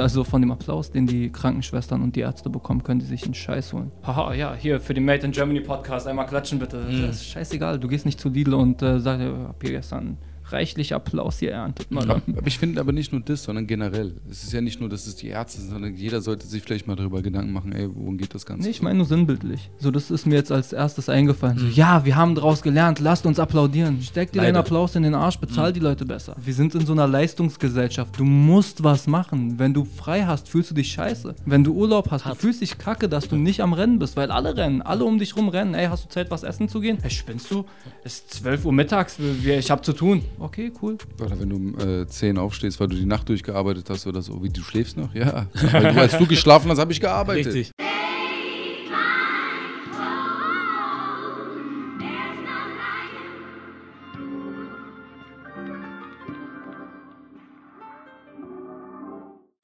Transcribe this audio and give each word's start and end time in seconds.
Also 0.00 0.22
von 0.22 0.40
dem 0.40 0.52
Applaus, 0.52 0.92
den 0.92 1.08
die 1.08 1.28
Krankenschwestern 1.28 2.02
und 2.02 2.14
die 2.14 2.20
Ärzte 2.20 2.50
bekommen, 2.50 2.84
können 2.84 3.00
die 3.00 3.06
sich 3.06 3.24
einen 3.24 3.34
Scheiß 3.34 3.72
holen. 3.72 3.90
Haha, 4.04 4.32
ja, 4.32 4.54
hier 4.54 4.78
für 4.78 4.94
den 4.94 5.04
Made 5.04 5.26
in 5.26 5.32
Germany 5.32 5.58
Podcast 5.58 6.06
einmal 6.06 6.24
klatschen 6.24 6.60
bitte. 6.60 6.76
Mhm. 6.88 7.02
Das 7.02 7.16
ist 7.16 7.24
scheißegal, 7.30 7.80
du 7.80 7.88
gehst 7.88 8.06
nicht 8.06 8.20
zu 8.20 8.28
Lidl 8.28 8.54
und 8.54 8.80
äh, 8.80 9.00
sagst, 9.00 9.26
ich 9.26 9.32
hab 9.32 9.60
hier 9.60 9.72
gestern 9.72 10.16
reichlich 10.52 10.94
Applaus 10.94 11.38
hier 11.38 11.52
erntet. 11.52 11.90
Mal. 11.90 12.10
Aber 12.10 12.22
aber 12.36 12.46
ich 12.46 12.58
finde 12.58 12.80
aber 12.80 12.92
nicht 12.92 13.12
nur 13.12 13.20
das, 13.20 13.44
sondern 13.44 13.66
generell. 13.66 14.14
Es 14.30 14.42
ist 14.42 14.52
ja 14.52 14.60
nicht 14.60 14.80
nur, 14.80 14.88
dass 14.88 15.06
es 15.06 15.16
die 15.16 15.28
Ärzte 15.28 15.60
sind, 15.60 15.70
sondern 15.70 15.94
jeder 15.94 16.20
sollte 16.20 16.46
sich 16.46 16.62
vielleicht 16.62 16.86
mal 16.86 16.96
darüber 16.96 17.22
Gedanken 17.22 17.52
machen, 17.52 17.72
ey, 17.72 17.88
worum 17.92 18.18
geht 18.18 18.34
das 18.34 18.46
Ganze? 18.46 18.64
Nee, 18.64 18.70
ich 18.70 18.82
meine 18.82 18.96
nur 18.96 19.06
sinnbildlich. 19.06 19.70
So, 19.78 19.90
das 19.90 20.10
ist 20.10 20.26
mir 20.26 20.36
jetzt 20.36 20.52
als 20.52 20.72
erstes 20.72 21.08
eingefallen. 21.08 21.58
So, 21.58 21.66
ja, 21.66 22.04
wir 22.04 22.16
haben 22.16 22.34
daraus 22.34 22.62
gelernt, 22.62 23.00
lasst 23.00 23.26
uns 23.26 23.38
applaudieren. 23.38 24.00
Steck 24.02 24.32
dir 24.32 24.40
den 24.40 24.46
Leider. 24.46 24.60
Applaus 24.60 24.94
in 24.96 25.02
den 25.02 25.14
Arsch, 25.14 25.38
bezahl 25.38 25.72
die 25.72 25.80
Leute 25.80 26.04
besser. 26.04 26.36
Wir 26.42 26.54
sind 26.54 26.74
in 26.74 26.86
so 26.86 26.92
einer 26.92 27.06
Leistungsgesellschaft. 27.06 28.18
Du 28.18 28.24
musst 28.24 28.84
was 28.84 29.06
machen. 29.06 29.58
Wenn 29.58 29.74
du 29.74 29.84
frei 29.84 30.24
hast, 30.24 30.48
fühlst 30.48 30.70
du 30.70 30.74
dich 30.74 30.92
scheiße. 30.92 31.34
Wenn 31.44 31.64
du 31.64 31.74
Urlaub 31.74 32.10
hast, 32.10 32.26
du 32.26 32.34
fühlst 32.34 32.60
dich 32.60 32.78
kacke, 32.78 33.08
dass 33.08 33.28
du 33.28 33.36
nicht 33.36 33.60
am 33.60 33.72
Rennen 33.72 33.98
bist, 33.98 34.16
weil 34.16 34.30
alle 34.30 34.56
rennen. 34.56 34.82
Alle 34.82 35.04
um 35.04 35.18
dich 35.18 35.36
rum 35.36 35.48
rennen. 35.48 35.74
Ey, 35.74 35.86
hast 35.86 36.04
du 36.04 36.08
Zeit, 36.08 36.30
was 36.30 36.42
essen 36.42 36.68
zu 36.68 36.80
gehen? 36.80 36.98
Ey, 37.02 37.10
spinnst 37.10 37.50
du? 37.50 37.64
Es 38.04 38.14
ist 38.14 38.34
12 38.34 38.64
Uhr 38.64 38.72
mittags, 38.72 39.18
ich 39.18 39.70
hab 39.70 39.84
zu 39.84 39.92
tun. 39.92 40.22
Okay, 40.40 40.72
cool. 40.80 40.96
Oder 41.20 41.40
wenn 41.40 41.50
du 41.50 41.56
um 41.56 41.78
äh, 41.78 42.06
10 42.06 42.38
aufstehst, 42.38 42.78
weil 42.78 42.86
du 42.86 42.94
die 42.94 43.06
Nacht 43.06 43.28
durchgearbeitet 43.28 43.90
hast 43.90 44.06
oder 44.06 44.22
so, 44.22 44.42
wie 44.42 44.48
du 44.48 44.62
schläfst 44.62 44.96
noch? 44.96 45.12
Ja. 45.12 45.48
Weil 45.72 45.92
du, 45.92 46.00
als 46.00 46.16
du 46.16 46.26
geschlafen 46.26 46.70
hast, 46.70 46.78
habe 46.78 46.92
ich 46.92 47.00
gearbeitet. 47.00 47.46
Richtig. 47.46 47.72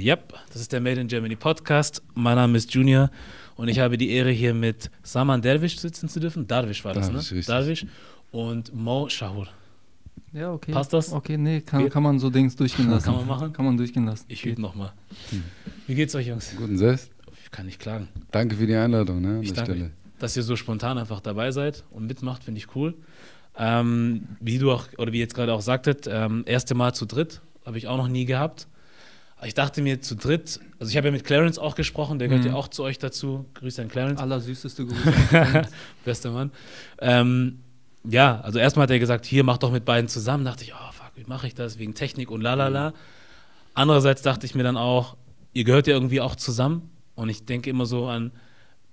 Yep, 0.03 0.35
das 0.53 0.61
ist 0.61 0.73
der 0.73 0.81
Made 0.81 1.01
in 1.01 1.07
Germany 1.07 1.37
Podcast. 1.37 2.03
Mein 2.15 2.35
Name 2.35 2.59
ist 2.59 2.75
Junior 2.75 3.11
und 3.57 3.69
ich 3.69 3.79
habe 3.79 3.97
die 3.97 4.11
Ehre, 4.11 4.31
hier 4.31 4.53
mit 4.53 4.91
Saman 5.03 5.41
Derwisch 5.41 5.79
sitzen 5.79 6.11
zu 6.11 6.21
dürfen. 6.21 6.47
Darwish 6.47 6.85
war 6.85 6.93
das, 6.93 7.07
Darwish, 7.07 7.31
ne? 7.31 7.37
richtig. 7.37 7.47
Darwish 7.47 7.87
und 8.33 8.75
Mo 8.75 9.09
Shahur. 9.09 9.49
Ja, 10.35 10.53
okay. 10.53 10.73
Passt 10.73 10.93
das? 10.93 11.13
Okay, 11.13 11.37
nee, 11.39 11.61
kann, 11.61 11.89
kann 11.89 12.03
man 12.03 12.19
so 12.19 12.29
Dings 12.29 12.57
durchgehen 12.57 12.91
lassen. 12.91 13.05
Kann 13.07 13.15
man 13.17 13.27
machen? 13.27 13.53
Kann 13.53 13.65
man 13.65 13.77
durchgehen 13.77 14.05
lassen. 14.05 14.25
Ich 14.29 14.45
übe 14.45 14.61
nochmal. 14.61 14.93
Wie 15.87 15.95
geht's 15.95 16.15
euch, 16.15 16.27
Jungs? 16.27 16.55
Guten 16.57 16.77
Selbst. 16.77 17.11
Ich 17.45 17.51
kann 17.51 17.67
nicht 17.67 17.79
klagen. 17.79 18.09
Danke 18.33 18.57
für 18.57 18.67
die 18.67 18.75
Einladung, 18.75 19.21
ne, 19.21 19.29
an 19.37 19.43
Ich 19.43 19.53
der 19.53 19.65
danke. 19.65 19.73
Stelle. 19.73 19.91
Dass 20.19 20.37
ihr 20.37 20.43
so 20.43 20.57
spontan 20.57 20.99
einfach 20.99 21.21
dabei 21.21 21.53
seid 21.53 21.85
und 21.91 22.07
mitmacht, 22.07 22.43
finde 22.45 22.59
ich 22.59 22.75
cool. 22.75 22.95
Ähm, 23.57 24.27
wie 24.41 24.59
du 24.59 24.73
auch, 24.73 24.87
oder 24.99 25.13
wie 25.13 25.19
ihr 25.19 25.23
jetzt 25.23 25.35
gerade 25.35 25.53
auch 25.53 25.61
sagtet, 25.61 26.09
ähm, 26.11 26.43
erste 26.47 26.75
Mal 26.75 26.93
zu 26.95 27.07
dritt, 27.07 27.41
habe 27.65 27.79
ich 27.79 27.87
auch 27.87 27.97
noch 27.97 28.09
nie 28.09 28.25
gehabt. 28.25 28.67
Ich 29.45 29.55
dachte 29.55 29.83
mir 29.83 30.01
zu 30.01 30.17
dritt, 30.17 30.59
also 30.81 30.91
ich 30.91 30.97
habe 30.97 31.09
ja 31.09 31.13
mit 31.13 31.25
Clarence 31.25 31.59
auch 31.59 31.75
gesprochen, 31.75 32.19
der 32.19 32.29
gehört 32.29 32.45
Mhm. 32.45 32.51
ja 32.53 32.57
auch 32.57 32.69
zu 32.69 32.83
euch 32.83 32.99
dazu. 32.99 33.45
Grüße 33.55 33.83
an 33.83 33.89
Clarence. 33.89 34.21
Allersüßeste 34.21 34.87
Grüße. 34.87 35.63
Bester 36.05 36.31
Mann. 36.31 36.51
Ähm, 36.99 37.61
ja, 38.09 38.41
also 38.41 38.59
erstmal 38.59 38.85
hat 38.85 38.91
er 38.91 38.99
gesagt, 38.99 39.25
hier 39.27 39.45
mach 39.45 39.59
doch 39.59 39.73
mit 39.73 39.85
beiden 39.85 40.09
zusammen. 40.09 40.45
Dachte 40.45 40.65
ich, 40.65 40.73
oh 40.75 40.93
fuck, 40.93 41.13
wie 41.17 41.25
mache 41.27 41.47
ich 41.47 41.55
das 41.55 41.79
wegen 41.79 41.95
Technik 41.95 42.31
und 42.31 42.41
lalala. 42.41 42.93
Andererseits 43.75 44.23
dachte 44.23 44.47
ich 44.47 44.55
mir 44.55 44.63
dann 44.63 44.77
auch, 44.77 45.17
ihr 45.53 45.65
gehört 45.65 45.87
ja 45.87 45.95
irgendwie 45.95 46.21
auch 46.21 46.37
zusammen. 46.37 46.91
Und 47.15 47.29
ich 47.29 47.45
denke 47.45 47.71
immer 47.71 47.87
so 47.87 48.07
an, 48.09 48.33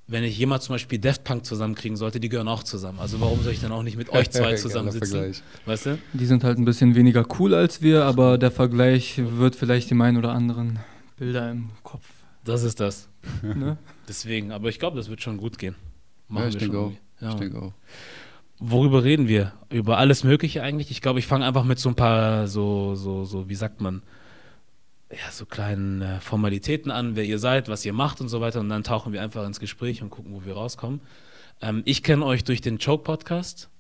wenn 0.08 0.24
ich 0.24 0.38
jemals 0.38 0.66
zum 0.66 0.76
Beispiel 0.76 1.00
Daft 1.00 1.24
Punk 1.24 1.46
zusammenkriegen 1.46 1.96
sollte, 1.98 2.20
die 2.20 2.30
gehören 2.30 2.48
auch 2.48 2.64
zusammen. 2.64 3.00
Also 3.00 3.20
warum 3.22 3.42
soll 3.44 3.54
ich 3.54 3.62
dann 3.62 3.72
auch 3.72 3.84
nicht 3.84 3.98
mit 3.98 4.10
euch 4.10 4.30
zwei 4.30 4.56
zusammensitzen? 4.58 5.34
Weißt 5.66 5.86
du? 5.86 5.98
Die 6.14 6.26
sind 6.26 6.44
halt 6.44 6.58
ein 6.58 6.66
bisschen 6.66 6.96
weniger 6.96 7.26
cool 7.40 7.54
als 7.54 7.82
wir, 7.82 8.04
aber 8.06 8.38
der 8.38 8.52
Vergleich 8.52 9.22
wird 9.24 9.56
vielleicht 9.56 9.90
dem 9.90 10.02
einen 10.02 10.18
oder 10.18 10.34
anderen 10.34 10.80
Bilder 11.18 11.52
im 11.52 11.70
Kopf. 11.84 12.06
Das 12.44 12.64
ist 12.64 12.80
das. 12.80 13.08
Ne? 13.44 13.78
Deswegen, 14.08 14.52
aber 14.52 14.70
ich 14.70 14.80
glaube, 14.80 14.98
das 14.98 15.10
wird 15.10 15.22
schon 15.22 15.38
gut 15.38 15.58
gehen. 15.58 15.76
Ja, 16.30 16.48
ich 16.48 16.58
denke 16.58 16.78
auch. 16.78 16.92
Ja, 17.22 17.30
Ich 17.30 17.36
denke 17.36 17.62
auch. 17.62 17.74
Worüber 18.64 19.04
reden 19.04 19.28
wir? 19.28 19.54
Über 19.72 19.98
alles 19.98 20.24
Mögliche 20.24 20.62
eigentlich. 20.62 20.92
Ich 20.92 21.02
glaube, 21.02 21.18
ich 21.18 21.26
fange 21.26 21.46
einfach 21.48 21.64
mit 21.64 21.80
so 21.80 21.90
ein 21.90 21.96
paar, 21.96 22.48
so, 22.48 22.94
so, 22.94 23.26
so, 23.26 23.50
wie 23.50 23.56
sagt 23.56 23.82
man, 23.82 24.04
ja, 25.10 25.32
so 25.32 25.48
kleinen 25.48 26.04
äh, 26.04 26.20
Formalitäten 26.20 26.92
an, 26.92 27.16
wer 27.16 27.26
ihr 27.26 27.40
seid, 27.40 27.70
was 27.70 27.84
ihr 27.86 27.94
macht 27.94 28.22
und 28.22 28.30
so 28.30 28.40
weiter. 28.40 28.60
Und 28.60 28.70
dann 28.70 28.84
tauchen 28.84 29.14
wir 29.14 29.24
einfach 29.24 29.48
ins 29.48 29.60
Gespräch 29.60 30.04
und 30.04 30.12
gucken, 30.12 30.32
wo 30.36 30.46
wir 30.46 30.54
rauskommen. 30.54 31.02
Ähm, 31.60 31.82
ich 31.86 32.04
kenne 32.04 32.24
euch 32.24 32.44
durch 32.44 32.62
den 32.62 32.78
Choke-Podcast. 32.78 33.72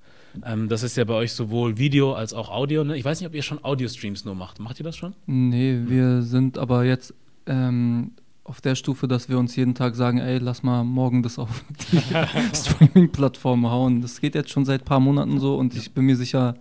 Ähm, 0.43 0.67
das 0.67 0.81
ist 0.81 0.97
ja 0.97 1.03
bei 1.03 1.13
euch 1.13 1.33
sowohl 1.33 1.77
Video 1.77 2.13
als 2.13 2.33
auch 2.33 2.49
Audio. 2.49 2.83
Ne? 2.83 2.97
Ich 2.97 3.05
weiß 3.05 3.19
nicht, 3.19 3.27
ob 3.27 3.35
ihr 3.35 3.43
schon 3.43 3.63
Audio-Streams 3.63 4.25
nur 4.25 4.33
macht. 4.33 4.59
Macht 4.59 4.79
ihr 4.79 4.83
das 4.83 4.97
schon? 4.97 5.13
Nee, 5.27 5.79
wir 5.85 6.23
sind 6.23 6.57
aber 6.57 6.85
jetzt 6.85 7.13
ähm, 7.45 8.13
auf 8.43 8.61
der 8.61 8.75
Stufe, 8.75 9.07
dass 9.07 9.29
wir 9.29 9.37
uns 9.37 9.55
jeden 9.55 9.75
Tag 9.75 9.95
sagen, 9.95 10.17
ey, 10.17 10.39
lass 10.39 10.63
mal 10.63 10.83
morgen 10.83 11.23
das 11.23 11.37
auf 11.37 11.63
die 11.91 12.01
Streaming-Plattform 12.55 13.69
hauen. 13.69 14.01
Das 14.01 14.19
geht 14.19 14.35
jetzt 14.35 14.49
schon 14.49 14.65
seit 14.65 14.81
ein 14.81 14.85
paar 14.85 14.99
Monaten 14.99 15.39
so 15.39 15.55
und 15.55 15.75
ich 15.75 15.93
bin 15.93 16.05
mir 16.05 16.15
sicher, 16.15 16.55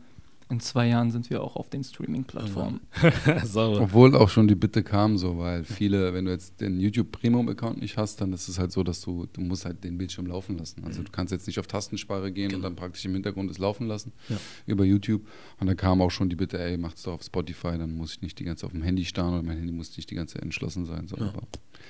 in 0.50 0.60
zwei 0.60 0.88
Jahren 0.88 1.10
sind 1.10 1.30
wir 1.30 1.42
auch 1.42 1.56
auf 1.56 1.70
den 1.70 1.84
Streaming-Plattformen. 1.84 2.80
Obwohl 3.54 4.14
auch 4.16 4.28
schon 4.28 4.48
die 4.48 4.54
Bitte 4.54 4.82
kam, 4.82 5.16
so, 5.16 5.38
weil 5.38 5.64
viele, 5.64 6.12
wenn 6.12 6.24
du 6.24 6.30
jetzt 6.32 6.60
den 6.60 6.80
YouTube 6.80 7.12
Premium-Account 7.12 7.80
nicht 7.80 7.96
hast, 7.96 8.20
dann 8.20 8.32
ist 8.32 8.48
es 8.48 8.58
halt 8.58 8.72
so, 8.72 8.82
dass 8.82 9.00
du, 9.00 9.26
du 9.32 9.40
musst 9.40 9.64
halt 9.64 9.84
den 9.84 9.96
Bildschirm 9.98 10.26
laufen 10.26 10.58
lassen. 10.58 10.84
Also 10.84 11.02
du 11.02 11.10
kannst 11.10 11.32
jetzt 11.32 11.46
nicht 11.46 11.58
auf 11.58 11.66
Tastensprache 11.66 12.32
gehen 12.32 12.54
und 12.54 12.62
dann 12.62 12.76
praktisch 12.76 13.04
im 13.04 13.12
Hintergrund 13.14 13.50
es 13.50 13.58
laufen 13.58 13.86
lassen 13.86 14.12
Ja. 14.28 14.36
über 14.66 14.84
YouTube. 14.84 15.22
Und 15.60 15.66
dann 15.66 15.76
kam 15.76 16.00
auch 16.02 16.10
schon 16.10 16.28
die 16.28 16.36
Bitte, 16.36 16.58
ey, 16.60 16.76
mach's 16.76 17.02
doch 17.02 17.12
auf 17.14 17.22
Spotify, 17.22 17.78
dann 17.78 17.94
muss 17.96 18.14
ich 18.14 18.22
nicht 18.22 18.38
die 18.38 18.44
ganze 18.44 18.62
Zeit 18.62 18.66
auf 18.66 18.72
dem 18.72 18.82
Handy 18.82 19.04
starren 19.04 19.34
oder 19.34 19.42
mein 19.42 19.56
Handy 19.58 19.72
muss 19.72 19.96
nicht 19.96 20.10
die 20.10 20.14
ganze 20.14 20.34
Zeit 20.34 20.42
entschlossen 20.42 20.84
sein. 20.86 21.06
So. 21.08 21.16
Ja. 21.16 21.28
Aber 21.28 21.42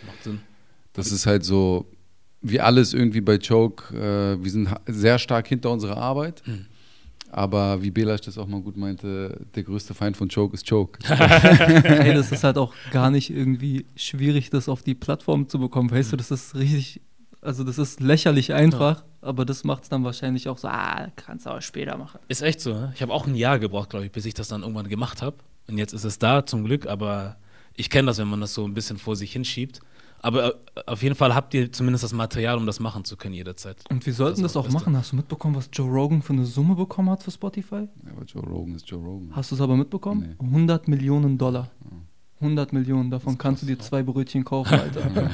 Macht 0.06 0.22
Sinn. 0.24 0.40
das 0.92 1.12
ist 1.12 1.26
halt 1.26 1.44
so, 1.44 1.86
wie 2.42 2.60
alles 2.60 2.94
irgendwie 2.94 3.20
bei 3.20 3.38
Choke, 3.38 3.94
äh, 3.94 4.42
wir 4.42 4.50
sind 4.50 4.68
sehr 4.86 5.18
stark 5.18 5.46
hinter 5.48 5.70
unserer 5.70 5.96
Arbeit. 5.98 6.42
Mhm. 6.46 6.66
Aber 7.32 7.82
wie 7.82 7.90
Belasch 7.90 8.22
das 8.22 8.38
auch 8.38 8.46
mal 8.46 8.60
gut 8.60 8.76
meinte, 8.76 9.46
der 9.54 9.62
größte 9.62 9.94
Feind 9.94 10.16
von 10.16 10.28
Choke 10.28 10.54
ist 10.54 10.68
Choke. 10.68 10.98
Ey, 11.08 12.12
das 12.12 12.32
ist 12.32 12.42
halt 12.42 12.58
auch 12.58 12.74
gar 12.90 13.10
nicht 13.10 13.30
irgendwie 13.30 13.86
schwierig, 13.94 14.50
das 14.50 14.68
auf 14.68 14.82
die 14.82 14.94
Plattform 14.94 15.48
zu 15.48 15.60
bekommen. 15.60 15.90
Weißt 15.90 16.12
du, 16.12 16.16
das 16.16 16.32
ist 16.32 16.56
richtig, 16.56 17.00
also 17.40 17.62
das 17.62 17.78
ist 17.78 18.00
lächerlich 18.00 18.52
einfach, 18.52 19.04
aber 19.20 19.44
das 19.44 19.62
macht 19.62 19.84
es 19.84 19.88
dann 19.88 20.02
wahrscheinlich 20.02 20.48
auch 20.48 20.58
so, 20.58 20.66
ah, 20.66 21.08
kannst 21.14 21.46
du 21.46 21.50
aber 21.50 21.60
später 21.60 21.96
machen. 21.96 22.18
Ist 22.26 22.42
echt 22.42 22.60
so. 22.60 22.72
Ne? 22.72 22.92
Ich 22.96 23.02
habe 23.02 23.12
auch 23.12 23.26
ein 23.26 23.36
Jahr 23.36 23.60
gebraucht, 23.60 23.90
glaube 23.90 24.06
ich, 24.06 24.12
bis 24.12 24.24
ich 24.24 24.34
das 24.34 24.48
dann 24.48 24.62
irgendwann 24.62 24.88
gemacht 24.88 25.22
habe. 25.22 25.36
Und 25.68 25.78
jetzt 25.78 25.92
ist 25.92 26.04
es 26.04 26.18
da, 26.18 26.44
zum 26.44 26.64
Glück. 26.64 26.86
Aber 26.86 27.36
ich 27.76 27.90
kenne 27.90 28.06
das, 28.06 28.18
wenn 28.18 28.28
man 28.28 28.40
das 28.40 28.54
so 28.54 28.64
ein 28.64 28.74
bisschen 28.74 28.98
vor 28.98 29.14
sich 29.14 29.32
hinschiebt. 29.32 29.80
Aber 30.22 30.54
äh, 30.76 30.80
auf 30.86 31.02
jeden 31.02 31.14
Fall 31.14 31.34
habt 31.34 31.54
ihr 31.54 31.72
zumindest 31.72 32.04
das 32.04 32.12
Material, 32.12 32.56
um 32.58 32.66
das 32.66 32.78
machen 32.78 33.04
zu 33.04 33.16
können 33.16 33.34
jederzeit. 33.34 33.78
Und 33.90 34.04
wir 34.04 34.12
sollten 34.12 34.42
Das 34.42 34.52
das, 34.52 34.56
auch 34.60 34.64
Beste. 34.64 34.78
machen. 34.78 34.96
Hast 34.96 35.12
du 35.12 35.16
mitbekommen, 35.16 35.54
was 35.56 35.68
Joe 35.72 35.88
Rogan 35.90 36.20
für 36.22 36.32
eine 36.34 36.44
Summe 36.44 36.74
bekommen 36.74 37.08
hat 37.10 37.22
für 37.22 37.30
Spotify? 37.30 37.88
Ja, 38.04 38.12
aber 38.16 38.24
Joe 38.24 38.42
Rogan 38.42 38.74
ist 38.74 38.88
Joe 38.88 39.00
Rogan. 39.02 39.30
Hast 39.34 39.50
du 39.50 39.54
es 39.54 39.60
aber 39.60 39.76
mitbekommen? 39.76 40.36
100 40.38 40.88
Millionen 40.88 41.38
Dollar. 41.38 41.70
100 42.40 42.72
Millionen, 42.72 43.10
davon 43.10 43.36
kannst 43.36 43.62
du 43.62 43.66
dir 43.66 43.78
zwei 43.78 44.02
Brötchen 44.02 44.44
kaufen, 44.44 44.72
Alter. 44.80 45.30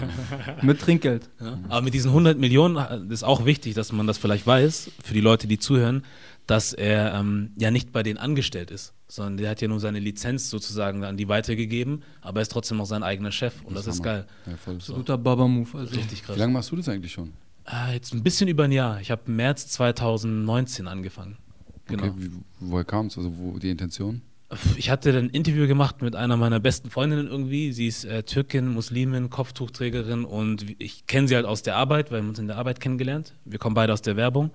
Mit 0.63 0.81
Trinkgeld. 0.81 1.31
Ja? 1.41 1.59
Aber 1.69 1.83
mit 1.83 1.95
diesen 1.95 2.09
100 2.09 2.37
Millionen 2.37 2.77
äh, 2.77 3.13
ist 3.13 3.23
auch 3.23 3.45
wichtig, 3.45 3.75
dass 3.75 3.93
man 3.93 4.09
das 4.09 4.19
vielleicht 4.19 4.45
weiß, 4.45 4.91
für 5.05 5.15
die 5.15 5.21
Leute, 5.21 5.47
die 5.47 5.59
zuhören, 5.61 6.03
dass 6.47 6.73
er 6.73 7.15
ähm, 7.15 7.51
ja 7.59 7.71
nicht 7.71 7.93
bei 7.93 8.03
denen 8.03 8.19
angestellt 8.19 8.71
ist, 8.71 8.95
sondern 9.09 9.37
der 9.37 9.51
hat 9.51 9.61
ja 9.61 9.69
nur 9.69 9.81
seine 9.81 9.99
Lizenz 9.99 10.49
sozusagen 10.49 11.05
an 11.05 11.17
die 11.17 11.29
weitergegeben, 11.29 12.03
aber 12.21 12.41
er 12.41 12.43
ist 12.43 12.53
trotzdem 12.53 12.79
noch 12.79 12.87
sein 12.87 13.03
eigener 13.03 13.33
Chef 13.33 13.63
und 13.65 13.77
das, 13.77 13.87
ist 13.87 14.01
Hammer. 14.01 14.05
geil. 14.05 14.27
Ja. 14.47 14.73
Absoluter 14.73 15.19
Baba-Move. 15.19 15.79
Also. 15.79 15.97
Richtig 15.97 16.23
krass. 16.23 16.37
Wie 16.37 16.41
lange 16.41 16.53
machst 16.53 16.71
du 16.71 16.77
das 16.77 16.89
eigentlich 16.89 17.13
schon? 17.13 17.33
Ah, 17.65 17.91
jetzt 17.93 18.15
ein 18.15 18.23
bisschen 18.23 18.49
über 18.49 18.65
ein 18.65 18.73
Jahr. 18.73 19.01
Ich 19.01 19.11
habe 19.11 19.23
im 19.27 19.37
März 19.37 19.69
2019 19.69 20.87
angefangen. 20.87 21.37
Genau. 21.87 22.05
Okay, 22.05 22.13
wie, 22.17 22.31
woher 22.61 22.85
kam 22.85 23.07
es? 23.07 23.19
Also 23.19 23.37
wo 23.37 23.59
die 23.59 23.71
Intention? 23.71 24.23
Ich 24.77 24.91
hatte 24.91 25.11
ein 25.19 25.31
Interview 25.31 25.67
gemacht 25.67 26.03
mit 26.03 26.15
einer 26.15 26.37
meiner 26.37 26.61
besten 26.61 26.91
Freundinnen 26.91 27.27
irgendwie. 27.27 27.73
Sie 27.73 27.89
ist 27.89 28.05
äh, 28.05 28.23
Türkin, 28.23 28.69
Muslimin, 28.69 29.29
Kopftuchträgerin 29.29 30.25
und 30.25 30.65
ich 30.79 31.09
kenne 31.09 31.27
sie 31.27 31.35
halt 31.35 31.47
aus 31.47 31.63
der 31.63 31.75
Arbeit, 31.75 32.13
weil 32.13 32.23
wir 32.23 32.29
uns 32.29 32.39
in 32.39 32.47
der 32.47 32.57
Arbeit 32.57 32.79
kennengelernt. 32.79 33.35
Wir 33.45 33.59
kommen 33.59 33.75
beide 33.75 33.93
aus 33.93 34.03
der 34.03 34.15
Werbung 34.15 34.53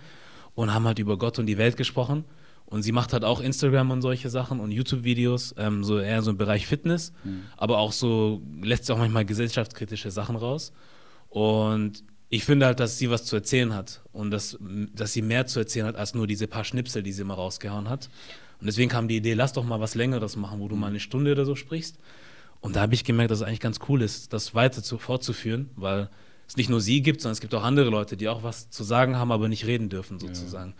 und 0.55 0.73
haben 0.73 0.85
halt 0.85 0.99
über 0.99 1.17
Gott 1.17 1.39
und 1.39 1.45
die 1.45 1.57
Welt 1.57 1.77
gesprochen. 1.77 2.25
Und 2.65 2.83
sie 2.83 2.93
macht 2.93 3.11
halt 3.11 3.25
auch 3.25 3.41
Instagram 3.41 3.91
und 3.91 4.01
solche 4.01 4.29
Sachen 4.29 4.61
und 4.61 4.71
YouTube-Videos, 4.71 5.55
ähm, 5.57 5.83
so 5.83 5.99
eher 5.99 6.21
so 6.21 6.31
im 6.31 6.37
Bereich 6.37 6.65
Fitness, 6.65 7.11
aber 7.57 7.79
auch 7.79 7.91
so 7.91 8.41
lässt 8.61 8.85
sie 8.85 8.93
auch 8.93 8.97
manchmal 8.97 9.25
gesellschaftskritische 9.25 10.09
Sachen 10.09 10.37
raus. 10.37 10.71
Und 11.27 12.03
ich 12.29 12.45
finde 12.45 12.65
halt, 12.65 12.79
dass 12.79 12.97
sie 12.97 13.09
was 13.09 13.25
zu 13.25 13.35
erzählen 13.35 13.73
hat 13.73 14.01
und 14.13 14.31
dass, 14.31 14.57
dass 14.95 15.11
sie 15.11 15.21
mehr 15.21 15.47
zu 15.47 15.59
erzählen 15.59 15.85
hat 15.85 15.97
als 15.97 16.13
nur 16.13 16.27
diese 16.27 16.47
paar 16.47 16.63
Schnipsel, 16.63 17.03
die 17.03 17.11
sie 17.11 17.23
immer 17.23 17.33
rausgehauen 17.33 17.89
hat. 17.89 18.09
Und 18.61 18.67
deswegen 18.67 18.89
kam 18.89 19.09
die 19.09 19.17
Idee, 19.17 19.33
lass 19.33 19.51
doch 19.51 19.65
mal 19.65 19.81
was 19.81 19.95
Längeres 19.95 20.37
machen, 20.37 20.61
wo 20.61 20.69
du 20.69 20.77
mal 20.77 20.87
eine 20.87 21.01
Stunde 21.01 21.33
oder 21.33 21.43
so 21.43 21.55
sprichst. 21.55 21.97
Und 22.61 22.77
da 22.77 22.81
habe 22.81 22.93
ich 22.93 23.03
gemerkt, 23.03 23.31
dass 23.31 23.39
es 23.39 23.45
eigentlich 23.45 23.59
ganz 23.59 23.79
cool 23.89 24.01
ist, 24.01 24.31
das 24.31 24.55
weiter 24.55 24.81
zu, 24.81 24.97
fortzuführen, 24.97 25.71
weil 25.75 26.09
es 26.51 26.57
nicht 26.57 26.69
nur 26.69 26.81
sie 26.81 27.01
gibt, 27.01 27.21
sondern 27.21 27.33
es 27.33 27.41
gibt 27.41 27.53
auch 27.55 27.63
andere 27.63 27.89
Leute, 27.89 28.15
die 28.17 28.27
auch 28.29 28.43
was 28.43 28.69
zu 28.69 28.83
sagen 28.83 29.15
haben, 29.15 29.31
aber 29.31 29.47
nicht 29.49 29.65
reden 29.65 29.89
dürfen, 29.89 30.19
sozusagen. 30.19 30.73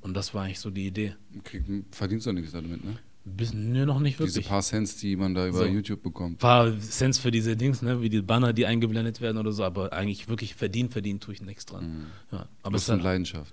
Und 0.00 0.14
das 0.14 0.34
war 0.34 0.44
eigentlich 0.44 0.60
so 0.60 0.70
die 0.70 0.86
Idee. 0.86 1.14
Krieg, 1.44 1.64
verdienst 1.90 2.26
du 2.26 2.32
nichts 2.32 2.52
damit, 2.52 2.84
ne? 2.84 2.96
Bis, 3.24 3.52
nee, 3.52 3.84
noch 3.84 3.98
nicht 3.98 4.20
wirklich. 4.20 4.36
Diese 4.36 4.48
paar 4.48 4.62
Cents, 4.62 4.98
die 4.98 5.16
man 5.16 5.34
da 5.34 5.48
über 5.48 5.58
So. 5.58 5.64
YouTube 5.66 6.00
bekommt. 6.00 6.38
paar 6.38 6.78
Cents 6.78 7.18
für 7.18 7.32
diese 7.32 7.56
Dings, 7.56 7.82
ne, 7.82 8.00
wie 8.00 8.08
die 8.08 8.22
Banner, 8.22 8.52
die 8.52 8.66
eingeblendet 8.66 9.20
werden 9.20 9.36
oder 9.38 9.50
so, 9.50 9.64
aber 9.64 9.92
eigentlich 9.92 10.28
wirklich 10.28 10.54
verdient, 10.54 10.92
verdient 10.92 11.24
tue 11.24 11.34
ich 11.34 11.42
nichts 11.42 11.66
dran. 11.66 12.06
Ja, 12.30 12.46
aber 12.62 12.74
Das 12.74 12.82
ist 12.82 12.90
eine 12.90 12.98
halt, 13.02 13.04
Leidenschaft. 13.14 13.52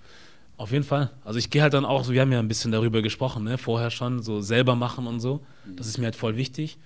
auf 0.58 0.72
jeden 0.72 0.84
Fall. 0.84 1.10
Also 1.26 1.40
ich 1.40 1.50
gehe 1.50 1.64
halt 1.64 1.74
dann 1.74 1.86
auch, 1.86 2.04
so, 2.04 2.14
wir 2.14 2.22
haben 2.22 2.31
ja 2.31 2.38
ein 2.38 2.48
bisschen 2.48 2.72
darüber 2.72 3.02
gesprochen, 3.02 3.46
ne, 3.46 3.58
vorher 3.58 3.90
schon, 3.90 4.22
so 4.22 4.42
selber 4.42 4.76
machen 4.76 5.08
und 5.08 5.19
so. 5.19 5.44
Das 5.76 5.88
ist 5.88 5.98
mir 5.98 6.06
halt 6.06 6.16
voll 6.16 6.38
wichtig. 6.38 6.78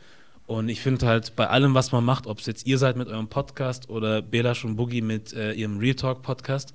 Und 0.47 0.69
ich 0.69 0.79
finde 0.79 1.05
halt 1.05 1.35
bei 1.35 1.47
allem, 1.49 1.73
was 1.73 1.91
man 1.91 2.05
macht, 2.05 2.25
ob 2.25 2.39
es 2.39 2.45
jetzt 2.45 2.65
ihr 2.65 2.77
seid 2.77 2.95
mit 2.95 3.09
eurem 3.09 3.27
Podcast 3.27 3.89
oder 3.89 4.21
Belash 4.21 4.63
und 4.63 4.77
Boogie 4.77 5.01
mit 5.01 5.33
äh, 5.33 5.51
ihrem 5.51 5.77
Real 5.77 5.95
Talk 5.95 6.21
Podcast, 6.21 6.73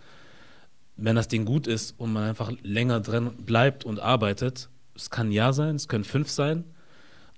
wenn 0.97 1.17
das 1.17 1.27
Ding 1.29 1.47
gut 1.47 1.67
ist 1.67 1.99
und 1.99 2.13
man 2.13 2.25
einfach 2.25 2.53
länger 2.63 3.01
drin 3.01 3.31
bleibt 3.39 3.85
und 3.85 3.99
arbeitet, 3.99 4.69
es 4.95 5.09
kann 5.09 5.29
ein 5.29 5.33
Jahr 5.33 5.55
sein, 5.55 5.75
es 5.75 5.89
können 5.89 6.05
fünf 6.05 6.29
sein, 6.31 6.65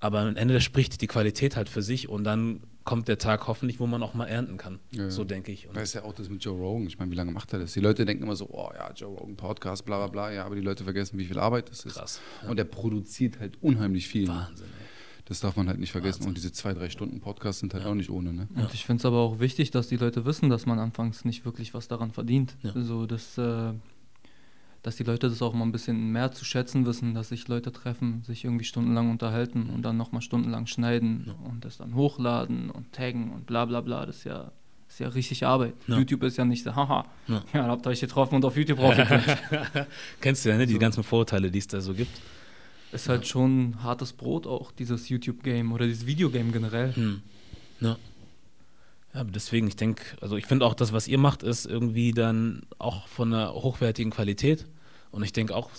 aber 0.01 0.21
am 0.21 0.35
Ende 0.35 0.61
spricht 0.61 1.01
die 1.01 1.07
Qualität 1.07 1.55
halt 1.55 1.69
für 1.69 1.83
sich 1.83 2.09
und 2.09 2.25
dann 2.25 2.61
kommt 2.83 3.07
der 3.07 3.19
Tag 3.19 3.47
hoffentlich, 3.47 3.79
wo 3.79 3.87
man 3.87 4.03
auch 4.03 4.15
mal 4.15 4.27
ernten 4.27 4.57
kann. 4.59 4.81
Ja, 4.91 5.05
ja. 5.05 5.11
So 5.11 5.23
denke 5.23 5.53
ich. 5.53 5.69
Und 5.69 5.77
Da 5.77 5.83
ist 5.83 5.95
ja 5.95 6.03
auch 6.03 6.13
das 6.13 6.29
mit 6.29 6.45
Joe 6.45 6.59
Rogan. 6.59 6.87
Ich 6.87 6.99
meine, 6.99 7.11
wie 7.13 7.17
lange 7.17 7.31
macht 7.31 7.53
er 7.53 7.61
das? 7.61 7.73
Die 7.73 7.81
Leute 7.81 8.05
denken 8.05 8.25
immer 8.25 8.37
so, 8.37 8.49
oh 8.51 8.71
ja, 8.75 8.93
Joe 8.93 9.17
Rogan 9.17 9.37
Podcast, 9.37 9.87
bla 9.87 9.99
bla 9.99 10.09
bla. 10.09 10.33
Ja, 10.33 10.45
aber 10.45 10.57
die 10.57 10.61
Leute 10.61 10.85
vergessen, 10.85 11.17
wie 11.19 11.25
viel 11.25 11.39
Arbeit 11.39 11.71
das 11.71 11.87
ist. 11.87 11.95
Krass, 11.95 12.21
Und 12.47 12.59
er 12.59 12.65
produziert 12.65 13.39
halt 13.39 13.57
unheimlich 13.63 14.09
viel. 14.09 14.29
Wahnsinn, 14.29 14.67
ey. 14.67 14.84
Das 15.27 15.41
darf 15.41 15.57
man 15.57 15.69
halt 15.69 15.79
nicht 15.81 15.93
vergessen. 15.93 16.27
Und 16.27 16.37
diese 16.37 16.53
zwei, 16.53 16.75
drei 16.75 16.91
Stunden 16.91 17.21
Podcasts 17.21 17.61
sind 17.61 17.73
halt 17.73 17.87
auch 17.87 17.95
nicht 17.95 18.11
ohne, 18.11 18.33
ne? 18.35 18.49
Und 18.57 18.75
ich 18.75 18.85
finde 18.85 19.01
es 19.01 19.07
aber 19.07 19.19
auch 19.21 19.41
wichtig, 19.41 19.71
dass 19.71 19.89
die 19.89 19.97
Leute 19.97 20.27
wissen, 20.27 20.51
dass 20.51 20.67
man 20.67 20.79
anfangs 20.79 21.25
nicht 21.25 21.47
wirklich 21.47 21.73
was 21.73 21.89
daran 21.89 22.11
verdient. 22.11 22.55
Ja. 22.63 22.73
So, 22.77 23.07
dass, 23.07 23.39
äh, 23.39 23.73
dass 24.83 24.97
die 24.97 25.03
Leute 25.05 25.31
das 25.31 25.41
auch 25.41 25.55
mal 25.55 25.65
ein 25.65 25.73
bisschen 25.73 26.13
mehr 26.13 26.33
zu 26.33 26.45
schätzen 26.45 26.85
wissen, 26.85 27.15
dass 27.15 27.31
sich 27.31 27.49
Leute 27.49 27.73
treffen, 27.73 28.23
sich 28.23 28.45
irgendwie 28.45 28.67
stundenlang 28.67 29.11
unterhalten 29.11 29.71
und 29.71 29.81
dann 29.83 29.97
nochmal 29.97 30.21
stundenlang 30.21 30.67
schneiden 30.67 31.33
und 31.45 31.65
das 31.65 31.79
dann 31.79 31.95
hochladen 31.95 32.69
und 32.69 32.93
taggen 32.93 33.33
und 33.33 33.47
bla 33.47 33.65
bla 33.65 33.81
bla. 33.81 34.05
Das 34.05 34.19
ist 34.19 34.25
ja, 34.25 34.53
ist 34.91 35.01
ja 35.01 35.09
richtig 35.09 35.47
Arbeit. 35.47 35.73
Ja. 35.87 35.97
YouTube 35.97 36.23
ist 36.25 36.37
ja 36.37 36.45
nicht 36.45 36.65
so, 36.65 36.77
haha, 36.77 37.07
Ja. 37.29 37.43
ja, 37.55 37.67
habt 37.69 37.87
ihr 37.87 37.91
euch 37.91 38.01
getroffen 38.01 38.35
und 38.35 38.45
auf 38.45 38.59
YouTube 38.59 38.79
raufgeklatscht. 38.79 39.39
Kennst 40.21 40.45
du 40.45 40.51
ja, 40.51 40.59
ne? 40.59 40.67
Die 40.67 40.79
ganzen 40.79 41.03
Vorurteile, 41.03 41.51
die 41.51 41.61
es 41.61 41.67
da 41.67 41.81
so 41.81 41.95
gibt. 41.95 42.21
Ist 42.95 43.09
halt 43.09 43.27
schon 43.27 43.83
hartes 43.83 44.13
Brot 44.13 44.47
auch, 44.47 44.73
dieses 44.73 45.09
YouTube-Game 45.09 45.73
oder 45.73 45.87
dieses 45.87 46.07
Videogame 46.07 46.53
generell. 46.53 46.95
Hm. 46.95 47.23
Ja. 47.81 47.97
Ja, 49.13 49.21
aber 49.21 49.31
deswegen, 49.31 49.69
ich 49.69 49.77
denke, 49.77 50.03
also 50.21 50.37
ich 50.37 50.47
finde 50.47 50.67
auch, 50.67 50.75
das, 50.75 50.93
was 50.93 51.07
ihr 51.07 51.19
macht, 51.19 51.43
ist 51.43 51.67
irgendwie 51.67 52.13
dann 52.13 52.63
auch 52.79 53.07
von 53.07 53.33
einer 53.33 53.53
hochwertigen 53.55 54.11
Qualität. 54.11 54.67
Und 55.13 55.23
ich 55.23 55.33
denke 55.33 55.55
auch, 55.55 55.71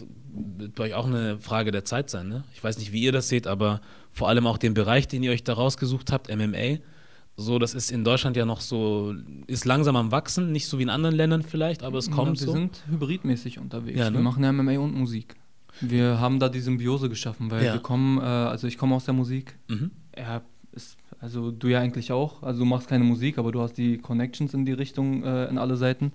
wird 0.58 0.76
bei 0.76 0.86
euch 0.86 0.94
auch 0.94 1.06
eine 1.06 1.38
Frage 1.40 1.72
der 1.72 1.84
Zeit 1.84 2.10
sein. 2.10 2.30
Ne? 2.30 2.46
Ich 2.54 2.64
weiß 2.64 2.78
nicht, 2.78 2.94
wie 2.94 3.02
ihr 3.02 3.12
das 3.12 3.28
seht, 3.28 3.48
aber 3.48 3.82
vor 4.14 4.30
allem 4.30 4.48
auch 4.48 4.58
den 4.58 4.74
Bereich, 4.74 5.10
den 5.10 5.24
ihr 5.24 5.32
euch 5.32 5.44
da 5.44 5.54
rausgesucht 5.54 6.14
habt, 6.14 6.34
MMA. 6.34 6.78
So, 7.36 7.60
das 7.60 7.74
ist 7.74 7.92
in 7.92 8.06
Deutschland 8.06 8.38
ja 8.38 8.46
noch 8.46 8.62
so, 8.62 9.14
ist 9.48 9.66
langsam 9.66 9.98
am 9.98 10.12
Wachsen, 10.12 10.54
nicht 10.54 10.68
so 10.68 10.80
wie 10.80 10.84
in 10.84 10.90
anderen 10.90 11.18
Ländern 11.18 11.44
vielleicht, 11.44 11.84
aber 11.84 11.98
es 11.98 12.10
kommt 12.10 12.40
ja, 12.40 12.46
wir 12.46 12.48
so. 12.48 12.54
sind 12.54 12.84
hybridmäßig 12.88 13.60
unterwegs. 13.60 14.00
Ja, 14.00 14.10
ne? 14.10 14.20
Wir 14.20 14.24
machen 14.24 14.42
ja 14.42 14.54
MMA 14.54 14.80
und 14.80 14.94
Musik. 14.94 15.36
Wir 15.82 16.20
haben 16.20 16.40
da 16.40 16.50
die 16.50 16.60
Symbiose 16.62 17.10
geschaffen, 17.10 17.52
weil 17.52 17.66
Ja. 17.66 17.74
wir 17.74 17.82
kommen, 17.82 18.18
äh, 18.18 18.22
also 18.22 18.68
ich 18.68 18.78
komme 18.78 18.96
aus 18.96 19.06
der 19.06 19.14
Musik. 19.14 19.56
Mhm. 19.68 19.92
Er 20.14 20.42
ist, 20.72 20.98
also 21.20 21.52
du 21.52 21.68
ja 21.68 21.80
eigentlich 21.80 22.12
auch. 22.12 22.44
Also 22.44 22.60
du 22.60 22.66
machst 22.66 22.88
keine 22.88 23.04
Musik, 23.04 23.38
aber 23.38 23.52
du 23.52 23.62
hast 23.62 23.74
die 23.74 23.98
Connections 23.98 24.54
in 24.54 24.66
die 24.66 24.72
Richtung, 24.74 25.24
äh, 25.24 25.46
in 25.48 25.58
alle 25.58 25.76
Seiten. 25.78 26.12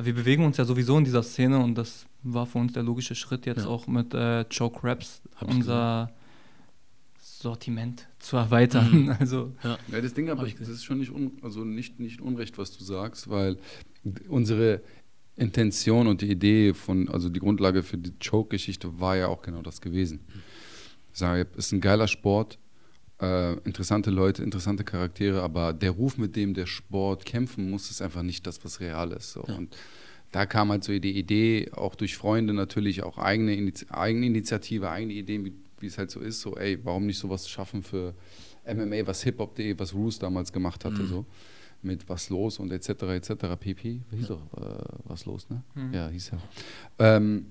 Wir 0.00 0.14
bewegen 0.14 0.44
uns 0.44 0.56
ja 0.56 0.64
sowieso 0.64 0.96
in 0.98 1.04
dieser 1.04 1.22
Szene 1.22 1.58
und 1.58 1.74
das 1.76 2.06
war 2.22 2.46
für 2.46 2.58
uns 2.58 2.72
der 2.72 2.82
logische 2.84 3.14
Schritt, 3.14 3.46
jetzt 3.46 3.62
Ja. 3.64 3.68
auch 3.68 3.86
mit 3.86 4.14
äh, 4.14 4.44
Choke 4.44 4.82
Raps 4.84 5.22
Hab 5.36 5.48
unser 5.50 6.10
Sortiment 7.20 8.06
zu 8.18 8.36
erweitern. 8.36 9.16
Also 9.20 9.52
Ja. 9.62 9.78
Ja, 9.92 10.00
das 10.00 10.14
Ding 10.14 10.28
aber, 10.30 10.46
das 10.46 10.68
ist 10.68 10.84
schon 10.84 10.98
nicht, 10.98 11.10
un, 11.12 11.32
also 11.42 11.64
nicht, 11.64 12.00
nicht 12.00 12.20
unrecht, 12.20 12.58
was 12.58 12.76
du 12.76 12.82
sagst, 12.84 13.28
weil 13.30 13.58
unsere 14.28 14.80
Intention 15.38 16.06
und 16.06 16.20
die 16.20 16.30
Idee 16.30 16.74
von, 16.74 17.08
also 17.08 17.28
die 17.28 17.40
Grundlage 17.40 17.82
für 17.82 17.96
die 17.96 18.12
Choke-Geschichte 18.18 19.00
war 19.00 19.16
ja 19.16 19.28
auch 19.28 19.42
genau 19.42 19.62
das 19.62 19.80
gewesen. 19.80 20.20
Ich 21.12 21.18
sage, 21.18 21.46
ist 21.56 21.72
ein 21.72 21.80
geiler 21.80 22.08
Sport, 22.08 22.58
äh, 23.20 23.54
interessante 23.60 24.10
Leute, 24.10 24.42
interessante 24.42 24.84
Charaktere, 24.84 25.42
aber 25.42 25.72
der 25.72 25.92
Ruf, 25.92 26.18
mit 26.18 26.36
dem 26.36 26.54
der 26.54 26.66
Sport 26.66 27.24
kämpfen 27.24 27.70
muss, 27.70 27.90
ist 27.90 28.02
einfach 28.02 28.22
nicht 28.22 28.46
das, 28.46 28.64
was 28.64 28.80
real 28.80 29.12
ist. 29.12 29.32
So. 29.32 29.44
Ja. 29.46 29.56
Und 29.56 29.76
da 30.32 30.46
kam 30.46 30.70
halt 30.70 30.84
so 30.84 30.96
die 30.98 31.18
Idee, 31.18 31.70
auch 31.72 31.94
durch 31.94 32.16
Freunde 32.16 32.52
natürlich, 32.52 33.02
auch 33.02 33.18
eigene, 33.18 33.54
Iniz 33.54 33.86
eigene 33.90 34.26
Initiative, 34.26 34.90
eigene 34.90 35.14
Ideen, 35.14 35.44
wie, 35.44 35.54
wie 35.80 35.86
es 35.86 35.98
halt 35.98 36.10
so 36.10 36.20
ist, 36.20 36.40
so, 36.40 36.56
ey, 36.56 36.78
warum 36.84 37.06
nicht 37.06 37.18
sowas 37.18 37.48
schaffen 37.48 37.82
für 37.82 38.14
MMA, 38.66 39.06
was 39.06 39.22
hiphop.de, 39.22 39.78
was 39.78 39.94
Roos 39.94 40.18
damals 40.18 40.52
gemacht 40.52 40.84
hatte, 40.84 41.06
so, 41.06 41.24
mit 41.82 42.08
was 42.08 42.28
los 42.30 42.58
und 42.58 42.72
etc. 42.72 42.88
etc. 42.88 43.32
pp. 43.58 44.02
Hieß 44.10 44.28
doch 44.28 44.42
äh, 44.56 44.84
was 45.04 45.24
los, 45.26 45.48
ne? 45.48 45.62
Ja, 45.92 46.08
hieß 46.08 46.32
ja. 46.32 46.38
Ähm, 46.98 47.46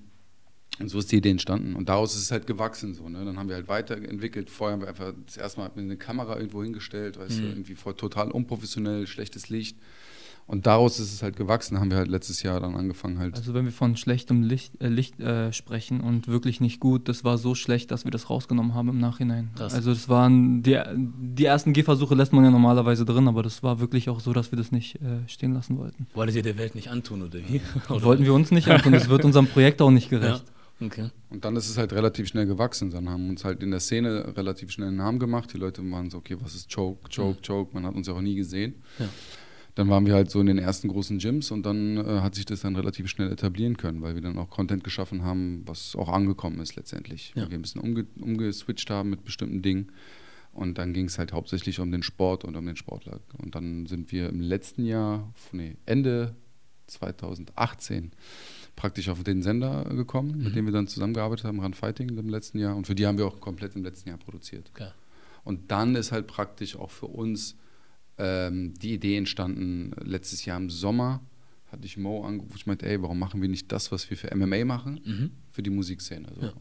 und 0.80 0.88
so 0.88 0.98
ist 0.98 1.10
die 1.10 1.16
Idee 1.16 1.30
entstanden. 1.30 1.74
Und 1.74 1.88
daraus 1.88 2.14
ist 2.14 2.22
es 2.22 2.30
halt 2.30 2.46
gewachsen. 2.46 2.94
So, 2.94 3.08
ne? 3.08 3.24
Dann 3.24 3.36
haben 3.36 3.48
wir 3.48 3.56
halt 3.56 3.68
weiterentwickelt. 3.68 4.48
Vorher 4.48 4.74
haben 4.74 4.82
wir 4.82 4.88
einfach 4.88 5.12
das 5.26 5.36
erste 5.36 5.60
Mal 5.60 5.70
eine 5.76 5.96
Kamera 5.96 6.36
irgendwo 6.36 6.62
hingestellt, 6.62 7.18
weißt 7.18 7.38
du, 7.38 7.42
irgendwie 7.44 7.74
voll, 7.74 7.94
total 7.94 8.30
unprofessionell, 8.30 9.06
schlechtes 9.06 9.48
Licht. 9.48 9.76
Und 10.48 10.66
daraus 10.66 10.98
ist 10.98 11.12
es 11.12 11.22
halt 11.22 11.36
gewachsen. 11.36 11.78
Haben 11.78 11.90
wir 11.90 11.98
halt 11.98 12.08
letztes 12.08 12.42
Jahr 12.42 12.58
dann 12.58 12.74
angefangen 12.74 13.18
halt. 13.18 13.36
Also 13.36 13.52
wenn 13.52 13.66
wir 13.66 13.70
von 13.72 13.96
schlechtem 13.98 14.42
Licht, 14.42 14.72
äh, 14.82 14.88
Licht 14.88 15.20
äh, 15.20 15.52
sprechen 15.52 16.00
und 16.00 16.26
wirklich 16.26 16.60
nicht 16.62 16.80
gut, 16.80 17.06
das 17.08 17.22
war 17.22 17.36
so 17.36 17.54
schlecht, 17.54 17.90
dass 17.90 18.04
wir 18.04 18.10
das 18.10 18.30
rausgenommen 18.30 18.72
haben 18.74 18.88
im 18.88 18.98
Nachhinein. 18.98 19.50
Krass. 19.56 19.74
Also 19.74 19.90
das 19.92 20.08
waren 20.08 20.62
die, 20.62 20.80
die 20.96 21.44
ersten 21.44 21.74
Gehversuche 21.74 22.14
lässt 22.14 22.32
man 22.32 22.44
ja 22.44 22.50
normalerweise 22.50 23.04
drin, 23.04 23.28
aber 23.28 23.42
das 23.42 23.62
war 23.62 23.78
wirklich 23.78 24.08
auch 24.08 24.20
so, 24.20 24.32
dass 24.32 24.50
wir 24.50 24.56
das 24.56 24.72
nicht 24.72 24.96
äh, 24.96 25.28
stehen 25.28 25.52
lassen 25.52 25.76
wollten. 25.76 26.06
Wolltet 26.14 26.36
ihr 26.36 26.42
der 26.42 26.56
Welt 26.56 26.74
nicht 26.74 26.88
antun 26.88 27.20
oder 27.22 27.38
wie? 27.46 27.60
Das 27.86 28.02
wollten 28.02 28.24
wir 28.24 28.32
uns 28.32 28.50
nicht 28.50 28.68
antun, 28.68 28.92
das 28.92 29.10
wird 29.10 29.26
unserem 29.26 29.48
Projekt 29.48 29.82
auch 29.82 29.90
nicht 29.90 30.10
Ja. 30.10 30.18
gerecht. 30.18 30.44
Okay. 30.80 31.10
Und 31.28 31.44
dann 31.44 31.56
ist 31.56 31.68
es 31.68 31.76
halt 31.76 31.92
relativ 31.92 32.28
schnell 32.28 32.46
gewachsen. 32.46 32.90
Dann 32.90 33.08
haben 33.10 33.24
wir 33.24 33.30
uns 33.30 33.44
halt 33.44 33.62
in 33.62 33.70
der 33.72 33.80
Szene 33.80 34.32
relativ 34.36 34.70
schnell 34.70 34.88
einen 34.88 34.96
Namen 34.96 35.18
gemacht. 35.18 35.52
Die 35.52 35.58
Leute 35.58 35.82
waren 35.90 36.08
so, 36.08 36.18
okay, 36.18 36.36
was 36.40 36.54
ist 36.54 36.72
Choke, 36.72 37.08
Choke, 37.14 37.38
Choke? 37.46 37.74
Man 37.74 37.84
hat 37.84 37.94
uns 37.96 38.06
ja 38.06 38.14
auch 38.14 38.20
nie 38.20 38.36
gesehen. 38.36 38.76
Ja. 38.98 39.06
Dann 39.78 39.88
waren 39.90 40.06
wir 40.06 40.14
halt 40.14 40.28
so 40.28 40.40
in 40.40 40.46
den 40.46 40.58
ersten 40.58 40.88
großen 40.88 41.20
Gyms 41.20 41.52
und 41.52 41.64
dann 41.64 41.98
äh, 41.98 42.20
hat 42.20 42.34
sich 42.34 42.44
das 42.44 42.62
dann 42.62 42.74
relativ 42.74 43.06
schnell 43.06 43.30
etablieren 43.30 43.76
können, 43.76 44.02
weil 44.02 44.16
wir 44.16 44.22
dann 44.22 44.36
auch 44.36 44.50
Content 44.50 44.82
geschaffen 44.82 45.22
haben, 45.22 45.62
was 45.66 45.94
auch 45.94 46.08
angekommen 46.08 46.58
ist 46.58 46.74
letztendlich. 46.74 47.32
Ja. 47.36 47.42
Weil 47.42 47.52
wir 47.52 47.58
ein 47.60 47.62
bisschen 47.62 47.80
umge 47.80 48.04
umgeswitcht 48.20 48.90
haben 48.90 49.10
mit 49.10 49.24
bestimmten 49.24 49.62
Dingen. 49.62 49.92
Und 50.52 50.78
dann 50.78 50.92
ging 50.94 51.04
es 51.04 51.16
halt 51.16 51.32
hauptsächlich 51.32 51.78
um 51.78 51.92
den 51.92 52.02
Sport 52.02 52.44
und 52.44 52.56
um 52.56 52.66
den 52.66 52.74
Sportler. 52.74 53.20
Und 53.40 53.54
dann 53.54 53.86
sind 53.86 54.10
wir 54.10 54.30
im 54.30 54.40
letzten 54.40 54.84
Jahr, 54.84 55.32
nee, 55.52 55.76
Ende 55.86 56.34
2018 56.88 58.10
praktisch 58.74 59.08
auf 59.08 59.22
den 59.22 59.42
Sender 59.42 59.84
gekommen, 59.94 60.38
mit 60.38 60.56
dem 60.56 60.64
wir 60.64 60.72
dann 60.72 60.88
zusammengearbeitet 60.88 61.44
haben, 61.44 61.60
Run 61.60 61.74
Fighting 61.74 62.08
im 62.08 62.28
letzten 62.28 62.58
Jahr. 62.58 62.74
Und 62.74 62.88
für 62.88 62.96
die 62.96 63.06
haben 63.06 63.16
wir 63.16 63.28
auch 63.28 63.38
komplett 63.38 63.76
im 63.76 63.84
letzten 63.84 64.08
Jahr 64.08 64.18
produziert. 64.18 64.72
Okay. 64.74 64.90
Und 65.44 65.70
dann 65.70 65.94
ist 65.94 66.10
halt 66.10 66.26
praktisch 66.26 66.74
auch 66.74 66.90
für 66.90 67.06
uns 67.06 67.56
ähm, 68.18 68.74
die 68.80 68.94
Idee 68.94 69.16
entstanden, 69.16 69.92
letztes 70.04 70.44
Jahr 70.44 70.56
im 70.58 70.70
Sommer 70.70 71.20
hatte 71.70 71.84
ich 71.84 71.96
Mo 71.98 72.24
angerufen, 72.24 72.54
ich 72.56 72.66
meinte, 72.66 72.86
ey, 72.86 73.00
warum 73.02 73.18
machen 73.18 73.42
wir 73.42 73.48
nicht 73.48 73.70
das, 73.70 73.92
was 73.92 74.08
wir 74.08 74.16
für 74.16 74.34
MMA 74.34 74.64
machen, 74.64 75.00
Mhm. 75.04 75.30
für 75.52 75.62
die 75.62 75.70
Musikszene? 75.70 76.28
So. 76.34 76.46
Ja. 76.46 76.52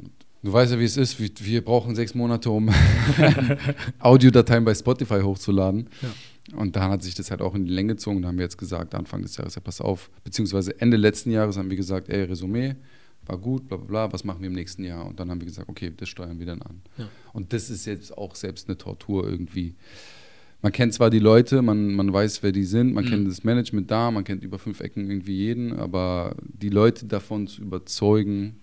Du 0.44 0.54
weißt 0.54 0.74
ja, 0.74 0.80
wie 0.80 0.84
es 0.84 0.98
ist, 0.98 1.20
wir, 1.20 1.30
wir 1.42 1.64
brauchen 1.66 1.96
sechs 1.96 2.14
Monate, 2.14 2.50
um 2.52 2.70
Audiodateien 4.00 4.64
bei 4.64 4.74
Spotify 4.76 5.22
hochzuladen. 5.22 5.90
Und 6.56 6.76
dann 6.76 6.92
hat 6.92 7.04
sich 7.04 7.16
das 7.16 7.32
halt 7.32 7.42
auch 7.42 7.56
in 7.56 7.66
die 7.66 7.72
Länge 7.72 7.94
gezogen. 7.96 8.22
Da 8.22 8.30
haben 8.30 8.38
wir 8.38 8.44
jetzt 8.46 8.58
gesagt, 8.58 8.96
Anfang 8.96 9.22
des 9.22 9.36
Jahres, 9.38 9.56
ja, 9.56 9.62
pass 9.62 9.82
auf, 9.82 10.10
beziehungsweise 10.24 10.80
Ende 10.80 10.96
letzten 10.98 11.32
Jahres 11.32 11.58
haben 11.58 11.70
wir 11.70 11.76
gesagt, 11.78 12.10
ey, 12.10 12.24
Resümee, 12.24 12.76
war 13.26 13.38
gut, 13.38 13.68
bla 13.68 13.78
bla 13.78 13.86
bla, 13.88 14.14
was 14.14 14.24
machen 14.24 14.42
wir 14.42 14.48
im 14.48 14.54
nächsten 14.54 14.84
Jahr? 14.86 15.06
Und 15.06 15.20
dann 15.20 15.30
haben 15.30 15.42
wir 15.42 15.46
gesagt, 15.48 15.68
okay, 15.68 15.92
das 15.96 16.08
steuern 16.08 16.40
wir 16.40 16.46
dann 16.46 16.62
an. 16.62 16.82
Ja. 16.98 17.10
Und 17.34 17.52
das 17.52 17.70
ist 17.70 17.86
jetzt 17.86 18.18
auch 18.18 18.36
selbst 18.36 18.70
eine 18.70 18.78
Tortur 18.78 19.28
irgendwie. 19.28 19.76
Man 20.62 20.72
kennt 20.72 20.94
zwar 20.94 21.10
die 21.10 21.20
Leute, 21.20 21.62
man, 21.62 21.94
man 21.94 22.12
weiß, 22.12 22.42
wer 22.42 22.52
die 22.52 22.64
sind, 22.64 22.94
man 22.94 23.06
Mhm. 23.06 23.10
kennt 23.10 23.28
das 23.28 23.44
Management 23.44 23.92
da, 23.92 24.10
man 24.12 24.24
kennt 24.24 24.44
über 24.44 24.58
fünf 24.58 24.80
Ecken 24.82 25.10
irgendwie 25.10 25.36
jeden, 25.36 25.74
aber 25.74 26.36
die 26.42 26.70
Leute 26.70 27.06
davon 27.06 27.48
zu 27.48 27.62
überzeugen, 27.62 28.56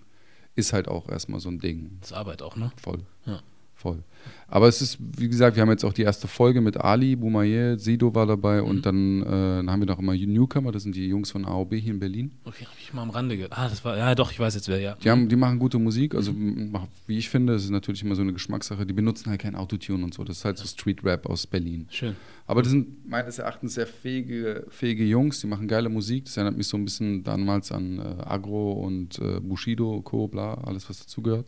ist 0.55 0.73
halt 0.73 0.87
auch 0.87 1.07
erstmal 1.09 1.39
so 1.39 1.49
ein 1.49 1.59
Ding. 1.59 1.91
Das 2.01 2.11
ist 2.11 2.17
Arbeit 2.17 2.41
auch, 2.41 2.55
ne? 2.57 2.71
Voll. 2.81 2.99
Ja. 3.25 3.41
Voll. 3.75 4.03
Aber 4.47 4.67
es 4.67 4.81
ist, 4.81 4.97
wie 5.17 5.27
gesagt, 5.27 5.55
wir 5.55 5.61
haben 5.61 5.69
jetzt 5.71 5.83
auch 5.83 5.93
die 5.93 6.03
erste 6.03 6.27
Folge 6.27 6.61
mit 6.61 6.77
Ali, 6.77 7.15
Boumaye, 7.15 7.77
Sido 7.77 8.13
war 8.13 8.25
dabei 8.27 8.61
Mhm. 8.61 8.67
und 8.67 8.85
dann, 8.85 9.21
äh, 9.23 9.25
dann 9.25 9.71
haben 9.71 9.79
wir 9.81 9.87
noch 9.87 9.99
immer 9.99 10.13
Newcomer, 10.15 10.71
das 10.71 10.83
sind 10.83 10.95
die 10.95 11.07
Jungs 11.07 11.31
von 11.31 11.45
AOB 11.45 11.73
hier 11.79 11.93
in 11.93 11.99
Berlin. 11.99 12.31
Okay, 12.45 12.65
habe 12.65 12.75
ich 12.79 12.93
mal 12.93 13.01
am 13.01 13.09
Rande 13.09 13.35
gehört. 13.35 13.53
Ah, 13.57 13.67
das 13.67 13.83
war, 13.83 13.97
ja 13.97 14.13
doch, 14.15 14.31
ich 14.31 14.39
weiß 14.39 14.53
jetzt 14.55 14.67
wer, 14.67 14.79
ja. 14.79 14.95
Die, 15.03 15.09
haben, 15.09 15.27
die 15.29 15.35
machen 15.35 15.57
gute 15.59 15.79
Musik, 15.79 16.13
also 16.15 16.31
mach- 16.33 16.87
wie 17.07 17.17
ich 17.17 17.29
finde, 17.29 17.53
es 17.55 17.63
ist 17.63 17.71
natürlich 17.71 18.03
immer 18.03 18.15
so 18.15 18.21
eine 18.21 18.33
Geschmackssache. 18.33 18.85
Die 18.85 18.93
benutzen 18.93 19.29
halt 19.29 19.41
kein 19.41 19.55
Autotune 19.55 20.03
und 20.03 20.13
so. 20.13 20.23
Das 20.23 20.37
ist 20.37 20.45
halt 20.45 20.57
so 20.57 20.65
Street 20.65 21.03
Rap 21.03 21.25
aus 21.25 21.47
Berlin. 21.47 21.87
Schön. 21.89 22.15
Aber 22.47 22.61
das 22.61 22.71
sind 22.71 23.09
meines 23.09 23.39
Erachtens 23.39 23.73
sehr 23.73 23.87
fähige, 23.87 24.67
fähige 24.69 25.03
Jungs, 25.03 25.41
die 25.41 25.47
machen 25.47 25.67
geile 25.67 25.89
Musik. 25.89 26.25
Das 26.25 26.37
erinnert 26.37 26.55
mich 26.57 26.67
so 26.67 26.77
ein 26.77 26.85
bisschen 26.85 27.23
damals 27.23 27.71
an 27.71 27.97
äh, 27.99 28.01
Agro 28.23 28.73
und 28.73 29.17
äh, 29.19 29.39
Bushido, 29.39 30.01
Co., 30.03 30.27
bla, 30.27 30.53
alles 30.53 30.87
was 30.87 30.99
dazugehört. 30.99 31.47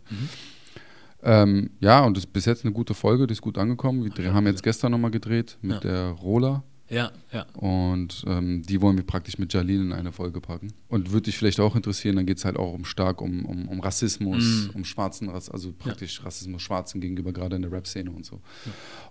Ähm, 1.23 1.71
ja, 1.79 2.03
und 2.05 2.15
das 2.15 2.25
ist 2.25 2.33
bis 2.33 2.45
jetzt 2.45 2.63
eine 2.63 2.73
gute 2.73 2.93
Folge, 2.93 3.27
die 3.27 3.31
ist 3.33 3.41
gut 3.41 3.57
angekommen. 3.57 4.03
Wir 4.03 4.11
dreh- 4.11 4.29
haben 4.31 4.45
jetzt 4.45 4.63
gestern 4.63 4.91
nochmal 4.91 5.11
gedreht 5.11 5.57
mit 5.61 5.71
Ja. 5.73 5.79
der 5.79 6.09
Rola. 6.11 6.63
Ja, 6.89 7.11
ja. 7.33 7.45
Und 7.53 8.23
ähm, 8.27 8.61
die 8.63 8.81
wollen 8.81 8.95
wir 8.95 9.03
praktisch 9.05 9.37
mit 9.37 9.51
Jalil 9.51 9.81
in 9.81 9.91
eine 9.91 10.13
Folge 10.13 10.39
packen. 10.39 10.71
Und 10.87 11.11
würde 11.11 11.23
dich 11.23 11.37
vielleicht 11.37 11.59
auch 11.59 11.75
interessieren, 11.75 12.15
dann 12.15 12.25
geht 12.25 12.37
es 12.37 12.45
halt 12.45 12.55
auch 12.55 12.71
um 12.73 12.85
stark 12.85 13.21
um, 13.21 13.43
um, 13.45 13.67
um 13.67 13.81
Rassismus, 13.81 14.69
Mm. 14.73 14.77
um 14.77 14.85
schwarzen 14.85 15.27
Rass 15.27 15.49
also 15.49 15.73
praktisch 15.73 16.23
Rassismus 16.23 16.61
Schwarzen 16.61 17.01
gegenüber, 17.01 17.33
gerade 17.33 17.57
in 17.57 17.63
der 17.63 17.73
Rap-Szene 17.73 18.09
und 18.09 18.25
so. 18.25 18.39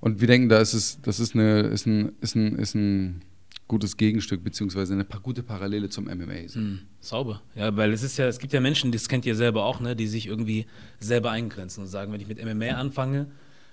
Und 0.00 0.20
wir 0.22 0.26
denken, 0.26 0.48
da 0.48 0.58
ist 0.58 0.72
es, 0.72 1.02
das 1.02 1.20
ist 1.20 1.34
eine, 1.34 1.60
ist 1.62 1.84
ein, 1.86 2.12
ist 2.22 2.34
ein, 2.34 2.54
ist 2.56 2.75
ein 2.75 3.20
gutes 3.68 3.96
Gegenstück, 3.96 4.44
beziehungsweise 4.44 4.94
eine 4.94 5.04
pa 5.04 5.18
gute 5.18 5.42
Parallele 5.42 5.88
zum 5.88 6.04
MMA. 6.04 6.49
So. 6.49 6.61
Hm, 6.61 6.80
sauber. 7.00 7.42
Ja, 7.54 7.76
weil 7.76 7.92
es 7.92 8.02
ist 8.02 8.16
ja, 8.16 8.26
es 8.26 8.38
gibt 8.38 8.52
ja 8.52 8.61
Menschen, 8.61 8.92
das 8.92 9.08
kennt 9.08 9.26
ihr 9.26 9.35
selber 9.35 9.64
auch, 9.64 9.80
ne, 9.80 9.96
die 9.96 10.06
sich 10.06 10.26
irgendwie 10.26 10.66
selber 11.00 11.30
eingrenzen 11.32 11.82
und 11.82 11.87
sagen, 11.88 12.12
wenn 12.12 12.20
ich 12.20 12.28
mit 12.28 12.42
MMA 12.44 12.76
anfange 12.76 13.26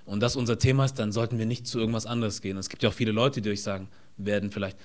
und 0.05 0.21
das 0.21 0.35
unser 0.35 0.57
Thema 0.57 0.85
ist, 0.85 0.95
dann 0.95 1.11
sollten 1.11 1.37
wir 1.37 1.45
nicht 1.45 1.67
zu 1.67 1.79
irgendwas 1.79 2.05
anderes 2.05 2.41
gehen. 2.41 2.57
Es 2.57 2.69
gibt 2.69 2.81
ja 2.83 2.89
auch 2.89 2.93
viele 2.93 3.11
Leute, 3.11 3.41
die 3.41 3.49
euch 3.51 3.61
sagen 3.61 3.87
werden 4.17 4.49
vielleicht, 4.51 4.77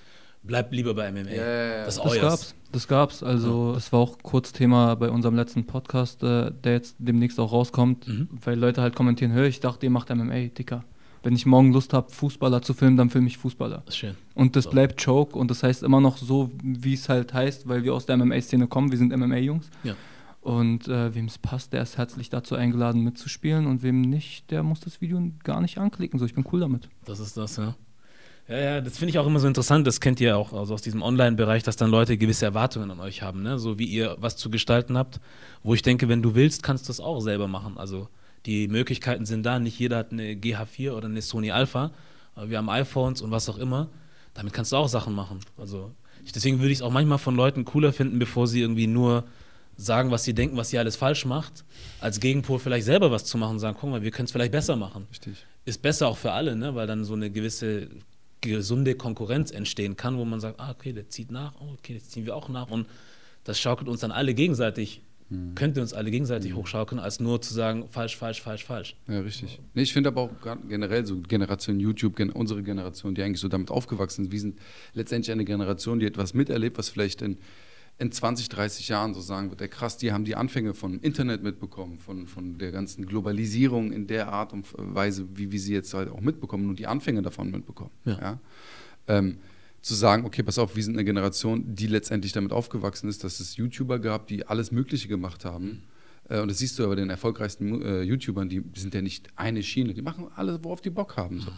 bleibt 0.42 0.72
lieber 0.72 0.94
bei 0.94 1.10
MMA. 1.10 1.30
Ja, 1.30 1.34
ja, 1.36 1.76
ja. 1.78 1.84
Das 1.86 1.96
ist 1.96 2.04
Das 2.04 2.12
euers. 2.12 2.20
gab's, 2.22 2.54
das 2.72 2.88
gab's. 2.88 3.22
Also 3.22 3.72
das 3.74 3.90
war 3.92 4.00
auch 4.00 4.18
kurz 4.22 4.52
Thema 4.52 4.94
bei 4.94 5.10
unserem 5.10 5.34
letzten 5.36 5.66
Podcast, 5.66 6.22
äh, 6.22 6.50
der 6.64 6.72
jetzt 6.74 6.96
demnächst 6.98 7.40
auch 7.40 7.50
rauskommt, 7.52 8.06
Mhm. 8.06 8.28
weil 8.44 8.58
Leute 8.58 8.82
halt 8.82 8.94
kommentieren, 8.94 9.32
hör, 9.32 9.46
ich 9.46 9.60
dachte, 9.60 9.86
ihr 9.86 9.90
macht 9.90 10.10
MMA, 10.10 10.48
Dicker. 10.48 10.84
Wenn 11.22 11.34
ich 11.34 11.46
morgen 11.46 11.72
Lust 11.72 11.92
habe, 11.92 12.10
Fußballer 12.10 12.62
zu 12.62 12.74
filmen, 12.74 12.96
dann 12.96 13.10
filme 13.10 13.26
ich 13.26 13.38
Fußballer. 13.38 13.82
Das 13.84 13.94
ist 13.94 13.98
schön. 13.98 14.14
Und 14.34 14.56
das 14.56 14.64
So. 14.64 14.70
bleibt 14.70 15.02
Choke 15.04 15.36
und 15.38 15.50
das 15.50 15.62
heißt 15.62 15.82
immer 15.82 16.00
noch 16.00 16.16
so, 16.16 16.50
wie 16.62 16.94
es 16.94 17.08
halt 17.08 17.34
heißt, 17.34 17.68
weil 17.68 17.82
wir 17.84 17.94
aus 17.94 18.06
der 18.06 18.16
MMA-Szene 18.16 18.66
kommen. 18.68 18.90
Wir 18.90 18.98
sind 18.98 19.16
MMA-Jungs. 19.16 19.70
Ja. 19.84 19.94
Und 20.40 20.86
äh, 20.88 21.14
wem 21.14 21.26
es 21.26 21.36
passt, 21.38 21.72
der 21.72 21.82
ist 21.82 21.98
herzlich 21.98 22.30
dazu 22.30 22.54
eingeladen 22.54 23.02
mitzuspielen 23.02 23.66
und 23.66 23.82
wem 23.82 24.00
nicht, 24.02 24.50
der 24.50 24.62
muss 24.62 24.80
das 24.80 25.00
Video 25.00 25.20
gar 25.42 25.60
nicht 25.60 25.78
anklicken. 25.78 26.18
So, 26.18 26.24
ich 26.24 26.34
bin 26.34 26.44
cool 26.52 26.60
damit. 26.60 26.88
Das 27.04 27.18
ist 27.20 27.36
das, 27.36 27.56
ja. 27.56 27.74
Ja, 28.48 28.58
ja, 28.58 28.80
das 28.80 28.96
finde 28.96 29.10
ich 29.10 29.18
auch 29.18 29.26
immer 29.26 29.40
so 29.40 29.46
interessant. 29.46 29.86
Das 29.86 30.00
kennt 30.00 30.20
ihr 30.20 30.38
auch 30.38 30.54
also 30.54 30.72
aus 30.72 30.80
diesem 30.80 31.02
Online-Bereich, 31.02 31.64
dass 31.64 31.76
dann 31.76 31.90
Leute 31.90 32.16
gewisse 32.16 32.46
Erwartungen 32.46 32.90
an 32.90 32.98
euch 33.00 33.20
haben, 33.20 33.42
ne? 33.42 33.58
so 33.58 33.78
wie 33.78 33.84
ihr 33.84 34.16
was 34.20 34.36
zu 34.38 34.48
gestalten 34.48 34.96
habt. 34.96 35.20
Wo 35.62 35.74
ich 35.74 35.82
denke, 35.82 36.08
wenn 36.08 36.22
du 36.22 36.34
willst, 36.34 36.62
kannst 36.62 36.84
du 36.84 36.88
das 36.88 37.00
auch 37.00 37.20
selber 37.20 37.46
machen. 37.46 37.76
Also 37.76 38.08
die 38.46 38.68
Möglichkeiten 38.68 39.26
sind 39.26 39.44
da. 39.44 39.58
Nicht 39.58 39.78
jeder 39.78 39.98
hat 39.98 40.12
eine 40.12 40.34
GH4 40.34 40.92
oder 40.92 41.06
eine 41.06 41.22
Sony 41.22 41.50
Alpha. 41.50 41.90
Aber 42.34 42.50
wir 42.50 42.58
haben 42.58 42.70
iPhones 42.70 43.20
und 43.20 43.30
was 43.30 43.48
auch 43.48 43.58
immer. 43.58 43.88
Damit 44.34 44.52
kannst 44.52 44.72
du 44.72 44.76
auch 44.76 44.88
Sachen 44.88 45.14
machen. 45.14 45.40
Also 45.56 45.92
ich, 46.24 46.32
deswegen 46.32 46.58
würde 46.58 46.70
ich 46.70 46.78
es 46.78 46.82
auch 46.82 46.92
manchmal 46.92 47.18
von 47.18 47.34
Leuten 47.34 47.64
cooler 47.64 47.92
finden, 47.92 48.18
bevor 48.18 48.46
sie 48.46 48.60
irgendwie 48.60 48.86
nur 48.86 49.24
sagen, 49.76 50.10
was 50.10 50.24
sie 50.24 50.34
denken, 50.34 50.56
was 50.56 50.72
ihr 50.72 50.80
alles 50.80 50.96
falsch 50.96 51.24
macht, 51.24 51.64
als 52.00 52.20
Gegenpol 52.20 52.58
vielleicht 52.58 52.84
selber 52.84 53.10
was 53.10 53.24
zu 53.24 53.38
machen 53.38 53.52
und 53.52 53.58
sagen, 53.60 53.76
guck 53.80 53.90
mal, 53.90 54.02
wir 54.02 54.10
können 54.10 54.26
es 54.26 54.32
vielleicht 54.32 54.50
besser 54.50 54.74
machen 54.74 55.06
Richtig. 55.10 55.46
ist 55.64 55.80
besser 55.80 56.08
auch 56.08 56.16
für 56.16 56.32
alle, 56.32 56.56
ne? 56.56 56.74
weil 56.74 56.88
dann 56.88 57.04
so 57.04 57.14
eine 57.14 57.30
gewisse 57.30 57.88
gesunde 58.40 58.96
Konkurrenz 58.96 59.50
entstehen 59.50 59.96
kann, 59.96 60.18
wo 60.18 60.24
man 60.24 60.40
sagt, 60.40 60.60
ah, 60.60 60.70
okay, 60.70 60.92
der 60.92 61.08
zieht 61.08 61.30
nach, 61.30 61.54
oh, 61.60 61.72
okay, 61.78 61.94
jetzt 61.94 62.10
ziehen 62.10 62.26
wir 62.26 62.36
auch 62.36 62.48
nach 62.48 62.70
und 62.70 62.86
das 63.44 63.58
schaukelt 63.58 63.88
uns 63.88 64.00
dann 64.00 64.12
alle 64.12 64.34
gegenseitig, 64.34 65.00
könnte 65.54 65.82
uns 65.82 65.92
alle 65.92 66.10
gegenseitig 66.10 66.54
hochschaukeln, 66.54 66.98
als 66.98 67.20
nur 67.20 67.42
zu 67.42 67.52
sagen, 67.52 67.86
falsch, 67.88 68.16
falsch, 68.16 68.40
falsch, 68.40 68.64
falsch. 68.64 68.96
Ja, 69.08 69.20
richtig. 69.20 69.60
Nee, 69.74 69.82
ich 69.82 69.92
finde 69.92 70.08
aber 70.08 70.22
auch 70.22 70.30
generell 70.68 71.04
so 71.04 71.20
Generation 71.20 71.78
YouTube, 71.80 72.16
gen 72.16 72.30
unsere 72.30 72.62
Generation, 72.62 73.14
die 73.14 73.22
eigentlich 73.22 73.40
so 73.40 73.48
damit 73.48 73.70
aufgewachsen 73.70 74.24
ist, 74.24 74.32
wir 74.32 74.40
sind 74.40 74.58
letztendlich 74.94 75.30
eine 75.30 75.44
Generation, 75.44 75.98
die 75.98 76.06
etwas 76.06 76.32
miterlebt, 76.32 76.78
was 76.78 76.88
vielleicht 76.88 77.20
in, 77.20 77.36
in 77.98 78.10
20, 78.10 78.48
30 78.48 78.88
Jahren 78.88 79.12
so 79.12 79.20
sagen 79.20 79.50
wird, 79.50 79.60
ey 79.60 79.68
krass, 79.68 79.98
die 79.98 80.12
haben 80.12 80.24
die 80.24 80.34
Anfänge 80.34 80.72
von 80.72 80.98
Internet 81.00 81.42
mitbekommen, 81.42 81.98
von, 81.98 82.26
von 82.26 82.56
der 82.56 82.72
ganzen 82.72 83.04
Globalisierung 83.04 83.92
in 83.92 84.06
der 84.06 84.28
Art 84.28 84.54
und 84.54 84.66
Weise, 84.78 85.28
wie 85.34 85.52
wir 85.52 85.60
sie 85.60 85.74
jetzt 85.74 85.92
halt 85.92 86.08
auch 86.08 86.22
mitbekommen 86.22 86.70
und 86.70 86.78
die 86.78 86.86
Anfänge 86.86 87.20
davon 87.20 87.50
mitbekommen. 87.50 87.90
Ja. 88.06 88.40
Ähm, 89.08 89.36
zu 89.80 89.94
sagen, 89.94 90.24
okay, 90.24 90.42
pass 90.42 90.58
auf, 90.58 90.76
wir 90.76 90.82
sind 90.82 90.94
eine 90.94 91.04
Generation, 91.04 91.74
die 91.74 91.86
letztendlich 91.86 92.32
damit 92.32 92.52
aufgewachsen 92.52 93.08
ist, 93.08 93.24
dass 93.24 93.40
es 93.40 93.56
YouTuber 93.56 93.98
gab, 93.98 94.26
die 94.26 94.46
alles 94.46 94.72
Mögliche 94.72 95.08
gemacht 95.08 95.44
haben. 95.44 95.84
Äh, 96.28 96.40
und 96.40 96.48
das 96.48 96.58
siehst 96.58 96.78
du 96.78 96.84
aber 96.84 96.94
bei 96.94 97.00
den 97.00 97.10
erfolgreichsten 97.10 97.82
äh, 97.82 98.02
YouTubern, 98.02 98.48
die, 98.48 98.62
sind 98.74 98.94
ja 98.94 99.02
nicht 99.02 99.28
eine 99.36 99.62
Schiene, 99.62 99.94
die 99.94 100.02
machen 100.02 100.26
alles, 100.34 100.58
worauf 100.62 100.80
die 100.80 100.90
Bock 100.90 101.16
haben. 101.16 101.40
So. 101.40 101.52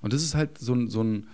Und 0.00 0.12
das 0.12 0.22
ist 0.22 0.34
halt 0.34 0.58
so 0.58 0.74
ein, 0.74 0.88
so 0.88 1.02
ein, 1.02 1.28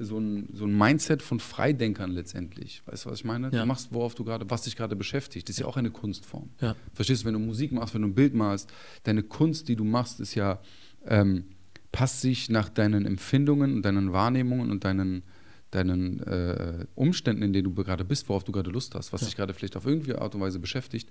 so 0.00 0.18
ein, 0.18 0.48
so 0.52 0.64
ein 0.64 0.76
Mindset 0.76 1.22
von 1.22 1.40
Freidenkern 1.40 2.10
letztendlich. 2.12 2.82
Weißt 2.86 3.04
du, 3.04 3.10
was 3.10 3.20
ich 3.20 3.24
meine? 3.24 3.50
Ja. 3.50 3.60
Du 3.60 3.66
machst, 3.66 3.88
worauf 3.92 4.14
du 4.14 4.24
gerade, 4.24 4.48
was 4.48 4.62
dich 4.62 4.76
gerade 4.76 4.96
beschäftigt. 4.96 5.48
Das 5.48 5.56
ist 5.56 5.60
ja 5.60 5.66
auch 5.66 5.76
eine 5.76 5.90
Kunstform. 5.90 6.50
Ja. 6.60 6.76
Verstehst 6.94 7.22
du, 7.22 7.26
wenn 7.26 7.34
du 7.34 7.40
Musik 7.40 7.72
machst, 7.72 7.94
wenn 7.94 8.02
du 8.02 8.08
ein 8.08 8.14
Bild 8.14 8.34
malst, 8.34 8.70
deine 9.02 9.22
Kunst, 9.22 9.68
die 9.68 9.76
du 9.76 9.84
machst, 9.84 10.20
ist 10.20 10.34
ja, 10.34 10.60
ähm, 11.06 11.44
passt 11.90 12.20
sich 12.20 12.50
nach 12.50 12.68
deinen 12.68 13.06
Empfindungen 13.06 13.74
und 13.74 13.82
deinen 13.82 14.12
Wahrnehmungen 14.12 14.70
und 14.70 14.84
deinen, 14.84 15.22
deinen 15.70 16.20
äh, 16.20 16.86
Umständen, 16.94 17.42
in 17.42 17.52
denen 17.52 17.64
du 17.64 17.74
gerade 17.74 18.04
bist, 18.04 18.28
worauf 18.28 18.44
du 18.44 18.52
gerade 18.52 18.70
Lust 18.70 18.94
hast, 18.94 19.12
was 19.12 19.22
dich 19.22 19.36
gerade 19.36 19.52
vielleicht 19.52 19.76
auf 19.76 19.84
irgendeine 19.84 20.20
Art 20.20 20.34
und 20.34 20.40
Weise 20.40 20.58
beschäftigt. 20.58 21.10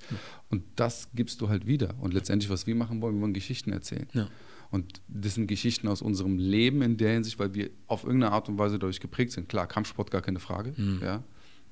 Und 0.49 0.63
das 0.75 1.09
gibst 1.13 1.41
du 1.41 1.49
halt 1.49 1.67
wieder. 1.67 1.93
Und 1.99 2.13
letztendlich, 2.13 2.49
was 2.49 2.65
wir 2.65 2.75
machen 2.75 3.01
wollen, 3.01 3.15
wir 3.15 3.21
wollen 3.21 3.33
Geschichten 3.33 3.71
erzählen. 3.71 4.07
Ja. 4.13 4.29
Und 4.71 5.01
das 5.07 5.35
sind 5.35 5.47
Geschichten 5.47 5.87
aus 5.87 6.01
unserem 6.01 6.37
Leben 6.37 6.81
in 6.81 6.97
der 6.97 7.13
Hinsicht, 7.13 7.39
weil 7.39 7.53
wir 7.53 7.69
auf 7.85 8.03
irgendeine 8.03 8.33
Art 8.33 8.49
und 8.49 8.57
Weise 8.57 8.79
dadurch 8.79 8.99
geprägt 8.99 9.31
sind. 9.31 9.47
Klar, 9.47 9.67
Kampfsport 9.67 10.11
gar 10.11 10.21
keine 10.21 10.39
Frage. 10.39 10.73
Ja. 11.01 11.23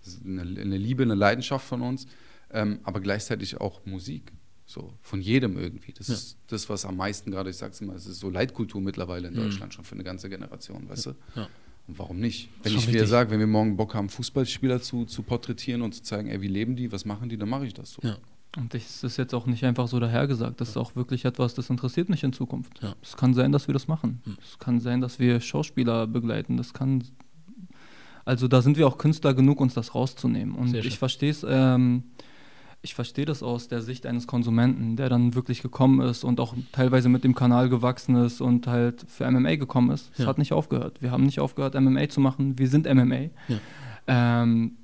Das 0.04 0.14
ist 0.14 0.26
eine, 0.26 0.42
eine 0.42 0.78
Liebe, 0.78 1.04
eine 1.04 1.16
Leidenschaft 1.16 1.68
von 1.68 1.82
uns, 1.82 2.08
ähm, 2.52 2.80
aber 2.84 3.02
gleichzeitig 3.02 3.60
auch 3.60 3.86
Musik. 3.86 4.32
So, 4.68 4.94
von 5.02 5.22
jedem 5.22 5.58
irgendwie. 5.60 5.94
Das 5.94 6.10
ist 6.10 6.38
das, 6.48 6.70
was 6.70 6.86
am 6.86 6.98
meisten 6.98 7.30
gerade, 7.30 7.52
ich 7.52 7.58
sag's 7.58 7.82
immer, 7.82 7.94
es 7.94 8.08
ist 8.08 8.20
so 8.20 8.32
Leitkultur 8.32 8.82
mittlerweile 8.82 9.28
in 9.28 9.36
Deutschland 9.36 9.76
schon 9.76 9.86
für 9.86 9.94
eine 9.94 10.04
ganze 10.04 10.28
Generation, 10.28 10.90
weißt 10.90 11.06
du? 11.08 11.16
Ja. 11.36 11.48
Und 11.88 12.00
warum 12.00 12.20
nicht? 12.20 12.50
Wenn 12.64 12.74
ich 12.74 12.88
wieder 12.88 13.06
sage, 13.06 13.30
wenn 13.30 13.40
wir 13.40 13.48
morgen 13.48 13.78
Bock 13.78 13.94
haben, 13.94 14.10
Fußballspieler 14.10 14.82
zu, 14.82 15.06
zu 15.06 15.22
porträtieren 15.22 15.82
und 15.82 15.94
zu 15.94 16.02
zeigen, 16.02 16.30
ey, 16.30 16.42
wie 16.42 16.48
leben 16.48 16.76
die, 16.76 16.92
was 16.92 17.06
machen 17.06 17.30
die, 17.30 17.38
dann 17.38 17.50
mache 17.50 17.66
ich 17.68 17.74
das 17.74 17.94
so. 17.94 18.02
Ja. 18.02 18.18
Und 18.58 18.74
das 18.74 19.04
ist 19.04 19.18
jetzt 19.18 19.34
auch 19.34 19.46
nicht 19.46 19.64
einfach 19.66 19.88
so 19.88 20.00
dahergesagt. 20.00 20.62
Das 20.62 20.70
ist 20.70 20.78
auch 20.78 20.96
wirklich 20.96 21.26
etwas, 21.26 21.54
das 21.54 21.70
interessiert 21.70 22.10
mich 22.10 22.24
in 22.24 22.34
Zukunft. 22.34 22.82
Ja. 22.82 22.96
Es 23.04 23.18
kann 23.18 23.34
sein, 23.34 23.52
dass 23.52 23.68
wir 23.68 23.74
das 23.74 23.88
machen. 23.88 24.22
Hm. 24.24 24.38
Es 24.42 24.58
kann 24.58 24.80
sein, 24.80 25.02
dass 25.02 25.20
wir 25.20 25.42
Schauspieler 25.42 26.08
begleiten. 26.08 26.58
Das 26.58 26.74
kann. 26.74 27.04
Also 28.24 28.48
da 28.48 28.62
sind 28.62 28.78
wir 28.78 28.88
auch 28.88 28.98
Künstler 28.98 29.34
genug, 29.34 29.60
uns 29.60 29.74
das 29.74 29.94
rauszunehmen. 29.94 30.56
Und 30.56 30.74
ich 30.74 30.98
verstehe 30.98 31.32
es. 31.32 31.46
Ähm, 31.48 32.04
ich 32.86 32.94
verstehe 32.94 33.26
das 33.26 33.44
aus 33.44 33.68
der 33.68 33.82
Sicht 33.82 34.06
eines 34.06 34.28
Konsumenten, 34.28 34.96
der 34.96 35.10
dann 35.10 35.34
wirklich 35.36 35.62
gekommen 35.62 36.00
ist 36.08 36.24
und 36.24 36.40
auch 36.40 36.54
teilweise 36.72 37.10
mit 37.10 37.24
dem 37.24 37.36
Kanal 37.36 37.68
gewachsen 37.68 38.16
ist 38.16 38.40
und 38.42 38.68
halt 38.68 39.04
für 39.10 39.30
MMA 39.30 39.56
gekommen 39.56 39.90
ist. 39.90 40.12
Es 40.14 40.20
Ja. 40.20 40.28
hat 40.28 40.38
nicht 40.38 40.54
aufgehört. 40.54 41.02
Wir 41.02 41.12
haben 41.12 41.24
nicht 41.24 41.40
aufgehört, 41.40 41.76
MMA 41.76 42.08
zu 42.10 42.22
machen. 42.22 42.58
Wir 42.60 42.70
sind 42.70 42.86
MMA. 42.88 43.30
Ja. 43.48 43.58
Ähm, 44.08 44.78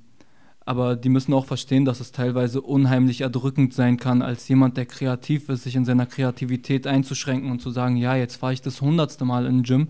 aber 0.64 0.96
die 0.96 1.08
müssen 1.08 1.32
auch 1.32 1.46
verstehen, 1.46 1.84
dass 1.84 2.00
es 2.00 2.12
teilweise 2.12 2.60
unheimlich 2.60 3.20
erdrückend 3.20 3.72
sein 3.72 3.96
kann, 3.96 4.20
als 4.20 4.46
jemand, 4.48 4.76
der 4.76 4.86
kreativ 4.86 5.48
ist, 5.48 5.62
sich 5.64 5.74
in 5.76 5.84
seiner 5.84 6.06
Kreativität 6.06 6.86
einzuschränken 6.86 7.50
und 7.50 7.60
zu 7.60 7.70
sagen, 7.70 7.96
ja, 7.96 8.14
jetzt 8.16 8.36
fahre 8.36 8.52
ich 8.52 8.62
das 8.62 8.80
hundertste 8.80 9.24
Mal 9.24 9.46
in 9.46 9.58
den 9.58 9.62
Gym. 9.62 9.88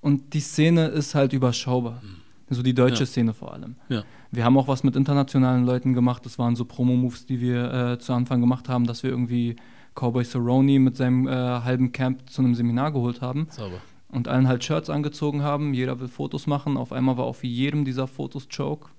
Und 0.00 0.34
die 0.34 0.40
Szene 0.40 0.86
ist 0.86 1.14
halt 1.14 1.32
überschaubar. 1.32 2.02
So 2.50 2.62
die 2.62 2.74
deutsche 2.74 3.00
Ja. 3.00 3.06
Szene 3.06 3.32
vor 3.34 3.52
allem. 3.52 3.76
Ja. 3.88 4.02
Wir 4.30 4.44
haben 4.44 4.58
auch 4.58 4.68
was 4.68 4.84
mit 4.84 4.96
internationalen 4.96 5.64
Leuten 5.64 5.94
gemacht. 5.94 6.24
Das 6.26 6.38
waren 6.38 6.56
so 6.56 6.64
Promo-Moves, 6.64 7.26
die 7.26 7.40
wir 7.40 7.72
äh, 7.72 7.98
zu 7.98 8.12
Anfang 8.12 8.40
gemacht 8.40 8.68
haben, 8.68 8.86
dass 8.86 9.02
wir 9.02 9.10
irgendwie 9.10 9.56
Cowboy 9.94 10.24
Cerrone 10.24 10.78
mit 10.78 10.96
seinem 10.96 11.26
äh, 11.26 11.30
halben 11.30 11.92
Camp 11.92 12.28
zu 12.28 12.42
einem 12.42 12.54
Seminar 12.54 12.92
geholt 12.92 13.20
haben 13.22 13.46
Sauber. 13.50 13.76
und 14.08 14.28
allen 14.28 14.46
halt 14.48 14.62
Shirts 14.64 14.90
angezogen 14.90 15.42
haben. 15.42 15.72
Jeder 15.72 15.98
will 16.00 16.08
Fotos 16.08 16.46
machen. 16.46 16.76
Auf 16.76 16.92
einmal 16.92 17.16
war 17.16 17.24
auf 17.24 17.44
jedem 17.44 17.84
dieser 17.84 18.06
Fotos 18.06 18.48
Choke. 18.54 18.90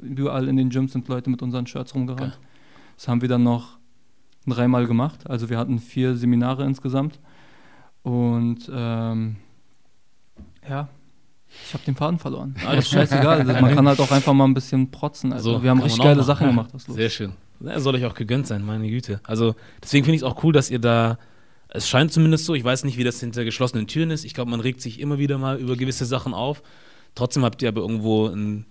Überall 0.00 0.48
in 0.48 0.56
den 0.56 0.70
Gyms 0.70 0.92
sind 0.92 1.06
Leute 1.08 1.30
mit 1.30 1.42
unseren 1.42 1.66
Shirts 1.66 1.94
rumgerannt. 1.94 2.32
Geil. 2.32 2.40
Das 2.96 3.06
haben 3.06 3.20
wir 3.20 3.28
dann 3.28 3.42
noch 3.44 3.78
dreimal 4.46 4.86
gemacht. 4.86 5.28
Also 5.30 5.48
wir 5.48 5.58
hatten 5.58 5.78
vier 5.78 6.16
Seminare 6.16 6.64
insgesamt. 6.64 7.20
Und 8.02 8.70
ähm, 8.74 9.36
ja, 10.68 10.88
ich 11.66 11.74
habe 11.74 11.84
den 11.84 11.94
Faden 11.94 12.18
verloren. 12.18 12.54
Aber 12.64 12.76
das 12.76 12.86
ist 12.86 12.90
scheißegal. 12.92 13.44
Das- 13.44 13.60
Man 13.60 13.74
kann 13.74 13.86
halt 13.88 14.00
auch 14.00 14.10
einfach 14.10 14.32
mal 14.32 14.44
ein 14.44 14.54
bisschen 14.54 14.90
protzen. 14.90 15.32
Also 15.32 15.54
So, 15.54 15.62
wir 15.62 15.70
haben 15.70 15.80
richtig 15.80 16.02
geile 16.02 16.16
machen. 16.16 16.26
Sachen 16.26 16.46
gemacht. 16.48 16.70
Was 16.72 16.86
los. 16.88 16.96
Sehr 16.96 17.10
schön. 17.10 17.32
Ja, 17.60 17.78
soll 17.80 17.94
euch 17.94 18.04
auch 18.04 18.14
gegönnt 18.14 18.46
sein, 18.46 18.64
meine 18.64 18.88
Güte. 18.88 19.20
Also 19.24 19.54
deswegen 19.82 20.04
finde 20.04 20.16
ich 20.16 20.22
es 20.22 20.24
auch 20.28 20.42
cool, 20.44 20.52
dass 20.52 20.70
ihr 20.70 20.78
da, 20.80 21.18
es 21.68 21.88
scheint 21.88 22.12
zumindest 22.12 22.44
so, 22.44 22.54
ich 22.54 22.64
weiß 22.64 22.84
nicht, 22.84 22.98
wie 22.98 23.04
das 23.04 23.20
hinter 23.20 23.44
geschlossenen 23.44 23.86
Türen 23.86 24.10
ist. 24.10 24.24
Ich 24.24 24.34
glaube, 24.34 24.50
man 24.50 24.60
regt 24.60 24.80
sich 24.82 25.00
immer 25.00 25.18
wieder 25.18 25.38
mal 25.38 25.58
über 25.58 25.76
gewisse 25.76 26.04
Sachen 26.04 26.34
auf. 26.34 26.62
Trotzdem 27.14 27.44
habt 27.44 27.62
ihr 27.62 27.68
aber 27.68 27.80
irgendwo 27.80 28.26
ein 28.28 28.66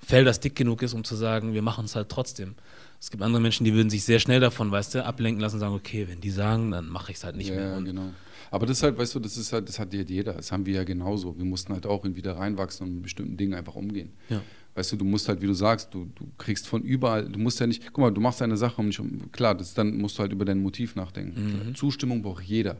Fell, 0.00 0.24
das 0.24 0.38
dick 0.38 0.54
genug 0.54 0.82
ist, 0.82 0.94
um 0.94 1.02
zu 1.02 1.16
sagen, 1.16 1.52
wir 1.52 1.62
machen 1.62 1.84
es 1.86 1.96
halt 1.96 2.08
trotzdem. 2.08 2.54
Es 3.00 3.10
gibt 3.10 3.22
andere 3.22 3.42
Menschen, 3.42 3.64
die 3.64 3.74
würden 3.74 3.90
sich 3.90 4.04
sehr 4.04 4.20
schnell 4.20 4.40
davon, 4.40 4.70
weißt 4.70 4.94
du, 4.94 5.04
ablenken 5.04 5.40
lassen 5.40 5.56
und 5.56 5.60
sagen, 5.60 5.74
okay, 5.74 6.06
wenn 6.08 6.20
die 6.20 6.30
sagen, 6.30 6.70
dann 6.70 6.88
mache 6.88 7.10
ich 7.10 7.18
es 7.18 7.24
halt 7.24 7.36
nicht 7.36 7.50
ja, 7.50 7.56
mehr. 7.56 7.76
Und 7.76 7.84
genau. 7.86 8.10
Aber 8.50 8.66
das 8.66 8.78
ist 8.78 8.82
halt, 8.82 8.98
weißt 8.98 9.14
du, 9.14 9.20
das 9.20 9.36
ist 9.36 9.52
halt, 9.52 9.68
das 9.68 9.78
hat 9.78 9.92
ja 9.92 10.02
jeder. 10.02 10.34
Das 10.34 10.52
haben 10.52 10.66
wir 10.66 10.74
ja 10.74 10.84
genauso. 10.84 11.36
Wir 11.36 11.44
mussten 11.44 11.72
halt 11.72 11.86
auch 11.86 12.04
irgendwie 12.04 12.22
da 12.22 12.34
reinwachsen 12.34 12.86
und 12.86 12.94
mit 12.94 13.02
bestimmten 13.04 13.36
Dingen 13.36 13.54
einfach 13.54 13.76
umgehen. 13.76 14.10
Ja. 14.28 14.42
Weißt 14.74 14.92
du, 14.92 14.96
du 14.96 15.06
musst 15.06 15.28
halt, 15.28 15.40
wie 15.40 15.46
du 15.46 15.54
sagst, 15.54 15.94
du, 15.94 16.06
du 16.14 16.26
kriegst 16.36 16.68
von 16.68 16.82
überall, 16.82 17.26
du 17.26 17.38
musst 17.38 17.60
ja 17.60 17.66
nicht, 17.66 17.86
guck 17.86 17.98
mal, 17.98 18.10
du 18.10 18.20
machst 18.20 18.42
eine 18.42 18.58
Sache 18.58 18.80
um 18.80 18.88
nicht 18.88 19.00
um, 19.00 19.32
klar, 19.32 19.54
das, 19.54 19.72
dann 19.72 19.96
musst 19.96 20.18
du 20.18 20.20
halt 20.20 20.32
über 20.32 20.44
dein 20.44 20.60
Motiv 20.60 20.96
nachdenken. 20.96 21.68
Mhm. 21.68 21.74
Zustimmung 21.74 22.20
braucht 22.20 22.44
jeder. 22.44 22.76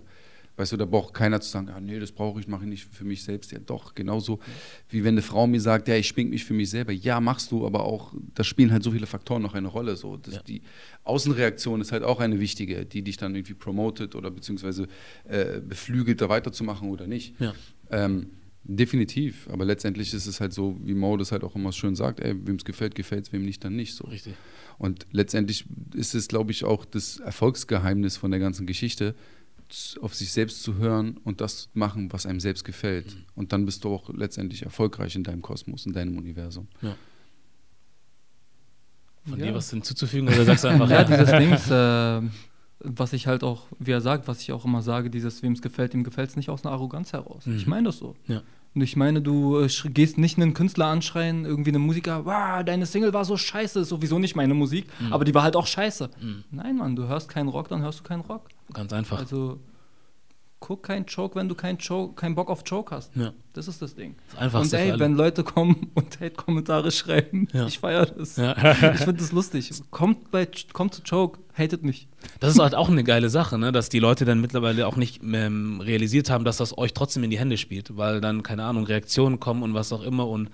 Weißt 0.56 0.72
du, 0.72 0.76
da 0.76 0.86
braucht 0.86 1.12
keiner 1.12 1.40
zu 1.40 1.50
sagen, 1.50 1.68
ah, 1.68 1.80
nee, 1.80 1.98
das 1.98 2.12
brauche 2.12 2.40
ich, 2.40 2.48
mache 2.48 2.64
ich 2.64 2.70
nicht 2.70 2.84
für 2.84 3.04
mich 3.04 3.22
selbst. 3.22 3.52
Ja, 3.52 3.58
doch, 3.58 3.94
genauso 3.94 4.38
wie 4.88 5.04
wenn 5.04 5.14
eine 5.14 5.22
Frau 5.22 5.46
mir 5.46 5.60
sagt, 5.60 5.88
ja, 5.88 5.96
ich 5.96 6.08
schmink 6.08 6.30
mich 6.30 6.44
für 6.44 6.54
mich 6.54 6.70
selber. 6.70 6.92
Ja, 6.92 7.20
machst 7.20 7.52
du, 7.52 7.66
aber 7.66 7.84
auch, 7.84 8.14
da 8.34 8.42
spielen 8.42 8.72
halt 8.72 8.82
so 8.82 8.90
viele 8.90 9.06
Faktoren 9.06 9.42
noch 9.42 9.54
eine 9.54 9.68
Rolle. 9.68 9.96
So. 9.96 10.16
Das, 10.16 10.34
Ja. 10.34 10.42
Die 10.42 10.62
Außenreaktion 11.04 11.80
ist 11.80 11.92
halt 11.92 12.02
auch 12.02 12.20
eine 12.20 12.40
wichtige, 12.40 12.86
die 12.86 13.02
dich 13.02 13.16
dann 13.16 13.34
irgendwie 13.34 13.54
promotet 13.54 14.14
oder 14.14 14.30
beziehungsweise 14.30 14.88
äh, 15.24 15.60
beflügelt, 15.60 16.20
da 16.20 16.28
weiterzumachen 16.28 16.90
oder 16.90 17.06
nicht. 17.06 17.38
Ja. 17.38 17.54
Ähm, 17.90 18.30
definitiv, 18.68 19.48
aber 19.50 19.64
letztendlich 19.64 20.12
ist 20.12 20.26
es 20.26 20.40
halt 20.40 20.52
so, 20.52 20.76
wie 20.82 20.94
Mo 20.94 21.16
das 21.16 21.32
halt 21.32 21.44
auch 21.44 21.54
immer 21.54 21.72
schön 21.72 21.94
sagt, 21.94 22.20
ey, 22.20 22.34
wem 22.46 22.56
es 22.56 22.64
gefällt, 22.64 22.94
gefällt 22.94 23.26
es, 23.26 23.32
wem 23.32 23.44
nicht, 23.44 23.64
dann 23.64 23.76
nicht 23.76 23.94
so. 23.94 24.04
Richtig. 24.04 24.34
Und 24.78 25.06
letztendlich 25.12 25.64
ist 25.94 26.14
es, 26.14 26.28
glaube 26.28 26.50
ich, 26.50 26.64
auch 26.64 26.84
das 26.84 27.18
Erfolgsgeheimnis 27.20 28.16
von 28.16 28.30
der 28.30 28.40
ganzen 28.40 28.66
Geschichte, 28.66 29.14
auf 30.00 30.14
sich 30.14 30.32
selbst 30.32 30.62
zu 30.62 30.76
hören 30.76 31.18
und 31.24 31.40
das 31.40 31.64
zu 31.64 31.68
machen, 31.74 32.12
was 32.12 32.26
einem 32.26 32.40
selbst 32.40 32.64
gefällt. 32.64 33.14
Mhm. 33.14 33.24
Und 33.34 33.52
dann 33.52 33.64
bist 33.66 33.84
du 33.84 33.92
auch 33.94 34.08
letztendlich 34.14 34.62
erfolgreich 34.62 35.14
in 35.16 35.24
deinem 35.24 35.42
Kosmos, 35.42 35.86
in 35.86 35.92
deinem 35.92 36.16
Universum. 36.18 36.68
Von 39.24 39.38
Ja. 39.40 39.46
dir 39.46 39.54
was 39.54 39.70
hinzuzufügen 39.70 40.28
oder 40.28 40.44
sagst 40.44 40.64
du 40.64 40.68
einfach, 40.68 40.88
Ja, 40.90 41.02
ja, 41.02 41.04
dieses 41.04 41.30
Dings, 41.30 41.70
äh, 41.70 42.22
was 42.80 43.12
ich 43.12 43.26
halt 43.26 43.42
auch, 43.42 43.66
wie 43.78 43.90
er 43.90 44.00
sagt, 44.00 44.28
was 44.28 44.40
ich 44.40 44.52
auch 44.52 44.64
immer 44.64 44.82
sage, 44.82 45.10
dieses, 45.10 45.42
wem 45.42 45.52
es 45.54 45.62
gefällt, 45.62 45.92
dem 45.94 46.04
gefällt 46.04 46.30
es 46.30 46.36
nicht 46.36 46.48
aus 46.50 46.64
einer 46.64 46.72
Arroganz 46.72 47.12
heraus. 47.12 47.46
Mhm. 47.46 47.56
Ich 47.56 47.66
meine 47.66 47.86
das 47.86 47.98
so. 47.98 48.14
Ja. 48.28 48.42
Und 48.76 48.82
ich 48.82 48.94
meine, 48.94 49.22
du 49.22 49.58
äh, 49.58 49.68
gehst 49.88 50.18
nicht 50.18 50.36
einen 50.38 50.52
Künstler 50.52 50.86
anschreien, 50.86 51.46
irgendwie 51.46 51.70
einen 51.70 51.82
Musiker, 51.82 52.26
wow, 52.26 52.62
deine 52.62 52.84
Single 52.84 53.12
war 53.14 53.24
so 53.24 53.36
scheiße, 53.38 53.80
ist 53.80 53.88
sowieso 53.88 54.18
nicht 54.18 54.36
meine 54.36 54.52
Musik, 54.52 54.84
Mhm. 55.00 55.12
aber 55.14 55.24
die 55.24 55.34
war 55.34 55.42
halt 55.42 55.56
auch 55.56 55.66
scheiße. 55.66 56.10
Nein, 56.50 56.76
Mann, 56.76 56.94
du 56.94 57.08
hörst 57.08 57.30
keinen 57.30 57.48
Rock, 57.48 57.70
dann 57.70 57.80
hörst 57.80 58.00
du 58.00 58.04
keinen 58.04 58.20
Rock. 58.20 58.42
ganz 58.74 58.92
einfach. 58.92 59.18
Also 59.18 59.58
guck 60.60 60.82
keinen 60.82 61.06
Choke, 61.06 61.36
wenn 61.36 61.48
du 61.48 61.54
keinen 61.54 61.78
keinen 62.16 62.34
Bock 62.34 62.48
auf 62.48 62.64
Choke 62.64 62.94
hast. 62.94 63.14
Ja. 63.14 63.32
Das 63.52 63.68
ist 63.68 63.80
das 63.82 63.94
Ding. 63.94 64.16
Das 64.30 64.40
Einfachste 64.40 64.76
und 64.76 64.82
ey, 64.82 64.98
wenn 64.98 65.14
Leute 65.14 65.44
kommen 65.44 65.90
und 65.94 66.18
Hate-Kommentare 66.20 66.90
schreiben, 66.90 67.48
Ja. 67.52 67.66
ich 67.66 67.78
feiere 67.78 68.06
das. 68.06 68.36
Ja. 68.36 68.56
Ich 68.72 68.98
finde 69.00 69.14
das 69.14 69.32
lustig. 69.32 69.70
Kommt, 69.90 70.30
bei, 70.30 70.48
kommt 70.72 70.94
zu 70.94 71.02
Choke, 71.08 71.38
hatet 71.56 71.82
mich. 71.82 72.08
Das 72.40 72.54
ist 72.54 72.58
halt 72.60 72.74
auch 72.74 72.88
eine 72.88 73.04
geile 73.04 73.28
Sache, 73.28 73.58
ne? 73.58 73.70
dass 73.72 73.88
die 73.88 73.98
Leute 73.98 74.24
dann 74.24 74.40
mittlerweile 74.40 74.86
auch 74.86 74.96
nicht 74.96 75.22
ähm, 75.22 75.80
realisiert 75.80 76.30
haben, 76.30 76.44
dass 76.44 76.56
das 76.56 76.76
euch 76.76 76.94
trotzdem 76.94 77.22
in 77.24 77.30
die 77.30 77.38
Hände 77.38 77.58
spielt, 77.58 77.96
weil 77.96 78.20
dann, 78.20 78.42
keine 78.42 78.64
Ahnung, 78.64 78.84
Reaktionen 78.84 79.38
kommen 79.40 79.62
und 79.62 79.74
was 79.74 79.92
auch 79.92 80.02
immer 80.02 80.26
und 80.28 80.50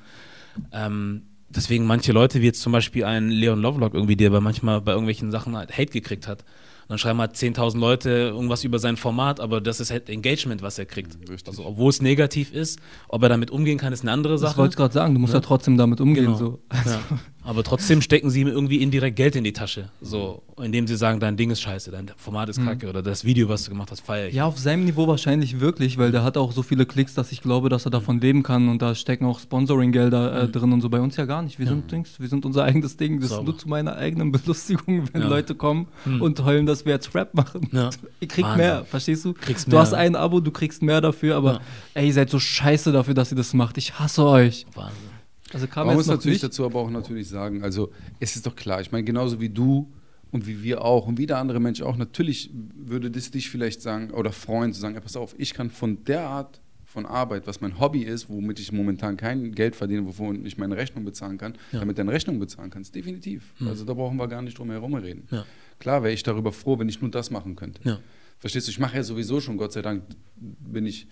ähm, 0.73 1.23
deswegen 1.49 1.87
manche 1.87 2.13
Leute, 2.13 2.41
wie 2.41 2.47
jetzt 2.47 2.61
zum 2.61 2.73
Beispiel 2.73 3.05
ein 3.05 3.29
Leon 3.31 3.61
Lovelock 3.61 3.95
irgendwie, 3.95 4.17
der 4.17 4.31
bei 4.31 4.41
manchmal 4.41 4.81
bei 4.81 4.93
irgendwelchen 4.93 5.31
Sachen 5.31 5.57
halt 5.57 5.73
Hate 5.73 5.87
gekriegt 5.93 6.27
hat. 6.27 6.45
Dann 6.93 6.99
schreiben 6.99 7.21
halt 7.21 7.37
10.000 7.37 7.79
Leute 7.79 8.11
irgendwas 8.11 8.65
über 8.65 8.79
sein 8.79 8.99
Format, 8.99 9.41
aber 9.41 9.63
das 9.63 9.81
ist 9.81 9.91
halt 9.91 10.11
Engagement, 10.11 10.61
was 10.61 10.79
er 10.79 10.85
kriegt. 10.85 11.17
Richtig. 11.27 11.49
Also, 11.49 11.65
obwohl 11.65 11.89
es 11.89 12.03
negativ 12.03 12.53
ist, 12.53 12.81
ob 13.09 13.23
er 13.23 13.31
damit 13.31 13.51
umgehen 13.51 13.79
kann, 13.79 13.95
ist 13.95 14.03
eine 14.03 14.13
andere 14.13 14.35
Das 14.35 14.43
Sache. 14.43 14.59
wollte 14.59 14.73
ich 14.75 14.77
gerade 14.77 14.93
sagen, 14.93 15.15
du 15.15 15.21
musst 15.21 15.33
ja, 15.33 15.41
trotzdem 15.41 15.79
damit 15.79 16.03
umgehen. 16.03 16.27
Genau. 16.27 16.37
So. 16.37 16.59
Ja. 16.71 17.01
Aber 17.45 17.65
trotzdem 17.65 18.01
stecken 18.03 18.31
sie 18.31 18.41
ihm 18.43 18.47
irgendwie 18.49 18.77
indirekt 18.83 19.17
Geld 19.17 19.35
in 19.37 19.43
die 19.45 19.53
Tasche. 19.53 19.89
So, 20.01 20.43
indem 20.63 20.87
sie 20.87 20.97
sagen, 20.97 21.19
dein 21.19 21.37
Ding 21.37 21.51
ist 21.51 21.61
scheiße, 21.61 21.91
dein 21.91 22.11
Format 22.17 22.49
ist 22.49 22.63
kacke 22.65 22.89
oder 22.89 23.03
das 23.03 23.25
Video, 23.25 23.49
was 23.49 23.65
du 23.65 23.71
gemacht 23.71 23.91
hast, 23.91 24.01
feiere 24.01 24.29
ich. 24.29 24.35
Ja, 24.35 24.45
auf 24.47 24.59
seinem 24.59 24.85
Niveau 24.85 25.09
wahrscheinlich 25.09 25.59
wirklich, 25.59 25.99
weil 25.99 26.13
der 26.13 26.23
hat 26.23 26.37
auch 26.37 26.53
so 26.53 26.63
viele 26.63 26.87
Klicks, 26.87 27.15
dass 27.15 27.33
ich 27.33 27.43
glaube, 27.43 27.69
dass 27.69 27.85
er 27.85 27.91
davon 27.91 28.21
leben 28.21 28.43
kann 28.45 28.69
und 28.69 28.81
da 28.81 28.95
stecken 28.95 29.25
auch 29.27 29.41
Sponsoring-Gelder 29.41 30.43
äh, 30.43 30.49
drin 30.49 30.73
und 30.73 30.81
so. 30.83 30.89
Bei 30.89 31.01
uns 31.01 31.17
ja 31.17 31.25
gar 31.25 31.43
nicht. 31.43 31.59
Wir 31.59 31.67
sind 31.67 31.91
Dings, 31.91 32.21
wir 32.21 32.29
sind 32.29 32.45
unser 32.47 32.65
eigenes 32.65 32.97
Ding. 32.97 33.17
Das 33.17 33.31
ist 33.31 33.37
Sauber. 33.37 33.45
nur 33.45 33.59
zu 33.59 33.69
meiner 33.69 33.97
eigenen 33.97 34.31
Belustigung, 34.33 35.09
wenn 35.13 35.23
Ja. 35.23 35.29
Leute 35.29 35.55
kommen 35.55 35.89
Hm. 36.05 36.23
und 36.23 36.45
heulen, 36.45 36.67
dass 36.67 36.85
wir 36.85 36.93
jetzt 36.93 37.15
Rap 37.15 37.35
machen. 37.35 37.69
Ja. 37.73 37.91
Ihr 38.21 38.29
kriegt 38.29 38.47
Wahnsinn. 38.47 38.59
mehr, 38.67 38.85
verstehst 38.85 39.25
du? 39.25 39.33
Kriegst 39.35 39.67
du 39.67 39.73
mehr. 39.73 39.81
hast 39.81 39.95
ein 39.95 40.15
Abo, 40.17 40.41
du 40.41 40.51
kriegst 40.53 40.83
mehr 40.83 41.01
dafür, 41.01 41.37
aber 41.37 41.55
Ja. 41.55 41.61
ey, 41.95 42.07
ihr 42.07 42.13
seid 42.13 42.31
so 42.31 42.39
scheiße 42.39 42.93
dafür, 42.93 43.15
dass 43.15 43.33
ihr 43.33 43.37
das 43.37 43.53
macht. 43.55 43.79
Ich 43.79 43.99
hasse 43.99 44.25
euch. 44.25 44.65
Wahnsinn. 44.75 45.12
Also 45.53 45.67
kam 45.67 45.87
Man 45.87 45.97
muss 45.97 46.07
natürlich 46.07 46.37
nicht. 46.37 46.45
dazu 46.45 46.65
aber 46.65 46.79
auch 46.81 46.91
natürlich 46.91 47.29
sagen, 47.29 47.63
also 47.63 47.91
es 48.21 48.37
ist 48.37 48.47
doch 48.47 48.57
klar, 48.57 48.81
ich 48.81 48.91
meine, 48.93 49.05
genauso 49.05 49.41
wie 49.41 49.49
du 49.51 49.93
und 50.31 50.47
wie 50.47 50.63
wir 50.63 50.83
auch 50.85 51.07
und 51.07 51.19
wie 51.19 51.27
der 51.27 51.39
andere 51.39 51.61
Mensch 51.61 51.83
auch, 51.83 51.97
natürlich 51.97 52.51
würde 52.75 53.11
das 53.11 53.31
dich 53.31 53.51
vielleicht 53.51 53.83
sagen 53.83 54.11
oder 54.13 54.33
freuen 54.33 54.73
zu 54.73 54.81
sagen, 54.81 54.95
ja, 54.95 55.01
pass 55.01 55.17
auf, 55.17 55.35
ich 55.39 55.53
kann 55.55 55.71
von 55.71 56.05
der 56.05 56.27
Art 56.27 56.61
von 56.85 57.07
Arbeit, 57.07 57.47
was 57.47 57.61
mein 57.63 57.81
Hobby 57.81 58.03
ist, 58.03 58.29
womit 58.29 58.61
ich 58.61 58.71
momentan 58.71 59.17
kein 59.17 59.53
Geld 59.53 59.75
verdiene, 59.77 60.05
wovon 60.07 60.45
ich 60.45 60.59
meine 60.59 60.77
Rechnung 60.77 61.05
bezahlen 61.07 61.39
kann, 61.39 61.55
Ja. 61.73 61.81
damit 61.81 61.97
deine 61.99 62.13
Rechnung 62.13 62.39
bezahlen 62.39 62.69
kannst, 62.71 62.95
definitiv. 62.95 63.55
Hm. 63.59 63.69
Also 63.69 63.85
da 63.87 63.95
brauchen 63.95 64.19
wir 64.19 64.29
gar 64.29 64.43
nicht 64.43 64.59
drum 64.59 64.71
herum 64.71 64.95
reden. 64.95 65.27
Ja. 65.31 65.47
Klar 65.79 66.03
wäre 66.03 66.13
ich 66.13 66.23
darüber 66.23 66.53
froh, 66.53 66.79
wenn 66.79 66.89
ich 66.91 67.01
nur 67.01 67.11
das 67.11 67.31
machen 67.31 67.57
könnte. 67.57 67.81
Ja. 67.89 67.99
Verstehst 68.39 68.67
du, 68.67 68.71
ich 68.73 68.79
mache 68.79 68.97
ja 68.97 69.03
sowieso 69.05 69.41
schon, 69.41 69.57
Gott 69.57 69.73
sei 69.73 69.81
Dank, 69.81 70.03
bin 70.37 70.85
ich, 70.85 71.07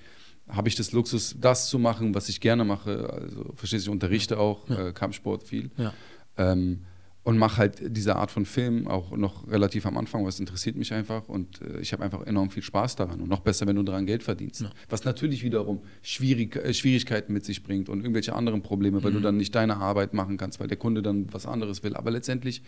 habe 0.50 0.68
ich 0.68 0.74
das 0.76 0.92
Luxus, 0.92 1.36
das 1.40 1.68
zu 1.68 1.78
machen, 1.78 2.14
was 2.14 2.28
ich 2.28 2.40
gerne 2.40 2.64
mache. 2.64 3.10
Also, 3.12 3.52
verstehst 3.54 3.86
du, 3.86 3.90
ich 3.90 3.92
unterrichte 3.92 4.38
auch 4.38 4.68
Ja. 4.68 4.88
äh, 4.88 4.92
Kampfsport 4.92 5.42
viel. 5.44 5.70
Ja. 5.76 5.92
Ähm, 6.36 6.80
und 7.22 7.36
mache 7.36 7.58
halt 7.58 7.82
diese 7.96 8.16
Art 8.16 8.30
von 8.30 8.46
Film 8.46 8.88
auch 8.88 9.14
noch 9.14 9.46
relativ 9.46 9.84
am 9.84 9.98
Anfang, 9.98 10.24
was 10.24 10.40
interessiert 10.40 10.76
mich 10.76 10.94
einfach 10.94 11.28
und 11.28 11.60
äh, 11.60 11.78
ich 11.80 11.92
habe 11.92 12.02
einfach 12.02 12.22
enorm 12.26 12.48
viel 12.48 12.62
Spaß 12.62 12.96
daran 12.96 13.20
und 13.20 13.28
noch 13.28 13.40
besser, 13.40 13.66
wenn 13.66 13.76
du 13.76 13.82
daran 13.82 14.06
Geld 14.06 14.22
verdienst. 14.22 14.62
Ja. 14.62 14.70
Was 14.88 15.04
natürlich 15.04 15.42
wiederum 15.42 15.82
schwierig, 16.00 16.56
äh, 16.56 16.72
Schwierigkeiten 16.72 17.34
mit 17.34 17.44
sich 17.44 17.62
bringt 17.62 17.90
und 17.90 18.00
irgendwelche 18.00 18.34
anderen 18.34 18.62
Probleme, 18.62 19.04
weil 19.04 19.12
du 19.12 19.20
dann 19.20 19.36
nicht 19.36 19.54
deine 19.54 19.76
Arbeit 19.76 20.14
machen 20.14 20.38
kannst, 20.38 20.60
weil 20.60 20.68
der 20.68 20.78
Kunde 20.78 21.02
dann 21.02 21.30
was 21.30 21.44
anderes 21.44 21.82
will. 21.82 21.94
Aber 21.94 22.10
letztendlich 22.10 22.62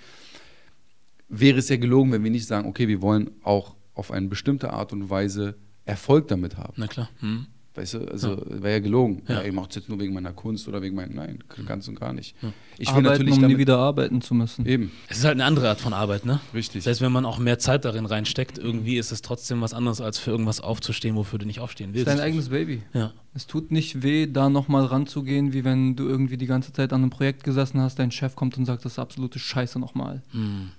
wäre 1.31 1.59
es 1.59 1.71
ja 1.71 1.77
gelogen, 1.77 2.13
wenn 2.13 2.23
wir 2.23 2.31
nicht 2.31 2.47
sagen, 2.47 2.69
okay, 2.69 2.89
wir 2.89 3.01
wollen 3.01 3.31
auch 3.43 3.75
auf 3.95 4.11
eine 4.11 4.29
bestimmte 4.29 4.71
Art 4.73 4.93
und 4.93 5.09
Weise 5.09 5.57
Erfolg 5.87 6.29
damit 6.29 6.59
haben. 6.59 6.75
Na 6.77 6.87
klar. 6.87 7.09
Hm. 7.21 7.47
Weißt 7.75 7.95
du, 7.95 8.01
also 8.07 8.37
wäre 8.51 8.73
ja 8.75 8.79
gelogen. 8.81 9.23
Ja. 9.29 9.37
Ja. 9.37 9.45
ich 9.45 9.53
mache 9.53 9.69
es 9.71 9.77
jetzt 9.77 9.89
nur 9.89 9.99
wegen 9.99 10.13
meiner 10.13 10.35
Kunst 10.35 10.69
oder 10.69 10.83
wegen 10.83 10.95
meinem, 10.95 11.15
nein, 11.15 11.39
ganz 11.67 11.89
und 11.89 11.99
gar 11.99 12.13
nicht. 12.13 12.37
Ja. 12.43 12.53
Ich 12.77 12.81
will 12.89 12.97
arbeiten, 12.97 13.05
natürlich 13.25 13.35
um 13.43 13.47
nie 13.47 13.57
wieder 13.57 13.79
arbeiten 13.79 14.21
zu 14.21 14.35
müssen. 14.35 14.67
eben, 14.67 14.93
Es 15.09 15.17
ist 15.19 15.25
halt 15.25 15.37
eine 15.37 15.47
andere 15.47 15.71
Art 15.71 15.81
von 15.81 15.95
Arbeit, 15.95 16.27
ne? 16.27 16.39
richtig. 16.53 16.85
Selbst 16.85 17.01
wenn 17.01 17.13
man 17.13 17.25
auch 17.25 17.39
mehr 17.39 17.59
Zeit 17.59 17.87
darin 17.87 18.05
reinsteckt, 18.05 18.59
irgendwie 18.59 18.99
ist 18.99 19.11
es 19.11 19.23
trotzdem 19.23 19.63
was 19.63 19.73
anderes, 19.73 20.03
als 20.03 20.19
für 20.19 20.31
irgendwas 20.33 20.61
aufzustehen, 20.61 21.17
wofür 21.17 21.39
du 21.39 21.47
nicht 21.47 21.61
aufstehen 21.61 21.93
Das 21.93 22.01
willst. 22.01 22.09
ist 22.09 22.19
dein 22.19 22.27
eigenes 22.27 22.49
Baby. 22.51 22.83
Ja. 22.93 23.15
Es 23.33 23.47
tut 23.47 23.71
nicht 23.71 24.03
weh, 24.03 24.27
da 24.27 24.51
nochmal 24.51 24.85
ranzugehen, 24.85 25.55
wie 25.55 25.65
wenn 25.65 25.97
du 25.97 26.07
irgendwie 26.07 26.37
die 26.37 26.45
ganze 26.47 26.75
Zeit 26.75 26.93
an 26.93 27.01
einem 27.01 27.11
Projekt 27.11 27.43
gesessen 27.43 27.81
hast, 27.81 27.99
dein 27.99 28.11
Chef 28.11 28.37
kommt 28.37 28.59
und 28.59 28.67
sagt, 28.67 28.85
das 28.85 28.93
ist 28.93 28.99
absolute 28.99 29.39
Scheiße 29.39 29.79
nochmal. 29.79 30.23
Hm. 30.33 30.73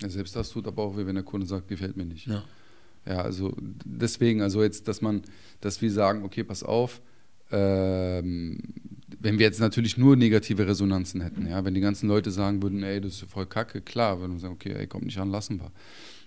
Ja, 0.00 0.08
selbst 0.08 0.34
das 0.34 0.50
tut 0.50 0.66
aber 0.66 0.82
auch 0.82 0.96
weh, 0.96 1.06
wenn 1.06 1.14
der 1.14 1.22
Kunde 1.22 1.46
sagt, 1.46 1.68
gefällt 1.68 1.96
mir 1.96 2.04
nicht. 2.04 2.26
Ja. 2.26 2.42
Ja, 3.06 3.22
also 3.22 3.54
deswegen, 3.84 4.42
also 4.42 4.62
jetzt, 4.62 4.86
dass 4.88 5.00
man, 5.00 5.22
dass 5.60 5.82
wir 5.82 5.90
sagen, 5.90 6.22
okay, 6.24 6.44
pass 6.44 6.62
auf, 6.62 7.00
ähm, 7.50 8.58
wenn 9.20 9.38
wir 9.38 9.46
jetzt 9.46 9.60
natürlich 9.60 9.98
nur 9.98 10.16
negative 10.16 10.66
Resonanzen 10.66 11.20
hätten, 11.20 11.46
ja, 11.46 11.64
wenn 11.64 11.74
die 11.74 11.80
ganzen 11.80 12.08
Leute 12.08 12.30
sagen 12.30 12.62
würden, 12.62 12.82
ey, 12.82 13.00
das 13.00 13.14
ist 13.14 13.30
voll 13.30 13.46
kacke, 13.46 13.80
klar, 13.80 14.20
würden 14.20 14.32
wir 14.34 14.40
sagen, 14.40 14.54
okay, 14.54 14.72
ey, 14.72 14.86
kommt 14.86 15.04
nicht 15.04 15.18
an, 15.18 15.30
lassen 15.30 15.60
wir. 15.60 15.70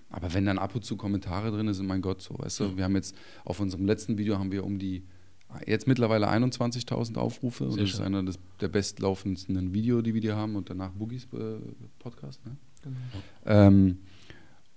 Aber 0.10 0.34
wenn 0.34 0.46
dann 0.46 0.60
ab 0.60 0.76
und 0.76 0.86
zu 0.86 0.98
Kommentare 0.98 1.52
drin 1.52 1.74
sind, 1.74 1.88
mein 1.88 2.02
Gott, 2.02 2.22
so, 2.22 2.38
weißt 2.38 2.60
du, 2.60 2.78
wir 2.78 2.84
haben 2.84 2.96
jetzt 2.96 3.16
auf 3.44 3.60
unserem 3.60 3.86
letzten 3.86 4.18
Video 4.18 4.38
haben 4.38 4.52
wir 4.52 4.64
um 4.64 4.80
die 4.80 5.04
jetzt 5.66 5.88
mittlerweile 5.88 6.30
21.000 6.30 7.18
Aufrufe 7.18 7.66
und 7.66 7.72
Sehr 7.72 7.84
das 7.84 7.92
ist 7.92 7.98
schön. 7.98 8.06
einer 8.06 8.24
des, 8.24 8.40
der 8.60 8.68
bestlaufendsten 8.68 9.74
Video, 9.74 10.02
die 10.02 10.14
wir 10.14 10.22
dir 10.22 10.36
haben 10.36 10.56
und 10.56 10.70
danach 10.70 10.92
Boogies 10.92 11.26
äh, 11.34 11.58
Podcast, 12.00 12.42
ne? 12.46 12.58
Ähm, 13.46 13.98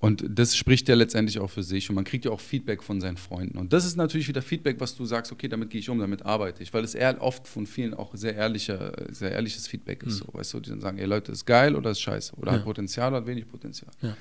und 0.01 0.25
das 0.29 0.57
spricht 0.57 0.89
ja 0.89 0.95
letztendlich 0.95 1.41
auch 1.41 1.51
für 1.51 1.65
sich 1.65 1.89
und 1.89 1.97
man 1.97 2.05
kriegt 2.05 2.25
ja 2.25 2.31
auch 2.31 2.41
Feedback 2.41 2.83
von 2.85 3.01
seinen 3.01 3.17
Freunden. 3.17 3.59
Und 3.59 3.73
das 3.73 3.85
ist 3.85 3.97
natürlich 3.97 4.29
wieder 4.29 4.43
Feedback, 4.43 4.79
was 4.79 4.95
du 4.95 5.05
sagst, 5.05 5.33
okay, 5.33 5.49
damit 5.49 5.71
gehe 5.71 5.81
ich 5.81 5.91
um, 5.91 5.99
damit 5.99 6.25
arbeite 6.25 6.63
ich, 6.63 6.73
weil 6.73 6.85
es 6.85 6.95
eher 6.95 7.21
oft 7.21 7.49
von 7.49 7.67
vielen 7.67 7.95
auch 7.95 8.15
sehr 8.15 8.37
ehrlicher, 8.37 8.93
sehr 9.11 9.33
ehrliches 9.33 9.67
Feedback 9.67 10.05
ist. 10.05 10.21
Hm. 10.21 10.27
So, 10.27 10.39
weißt 10.39 10.55
du, 10.55 10.61
die 10.61 10.71
dann 10.71 10.81
sagen, 10.81 10.99
ey 10.99 11.07
Leute, 11.07 11.33
ist 11.33 11.47
geil 11.47 11.75
oder 11.75 11.91
ist 11.91 12.01
scheiße 12.01 12.35
oder 12.37 12.53
Ja. 12.53 12.59
hat 12.59 12.65
Potenzial 12.65 13.09
oder 13.09 13.19
hat 13.19 13.27
wenig 13.27 13.49
Potenzial. 13.49 13.91
Ja. 14.01 14.17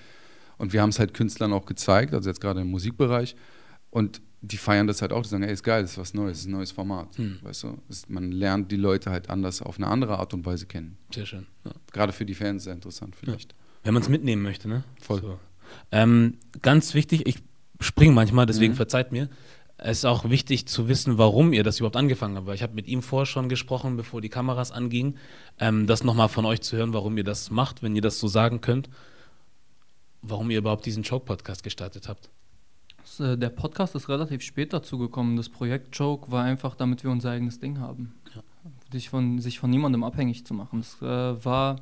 Und 0.57 0.73
wir 0.73 0.81
haben 0.81 0.89
es 0.89 0.97
halt 0.97 1.13
Künstlern 1.13 1.53
auch 1.53 1.67
gezeigt, 1.67 2.15
also 2.15 2.27
jetzt 2.27 2.41
gerade 2.41 2.61
im 2.61 2.71
Musikbereich. 2.71 3.35
Und 3.91 4.21
die 4.41 4.57
feiern 4.57 4.87
das 4.87 5.01
halt 5.03 5.11
auch, 5.13 5.21
die 5.21 5.29
sagen, 5.29 5.43
ey, 5.43 5.53
ist 5.53 5.63
geil, 5.63 5.83
das 5.83 5.91
ist 5.91 5.97
was 5.99 6.13
Neues, 6.15 6.39
ist 6.39 6.45
ein 6.47 6.51
neues 6.51 6.71
Format. 6.71 7.15
Hm. 7.17 7.37
Weißt 7.43 7.63
du, 7.63 7.77
es, 7.87 8.09
man 8.09 8.31
lernt 8.31 8.71
die 8.71 8.77
Leute 8.77 9.11
halt 9.11 9.29
anders 9.29 9.61
auf 9.61 9.77
eine 9.77 9.87
andere 9.87 10.17
Art 10.17 10.33
und 10.33 10.43
Weise 10.45 10.65
kennen. 10.65 10.97
Sehr 11.13 11.27
schön. 11.27 11.45
Ja. 11.65 11.71
Gerade 11.93 12.13
für 12.13 12.25
die 12.25 12.33
Fans 12.33 12.63
sehr 12.63 12.73
interessant 12.73 13.15
vielleicht. 13.15 13.53
Wenn 13.83 13.93
man 13.93 14.01
es 14.01 14.09
mitnehmen 14.09 14.41
möchte, 14.41 14.67
ne? 14.67 14.83
Voll. 14.99 15.21
So. 15.21 15.39
Ähm, 15.91 16.37
ganz 16.61 16.93
wichtig, 16.93 17.27
ich 17.27 17.37
springe 17.79 18.13
manchmal, 18.13 18.45
deswegen 18.45 18.73
Mhm. 18.73 18.77
verzeiht 18.77 19.11
mir. 19.11 19.29
Es 19.79 19.99
ist 19.99 20.05
auch 20.05 20.27
wichtig 20.29 20.67
zu 20.67 20.87
wissen, 20.87 21.19
warum 21.19 21.53
ihr 21.53 21.63
das 21.63 21.79
überhaupt 21.79 21.97
angefangen 21.97 22.35
habt. 22.35 22.47
Weil 22.47 22.55
ich 22.55 22.63
habe 22.63 22.73
mit 22.73 22.87
ihm 22.87 23.03
vorher 23.03 23.27
schon 23.27 23.47
gesprochen, 23.47 23.95
bevor 23.95 24.21
die 24.21 24.29
Kameras 24.29 24.71
angingen. 24.71 25.17
Ähm, 25.59 25.85
das 25.85 26.03
nochmal 26.03 26.29
von 26.29 26.45
euch 26.45 26.61
zu 26.61 26.75
hören, 26.77 26.93
warum 26.93 27.15
ihr 27.17 27.23
das 27.23 27.51
macht, 27.51 27.83
wenn 27.83 27.95
ihr 27.95 28.01
das 28.01 28.17
so 28.19 28.27
sagen 28.27 28.59
könnt. 28.61 28.89
Warum 30.23 30.49
ihr 30.49 30.57
überhaupt 30.57 30.85
diesen 30.85 31.03
Choke-Podcast 31.03 31.63
gestartet 31.63 32.09
habt. 32.09 32.29
Äh, 33.19 33.37
Der 33.37 33.49
Podcast 33.49 33.93
ist 33.95 34.09
relativ 34.09 34.41
spät 34.41 34.73
dazu 34.73 34.97
gekommen. 34.97 35.37
Das 35.37 35.47
Projekt 35.47 35.95
Joke 35.95 36.31
war 36.31 36.43
einfach, 36.43 36.73
damit 36.75 37.03
wir 37.03 37.11
unser 37.11 37.29
eigenes 37.31 37.59
Ding 37.59 37.79
haben. 37.79 38.15
Ja. 38.35 38.41
dich 38.93 39.09
von, 39.09 39.39
sich 39.39 39.59
von 39.59 39.69
niemandem 39.69 40.03
abhängig 40.03 40.45
zu 40.45 40.53
machen. 40.55 40.79
Es 40.79 40.97
äh, 41.01 41.05
war. 41.45 41.77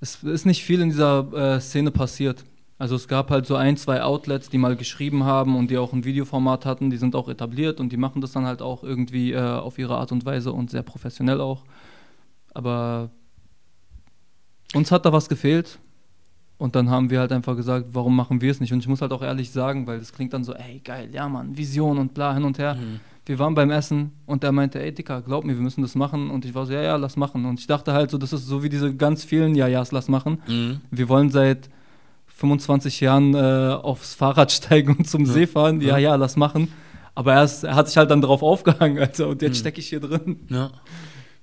Es 0.00 0.22
ist 0.22 0.46
nicht 0.46 0.62
viel 0.62 0.80
in 0.80 0.90
dieser 0.90 1.56
äh, 1.56 1.60
Szene 1.60 1.90
passiert. 1.90 2.44
Also 2.78 2.94
es 2.94 3.08
gab 3.08 3.30
halt 3.30 3.44
so 3.46 3.56
ein, 3.56 3.76
zwei 3.76 4.02
Outlets, 4.02 4.50
die 4.50 4.58
mal 4.58 4.76
geschrieben 4.76 5.24
haben 5.24 5.56
und 5.56 5.68
die 5.70 5.78
auch 5.78 5.92
ein 5.92 6.04
Videoformat 6.04 6.64
hatten, 6.64 6.90
die 6.90 6.96
sind 6.96 7.16
auch 7.16 7.28
etabliert 7.28 7.80
und 7.80 7.90
die 7.90 7.96
machen 7.96 8.20
das 8.20 8.32
dann 8.32 8.46
halt 8.46 8.62
auch 8.62 8.84
irgendwie 8.84 9.32
äh, 9.32 9.40
auf 9.40 9.78
ihre 9.78 9.96
Art 9.96 10.12
und 10.12 10.24
Weise 10.24 10.52
und 10.52 10.70
sehr 10.70 10.84
professionell 10.84 11.40
auch. 11.40 11.64
Aber 12.54 13.10
uns 14.74 14.92
hat 14.92 15.04
da 15.04 15.12
was 15.12 15.28
gefehlt 15.28 15.80
und 16.56 16.76
dann 16.76 16.88
haben 16.88 17.10
wir 17.10 17.18
halt 17.18 17.32
einfach 17.32 17.56
gesagt, 17.56 17.86
warum 17.92 18.14
machen 18.14 18.40
wir 18.40 18.50
es 18.52 18.60
nicht? 18.60 18.72
Und 18.72 18.78
ich 18.78 18.88
muss 18.88 19.00
halt 19.00 19.12
auch 19.12 19.22
ehrlich 19.22 19.50
sagen, 19.50 19.88
weil 19.88 19.98
das 19.98 20.12
klingt 20.12 20.32
dann 20.32 20.44
so, 20.44 20.54
ey 20.54 20.80
geil, 20.84 21.08
ja 21.12 21.28
Mann, 21.28 21.56
Vision 21.56 21.98
und 21.98 22.14
bla 22.14 22.32
hin 22.32 22.44
und 22.44 22.58
her. 22.58 22.76
Mhm. 22.76 23.00
Wir 23.28 23.38
waren 23.38 23.54
beim 23.54 23.70
Essen 23.70 24.12
und 24.24 24.42
der 24.42 24.52
meinte, 24.52 24.80
ey 24.80 24.92
Dicker, 24.92 25.20
glaub 25.20 25.44
mir, 25.44 25.54
wir 25.54 25.62
müssen 25.62 25.82
das 25.82 25.94
machen. 25.94 26.30
Und 26.30 26.44
ich 26.44 26.54
war 26.54 26.64
so, 26.64 26.72
ja, 26.72 26.82
ja, 26.82 26.96
lass 26.96 27.16
machen. 27.16 27.44
Und 27.44 27.60
ich 27.60 27.66
dachte 27.66 27.92
halt 27.92 28.10
so, 28.10 28.16
das 28.16 28.32
ist 28.32 28.46
so 28.46 28.62
wie 28.62 28.70
diese 28.70 28.94
ganz 28.94 29.22
vielen 29.22 29.54
Ja-Ja's, 29.54 29.92
lass 29.92 30.08
machen. 30.08 30.42
Mhm. 30.46 30.80
Wir 30.90 31.08
wollen 31.08 31.30
seit 31.30 31.68
25 32.28 33.00
Jahren 33.00 33.34
äh, 33.34 33.38
aufs 33.38 34.14
Fahrrad 34.14 34.50
steigen 34.52 34.96
und 34.96 35.08
zum 35.08 35.26
ja. 35.26 35.32
See 35.32 35.46
fahren. 35.46 35.80
Ja, 35.80 35.98
ja, 35.98 36.14
lass 36.14 36.36
machen. 36.36 36.72
Aber 37.14 37.34
er, 37.34 37.44
ist, 37.44 37.64
er 37.64 37.74
hat 37.74 37.88
sich 37.88 37.96
halt 37.96 38.10
dann 38.10 38.20
darauf 38.20 38.42
aufgehangen, 38.42 38.98
also, 39.06 39.28
und 39.28 39.42
jetzt 39.42 39.56
mhm. 39.56 39.60
stecke 39.60 39.80
ich 39.80 39.88
hier 39.88 40.00
drin. 40.00 40.40
Ja. 40.48 40.70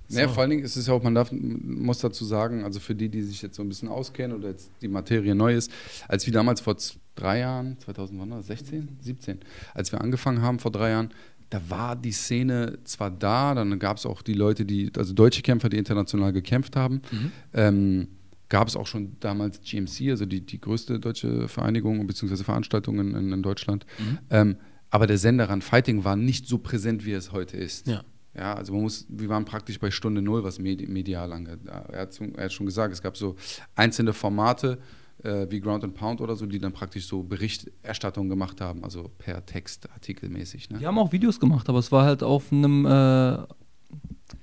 So. 0.08 0.16
Naja, 0.16 0.28
vor 0.28 0.42
allen 0.42 0.50
Dingen 0.50 0.62
ist 0.62 0.76
es 0.76 0.86
ja 0.86 0.94
auch, 0.94 1.02
man 1.02 1.14
darf, 1.14 1.30
muss 1.32 1.98
dazu 1.98 2.24
sagen, 2.24 2.62
also 2.62 2.78
für 2.78 2.94
die, 2.94 3.08
die 3.08 3.22
sich 3.22 3.42
jetzt 3.42 3.56
so 3.56 3.62
ein 3.62 3.68
bisschen 3.68 3.88
auskennen 3.88 4.36
oder 4.36 4.48
jetzt 4.48 4.70
die 4.80 4.88
Materie 4.88 5.34
neu 5.34 5.54
ist, 5.54 5.70
als 6.06 6.26
wir 6.26 6.32
damals 6.32 6.60
vor 6.60 6.76
drei 7.16 7.40
Jahren, 7.40 7.76
2016, 7.80 8.98
17, 9.00 9.40
als 9.74 9.90
wir 9.90 10.00
angefangen 10.00 10.42
haben 10.42 10.60
vor 10.60 10.70
drei 10.70 10.90
Jahren, 10.90 11.10
da 11.50 11.60
war 11.68 11.96
die 11.96 12.12
Szene 12.12 12.78
zwar 12.84 13.10
da, 13.10 13.54
dann 13.54 13.78
gab 13.78 13.98
es 13.98 14.06
auch 14.06 14.22
die 14.22 14.32
Leute, 14.32 14.64
die, 14.64 14.90
also 14.96 15.14
deutsche 15.14 15.42
Kämpfer, 15.42 15.68
die 15.68 15.78
international 15.78 16.32
gekämpft 16.32 16.76
haben. 16.76 17.02
Mhm. 17.10 17.32
Ähm, 17.54 18.08
gab 18.48 18.68
es 18.68 18.76
auch 18.76 18.86
schon 18.86 19.16
damals 19.20 19.60
GMC, 19.60 20.10
also 20.10 20.26
die, 20.26 20.40
die 20.40 20.60
größte 20.60 21.00
deutsche 21.00 21.48
Vereinigung 21.48 22.04
bzw. 22.06 22.36
Veranstaltung 22.44 22.98
in, 23.00 23.32
in 23.32 23.42
Deutschland. 23.42 23.86
Mhm. 23.98 24.18
Ähm, 24.30 24.56
aber 24.90 25.06
der 25.06 25.18
Sender 25.18 25.50
Run 25.50 25.62
Fighting 25.62 26.04
war 26.04 26.16
nicht 26.16 26.46
so 26.46 26.58
präsent, 26.58 27.04
wie 27.04 27.12
es 27.12 27.32
heute 27.32 27.56
ist. 27.56 27.86
Ja. 27.86 28.02
Ja, 28.36 28.52
also 28.52 28.74
man 28.74 28.82
muss, 28.82 29.06
wir 29.08 29.30
waren 29.30 29.46
praktisch 29.46 29.80
bei 29.80 29.90
Stunde 29.90 30.20
Null, 30.20 30.44
was 30.44 30.58
medial 30.58 31.32
angeht. 31.32 31.60
Er 31.64 32.00
hat, 32.02 32.20
er 32.20 32.44
hat 32.44 32.52
schon 32.52 32.66
gesagt, 32.66 32.92
es 32.92 33.00
gab 33.00 33.16
so 33.16 33.34
einzelne 33.74 34.12
Formate 34.12 34.78
äh, 35.22 35.46
wie 35.50 35.60
Ground 35.60 35.84
and 35.84 35.94
Pound 35.94 36.20
oder 36.20 36.36
so, 36.36 36.46
die 36.46 36.58
dann 36.58 36.72
praktisch 36.72 37.06
so 37.06 37.22
Berichterstattung 37.22 38.28
gemacht 38.28 38.60
haben, 38.60 38.84
also 38.84 39.10
per 39.18 39.44
Text, 39.44 39.90
artikelmäßig. 39.90 40.70
Ne? 40.70 40.78
Die 40.78 40.86
haben 40.86 40.98
auch 40.98 41.12
Videos 41.12 41.40
gemacht, 41.40 41.68
aber 41.68 41.78
es 41.78 41.92
war 41.92 42.04
halt 42.04 42.22
auf 42.22 42.52
einem 42.52 42.86
äh 42.86 43.38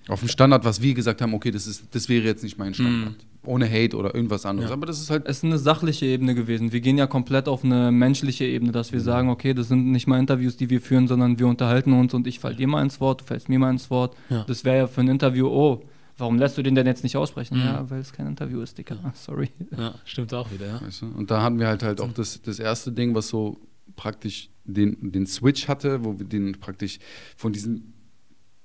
auf 0.08 0.20
dem 0.20 0.30
Standard, 0.30 0.66
was 0.66 0.82
wir 0.82 0.94
gesagt 0.94 1.22
haben, 1.22 1.34
okay, 1.34 1.52
das, 1.52 1.68
ist, 1.68 1.94
das 1.94 2.10
wäre 2.10 2.26
jetzt 2.26 2.44
nicht 2.44 2.58
mein 2.58 2.74
Standard. 2.74 3.14
Mm. 3.14 3.48
Ohne 3.48 3.70
Hate 3.70 3.98
oder 3.98 4.16
irgendwas 4.16 4.46
anderes. 4.46 4.70
Ja. 4.70 4.76
Aber 4.76 4.86
das 4.86 5.02
ist 5.02 5.10
halt. 5.10 5.28
Es 5.28 5.38
ist 5.38 5.44
eine 5.44 5.58
sachliche 5.58 6.06
Ebene 6.06 6.34
gewesen. 6.34 6.72
Wir 6.72 6.80
gehen 6.80 6.98
ja 6.98 7.08
komplett 7.08 7.50
auf 7.50 7.66
eine 7.66 7.92
menschliche 7.92 8.46
Ebene, 8.46 8.72
dass 8.72 8.94
wir 8.94 9.00
mhm. 9.00 9.04
sagen, 9.04 9.30
okay, 9.30 9.54
das 9.54 9.68
sind 9.68 9.92
nicht 9.92 10.08
mal 10.08 10.18
Interviews, 10.18 10.56
die 10.56 10.70
wir 10.70 10.80
führen, 10.80 11.10
sondern 11.10 11.40
wir 11.40 11.48
unterhalten 11.48 11.92
uns 11.92 12.14
und 12.14 12.26
ich 12.26 12.40
fall 12.40 12.56
dir 12.56 12.70
mal 12.70 12.82
ins 12.82 13.02
Wort, 13.02 13.22
du 13.22 13.26
fällst 13.26 13.50
mir 13.50 13.60
mal 13.60 13.70
ins 13.70 13.90
Wort. 13.90 14.16
Ja. 14.30 14.46
Das 14.48 14.64
wäre 14.64 14.78
ja 14.78 14.88
für 14.88 15.02
ein 15.02 15.10
Interview, 15.10 15.48
oh, 15.48 15.84
warum 16.24 16.40
lässt 16.40 16.58
du 16.58 16.64
den 16.64 16.74
denn 16.74 16.88
jetzt 16.88 17.04
nicht 17.04 17.18
aussprechen? 17.18 17.58
Mhm. 17.58 17.66
Ja, 17.66 17.90
weil 17.90 18.00
es 18.00 18.14
kein 18.14 18.28
Interview 18.28 18.62
ist, 18.62 18.78
Dicker. 18.78 18.98
Ja. 19.04 19.12
Sorry. 19.14 19.50
Ja, 19.78 19.96
stimmt 20.06 20.34
auch 20.34 20.50
wieder, 20.52 20.68
ja. 20.68 20.82
Weißt 20.82 21.02
du? 21.02 21.08
Und 21.08 21.30
da 21.30 21.42
hatten 21.42 21.60
wir 21.60 21.68
halt 21.68 21.84
halt 21.84 22.00
auch 22.00 22.14
das, 22.14 22.42
das 22.42 22.60
erste 22.60 22.92
Ding, 22.94 23.14
was 23.14 23.28
so 23.28 23.60
praktisch 23.98 24.50
den, 24.64 25.12
den 25.12 25.28
Switch 25.28 25.68
hatte, 25.68 26.06
wo 26.06 26.18
wir 26.18 26.26
den 26.26 26.54
praktisch 26.54 27.00
von 27.36 27.52
diesem 27.52 27.94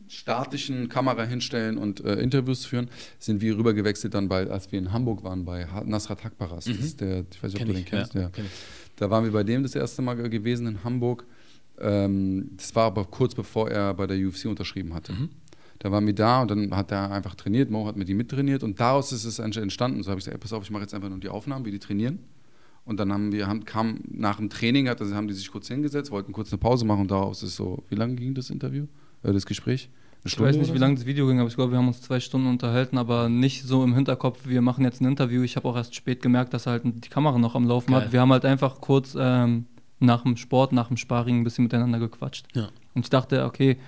statischen 0.07 0.88
Kamera 0.88 1.25
hinstellen 1.25 1.79
und 1.79 2.05
äh, 2.05 2.14
Interviews 2.14 2.64
führen, 2.64 2.88
sind 3.18 3.40
wir 3.40 3.59
rübergewechselt 3.59 4.14
dann 4.14 4.29
bei, 4.29 4.49
als 4.49 4.71
wir 4.71 4.79
in 4.79 4.92
Hamburg 4.92 5.25
waren, 5.25 5.44
bei 5.44 5.66
Nasrat 5.85 6.23
Hakbaras. 6.25 6.66
Mhm. 6.66 6.77
Das 6.77 6.85
ist 6.85 7.01
der, 7.01 7.25
ich 7.31 7.42
weiß 7.42 7.55
nicht, 7.55 7.55
ob 7.55 7.59
Kenn 7.59 7.66
du 7.66 7.73
den 7.73 7.83
ich, 7.83 7.87
kennst. 7.87 8.14
Ja, 8.14 8.31
Da 8.97 9.11
waren 9.11 9.25
wir 9.25 9.33
bei 9.33 9.44
dem 9.44 9.64
das 9.64 9.75
erste 9.75 10.01
Mal 10.03 10.14
gewesen 10.29 10.66
in 10.68 10.85
Hamburg. 10.85 11.27
Ähm, 11.81 12.51
das 12.57 12.75
war 12.77 12.85
aber 12.85 13.05
kurz 13.05 13.35
bevor 13.35 13.71
er 13.71 13.94
bei 13.94 14.07
der 14.07 14.16
UFC 14.16 14.47
unterschrieben 14.47 14.94
hatte. 14.94 15.12
Mhm. 15.12 15.31
Da 15.81 15.93
waren 15.93 16.07
wir 16.07 16.14
da 16.14 16.43
und 16.43 16.51
dann 16.51 16.75
hat 16.75 16.91
er 16.91 17.12
einfach 17.12 17.35
trainiert, 17.35 17.71
Mo 17.71 17.87
hat 17.87 17.97
mit 17.97 18.09
ihm 18.09 18.17
mittrainiert 18.17 18.64
und 18.64 18.81
daraus 18.81 19.12
ist 19.12 19.25
es 19.25 19.38
entstanden. 19.38 20.03
So 20.03 20.11
habe 20.11 20.19
ich 20.19 20.25
gesagt, 20.25 20.35
ey, 20.35 20.41
pass 20.41 20.53
auf, 20.53 20.64
ich 20.64 20.71
mache 20.71 20.83
jetzt 20.83 20.95
einfach 20.95 21.09
nur 21.09 21.19
die 21.19 21.29
Aufnahmen, 21.29 21.64
wie 21.64 21.71
die 21.71 21.79
trainieren. 21.79 22.19
Und 22.85 22.99
dann 22.99 23.12
haben 23.12 23.33
wir, 23.33 23.47
haben, 23.47 23.64
kam 23.64 24.01
nach 24.11 24.37
dem 24.37 24.49
Training, 24.49 24.88
hat, 24.88 25.01
also 25.01 25.14
haben 25.14 25.29
die 25.29 25.35
sich 25.35 25.51
kurz 25.53 25.69
hingesetzt, 25.69 26.11
wollten 26.11 26.33
kurz 26.33 26.51
eine 26.53 26.59
Pause 26.59 26.87
machen 26.87 27.03
und 27.03 27.11
daraus 27.11 27.43
ist 27.43 27.55
so, 27.55 27.85
wie 27.91 27.95
lange 27.95 28.14
ging 28.14 28.35
das 28.35 28.51
Interview, 28.51 28.87
äh, 29.23 29.33
das 29.33 29.47
Gespräch? 29.47 29.91
ich 30.25 30.41
weiß 30.41 30.57
nicht, 30.57 30.75
wie 30.75 30.79
lange 30.79 30.97
das 30.97 31.07
Video 31.07 31.27
ging, 31.27 31.38
aber 31.38 31.49
ich 31.49 31.55
glaube, 31.55 31.73
wir 31.73 31.79
haben 31.79 31.88
uns 31.88 32.03
zwei 32.03 32.21
Stunden 32.21 32.49
unterhalten, 32.49 32.99
aber 32.99 33.29
nicht 33.29 33.64
so 33.64 33.85
im 33.85 33.95
Hinterkopf, 33.95 34.47
wir 34.47 34.61
machen 34.62 34.85
jetzt 34.85 35.01
ein 35.01 35.07
Interview. 35.07 35.43
Ich 35.43 35.57
habe 35.57 35.69
auch 35.69 35.77
erst 35.77 35.95
spät 35.95 36.23
gemerkt, 36.23 36.53
dass 36.55 36.67
er 36.67 36.73
halt 36.73 36.83
die 36.85 37.09
Kamera 37.09 37.38
noch 37.38 37.55
am 37.55 37.67
Laufen 37.67 37.93
Geil. 37.93 38.07
hat. 38.07 38.12
Wir 38.12 38.21
haben 38.21 38.33
halt 38.33 38.45
einfach 38.45 38.81
kurz 38.81 39.17
ähm, 39.19 39.67
nach 40.01 40.23
dem 40.23 40.37
Sport, 40.37 40.73
nach 40.73 40.88
dem 40.88 40.97
Sparring 40.97 41.41
ein 41.41 41.45
bisschen 41.45 41.64
miteinander 41.64 41.99
gequatscht. 41.99 42.47
Ja. 42.55 42.69
Und 42.95 43.07
ich 43.07 43.11
dachte, 43.11 43.45
okay, 43.45 43.79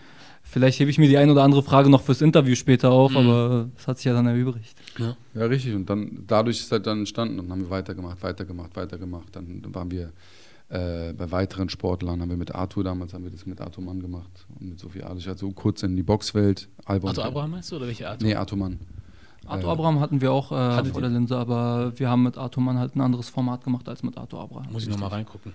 vielleicht 0.50 0.80
hebe 0.80 0.90
ich 0.90 0.98
mir 0.98 1.08
die 1.08 1.16
ein 1.16 1.30
oder 1.30 1.42
andere 1.42 1.62
Frage 1.62 1.88
noch 1.88 2.02
fürs 2.02 2.20
Interview 2.20 2.54
später 2.54 2.90
auf, 2.90 3.12
mhm. 3.12 3.16
aber 3.16 3.68
das 3.76 3.86
hat 3.86 3.96
sich 3.98 4.06
ja 4.06 4.12
dann 4.12 4.26
erübrigt. 4.26 4.74
Ja. 4.98 5.16
ja, 5.34 5.46
richtig. 5.46 5.74
Und 5.74 5.88
dann 5.88 6.24
dadurch 6.26 6.60
ist 6.60 6.72
halt 6.72 6.86
dann 6.86 6.98
entstanden 6.98 7.38
und 7.38 7.46
dann 7.46 7.52
haben 7.52 7.62
wir 7.62 7.70
weitergemacht, 7.70 8.22
weitergemacht, 8.22 8.76
weitergemacht. 8.76 9.34
Dann 9.34 9.62
waren 9.72 9.90
wir 9.90 10.12
äh, 10.68 11.12
bei 11.12 11.30
weiteren 11.30 11.68
Sportlern 11.68 12.20
haben 12.20 12.30
wir 12.30 12.36
mit 12.36 12.54
Arthur 12.54 12.84
damals 12.84 13.12
haben 13.14 13.24
wir 13.24 13.30
das 13.30 13.46
mit 13.46 13.60
Arthur 13.60 13.82
Mann 13.82 14.00
gemacht 14.00 14.46
und 14.58 14.68
mit 14.70 14.78
Sophie 14.78 15.02
Adisch, 15.02 15.28
also 15.28 15.50
kurz 15.50 15.82
in 15.82 15.96
die 15.96 16.02
Boxwelt. 16.02 16.68
Albon 16.84 17.08
Arthur 17.10 17.24
Abraham 17.24 17.50
meinst 17.52 17.72
du 17.72 17.76
oder 17.76 17.86
welche 17.86 18.08
Arthur? 18.08 18.28
Nee, 18.28 18.34
Arthur 18.34 18.58
Mann. 18.58 18.78
Arthur 19.46 19.68
äh, 19.68 19.72
Abraham 19.72 20.00
hatten 20.00 20.20
wir 20.20 20.32
auch 20.32 20.52
äh, 20.52 20.84
vor 20.84 21.00
der 21.00 21.10
Linse, 21.10 21.36
aber 21.36 21.92
wir 21.98 22.08
haben 22.08 22.22
mit 22.22 22.38
Arthur 22.38 22.62
Mann 22.62 22.78
halt 22.78 22.94
ein 22.94 23.00
anderes 23.00 23.30
Format 23.30 23.64
gemacht 23.64 23.88
als 23.88 24.02
mit 24.02 24.16
Arthur 24.16 24.40
Abraham. 24.40 24.72
Muss 24.72 24.84
ich 24.84 24.90
nochmal 24.90 25.08
reingucken. 25.10 25.52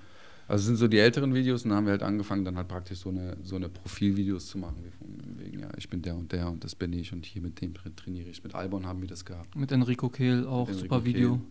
Also 0.48 0.66
sind 0.66 0.76
so 0.76 0.88
die 0.88 1.00
älteren 1.00 1.34
Videos 1.34 1.64
und 1.64 1.70
dann 1.70 1.78
haben 1.78 1.86
wir 1.86 1.92
halt 1.92 2.04
angefangen, 2.04 2.46
dann 2.46 2.56
halt 2.56 2.68
praktisch 2.68 3.00
so 3.00 3.10
eine, 3.10 3.38
so 3.44 3.56
eine 3.56 3.68
Profilvideos 3.68 4.48
zu 4.48 4.60
machen, 4.60 4.76
wegen, 5.38 5.60
ja, 5.60 5.70
ich 5.76 5.90
bin 5.90 6.02
der 6.02 6.16
und 6.16 6.32
der 6.32 6.50
und 6.50 6.64
das 6.64 6.76
bin 6.76 6.94
ich 6.94 7.12
und 7.14 7.26
hier 7.26 7.42
mit 7.42 7.62
dem 7.62 7.74
trainiere 7.96 8.30
ich. 8.30 8.44
Mit 8.44 8.54
Albon 8.54 8.86
haben 8.86 9.02
wir 9.02 9.08
das 9.08 9.26
gehabt. 9.26 9.56
Mit 9.56 9.72
Enrico 9.72 10.10
Kehl 10.10 10.46
auch, 10.46 10.68
Enrico 10.68 10.84
super 10.84 11.06
Video. 11.06 11.38
Kehl. 11.38 11.46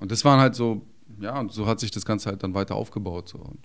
Und 0.00 0.10
das 0.10 0.24
waren 0.24 0.40
halt 0.40 0.56
so 0.56 0.82
ja, 1.20 1.38
und 1.40 1.52
so 1.52 1.66
hat 1.66 1.80
sich 1.80 1.90
das 1.90 2.04
Ganze 2.04 2.30
halt 2.30 2.42
dann 2.42 2.54
weiter 2.54 2.74
aufgebaut. 2.74 3.28
So. 3.28 3.38
Und 3.38 3.58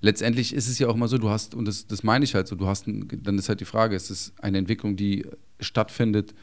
letztendlich 0.00 0.54
ist 0.54 0.68
es 0.68 0.78
ja 0.78 0.88
auch 0.88 0.94
immer 0.94 1.08
so, 1.08 1.18
du 1.18 1.28
hast, 1.28 1.54
und 1.54 1.66
das, 1.66 1.86
das 1.86 2.02
meine 2.02 2.24
ich 2.24 2.34
halt 2.34 2.46
so, 2.48 2.56
du 2.56 2.66
hast, 2.66 2.86
dann 2.86 3.38
ist 3.38 3.48
halt 3.48 3.60
die 3.60 3.64
Frage, 3.64 3.96
ist 3.96 4.10
es 4.10 4.32
eine 4.40 4.58
Entwicklung, 4.58 4.96
die 4.96 5.26
stattfindet 5.58 6.34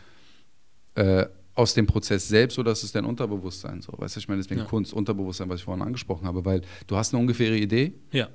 äh, 0.96 1.28
aus 1.58 1.74
dem 1.74 1.88
Prozess 1.88 2.28
selbst 2.28 2.60
oder 2.60 2.72
ist 2.72 2.84
es 2.84 2.92
dein 2.92 3.04
Unterbewusstsein 3.04 3.82
so? 3.82 3.92
Weißt 3.98 4.16
du, 4.16 4.20
ich 4.20 4.28
meine, 4.28 4.42
deswegen 4.42 4.62
ja. 4.62 4.68
Kunst, 4.68 4.94
Unterbewusstsein, 4.94 5.50
was 5.50 5.60
ich 5.60 5.66
vorhin 5.66 5.84
angesprochen 5.84 6.28
habe, 6.28 6.46
weil 6.46 6.62
du 6.86 6.96
hast 6.96 7.14
eine 7.14 7.22
ungefähre 7.22 7.58
Idee. 7.58 7.94
Ja. 8.12 8.30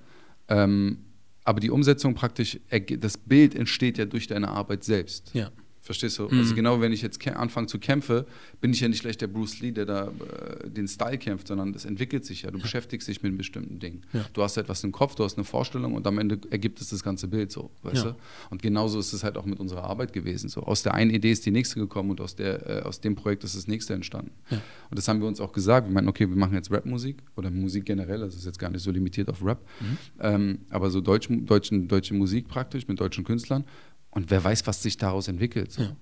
Ähm, 0.49 0.99
aber 1.45 1.61
die 1.61 1.71
Umsetzung 1.71 2.15
praktisch, 2.15 2.59
das 2.99 3.19
Bild 3.19 3.55
entsteht 3.55 3.97
ja 3.99 4.07
durch 4.07 4.27
deine 4.27 4.49
Arbeit 4.49 4.83
selbst. 4.83 5.31
Ja. 5.35 5.53
Verstehst 5.83 6.19
du? 6.19 6.25
Also 6.25 6.35
mhm. 6.35 6.41
Also 6.41 6.55
genau, 6.55 6.81
wenn 6.81 6.93
ich 6.93 7.03
jetzt 7.03 7.27
anfange 7.27 7.67
zu 7.67 7.79
kämpfen, 7.81 8.25
bin 8.61 8.73
ich 8.73 8.81
ja 8.81 8.89
nicht 8.89 9.03
gleich 9.03 9.19
der 9.19 9.27
Bruce 9.27 9.61
Lee, 9.61 9.73
der 9.73 9.85
da 9.85 10.09
äh, 10.09 10.71
den 10.71 10.87
Style 10.87 11.19
kämpft, 11.19 11.49
sondern 11.49 11.73
das 11.73 11.85
entwickelt 11.85 12.25
sich 12.25 12.43
ja. 12.43 12.53
Du 12.53 12.59
ja. 12.59 12.63
beschäftigst 12.63 13.09
dich 13.09 13.23
mit 13.23 13.37
bestimmten 13.37 13.81
Ding. 13.81 14.03
Ja. 14.13 14.25
Du 14.33 14.43
hast 14.43 14.57
etwas 14.57 14.85
im 14.85 14.93
Kopf, 14.93 15.17
du 15.17 15.25
hast 15.25 15.37
eine 15.37 15.45
Vorstellung 15.45 15.95
und 15.95 16.07
am 16.07 16.19
Ende 16.19 16.39
ergibt 16.51 16.81
es 16.81 16.91
das 16.91 17.03
ganze 17.03 17.27
Bild 17.27 17.51
so, 17.51 17.71
weißt 17.83 18.05
ja. 18.05 18.11
du? 18.13 18.17
Und 18.51 18.63
genauso 18.63 19.01
ist 19.01 19.13
es 19.13 19.25
halt 19.25 19.37
auch 19.37 19.45
mit 19.45 19.59
unserer 19.59 19.83
Arbeit 19.83 20.13
gewesen. 20.13 20.49
So 20.49 20.63
aus 20.63 20.85
der 20.85 20.95
einen 20.95 21.11
Idee 21.11 21.33
ist 21.33 21.45
die 21.47 21.51
nächste 21.51 21.81
gekommen 21.81 22.11
und 22.11 22.21
aus 22.21 22.37
der 22.37 22.69
äh, 22.69 22.83
aus 22.83 23.01
dem 23.01 23.17
Projekt 23.17 23.43
ist 23.43 23.57
das 23.57 23.67
nächste 23.67 23.95
entstanden. 23.95 24.31
Und 24.51 24.99
das 24.99 25.09
haben 25.09 25.21
wir 25.21 25.27
uns 25.27 25.41
auch 25.41 25.53
gesagt. 25.53 25.89
Wir 25.89 25.93
meinen, 25.93 26.09
okay, 26.09 26.29
wir 26.29 26.37
machen 26.37 26.55
jetzt 26.55 26.71
Rapmusik 26.71 27.17
oder 27.35 27.51
Musik 27.51 27.87
generell. 27.87 28.21
Das 28.21 28.37
ist 28.37 28.45
jetzt 28.45 28.59
gar 28.59 28.71
nicht 28.71 28.83
so 28.83 28.93
limitiert 28.93 29.29
auf 29.29 29.45
Rap, 29.45 29.67
mhm. 29.81 29.99
ähm, 30.21 30.59
aber 30.71 30.91
so 30.91 31.01
Deutsch, 31.01 31.29
deutschen, 31.29 31.89
deutsche 31.89 32.15
Musik 32.15 32.47
praktisch 32.47 32.87
mit 32.87 33.01
deutschen 33.01 33.25
Künstlern. 33.25 33.65
Und 34.13 34.31
wer 34.31 34.45
weiß, 34.45 34.67
was 34.67 34.83
sich 34.83 34.97
daraus 34.97 35.27
entwickelt. 35.29 35.73
So. 35.73 35.83
Ja. 35.83 35.97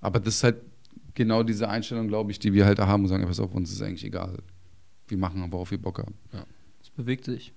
Aber 0.00 0.20
das 0.20 0.36
ist 0.36 0.44
halt 0.44 0.56
genau 1.14 1.42
diese 1.42 1.68
Einstellung, 1.68 2.08
glaube 2.08 2.30
ich, 2.30 2.38
die 2.38 2.52
wir 2.52 2.66
halt 2.66 2.78
da 2.78 2.86
haben 2.86 3.02
und 3.02 3.08
sagen, 3.08 3.26
pass 3.26 3.40
auf, 3.40 3.54
uns 3.54 3.72
ist 3.72 3.82
eigentlich 3.82 4.04
egal. 4.04 4.38
Wir 5.08 5.18
machen, 5.18 5.44
worauf 5.50 5.70
wir 5.70 5.80
Bock 5.80 5.98
haben. 5.98 6.14
Ja. 6.32 6.44
Es 6.82 6.90
bewegt 6.90 7.24
sich. 7.24 7.52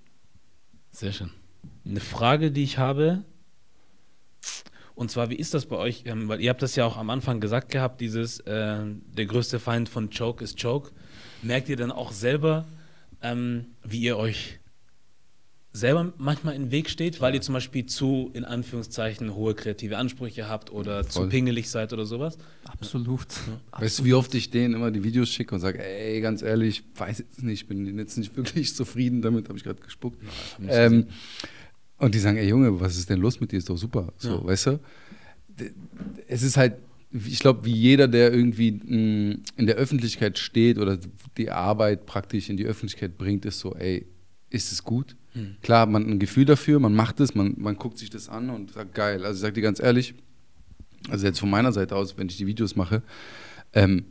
Sehr 0.90 1.12
schön. 1.12 1.30
Eine 1.84 2.00
Frage, 2.00 2.50
die 2.50 2.62
ich 2.62 2.78
habe, 2.78 3.24
und 4.94 5.10
zwar, 5.10 5.30
wie 5.30 5.36
ist 5.36 5.54
das 5.54 5.66
bei 5.66 5.76
euch? 5.76 6.04
Ähm, 6.06 6.28
weil 6.28 6.40
ihr 6.40 6.50
habt 6.50 6.62
das 6.62 6.74
ja 6.74 6.84
auch 6.84 6.96
am 6.96 7.10
Anfang 7.10 7.40
gesagt 7.40 7.70
gehabt, 7.70 8.00
dieses, 8.00 8.40
äh, 8.40 8.84
der 8.84 9.26
größte 9.26 9.60
Feind 9.60 9.88
von 9.88 10.10
Choke 10.10 10.42
ist 10.42 10.60
Choke. 10.60 10.90
Merkt 11.42 11.68
ihr 11.68 11.76
dann 11.76 11.92
auch 11.92 12.12
selber, 12.12 12.66
ähm, 13.22 13.66
wie 13.84 14.00
ihr 14.00 14.16
euch 14.16 14.57
selber 15.72 16.12
manchmal 16.18 16.54
im 16.54 16.70
Weg 16.70 16.90
steht, 16.90 17.20
weil 17.20 17.34
ihr 17.34 17.40
zum 17.40 17.52
Beispiel 17.52 17.86
zu, 17.86 18.30
in 18.32 18.44
Anführungszeichen, 18.44 19.34
hohe 19.34 19.54
kreative 19.54 19.96
Ansprüche 19.96 20.48
habt 20.48 20.72
oder 20.72 21.04
Voll. 21.04 21.24
zu 21.24 21.28
pingelig 21.28 21.68
seid 21.70 21.92
oder 21.92 22.06
sowas? 22.06 22.38
Absolut. 22.64 23.26
Ja. 23.72 23.82
Weißt 23.82 24.00
du, 24.00 24.04
wie 24.04 24.14
oft 24.14 24.34
ich 24.34 24.50
denen 24.50 24.74
immer 24.74 24.90
die 24.90 25.04
Videos 25.04 25.28
schicke 25.28 25.54
und 25.54 25.60
sage, 25.60 25.84
ey, 25.84 26.20
ganz 26.20 26.42
ehrlich, 26.42 26.82
weiß 26.96 27.18
jetzt 27.18 27.42
nicht, 27.42 27.62
ich 27.62 27.68
bin 27.68 27.98
jetzt 27.98 28.16
nicht 28.16 28.36
wirklich 28.36 28.74
zufrieden 28.74 29.22
damit, 29.22 29.48
habe 29.48 29.58
ich 29.58 29.64
gerade 29.64 29.80
gespuckt. 29.80 30.22
Ja, 30.66 30.86
ähm, 30.86 31.06
und 31.98 32.14
die 32.14 32.18
sagen, 32.18 32.38
ey 32.38 32.48
Junge, 32.48 32.80
was 32.80 32.96
ist 32.96 33.10
denn 33.10 33.20
los 33.20 33.40
mit 33.40 33.52
dir? 33.52 33.58
Ist 33.58 33.68
doch 33.68 33.76
super. 33.76 34.12
So, 34.18 34.36
ja. 34.36 34.44
weißt 34.44 34.66
du? 34.66 34.80
es 36.26 36.42
ist 36.42 36.56
halt, 36.56 36.76
ich 37.10 37.38
glaube, 37.40 37.64
wie 37.64 37.72
jeder, 37.72 38.06
der 38.06 38.32
irgendwie 38.32 38.72
mh, 38.72 39.38
in 39.56 39.66
der 39.66 39.76
Öffentlichkeit 39.76 40.38
steht 40.38 40.78
oder 40.78 40.98
die 41.36 41.50
Arbeit 41.50 42.06
praktisch 42.06 42.50
in 42.50 42.56
die 42.56 42.66
Öffentlichkeit 42.66 43.16
bringt, 43.16 43.44
ist 43.44 43.60
so, 43.60 43.74
ey, 43.74 44.06
ist 44.50 44.72
es 44.72 44.82
gut? 44.82 45.16
Hm. 45.32 45.56
Klar, 45.62 45.86
man 45.86 46.04
hat 46.04 46.10
ein 46.10 46.18
Gefühl 46.18 46.44
dafür, 46.44 46.80
man 46.80 46.94
macht 46.94 47.20
es, 47.20 47.34
man, 47.34 47.54
man 47.58 47.76
guckt 47.76 47.98
sich 47.98 48.10
das 48.10 48.28
an 48.28 48.50
und 48.50 48.72
sagt, 48.72 48.94
geil. 48.94 49.24
Also 49.24 49.36
ich 49.36 49.42
sag 49.42 49.54
dir 49.54 49.62
ganz 49.62 49.80
ehrlich, 49.80 50.14
also 51.10 51.26
jetzt 51.26 51.38
von 51.38 51.50
meiner 51.50 51.72
Seite 51.72 51.96
aus, 51.96 52.16
wenn 52.16 52.28
ich 52.28 52.36
die 52.36 52.46
Videos 52.46 52.76
mache, 52.76 53.02
ähm, 53.72 54.06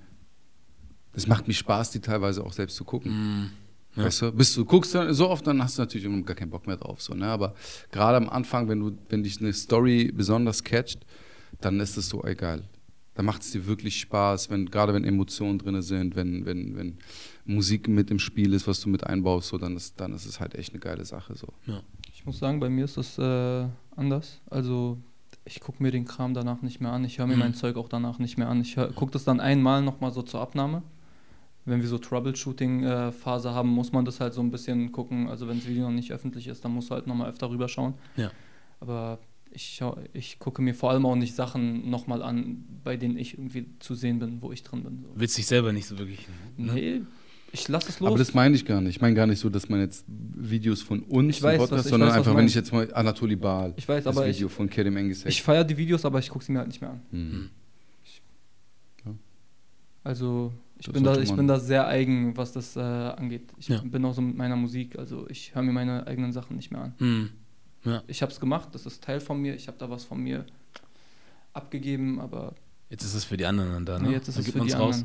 es 1.13 1.27
macht 1.27 1.47
mich 1.47 1.57
Spaß, 1.57 1.91
die 1.91 1.99
teilweise 1.99 2.43
auch 2.43 2.53
selbst 2.53 2.75
zu 2.75 2.83
gucken. 2.83 3.11
Hm. 3.11 3.49
Ja. 3.95 4.05
Weißt 4.05 4.21
du, 4.21 4.31
bis 4.31 4.53
du 4.53 4.63
guckst 4.63 4.93
dann 4.93 5.11
so 5.13 5.27
oft, 5.27 5.47
dann 5.47 5.61
hast 5.63 5.77
du 5.77 5.81
natürlich 5.81 6.07
gar 6.25 6.35
keinen 6.35 6.51
Bock 6.51 6.67
mehr 6.67 6.77
drauf. 6.77 7.01
So, 7.01 7.15
ne? 7.15 7.25
Aber 7.25 7.55
gerade 7.91 8.17
am 8.17 8.29
Anfang, 8.29 8.69
wenn 8.69 8.79
du, 8.79 8.95
wenn 9.09 9.23
dich 9.23 9.41
eine 9.41 9.51
Story 9.53 10.11
besonders 10.13 10.63
catcht, 10.63 10.99
dann 11.61 11.79
ist 11.79 11.97
es 11.97 12.09
so 12.09 12.23
egal. 12.23 12.61
Da 13.17 13.23
macht 13.23 13.41
es 13.41 13.49
dir 13.51 13.65
wirklich 13.65 13.99
Spaß, 13.99 14.51
wenn, 14.51 14.69
gerade 14.69 14.93
wenn 14.93 15.03
Emotionen 15.03 15.57
drin 15.57 15.81
sind, 15.81 16.15
wenn, 16.15 16.45
wenn, 16.45 16.77
wenn 16.77 16.97
Musik 17.45 17.87
mit 17.87 18.11
im 18.11 18.19
Spiel 18.19 18.53
ist, 18.53 18.67
was 18.67 18.79
du 18.79 18.89
mit 18.89 19.03
einbaust, 19.07 19.47
so, 19.47 19.57
dann, 19.57 19.75
ist, 19.75 19.99
dann 19.99 20.13
ist 20.13 20.25
es 20.27 20.39
halt 20.39 20.53
echt 20.53 20.71
eine 20.73 20.79
geile 20.79 21.03
Sache. 21.03 21.33
So. 21.35 21.47
Ja. 21.65 21.81
Ich 22.13 22.27
muss 22.27 22.37
sagen, 22.37 22.59
bei 22.59 22.69
mir 22.69 22.85
ist 22.85 22.95
das 22.95 23.17
äh, 23.17 23.65
anders. 23.95 24.39
Also 24.51 24.99
ich 25.45 25.61
gucke 25.61 25.81
mir 25.81 25.89
den 25.89 26.05
Kram 26.05 26.35
danach 26.35 26.61
nicht 26.61 26.79
mehr 26.79 26.91
an. 26.91 27.03
Ich 27.05 27.17
höre 27.17 27.25
mir 27.25 27.33
Mhm. 27.33 27.39
mein 27.39 27.53
Zeug 27.55 27.75
auch 27.77 27.89
danach 27.89 28.19
nicht 28.19 28.37
mehr 28.37 28.49
an. 28.49 28.61
Ich 28.61 28.75
gucke 28.75 29.11
das 29.11 29.23
dann 29.23 29.39
einmal 29.39 29.81
nochmal 29.81 30.11
so 30.11 30.21
zur 30.21 30.41
Abnahme. 30.41 30.83
Wenn 31.65 31.81
wir 31.81 31.87
so 31.87 31.97
Troubleshooting-Phase 31.97 33.51
haben, 33.53 33.69
muss 33.69 33.91
man 33.91 34.05
das 34.05 34.19
halt 34.19 34.33
so 34.33 34.41
ein 34.41 34.51
bisschen 34.51 34.91
gucken. 34.91 35.27
Also 35.27 35.47
wenn 35.47 35.57
das 35.57 35.67
Video 35.67 35.83
noch 35.85 35.91
nicht 35.95 36.11
öffentlich 36.11 36.47
ist, 36.47 36.63
dann 36.63 36.73
musst 36.73 36.89
du 36.89 36.95
halt 36.95 37.07
nochmal 37.07 37.29
öfter 37.29 37.49
rüberschauen. 37.49 37.93
Ja. 38.15 38.31
Aber 38.79 39.19
ich, 39.51 39.81
ich 40.13 40.39
gucke 40.39 40.61
mir 40.61 40.73
vor 40.75 40.91
allem 40.91 41.05
auch 41.05 41.15
nicht 41.15 41.35
Sachen 41.35 41.89
nochmal 41.89 42.21
an, 42.21 42.63
bei 42.83 42.97
denen 42.97 43.17
ich 43.17 43.33
irgendwie 43.37 43.65
zu 43.79 43.95
sehen 43.95 44.19
bin, 44.19 44.41
wo 44.41 44.51
ich 44.51 44.63
drin 44.63 44.83
bin. 44.83 44.99
So. 45.01 45.09
Willst 45.15 45.37
dich 45.37 45.45
selber 45.47 45.73
nicht 45.73 45.85
so 45.87 45.97
wirklich. 45.97 46.27
Ne? 46.57 46.73
Nee, 46.73 47.01
ich 47.51 47.67
lasse 47.67 47.89
es 47.89 47.99
los. 47.99 48.07
Aber 48.09 48.17
das 48.17 48.33
meine 48.33 48.55
ich 48.55 48.65
gar 48.65 48.81
nicht. 48.81 48.95
Ich 48.97 49.01
meine 49.01 49.15
gar 49.15 49.25
nicht 49.27 49.39
so, 49.39 49.49
dass 49.49 49.69
man 49.69 49.79
jetzt 49.79 50.05
Videos 50.07 50.81
von 50.81 51.01
uns 51.03 51.37
Ich 51.37 51.43
weiß, 51.43 51.53
im 51.53 51.59
Podcast, 51.59 51.79
was- 51.79 51.85
ich 51.85 51.89
sondern 51.91 52.09
weiß, 52.09 52.17
einfach, 52.17 52.35
wenn 52.35 52.45
ich 52.45 52.55
jetzt 52.55 52.71
mal 52.73 52.93
Anatoly 52.93 53.35
Baal, 53.35 53.73
Ich 53.77 53.87
weiß, 53.87 54.03
das 54.03 54.15
aber 54.17 54.27
Video 54.27 54.47
ich, 54.47 54.53
von 54.53 54.69
Kerim 54.69 54.97
Engisek. 54.97 55.27
ich 55.29 55.41
feiere 55.41 55.63
die 55.63 55.77
Videos, 55.77 56.03
aber 56.05 56.19
ich 56.19 56.29
gucke 56.29 56.43
sie 56.45 56.51
mir 56.51 56.59
halt 56.59 56.67
nicht 56.67 56.81
mehr 56.81 56.91
an. 56.91 57.01
Hm. 57.11 57.49
Also 60.03 60.53
ich 60.79 60.85
Das 60.85 60.93
bin 60.93 61.03
da, 61.03 61.17
ich 61.19 61.33
bin 61.33 61.47
da 61.47 61.59
sehr 61.59 61.87
eigen, 61.87 62.37
was 62.37 62.53
das 62.53 62.75
äh, 62.75 62.79
angeht. 62.79 63.51
Ich 63.57 63.67
Ja. 63.67 63.81
bin 63.83 64.05
auch 64.05 64.13
so 64.13 64.21
mit 64.21 64.37
meiner 64.37 64.55
Musik, 64.55 64.97
also 64.97 65.27
ich 65.29 65.53
höre 65.55 65.63
mir 65.63 65.73
meine 65.73 66.05
eigenen 66.07 66.31
Sachen 66.31 66.55
nicht 66.55 66.71
mehr 66.71 66.81
an. 66.81 66.93
Hm. 66.99 67.29
Ja. 67.83 68.03
Ich 68.07 68.21
habe 68.21 68.31
es 68.31 68.39
gemacht, 68.39 68.69
das 68.73 68.85
ist 68.85 69.03
Teil 69.03 69.19
von 69.19 69.39
mir, 69.41 69.55
ich 69.55 69.67
habe 69.67 69.77
da 69.77 69.89
was 69.89 70.03
von 70.03 70.19
mir 70.21 70.45
abgegeben, 71.53 72.19
aber 72.19 72.53
Jetzt 72.89 73.03
ist 73.03 73.15
es 73.15 73.25
für 73.25 73.35
die 73.35 73.45
anderen 73.45 73.71
dann 73.73 73.85
da, 73.85 73.99
ne? 73.99 74.11
Jetzt 74.13 74.29
ist 74.29 74.37
Dann 74.37 74.45
es 74.45 74.51
für 74.51 74.59
die 74.61 74.71
raus. 74.71 75.03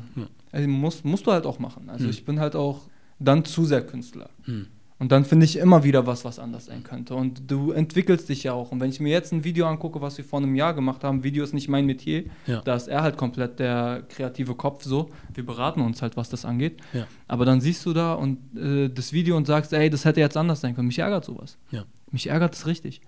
also, 0.53 0.67
musst, 0.69 1.03
musst 1.03 1.27
du 1.27 1.31
halt 1.33 1.45
auch 1.45 1.59
machen. 1.59 1.89
Also 1.89 2.05
Hm. 2.05 2.11
ich 2.11 2.23
bin 2.23 2.39
halt 2.39 2.55
auch 2.55 2.81
dann 3.19 3.43
zu 3.43 3.65
sehr 3.65 3.85
Künstler. 3.85 4.29
Ja. 4.41 4.53
Hm. 4.53 4.67
Und 4.99 5.11
dann 5.11 5.25
finde 5.25 5.43
ich 5.43 5.57
immer 5.57 5.83
wieder 5.83 6.07
was, 6.07 6.23
was 6.23 6.39
anders 6.39 6.67
sein 6.67 6.81
könnte. 6.83 7.13
Und 7.15 7.51
du 7.51 7.71
entwickelst 7.71 8.29
dich 8.29 8.43
ja 8.43 8.53
auch. 8.53 8.71
Und 8.71 8.79
wenn 8.79 8.89
ich 8.89 9.01
mir 9.01 9.09
jetzt 9.11 9.33
ein 9.33 9.43
Video 9.43 9.67
angucke, 9.67 9.99
was 9.99 10.17
wir 10.17 10.23
vor 10.23 10.39
einem 10.39 10.55
Jahr 10.55 10.73
gemacht 10.73 11.03
haben, 11.03 11.25
Video 11.25 11.43
ist 11.43 11.53
nicht 11.53 11.67
mein 11.67 11.85
Metier, 11.85 12.23
Ja. 12.47 12.61
da 12.61 12.73
ist 12.75 12.87
er 12.87 13.01
halt 13.01 13.17
komplett 13.17 13.59
der 13.59 14.03
kreative 14.07 14.55
Kopf 14.55 14.83
so. 14.85 15.09
Wir 15.33 15.45
beraten 15.45 15.81
uns 15.81 16.01
halt, 16.01 16.15
was 16.15 16.29
das 16.29 16.45
angeht. 16.45 16.79
Ja. 16.93 17.05
Aber 17.27 17.43
dann 17.43 17.59
siehst 17.59 17.85
du 17.85 17.91
da 17.91 18.13
und 18.13 18.37
äh, 18.57 18.87
das 18.87 19.11
Video 19.11 19.35
und 19.35 19.45
sagst, 19.45 19.73
ey, 19.73 19.89
das 19.89 20.05
hätte 20.05 20.21
jetzt 20.21 20.37
anders 20.37 20.61
sein 20.61 20.73
können. 20.73 20.87
Mich 20.87 20.99
ärgert 20.99 21.25
sowas. 21.25 21.57
Ja. 21.71 21.83
Mich 22.13 22.29
ärgert 22.29 22.53
es 22.53 22.67
richtig. 22.67 23.01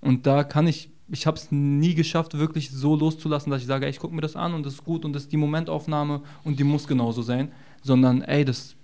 Und 0.00 0.26
da 0.26 0.44
kann 0.44 0.68
ich, 0.68 0.88
ich 1.08 1.26
habe 1.26 1.36
es 1.36 1.50
nie 1.50 1.94
geschafft, 1.94 2.38
wirklich 2.38 2.70
so 2.70 2.94
loszulassen, 2.94 3.50
dass 3.50 3.60
ich 3.60 3.66
sage, 3.66 3.86
ey, 3.86 3.90
ich 3.90 3.98
gucke 3.98 4.14
mir 4.14 4.20
das 4.20 4.36
an 4.36 4.54
und 4.54 4.64
das 4.64 4.74
ist 4.74 4.84
gut 4.84 5.04
und 5.04 5.12
das 5.12 5.24
ist 5.24 5.32
die 5.32 5.36
Momentaufnahme 5.36 6.22
und 6.44 6.60
die 6.60 6.64
muss 6.64 6.86
genauso 6.86 7.22
sein. 7.22 7.50
Sondern, 7.82 8.22
ey, 8.22 8.44
das 8.44 8.76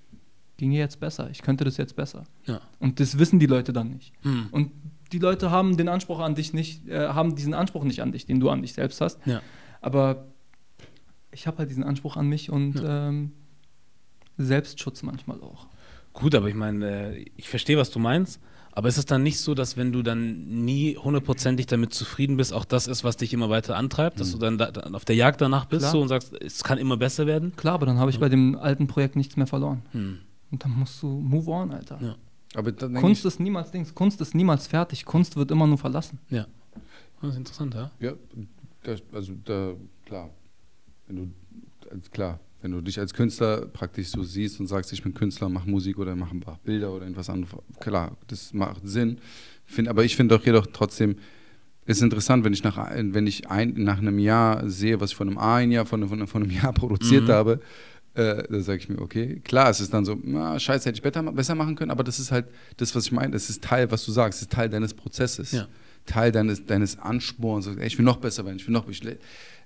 ging 0.57 0.73
jetzt 0.73 0.99
besser. 0.99 1.31
Ich 1.31 1.43
könnte 1.43 1.65
das 1.65 1.77
jetzt 1.77 1.95
besser. 1.95 2.25
Ja. 2.45 2.61
Und 2.81 2.99
das 2.99 3.21
wissen 3.21 3.39
die 3.39 3.47
Leute 3.47 3.73
dann 3.73 3.91
nicht. 3.91 4.13
Hm. 4.23 4.49
Und 4.51 4.73
die 5.13 5.21
Leute 5.21 5.53
haben 5.53 5.77
den 5.77 5.89
Anspruch 5.89 6.19
an 6.19 6.35
dich 6.35 6.53
nicht, 6.53 6.89
äh, 6.89 7.07
haben 7.09 7.37
diesen 7.37 7.55
Anspruch 7.55 7.85
nicht 7.85 8.03
an 8.03 8.11
dich, 8.11 8.27
den 8.27 8.41
du 8.41 8.51
an 8.51 8.63
dich 8.63 8.73
selbst 8.73 9.01
hast. 9.01 9.25
Ja. 9.25 9.41
Aber 9.81 10.27
ich 11.31 11.47
habe 11.47 11.59
halt 11.59 11.71
diesen 11.71 11.85
Anspruch 11.85 12.17
an 12.17 12.27
mich 12.27 12.51
und 12.51 12.83
ähm, 12.85 13.31
Selbstschutz 14.37 15.05
manchmal 15.05 15.41
auch. 15.41 15.69
Gut, 16.13 16.35
aber 16.35 16.49
ich 16.49 16.57
meine, 16.57 17.15
äh, 17.15 17.27
ich 17.37 17.49
verstehe, 17.49 17.79
was 17.79 17.93
du 17.93 18.01
meinst. 18.01 18.41
Aber 18.73 18.89
ist 18.89 18.99
es 18.99 19.07
dann 19.07 19.23
nicht 19.23 19.41
so, 19.41 19.55
dass 19.55 19.77
wenn 19.77 19.93
du 19.93 20.03
dann 20.03 20.65
nie 20.65 20.97
hundertprozentig 20.97 21.67
damit 21.67 21.93
zufrieden 21.95 22.37
bist, 22.37 22.53
auch 22.53 22.65
das 22.65 22.87
ist, 22.87 23.03
was 23.05 23.17
dich 23.17 23.33
immer 23.33 23.51
weiter 23.51 23.77
antreibt, 23.77 24.21
dass 24.21 24.33
du 24.33 24.39
dann, 24.39 24.59
da, 24.59 24.71
dann 24.71 24.95
auf 24.95 25.05
der 25.05 25.17
Jagd 25.17 25.41
danach 25.41 25.65
bist 25.65 25.83
Klar. 25.83 25.93
so 25.93 26.01
und 26.01 26.09
sagst, 26.09 26.33
es 26.41 26.63
kann 26.63 26.79
immer 26.79 26.97
besser 26.97 27.27
werden? 27.27 27.55
Klar, 27.57 27.75
aber 27.75 27.87
dann 27.87 27.99
habe 27.99 28.11
ich 28.11 28.21
bei 28.21 28.29
dem 28.29 28.57
alten 28.57 28.87
Projekt 28.87 29.17
nichts 29.17 29.37
mehr 29.37 29.47
verloren. 29.47 29.83
Hm. 29.93 30.19
Und 30.51 30.65
dann 30.65 30.73
musst 30.79 31.03
du 31.03 31.09
move 31.09 31.51
on, 31.51 31.73
Alter. 31.73 31.99
Ja. 32.01 32.17
Aber 32.55 32.73
Kunst 32.73 33.25
ist 33.25 33.41
niemals 33.41 33.71
Dings, 33.71 33.95
Kunst 33.95 34.21
ist 34.21 34.35
niemals 34.35 34.67
fertig. 34.67 35.05
Kunst 35.05 35.37
wird 35.37 35.51
immer 35.51 35.67
nur 35.67 35.79
verlassen. 35.79 36.19
Ja. 36.31 36.47
Das 37.21 37.33
ist 37.33 37.37
interessant, 37.37 37.75
ja. 37.75 37.91
ja, 37.99 38.13
das, 38.85 39.03
also 39.13 39.33
da, 39.45 39.75
klar, 40.07 40.31
wenn 41.07 41.17
du, 41.17 41.33
also 41.91 42.11
klar, 42.11 42.41
wenn 42.61 42.73
du 42.73 42.81
dich 42.81 42.99
als 42.99 43.15
Künstler 43.15 43.67
praktisch 43.67 44.09
so 44.09 44.23
siehst 44.23 44.59
und 44.61 44.67
sagst, 44.67 44.93
ich 44.93 45.03
bin 45.03 45.15
Künstler, 45.15 45.49
mach 45.49 45.65
Musik 45.65 45.99
oder 45.99 46.17
mach 46.17 46.33
ein 46.33 46.41
paar 46.41 46.59
Bilder 46.65 46.93
oder 46.93 47.05
irgendwas 47.05 47.31
anderes, 47.31 47.55
klar, 47.81 48.17
das 48.27 48.53
macht 48.53 48.81
Sinn. 48.85 49.19
Find, 49.65 49.89
aber 49.89 50.05
ich 50.05 50.17
finde 50.17 50.37
doch 50.37 50.45
jedoch 50.45 50.67
trotzdem, 50.73 51.17
ist 51.87 52.03
interessant, 52.03 52.45
wenn 52.45 52.53
ich 52.53 52.63
nach, 52.65 52.77
wenn 52.95 53.27
ich 53.27 53.49
ein, 53.49 53.75
nach 53.77 53.99
einem 53.99 54.19
Jahr 54.19 54.69
sehe, 54.69 55.01
was 55.01 55.11
ich 55.11 55.17
von 55.17 55.29
einem 55.29 55.39
ein 55.39 55.71
Jahr, 55.71 55.87
von, 55.87 56.07
von, 56.09 56.27
von 56.27 56.43
einem 56.43 56.51
Jahr 56.53 56.73
produziert 56.75 57.25
Mhm. 57.29 57.33
habe, 57.33 57.61
äh, 58.15 58.43
da 58.51 58.61
sage 58.61 58.79
ich 58.79 58.89
mir, 58.89 59.01
okay, 59.01 59.41
klar, 59.45 59.71
es 59.71 59.81
ist 59.81 59.95
dann 59.95 60.05
so, 60.05 60.19
na, 60.23 60.59
scheiße, 60.59 60.89
hätte 60.89 60.97
ich 60.97 61.03
besser, 61.03 61.23
besser 61.33 61.55
machen 61.55 61.77
können, 61.77 61.91
aber 61.91 62.03
das 62.05 62.19
ist 62.19 62.33
halt 62.33 62.47
das, 62.77 62.95
was 62.95 63.07
ich 63.07 63.13
meine, 63.13 63.33
das 63.33 63.49
ist 63.49 63.63
Teil, 63.63 63.91
was 63.91 64.05
du 64.05 64.13
sagst, 64.13 64.39
das 64.41 64.43
ist 64.49 64.53
Teil 64.53 64.69
deines 64.69 64.93
Prozesses. 64.95 65.53
Ja. 65.53 65.69
Teil 66.07 66.33
deines, 66.33 66.65
deines 66.67 66.99
Ansporns. 66.99 67.67
Ey, 67.67 67.87
ich 67.87 67.99
will 67.99 68.05
noch 68.05 68.19
besser 68.19 68.45
werden, 68.45 68.57
ich 68.57 68.67
will 68.67 68.73
noch, 68.73 68.89
ich 68.89 69.03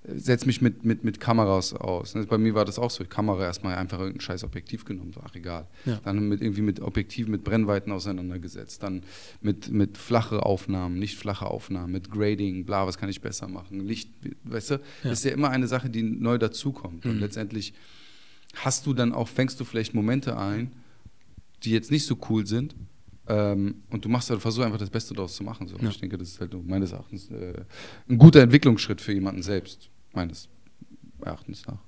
setze 0.05 0.47
mich 0.47 0.61
mit, 0.61 0.85
mit, 0.85 1.05
mit 1.05 1.21
Kameras 1.21 1.75
aus. 1.75 2.17
Ne? 2.17 2.27
Bei 2.27 2.37
mir 2.37 2.55
war 2.55 2.65
das 2.65 2.79
auch 2.79 2.91
so, 2.91 3.05
Kamera 3.05 3.45
erstmal 3.45 3.77
einfach 3.77 3.99
irgendein 4.01 4.21
scheiß 4.21 4.43
Objektiv 4.43 4.85
genommen, 4.85 5.13
so, 5.13 5.21
ach 5.25 5.35
egal. 5.37 5.69
Ja. 5.85 6.01
Dann 6.05 6.29
mit 6.29 6.43
irgendwie 6.43 6.63
mit 6.63 6.81
Objektiven, 6.81 7.31
mit 7.31 7.45
Brennweiten 7.45 7.93
auseinandergesetzt, 7.93 8.83
dann 8.83 9.05
mit, 9.43 9.71
mit 9.71 9.99
flache 9.99 10.45
Aufnahmen, 10.45 10.99
nicht 10.99 11.17
flache 11.17 11.47
Aufnahmen, 11.47 11.93
mit 11.93 12.11
Grading, 12.11 12.65
bla, 12.65 12.87
was 12.87 12.99
kann 12.99 13.09
ich 13.09 13.21
besser 13.21 13.47
machen, 13.47 13.87
Licht, 13.87 14.11
weißt 14.45 14.73
du, 14.73 14.81
das 15.05 15.21
ist 15.21 15.25
ja 15.25 15.31
immer 15.31 15.51
eine 15.51 15.69
Sache, 15.69 15.89
die 15.89 16.03
neu 16.03 16.39
dazukommt. 16.39 17.07
Und 17.07 17.15
Mhm. 17.15 17.21
letztendlich 17.21 17.73
hast 18.57 18.87
du 18.87 18.95
dann 18.95 19.13
auch, 19.13 19.29
fängst 19.29 19.61
du 19.61 19.65
vielleicht 19.65 19.95
Momente 19.95 20.37
ein, 20.37 20.73
die 21.63 21.71
jetzt 21.71 21.93
nicht 21.93 22.07
so 22.07 22.19
cool 22.29 22.45
sind, 22.45 22.75
ähm, 23.33 23.83
und 23.91 24.05
du 24.05 24.09
machst 24.09 24.31
halt, 24.31 24.41
versuch 24.41 24.65
einfach 24.65 24.79
das 24.79 24.91
Beste 24.91 25.15
daraus 25.15 25.35
zu 25.35 25.45
machen. 25.45 25.67
So. 25.67 25.77
Ja. 25.77 25.89
Ich 25.89 25.99
denke, 25.99 26.19
das 26.19 26.29
ist 26.29 26.41
halt 26.41 26.55
meines 26.67 26.93
Erachtens 26.93 27.31
äh, 27.31 27.65
ein 28.09 28.19
guter 28.19 28.41
Entwicklungsschritt 28.41 29.01
für 29.01 29.13
jemanden 29.13 29.43
selbst, 29.43 29.89
meines 30.13 30.49
Erachtens 31.21 31.67
nach. 31.67 31.79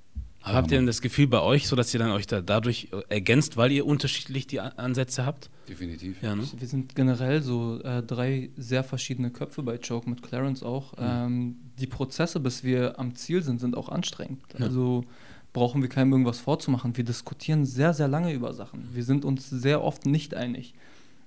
Aber 0.41 0.57
habt 0.57 0.71
ihr 0.71 0.77
denn 0.77 0.85
das 0.85 1.01
Gefühl 1.01 1.25
bei 1.25 1.41
euch, 1.41 1.67
so 1.67 1.75
dass 1.75 1.91
ihr 1.91 1.99
dann 1.99 2.11
euch 2.11 2.27
da 2.27 2.39
dadurch 2.39 2.89
ergänzt, 3.09 3.57
weil 3.57 3.71
ihr 3.71 3.83
unterschiedlich 3.83 4.45
die 4.45 4.59
Ansätze 4.59 5.25
habt? 5.25 5.49
Definitiv. 5.67 6.21
Ja, 6.21 6.35
ne? 6.35 6.43
Wir 6.55 6.67
sind 6.67 6.93
generell 6.93 7.41
so 7.41 7.81
äh, 7.81 8.03
drei 8.03 8.51
sehr 8.55 8.83
verschiedene 8.83 9.31
Köpfe 9.31 9.63
bei 9.63 9.77
Joke, 9.77 10.07
mit 10.07 10.21
Clarence 10.21 10.61
auch. 10.61 10.93
Ähm, 10.99 11.55
die 11.79 11.87
Prozesse, 11.87 12.39
bis 12.39 12.63
wir 12.63 12.99
am 12.99 13.15
Ziel 13.15 13.41
sind, 13.41 13.59
sind 13.59 13.75
auch 13.75 13.89
anstrengend. 13.89 14.43
Ja. 14.53 14.65
Also 14.65 15.03
brauchen 15.51 15.81
wir 15.81 15.89
keinem 15.89 16.11
irgendwas 16.11 16.39
vorzumachen. 16.39 16.95
Wir 16.95 17.05
diskutieren 17.05 17.65
sehr, 17.65 17.95
sehr 17.95 18.07
lange 18.07 18.31
über 18.31 18.53
Sachen. 18.53 18.87
Wir 18.93 19.03
sind 19.03 19.25
uns 19.25 19.49
sehr 19.49 19.83
oft 19.83 20.05
nicht 20.05 20.35
einig. 20.35 20.75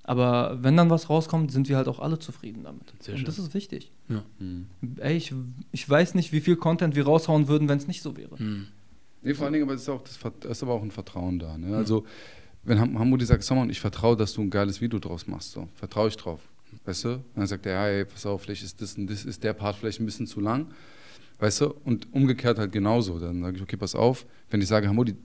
Aber 0.03 0.57
wenn 0.63 0.75
dann 0.75 0.89
was 0.89 1.09
rauskommt, 1.09 1.51
sind 1.51 1.69
wir 1.69 1.77
halt 1.77 1.87
auch 1.87 1.99
alle 1.99 2.17
zufrieden 2.19 2.63
damit. 2.63 2.93
Sehr 2.99 3.13
Und 3.13 3.19
schön. 3.19 3.25
das 3.25 3.37
ist 3.39 3.53
wichtig. 3.53 3.91
Ja. 4.07 4.23
Mhm. 4.39 4.65
Ey, 4.97 5.17
ich, 5.17 5.33
ich 5.71 5.87
weiß 5.87 6.15
nicht, 6.15 6.31
wie 6.31 6.41
viel 6.41 6.55
Content 6.55 6.95
wir 6.95 7.05
raushauen 7.05 7.47
würden, 7.47 7.67
wenn 7.69 7.77
es 7.77 7.87
nicht 7.87 8.01
so 8.01 8.17
wäre. 8.17 8.37
Hm. 8.39 8.67
Nee, 9.21 9.33
vor 9.33 9.45
allen 9.45 9.53
Dingen 9.53 9.65
aber 9.65 9.73
ist 9.75 9.87
auch 9.89 10.01
das 10.01 10.17
ist 10.49 10.63
aber 10.63 10.73
auch 10.73 10.81
ein 10.81 10.91
Vertrauen 10.91 11.37
da. 11.39 11.57
Ne? 11.57 11.75
Also, 11.75 12.05
wenn 12.63 12.79
Ham- 12.79 12.97
Hamudi 12.97 13.25
sagt, 13.25 13.43
Simon, 13.43 13.69
ich 13.69 13.79
vertraue, 13.79 14.15
dass 14.15 14.33
du 14.33 14.41
ein 14.41 14.49
geiles 14.49 14.81
Video 14.81 14.97
draus 14.99 15.27
machst, 15.27 15.51
so, 15.51 15.67
vertraue 15.75 16.07
ich 16.07 16.17
drauf. 16.17 16.39
Weißt 16.85 17.03
du? 17.05 17.09
Und 17.15 17.23
dann 17.35 17.47
sagt 17.47 17.65
er, 17.65 17.73
ja, 17.73 17.87
ey, 17.87 18.05
pass 18.05 18.25
auf, 18.25 18.41
vielleicht 18.43 18.63
ist 18.63 18.81
das, 18.81 18.95
und 18.97 19.07
das 19.09 19.25
ist 19.25 19.43
der 19.43 19.53
Part 19.53 19.75
vielleicht 19.75 19.99
ein 19.99 20.05
bisschen 20.05 20.27
zu 20.27 20.39
lang. 20.39 20.67
Weißt 21.39 21.61
du? 21.61 21.73
Und 21.85 22.11
umgekehrt 22.13 22.57
halt 22.59 22.71
genauso. 22.71 23.19
Dann 23.19 23.41
sage 23.41 23.57
ich, 23.57 23.63
okay, 23.63 23.77
pass 23.77 23.95
auf, 23.95 24.25
wenn 24.49 24.61
ich 24.61 24.67
sage, 24.67 24.87
Hamudi, 24.87 25.15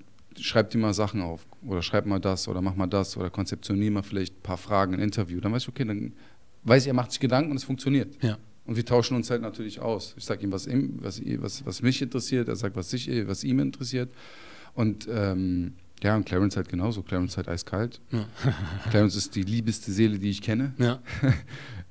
schreib 0.41 0.71
dir 0.71 0.79
mal 0.79 0.95
Sachen 0.95 1.21
auf 1.21 1.47
oder 1.63 1.83
schreib 1.83 2.07
mal 2.07 2.21
das 2.21 2.49
oder 2.49 2.61
mach 2.61 2.75
mal 2.75 2.87
das 2.87 3.17
oder 3.17 3.31
konzeptionier 3.31 3.91
mal 3.91 4.03
vielleicht 4.03 4.39
ein 4.39 4.43
paar 4.43 4.59
Fragen, 4.59 4.95
ein 4.95 5.01
Interview, 5.01 5.41
dann 5.41 5.53
weiß 5.53 5.63
ich, 5.63 5.69
okay, 5.69 5.85
dann 5.85 6.13
weiß 6.65 6.83
ich, 6.83 6.89
er 6.89 6.95
macht 6.95 7.13
sich 7.13 7.21
Gedanken 7.21 7.51
und 7.51 7.57
es 7.57 7.65
funktioniert. 7.65 8.23
Ja. 8.23 8.39
Und 8.67 8.77
wir 8.77 8.85
tauschen 8.85 9.17
uns 9.17 9.31
halt 9.31 9.43
natürlich 9.43 9.81
aus. 9.81 10.15
Ich 10.17 10.25
sage 10.25 10.43
ihm, 10.43 10.53
was, 10.53 10.67
ihm 10.67 10.99
was, 11.01 11.21
was, 11.39 11.67
was 11.67 11.83
mich 11.83 12.01
interessiert, 12.01 12.49
er 12.49 12.57
sagt, 12.57 12.77
was, 12.77 12.91
sich, 12.91 13.11
was 13.27 13.45
ihm 13.45 13.59
interessiert. 13.59 14.11
Und 14.75 15.07
ähm, 15.11 15.75
Ja, 16.03 16.17
und 16.17 16.25
Clarence 16.25 16.57
halt 16.57 16.69
genauso. 16.69 17.03
Clarence 17.03 17.37
halt 17.37 17.49
eiskalt. 17.49 18.01
Ja. 18.11 18.27
Clarence 18.91 19.17
ist 19.17 19.35
die 19.37 19.43
liebeste 19.43 19.93
Seele, 19.93 20.19
die 20.19 20.31
ich 20.31 20.41
kenne. 20.41 20.73
Ja. 20.79 21.01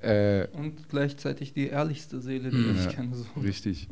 äh, 0.00 0.48
und 0.52 0.88
gleichzeitig 0.88 1.52
die 1.52 1.68
ehrlichste 1.68 2.20
Seele, 2.20 2.50
die 2.50 2.56
ja, 2.60 2.74
ich 2.74 2.94
kenne. 2.94 3.14
So. 3.14 3.40
Richtig. 3.40 3.88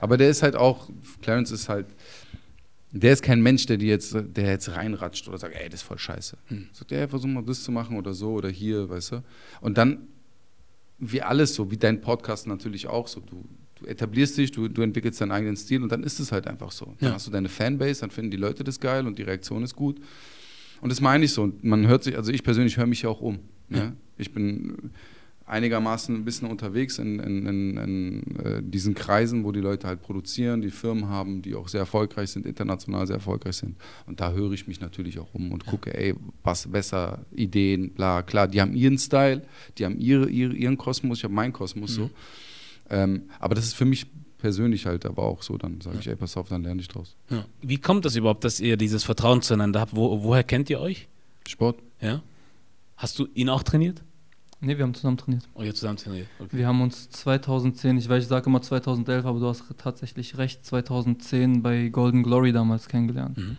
Aber 0.00 0.16
der 0.16 0.28
ist 0.28 0.42
halt 0.42 0.56
auch, 0.56 0.90
Clarence 1.22 1.52
ist 1.52 1.68
halt, 1.68 1.86
der 2.92 3.12
ist 3.12 3.22
kein 3.22 3.42
Mensch, 3.42 3.66
der 3.66 3.76
dir 3.76 3.88
jetzt, 3.88 4.14
der 4.14 4.50
jetzt 4.50 4.68
reinratscht 4.70 5.28
oder 5.28 5.38
sagt, 5.38 5.54
ey, 5.54 5.68
das 5.68 5.80
ist 5.80 5.86
voll 5.86 5.98
scheiße. 5.98 6.36
Hm. 6.46 6.68
Sagt, 6.72 6.92
ey, 6.92 7.08
versuch 7.08 7.28
mal 7.28 7.42
das 7.42 7.62
zu 7.62 7.72
machen 7.72 7.96
oder 7.96 8.14
so 8.14 8.32
oder 8.32 8.48
hier, 8.48 8.88
weißt 8.88 9.12
du. 9.12 9.22
Und 9.60 9.76
dann, 9.76 10.06
wie 10.98 11.20
alles 11.20 11.54
so, 11.54 11.70
wie 11.70 11.76
dein 11.76 12.00
Podcast 12.00 12.46
natürlich 12.46 12.86
auch 12.86 13.08
so, 13.08 13.20
du, 13.20 13.44
du 13.74 13.86
etablierst 13.86 14.38
dich, 14.38 14.52
du, 14.52 14.68
du 14.68 14.82
entwickelst 14.82 15.20
deinen 15.20 15.32
eigenen 15.32 15.56
Stil 15.56 15.82
und 15.82 15.90
dann 15.90 16.02
ist 16.04 16.20
es 16.20 16.32
halt 16.32 16.46
einfach 16.46 16.70
so. 16.70 16.94
Dann 17.00 17.12
hast 17.14 17.26
du 17.26 17.30
deine 17.30 17.48
Fanbase, 17.48 18.00
dann 18.00 18.10
finden 18.10 18.30
die 18.30 18.36
Leute 18.36 18.64
das 18.64 18.80
geil 18.80 19.06
und 19.06 19.18
die 19.18 19.22
Reaktion 19.22 19.62
ist 19.62 19.74
gut. 19.74 20.00
Und 20.80 20.90
das 20.90 21.00
meine 21.00 21.24
ich 21.24 21.32
so. 21.32 21.42
Und 21.42 21.64
man 21.64 21.86
hört 21.86 22.04
sich, 22.04 22.16
also 22.16 22.32
ich 22.32 22.42
persönlich 22.42 22.76
höre 22.76 22.86
mich 22.86 23.02
ja 23.02 23.10
auch 23.10 23.20
um. 23.20 23.40
Ne? 23.68 23.96
Ich 24.16 24.32
bin 24.32 24.90
einigermaßen 25.46 26.14
ein 26.14 26.24
bisschen 26.24 26.48
unterwegs 26.50 26.98
in, 26.98 27.20
in, 27.20 27.46
in, 27.46 27.76
in 27.76 28.36
äh, 28.44 28.62
diesen 28.62 28.94
Kreisen, 28.94 29.44
wo 29.44 29.52
die 29.52 29.60
Leute 29.60 29.86
halt 29.86 30.02
produzieren, 30.02 30.60
die 30.60 30.70
Firmen 30.70 31.08
haben, 31.08 31.40
die 31.40 31.54
auch 31.54 31.68
sehr 31.68 31.80
erfolgreich 31.80 32.30
sind, 32.30 32.46
international 32.46 33.06
sehr 33.06 33.16
erfolgreich 33.16 33.56
sind. 33.56 33.76
Und 34.06 34.20
da 34.20 34.32
höre 34.32 34.52
ich 34.52 34.66
mich 34.66 34.80
natürlich 34.80 35.20
auch 35.20 35.32
um 35.34 35.52
und 35.52 35.64
gucke, 35.64 35.96
ey, 35.96 36.14
was 36.42 36.66
besser, 36.66 37.24
Ideen, 37.32 37.90
bla, 37.94 38.22
klar, 38.22 38.48
die 38.48 38.60
haben 38.60 38.74
ihren 38.74 38.98
Style, 38.98 39.42
die 39.78 39.84
haben 39.84 39.98
ihre, 39.98 40.28
ihre 40.28 40.52
ihren 40.52 40.76
Kosmos, 40.76 41.18
ich 41.18 41.24
habe 41.24 41.34
meinen 41.34 41.52
Kosmos 41.52 41.92
mhm. 41.92 41.94
so. 41.94 42.10
Ähm, 42.90 43.22
aber 43.38 43.54
das 43.54 43.66
ist 43.66 43.74
für 43.74 43.84
mich 43.84 44.06
persönlich 44.38 44.86
halt 44.86 45.06
aber 45.06 45.22
auch 45.22 45.42
so, 45.42 45.56
dann 45.56 45.80
sage 45.80 45.98
ich, 46.00 46.08
ey, 46.08 46.16
pass 46.16 46.36
auf, 46.36 46.48
dann 46.48 46.62
lerne 46.64 46.80
ich 46.80 46.88
draus. 46.88 47.16
Ja. 47.30 47.44
Wie 47.62 47.78
kommt 47.78 48.04
das 48.04 48.16
überhaupt, 48.16 48.44
dass 48.44 48.60
ihr 48.60 48.76
dieses 48.76 49.04
Vertrauen 49.04 49.42
zueinander 49.42 49.80
habt? 49.80 49.94
Wo, 49.94 50.22
woher 50.24 50.44
kennt 50.44 50.70
ihr 50.70 50.80
euch? 50.80 51.08
Sport. 51.46 51.78
Ja. 52.00 52.22
Hast 52.96 53.18
du 53.18 53.28
ihn 53.34 53.48
auch 53.48 53.62
trainiert? 53.62 54.02
Nee, 54.66 54.76
wir 54.76 54.84
haben 54.84 54.94
zusammen 54.94 55.16
trainiert. 55.16 55.48
Oh, 55.54 55.62
ihr 55.62 55.72
zusammen 55.72 55.96
trainiert. 55.96 56.26
Okay. 56.40 56.56
Wir 56.56 56.66
haben 56.66 56.80
uns 56.80 57.08
2010, 57.10 57.98
ich 57.98 58.08
weiß, 58.08 58.24
ich 58.24 58.28
sage 58.28 58.46
immer 58.46 58.60
2011, 58.60 59.24
aber 59.24 59.38
du 59.38 59.46
hast 59.46 59.62
tatsächlich 59.78 60.36
recht, 60.38 60.66
2010 60.66 61.62
bei 61.62 61.88
Golden 61.88 62.24
Glory 62.24 62.50
damals 62.50 62.88
kennengelernt. 62.88 63.38
Mhm. 63.38 63.58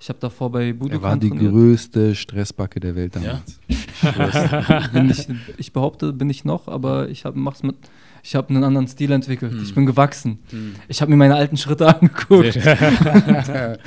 Ich 0.00 0.08
habe 0.08 0.18
davor 0.18 0.50
bei 0.50 0.72
Budokan 0.72 0.98
Er 0.98 1.02
war 1.02 1.16
die 1.18 1.28
trainiert. 1.28 1.52
größte 1.52 2.14
Stressbacke 2.14 2.80
der 2.80 2.94
Welt 2.96 3.16
damals. 3.16 3.60
Ja? 3.68 5.00
ich, 5.10 5.28
ich, 5.58 5.72
behaupte, 5.74 6.14
bin 6.14 6.30
ich 6.30 6.46
noch, 6.46 6.68
aber 6.68 7.10
ich 7.10 7.26
habe 7.26 7.38
mach's 7.38 7.62
mit 7.62 7.76
ich 8.22 8.34
habe 8.34 8.48
einen 8.48 8.64
anderen 8.64 8.88
Stil 8.88 9.12
entwickelt. 9.12 9.52
Mhm. 9.52 9.62
Ich 9.62 9.74
bin 9.74 9.86
gewachsen. 9.86 10.40
Mhm. 10.50 10.74
Ich 10.88 11.00
habe 11.00 11.10
mir 11.10 11.16
meine 11.16 11.36
alten 11.36 11.56
Schritte 11.56 11.86
angeguckt. 12.00 12.58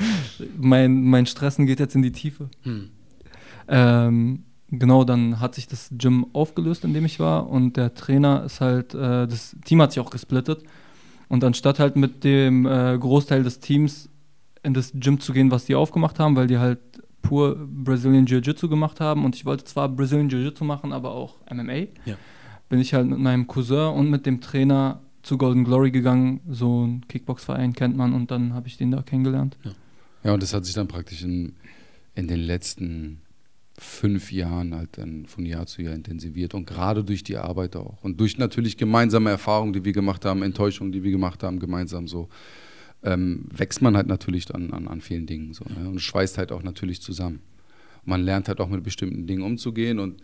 mein, 0.56 1.02
mein 1.02 1.26
Stressen 1.26 1.66
geht 1.66 1.78
jetzt 1.78 1.94
in 1.94 2.00
die 2.00 2.12
Tiefe. 2.12 2.48
Mhm. 2.64 2.88
Ähm, 3.68 4.44
genau, 4.70 5.04
dann 5.04 5.40
hat 5.40 5.54
sich 5.54 5.66
das 5.66 5.90
Gym 5.96 6.26
aufgelöst, 6.32 6.84
in 6.84 6.94
dem 6.94 7.04
ich 7.04 7.20
war. 7.20 7.48
Und 7.48 7.76
der 7.76 7.94
Trainer 7.94 8.44
ist 8.44 8.60
halt, 8.60 8.94
äh, 8.94 9.26
das 9.26 9.56
Team 9.64 9.82
hat 9.82 9.92
sich 9.92 10.00
auch 10.00 10.10
gesplittet. 10.10 10.62
Und 11.28 11.44
anstatt 11.44 11.78
halt 11.78 11.96
mit 11.96 12.24
dem 12.24 12.66
äh, 12.66 12.96
Großteil 12.98 13.42
des 13.42 13.60
Teams 13.60 14.08
in 14.62 14.74
das 14.74 14.92
Gym 14.94 15.20
zu 15.20 15.32
gehen, 15.32 15.50
was 15.50 15.64
die 15.64 15.74
aufgemacht 15.74 16.18
haben, 16.18 16.36
weil 16.36 16.46
die 16.46 16.58
halt 16.58 16.80
pur 17.22 17.56
Brazilian 17.68 18.26
Jiu-Jitsu 18.26 18.68
gemacht 18.68 19.00
haben. 19.00 19.24
Und 19.24 19.36
ich 19.36 19.44
wollte 19.44 19.64
zwar 19.64 19.88
Brazilian 19.88 20.28
Jiu-Jitsu 20.28 20.64
machen, 20.64 20.92
aber 20.92 21.12
auch 21.12 21.36
MMA. 21.50 21.86
Ja. 22.04 22.16
Bin 22.68 22.78
ich 22.78 22.94
halt 22.94 23.06
mit 23.08 23.18
meinem 23.18 23.46
Cousin 23.46 23.94
und 23.94 24.10
mit 24.10 24.26
dem 24.26 24.40
Trainer 24.40 25.00
zu 25.22 25.38
Golden 25.38 25.64
Glory 25.64 25.90
gegangen. 25.90 26.40
So 26.48 26.86
ein 26.86 27.06
Kickbox-Verein 27.08 27.72
kennt 27.72 27.96
man 27.96 28.12
und 28.12 28.30
dann 28.30 28.54
habe 28.54 28.68
ich 28.68 28.76
den 28.76 28.90
da 28.90 29.02
kennengelernt. 29.02 29.56
Ja. 29.64 29.72
ja, 30.24 30.34
und 30.34 30.42
das 30.42 30.54
hat 30.54 30.64
sich 30.64 30.74
dann 30.74 30.88
praktisch 30.88 31.22
in, 31.22 31.54
in 32.14 32.28
den 32.28 32.40
letzten 32.40 33.20
fünf 33.80 34.30
Jahren 34.30 34.74
halt 34.74 34.98
dann 34.98 35.24
von 35.24 35.46
Jahr 35.46 35.66
zu 35.66 35.80
Jahr 35.80 35.94
intensiviert 35.94 36.52
und 36.52 36.66
gerade 36.66 37.02
durch 37.02 37.24
die 37.24 37.38
Arbeit 37.38 37.76
auch 37.76 38.04
und 38.04 38.20
durch 38.20 38.36
natürlich 38.36 38.76
gemeinsame 38.76 39.30
Erfahrungen, 39.30 39.72
die 39.72 39.84
wir 39.84 39.92
gemacht 39.92 40.26
haben, 40.26 40.42
Enttäuschungen, 40.42 40.92
die 40.92 41.02
wir 41.02 41.10
gemacht 41.10 41.42
haben, 41.42 41.58
gemeinsam 41.58 42.06
so, 42.06 42.28
ähm, 43.02 43.46
wächst 43.50 43.80
man 43.80 43.96
halt 43.96 44.06
natürlich 44.06 44.44
dann 44.44 44.72
an, 44.72 44.86
an 44.86 45.00
vielen 45.00 45.26
Dingen 45.26 45.54
so 45.54 45.64
ne? 45.64 45.88
und 45.88 45.98
schweißt 45.98 46.36
halt 46.36 46.52
auch 46.52 46.62
natürlich 46.62 47.00
zusammen. 47.00 47.40
man 48.04 48.22
lernt 48.22 48.48
halt 48.48 48.60
auch 48.60 48.68
mit 48.68 48.82
bestimmten 48.82 49.26
Dingen 49.26 49.42
umzugehen 49.42 49.98
und 49.98 50.20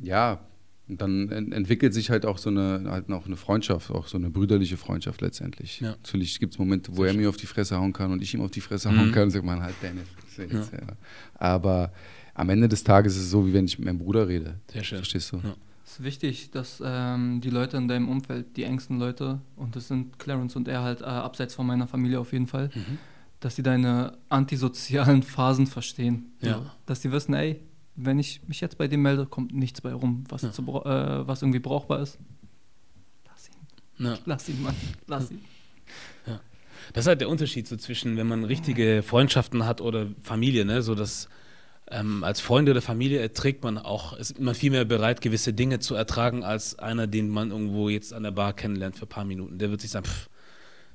ja, 0.00 0.40
und 0.88 1.00
dann 1.00 1.30
entwickelt 1.52 1.94
sich 1.94 2.10
halt 2.10 2.26
auch 2.26 2.38
so 2.38 2.50
eine, 2.50 2.90
halt 2.90 3.08
noch 3.08 3.26
eine 3.26 3.36
Freundschaft, 3.36 3.90
auch 3.92 4.08
so 4.08 4.18
eine 4.18 4.30
brüderliche 4.30 4.76
Freundschaft 4.76 5.20
letztendlich. 5.20 5.80
Ja. 5.80 5.90
Natürlich 5.90 6.40
gibt 6.40 6.54
es 6.54 6.58
Momente, 6.58 6.96
wo 6.96 7.04
er 7.04 7.14
mir 7.14 7.28
auf 7.28 7.36
die 7.36 7.46
Fresse 7.46 7.78
hauen 7.78 7.92
kann 7.92 8.10
und 8.10 8.20
ich 8.20 8.34
ihm 8.34 8.40
auf 8.40 8.50
die 8.50 8.60
Fresse 8.60 8.90
mhm. 8.90 8.98
hauen 8.98 9.12
kann 9.12 9.22
und 9.24 9.30
sagt, 9.30 9.44
man, 9.44 9.62
halt 9.62 9.76
jetzt. 9.82 10.50
Ja. 10.50 10.78
Ja. 10.78 10.96
Aber 11.34 11.92
am 12.34 12.48
Ende 12.48 12.68
des 12.68 12.84
Tages 12.84 13.16
ist 13.16 13.24
es 13.24 13.30
so, 13.30 13.46
wie 13.46 13.52
wenn 13.52 13.66
ich 13.66 13.78
mit 13.78 13.86
meinem 13.86 13.98
Bruder 13.98 14.28
rede. 14.28 14.58
Sehr 14.70 14.84
schön. 14.84 14.98
Verstehst 14.98 15.32
du? 15.32 15.36
Ja. 15.38 15.54
Es 15.84 15.98
ist 15.98 16.04
wichtig, 16.04 16.50
dass 16.50 16.82
ähm, 16.84 17.40
die 17.42 17.50
Leute 17.50 17.76
in 17.76 17.88
deinem 17.88 18.08
Umfeld, 18.08 18.56
die 18.56 18.64
engsten 18.64 18.98
Leute, 18.98 19.40
und 19.56 19.76
das 19.76 19.88
sind 19.88 20.18
Clarence 20.18 20.56
und 20.56 20.68
er 20.68 20.82
halt 20.82 21.02
äh, 21.02 21.04
abseits 21.04 21.54
von 21.54 21.66
meiner 21.66 21.86
Familie 21.86 22.18
auf 22.20 22.32
jeden 22.32 22.46
Fall, 22.46 22.70
mhm. 22.74 22.98
dass 23.40 23.56
sie 23.56 23.62
deine 23.62 24.16
antisozialen 24.30 25.22
Phasen 25.22 25.66
verstehen. 25.66 26.32
Ja. 26.40 26.74
Dass 26.86 27.02
sie 27.02 27.12
wissen, 27.12 27.34
ey, 27.34 27.60
wenn 27.94 28.18
ich 28.18 28.40
mich 28.48 28.60
jetzt 28.60 28.78
bei 28.78 28.88
dem 28.88 29.02
melde, 29.02 29.26
kommt 29.26 29.54
nichts 29.54 29.82
bei 29.82 29.92
rum, 29.92 30.24
was, 30.28 30.42
ja. 30.42 30.52
zu, 30.52 30.62
äh, 30.62 31.26
was 31.26 31.42
irgendwie 31.42 31.58
brauchbar 31.58 32.00
ist. 32.00 32.18
Lass 33.26 33.50
ihn. 33.50 34.06
Ja. 34.06 34.18
Lass 34.24 34.48
ihn, 34.48 34.62
Mann. 34.62 34.76
Lass 35.06 35.30
ihn. 35.30 35.44
Ja. 36.26 36.40
Das 36.94 37.04
ist 37.04 37.08
halt 37.08 37.20
der 37.20 37.28
Unterschied 37.28 37.68
so 37.68 37.76
zwischen, 37.76 38.16
wenn 38.16 38.28
man 38.28 38.44
richtige 38.44 39.02
Freundschaften 39.02 39.66
hat 39.66 39.82
oder 39.82 40.06
Familie, 40.22 40.64
ne? 40.64 40.80
So 40.80 40.94
dass 40.94 41.28
ähm, 41.90 42.24
als 42.24 42.40
Freunde 42.40 42.70
oder 42.72 42.82
Familie 42.82 43.20
erträgt 43.20 43.64
man 43.64 43.78
auch, 43.78 44.12
ist 44.14 44.40
man 44.40 44.54
viel 44.54 44.70
mehr 44.70 44.84
bereit, 44.84 45.20
gewisse 45.20 45.52
Dinge 45.52 45.78
zu 45.78 45.94
ertragen, 45.94 46.44
als 46.44 46.78
einer, 46.78 47.06
den 47.06 47.28
man 47.28 47.50
irgendwo 47.50 47.88
jetzt 47.88 48.12
an 48.12 48.22
der 48.22 48.30
Bar 48.30 48.54
kennenlernt 48.54 48.96
für 48.96 49.06
ein 49.06 49.08
paar 49.08 49.24
Minuten. 49.24 49.58
Der 49.58 49.70
wird 49.70 49.80
sich 49.80 49.90
sagen, 49.90 50.06
pff, 50.06 50.28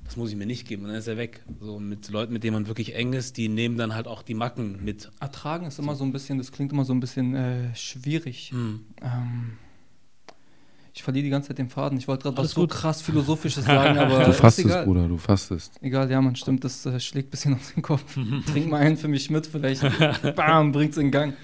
das 0.04 0.16
muss 0.16 0.30
ich 0.30 0.36
mir 0.36 0.46
nicht 0.46 0.66
geben. 0.66 0.84
Und 0.84 0.88
dann 0.88 0.98
ist 0.98 1.06
er 1.06 1.16
weg. 1.16 1.44
So 1.60 1.78
mit 1.78 2.08
Leuten, 2.08 2.32
mit 2.32 2.42
denen 2.42 2.54
man 2.54 2.66
wirklich 2.66 2.94
eng 2.94 3.12
ist, 3.12 3.36
die 3.36 3.48
nehmen 3.48 3.76
dann 3.76 3.94
halt 3.94 4.06
auch 4.06 4.22
die 4.22 4.34
Macken 4.34 4.82
mit. 4.84 5.10
Ertragen 5.20 5.66
ist 5.66 5.78
immer 5.78 5.94
so 5.94 6.04
ein 6.04 6.12
bisschen, 6.12 6.38
das 6.38 6.50
klingt 6.52 6.72
immer 6.72 6.84
so 6.84 6.94
ein 6.94 7.00
bisschen 7.00 7.34
äh, 7.34 7.74
schwierig. 7.74 8.50
Hm. 8.52 8.86
Ähm, 9.02 9.58
ich 10.98 11.04
verliere 11.04 11.22
die 11.22 11.30
ganze 11.30 11.48
Zeit 11.48 11.58
den 11.58 11.68
Faden. 11.68 11.96
Ich 11.96 12.08
wollte 12.08 12.24
gerade 12.24 12.38
was 12.38 12.50
so 12.50 12.66
krass 12.66 13.00
Philosophisches 13.02 13.64
sagen, 13.66 13.96
aber. 13.96 14.24
Du 14.24 14.32
fastest, 14.32 14.84
Bruder, 14.84 15.06
du 15.06 15.16
fastest. 15.16 15.74
Egal, 15.80 16.10
ja, 16.10 16.20
man 16.20 16.34
stimmt, 16.34 16.64
das 16.64 16.84
äh, 16.86 16.98
schlägt 16.98 17.28
ein 17.28 17.30
bisschen 17.30 17.54
auf 17.54 17.72
den 17.72 17.84
Kopf. 17.84 18.18
Trink 18.52 18.68
mal 18.68 18.78
einen 18.78 18.96
für 18.96 19.06
mich 19.06 19.30
mit, 19.30 19.46
vielleicht 19.46 19.80
bam, 20.34 20.72
bringt's 20.72 20.96
in 20.96 21.12
Gang. 21.12 21.34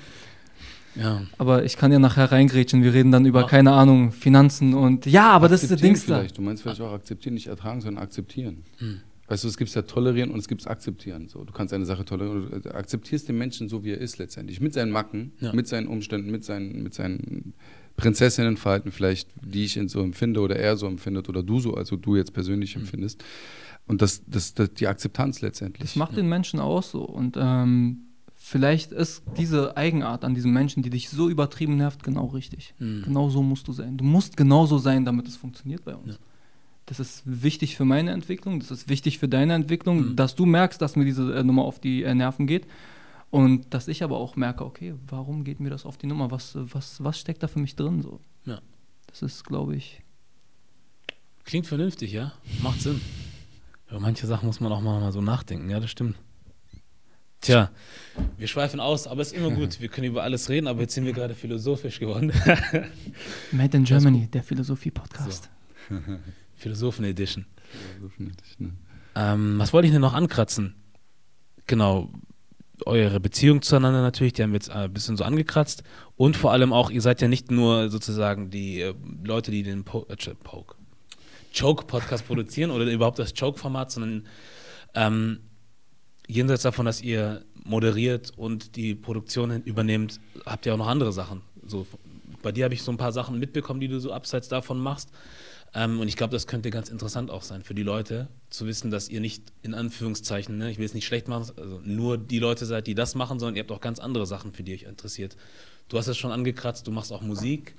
Ja. 0.97 1.23
Aber 1.39 1.65
ich 1.65 1.77
kann 1.77 1.93
ja 1.93 2.01
nachher 2.01 2.33
reingrätschen. 2.33 2.83
Wir 2.83 2.95
reden 2.95 3.13
dann 3.13 3.27
über, 3.27 3.43
ja. 3.43 3.47
keine 3.47 3.73
Ahnung, 3.73 4.11
Finanzen 4.11 4.75
und 4.75 5.07
ja, 5.07 5.31
aber 5.31 5.49
das 5.49 5.63
ist 5.63 5.71
der 5.71 5.79
Dings 5.79 6.05
da. 6.05 6.25
Du 6.25 6.43
meinst 6.43 6.65
vielleicht 6.65 6.81
auch 6.81 6.93
akzeptieren, 6.93 7.35
nicht 7.35 7.47
ertragen, 7.47 7.81
sondern 7.81 8.03
akzeptieren. 8.03 8.65
Hm. 8.79 9.03
Weißt 9.29 9.45
du, 9.45 9.49
es 9.49 9.57
gibt 9.57 9.73
ja 9.73 9.83
tolerieren 9.83 10.33
und 10.33 10.41
es 10.41 10.49
gibt 10.49 10.67
akzeptieren. 10.67 11.29
So, 11.29 11.45
du 11.45 11.53
kannst 11.53 11.73
eine 11.73 11.87
Sache 11.87 12.05
tolerieren, 12.05 12.61
du 12.61 12.75
akzeptierst 12.75 13.29
den 13.29 13.39
Menschen 13.39 13.69
so, 13.69 13.85
wie 13.85 13.93
er 13.93 13.99
ist 13.99 14.19
letztendlich. 14.19 14.61
Mit 14.61 14.75
seinen 14.75 14.91
Macken, 14.91 15.33
ja. 15.39 15.53
mit 15.53 15.69
seinen 15.69 15.87
Umständen, 15.87 16.31
mit 16.33 16.45
seinen, 16.45 16.83
mit 16.83 16.93
seinen 16.93 17.55
Prinzessinnenverhalten 17.97 18.91
vielleicht, 18.91 19.29
die 19.41 19.65
ich 19.65 19.79
so 19.87 20.03
empfinde 20.03 20.41
oder 20.41 20.57
er 20.57 20.77
so 20.77 20.87
empfindet 20.87 21.29
oder 21.29 21.43
du 21.43 21.61
so, 21.61 21.75
also 21.75 21.97
du 21.97 22.17
jetzt 22.17 22.33
persönlich 22.33 22.75
hm. 22.75 22.83
empfindest. 22.83 23.25
Und 23.87 24.03
das, 24.03 24.23
das, 24.27 24.55
das, 24.55 24.73
die 24.75 24.89
Akzeptanz 24.89 25.41
letztendlich. 25.43 25.91
Das 25.91 25.97
macht 25.97 26.17
den 26.17 26.29
Menschen 26.29 26.59
aus 26.59 26.91
so. 26.91 27.03
Und 27.03 27.37
ähm, 27.39 28.07
vielleicht 28.35 28.93
ist 28.93 29.23
diese 29.37 29.77
Eigenart 29.77 30.25
an 30.25 30.35
diesem 30.35 30.53
Menschen, 30.53 30.83
die 30.83 30.91
dich 30.91 31.11
so 31.11 31.29
übertrieben 31.29 31.77
nervt, 31.77 32.03
genau 32.03 32.27
richtig. 32.27 32.75
Mhm. 32.79 33.03
Genau 33.05 33.29
so 33.29 33.43
musst 33.43 33.69
du 33.69 33.73
sein. 33.73 33.97
Du 33.97 34.05
musst 34.05 34.37
genauso 34.37 34.79
sein, 34.79 35.05
damit 35.05 35.29
es 35.29 35.37
funktioniert 35.37 35.85
bei 35.85 35.95
uns. 35.95 36.15
Ja. 36.15 36.19
Das 36.87 37.01
ist 37.01 37.23
wichtig 37.25 37.77
für 37.77 37.85
meine 37.87 38.11
Entwicklung, 38.11 38.61
das 38.61 38.71
ist 38.71 38.91
wichtig 38.91 39.19
für 39.19 39.29
deine 39.29 39.55
Entwicklung, 39.55 40.11
mhm. 40.11 40.17
dass 40.17 40.35
du 40.35 40.45
merkst, 40.45 40.81
dass 40.83 40.97
mir 40.97 41.07
diese 41.07 41.35
äh, 41.35 41.43
Nummer 41.43 41.63
auf 41.65 41.79
die 41.79 42.03
äh, 42.03 42.15
Nerven 42.15 42.47
geht. 42.47 42.67
Und 43.35 43.75
dass 43.75 43.89
ich 43.89 44.05
aber 44.05 44.19
auch 44.19 44.37
merke, 44.37 44.65
okay, 44.65 44.95
warum 45.09 45.43
geht 45.43 45.59
mir 45.59 45.69
das 45.69 45.87
auf 45.87 45.97
die 45.99 46.07
Nummer? 46.07 46.31
Was, 46.31 46.53
was, 46.55 47.03
was 47.03 47.19
steckt 47.19 47.43
da 47.43 47.49
für 47.49 47.59
mich 47.59 47.75
drin? 47.75 48.01
So? 48.01 48.21
Ja. 48.45 48.61
Das 49.09 49.23
ist, 49.23 49.43
glaube 49.43 49.75
ich. 49.75 50.03
Klingt 51.43 51.67
vernünftig, 51.67 52.13
ja? 52.13 52.33
Macht 52.63 52.81
Sinn. 52.81 53.01
Über 53.91 53.99
manche 53.99 54.29
Sachen 54.29 54.47
muss 54.47 54.61
man 54.61 54.71
auch 54.71 54.81
mal 54.81 55.11
so 55.11 55.21
nachdenken, 55.21 55.69
ja, 55.69 55.81
das 55.81 55.91
stimmt. 55.91 56.17
Tja, 57.41 57.73
wir 58.39 58.47
schweifen 58.47 58.79
aus, 58.79 59.09
aber 59.09 59.23
es 59.23 59.33
ist 59.33 59.37
immer 59.37 59.51
gut. 59.51 59.81
Wir 59.81 59.89
können 59.89 60.07
über 60.07 60.23
alles 60.23 60.49
reden, 60.49 60.69
aber 60.69 60.83
jetzt 60.83 60.95
sind 60.95 61.05
wir 61.05 61.13
gerade 61.13 61.35
philosophisch 61.35 61.99
geworden. 61.99 62.33
Made 63.51 63.77
in 63.77 63.83
Germany, 63.83 64.29
der 64.29 64.45
Philosophie-Podcast. 64.45 65.51
So. 65.91 65.97
Philosophen-Edition. 66.55 67.47
Philosophen-Edition. 67.97 68.79
Ähm, 69.17 69.59
was 69.59 69.73
wollte 69.73 69.87
ich 69.87 69.93
denn 69.93 70.01
noch 70.01 70.15
ankratzen? 70.15 70.77
Genau, 71.67 72.11
eure 72.87 73.21
Beziehung 73.21 73.63
zueinander 73.63 74.03
natürlich, 74.03 74.33
die 74.33 74.43
haben 74.43 74.51
wir 74.51 74.59
jetzt 74.59 74.71
ein 74.71 74.93
bisschen 74.93 75.17
so 75.17 75.25
angekratzt. 75.25 75.83
Und 76.17 76.37
vor 76.37 76.53
allem 76.53 76.73
auch, 76.73 76.91
ihr 76.91 77.01
seid 77.01 77.21
ja 77.21 77.29
nicht 77.29 77.51
nur 77.51 77.89
sozusagen 77.89 78.51
die 78.51 78.81
äh, 78.81 78.95
Leute, 79.23 79.51
die 79.51 79.63
den 79.63 79.85
po 79.85 80.07
äh, 80.09 80.17
Choke-Podcast 81.57 82.27
produzieren 82.27 82.71
oder 82.71 82.85
überhaupt 82.87 83.19
das 83.19 83.33
Choke-Format, 83.35 83.93
sondern 83.93 84.27
ähm, 84.95 85.41
jenseits 86.27 86.63
davon, 86.63 86.87
dass 86.87 87.01
ihr 87.01 87.45
moderiert 87.65 88.33
und 88.37 88.77
die 88.77 88.95
Produktion 88.95 89.63
übernehmt, 89.63 90.21
habt 90.45 90.67
ihr 90.67 90.75
auch 90.75 90.79
noch 90.79 90.89
andere 90.89 91.13
Sachen. 91.13 91.43
So, 91.67 91.87
bei 92.43 92.53
dir 92.53 92.65
habe 92.65 92.75
ich 92.75 92.83
so 92.83 92.93
ein 92.93 92.99
paar 92.99 93.13
Sachen 93.13 93.39
mitbekommen, 93.39 93.81
die 93.81 93.89
du 93.89 94.01
so 94.01 94.13
abseits 94.13 94.49
davon 94.49 94.79
machst. 94.79 95.11
Ähm, 95.75 96.01
und 96.01 96.09
ich 96.09 96.17
glaube, 96.17 96.33
das 96.33 96.47
könnte 96.47 96.71
ganz 96.71 96.89
interessant 96.89 97.31
auch 97.31 97.43
sein 97.43 97.63
für 97.63 97.75
die 97.75 97.83
Leute, 97.83 98.29
zu 98.49 98.67
wissen, 98.67 98.91
dass 98.91 99.09
ihr 99.09 99.21
nicht 99.21 99.53
in 99.63 99.75
Anführungszeichen, 99.75 100.57
ne, 100.57 100.71
ich 100.71 100.79
will 100.79 100.87
es 100.87 100.95
nicht 100.95 101.07
schlecht 101.07 101.27
machen, 101.27 101.51
also 101.57 101.81
nur 101.85 102.17
die 102.17 102.39
Leute 102.39 102.65
seid, 102.65 102.87
die 102.87 102.95
das 102.95 103.15
machen, 103.15 103.41
sondern 103.41 103.57
ihr 103.57 103.63
habt 103.63 103.73
auch 103.73 103.81
ganz 103.81 103.99
andere 103.99 104.27
Sachen, 104.27 104.53
für 104.53 104.63
die 104.63 104.75
euch 104.75 104.85
interessiert. 104.85 105.37
Du 105.89 105.99
hast 105.99 106.07
es 106.07 106.17
schon 106.17 106.31
angekratzt, 106.31 106.87
du 106.87 106.93
machst 106.93 107.13
auch 107.13 107.23
Musik, 107.23 107.75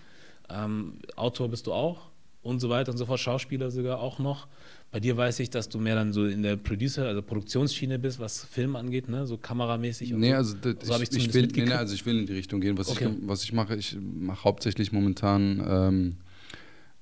ähm, 0.49 0.99
Autor 1.15 1.49
bist 1.49 1.67
du 1.67 1.73
auch 1.73 2.09
und 2.43 2.59
so 2.59 2.69
weiter 2.69 2.91
und 2.91 2.97
so 2.97 3.05
fort, 3.05 3.19
Schauspieler 3.19 3.71
sogar 3.71 3.99
auch 3.99 4.19
noch. 4.19 4.47
Bei 4.91 4.99
dir 4.99 5.17
weiß 5.17 5.39
ich, 5.39 5.49
dass 5.49 5.67
du 5.69 5.79
mehr 5.79 5.95
dann 5.95 6.13
so 6.13 6.25
in 6.25 6.43
der 6.43 6.57
Producer, 6.57 7.07
also 7.07 7.21
Produktionsschiene 7.21 7.97
bist, 7.97 8.19
was 8.19 8.43
Film 8.43 8.75
angeht, 8.75 9.09
ne? 9.09 9.25
so 9.25 9.37
kameramäßig. 9.37 10.13
Und 10.13 10.19
nee, 10.19 10.31
so. 10.31 10.35
also, 10.35 10.55
das, 10.61 10.75
so 10.87 10.93
ich, 11.01 11.11
ich, 11.11 11.27
ich 11.27 11.33
will, 11.33 11.47
nee, 11.47 11.65
nee, 11.65 11.71
also 11.71 11.95
ich 11.95 12.05
will 12.05 12.19
in 12.19 12.25
die 12.25 12.33
Richtung 12.33 12.61
gehen. 12.61 12.77
Was, 12.77 12.89
okay. 12.89 13.09
ich, 13.09 13.27
was 13.27 13.43
ich 13.43 13.51
mache, 13.51 13.75
ich 13.75 13.97
mache 13.99 14.43
hauptsächlich 14.43 14.91
momentan 14.91 15.65
ähm, 15.67 16.15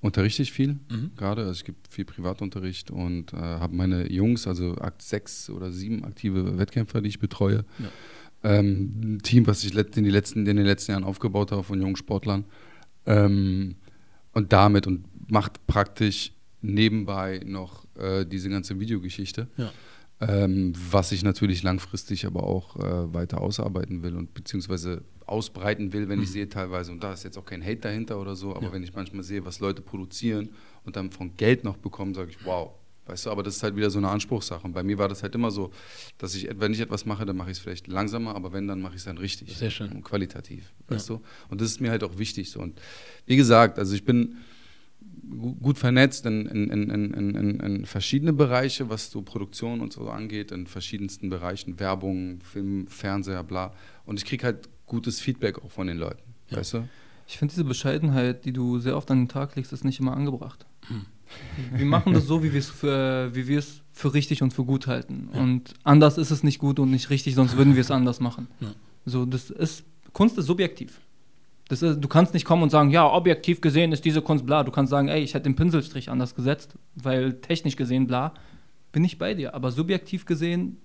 unterrichte 0.04 0.44
ich 0.44 0.52
viel 0.52 0.80
mhm. 0.90 1.12
gerade. 1.16 1.42
Also 1.42 1.54
ich 1.54 1.64
gebe 1.64 1.78
viel 1.90 2.06
Privatunterricht 2.06 2.92
und 2.92 3.34
äh, 3.34 3.38
habe 3.38 3.76
meine 3.76 4.12
Jungs, 4.12 4.46
also 4.48 4.76
sechs 5.00 5.50
oder 5.50 5.72
sieben 5.72 6.04
aktive 6.04 6.58
Wettkämpfer, 6.60 7.02
die 7.02 7.10
ich 7.10 7.20
betreue. 7.20 7.66
Ja. 7.80 7.90
Ähm, 8.44 8.94
ein 9.02 9.20
Team, 9.24 9.48
was 9.48 9.64
ich 9.64 9.74
in, 9.74 10.04
die 10.04 10.10
letzten, 10.10 10.46
in 10.46 10.58
den 10.58 10.66
letzten 10.66 10.92
Jahren 10.92 11.06
aufgebaut 11.06 11.52
habe 11.52 11.64
von 11.64 11.80
jungen 11.82 11.96
Sportlern. 11.96 12.44
Ähm, 13.06 13.76
und 14.34 14.52
damit 14.52 14.88
und 14.88 15.06
macht 15.32 15.66
praktisch 15.68 16.34
nebenbei 16.62 17.42
noch 17.46 17.86
äh, 17.96 18.26
diese 18.26 18.50
ganze 18.50 18.80
Videogeschichte. 18.80 19.48
Ja. 19.56 19.72
Ähm, 20.28 20.74
was 20.92 21.12
ich 21.12 21.24
natürlich 21.24 21.64
langfristig 21.64 22.26
aber 22.26 22.44
auch 22.44 22.76
äh, 22.78 23.14
weiter 23.14 23.42
ausarbeiten 23.42 24.04
will 24.04 24.16
und 24.16 24.34
beziehungsweise 24.34 25.04
ausbreiten 25.26 25.94
will, 25.94 26.10
wenn 26.10 26.18
mhm. 26.18 26.24
ich 26.24 26.32
sehe 26.32 26.50
teilweise, 26.50 26.92
und 26.92 27.04
da 27.04 27.14
ist 27.14 27.24
jetzt 27.24 27.38
auch 27.38 27.46
kein 27.46 27.64
Hate 27.64 27.78
dahinter 27.78 28.20
oder 28.20 28.36
so, 28.36 28.56
aber 28.56 28.68
ja. 28.68 28.74
wenn 28.74 28.84
ich 28.84 28.94
manchmal 28.94 29.24
sehe, 29.24 29.46
was 29.46 29.60
Leute 29.60 29.82
produzieren 29.82 30.50
und 30.86 30.96
dann 30.96 31.12
von 31.12 31.36
Geld 31.38 31.64
noch 31.64 31.78
bekommen, 31.78 32.14
sage 32.14 32.32
ich, 32.32 32.46
wow. 32.46 32.72
Weißt 33.06 33.26
du, 33.26 33.32
aber 33.32 33.44
das 33.44 33.58
ist 33.58 33.64
halt 33.64 33.76
wieder 33.76 33.90
so 33.90 33.98
eine 33.98 34.08
Anspruchssache. 34.08 34.66
Und 34.66 34.72
bei 34.72 34.82
mir 34.82 34.98
war 34.98 35.10
das 35.10 35.24
halt 35.24 35.36
immer 35.36 35.52
so, 35.52 35.72
dass 36.18 36.36
ich, 36.36 36.48
wenn 36.58 36.72
ich 36.72 36.80
etwas 36.80 37.06
mache, 37.06 37.26
dann 37.26 37.36
mache 37.36 37.52
ich 37.52 37.58
es 37.58 37.60
vielleicht 37.62 37.88
langsamer, 37.88 38.34
aber 38.34 38.54
wenn, 38.54 38.66
dann 38.66 38.80
mache 38.80 38.94
ich 38.94 39.00
es 39.00 39.04
dann 39.04 39.18
richtig. 39.18 39.58
Sehr 39.58 39.72
schön. 39.72 39.92
Und 39.92 40.04
qualitativ. 40.04 40.72
Weißt 40.88 41.10
ja. 41.10 41.18
du? 41.18 41.22
Und 41.50 41.60
das 41.60 41.68
ist 41.68 41.82
mir 41.82 41.92
halt 41.92 42.04
auch 42.06 42.18
wichtig 42.18 42.50
so. 42.50 42.62
Und 42.62 42.80
wie 43.26 43.36
gesagt, 43.36 43.78
also 43.78 43.94
ich 43.94 44.06
bin, 44.06 44.38
gut 45.62 45.78
vernetzt 45.78 46.26
in, 46.26 46.46
in, 46.46 46.70
in, 46.70 46.90
in, 46.90 47.60
in, 47.60 47.86
verschiedene 47.86 48.34
Bereiche, 48.34 48.90
was 48.90 49.10
so 49.10 49.22
Produktion 49.22 49.82
und 49.82 49.94
so 49.94 50.10
angeht, 50.10 50.52
in 50.52 50.68
verschiedensten 50.68 51.30
Bereichen, 51.30 51.80
Werbung, 51.80 52.42
Film, 52.42 52.88
Fernseher, 52.88 53.44
bla. 53.44 53.74
Und 54.06 54.20
ich 54.20 54.26
kriege 54.26 54.46
halt 54.46 54.70
gutes 54.86 55.20
Feedback 55.22 55.64
auch 55.64 55.72
von 55.72 55.88
den 55.88 55.98
Leuten, 55.98 56.22
ja. 56.50 56.58
weißt 56.58 56.74
du? 56.74 56.90
Ich 57.28 57.38
finde 57.38 57.54
diese 57.54 57.64
Bescheidenheit, 57.64 58.46
die 58.46 58.52
du 58.52 58.80
sehr 58.80 58.98
oft 58.98 59.10
an 59.12 59.22
den 59.22 59.28
Tag 59.30 59.56
legst, 59.56 59.72
ist 59.72 59.86
nicht 59.86 60.00
immer 60.00 60.16
angebracht. 60.16 60.66
Hm. 60.88 61.06
Wir 61.78 61.86
machen 61.86 62.14
das 62.14 62.28
so, 62.28 62.44
wie 62.44 62.52
wir 62.52 62.60
es 62.60 62.70
für, 62.70 63.32
für 63.92 64.14
richtig 64.14 64.44
und 64.44 64.54
für 64.54 64.66
gut 64.66 64.88
halten. 64.88 65.30
Ja. 65.34 65.40
Und 65.42 65.74
anders 65.84 66.18
ist 66.18 66.32
es 66.32 66.44
nicht 66.44 66.60
gut 66.60 66.80
und 66.80 66.92
nicht 66.92 67.10
richtig, 67.10 67.34
sonst 67.34 67.58
würden 67.58 67.74
wir 67.74 67.82
es 67.82 67.90
anders 67.90 68.20
machen. 68.20 68.48
Ja. 68.60 68.76
So, 69.06 69.26
das 69.26 69.50
ist, 69.50 69.84
Kunst 70.12 70.38
ist 70.38 70.46
subjektiv. 70.46 71.00
Ist, 71.70 71.82
du 71.82 72.08
kannst 72.08 72.34
nicht 72.34 72.46
kommen 72.46 72.64
und 72.64 72.70
sagen, 72.70 72.90
ja, 72.90 73.10
objektiv 73.10 73.62
gesehen 73.62 73.92
ist 73.94 74.06
diese 74.06 74.22
Kunst 74.22 74.46
bla. 74.46 74.64
Du 74.64 74.72
kannst 74.72 74.92
sagen, 74.92 75.08
ey, 75.08 75.22
ich 75.22 75.34
hätte 75.34 75.44
den 75.44 75.56
Pinselstrich 75.56 76.10
anders 76.10 76.36
gesetzt, 76.36 76.76
weil 76.96 77.34
technisch 77.42 77.76
gesehen 77.76 78.06
bla. 78.06 78.34
Bin 78.92 79.04
ich 79.04 79.18
bei 79.18 79.34
dir. 79.34 79.56
Aber 79.56 79.72
subjektiv 79.72 80.26
gesehen 80.26 80.78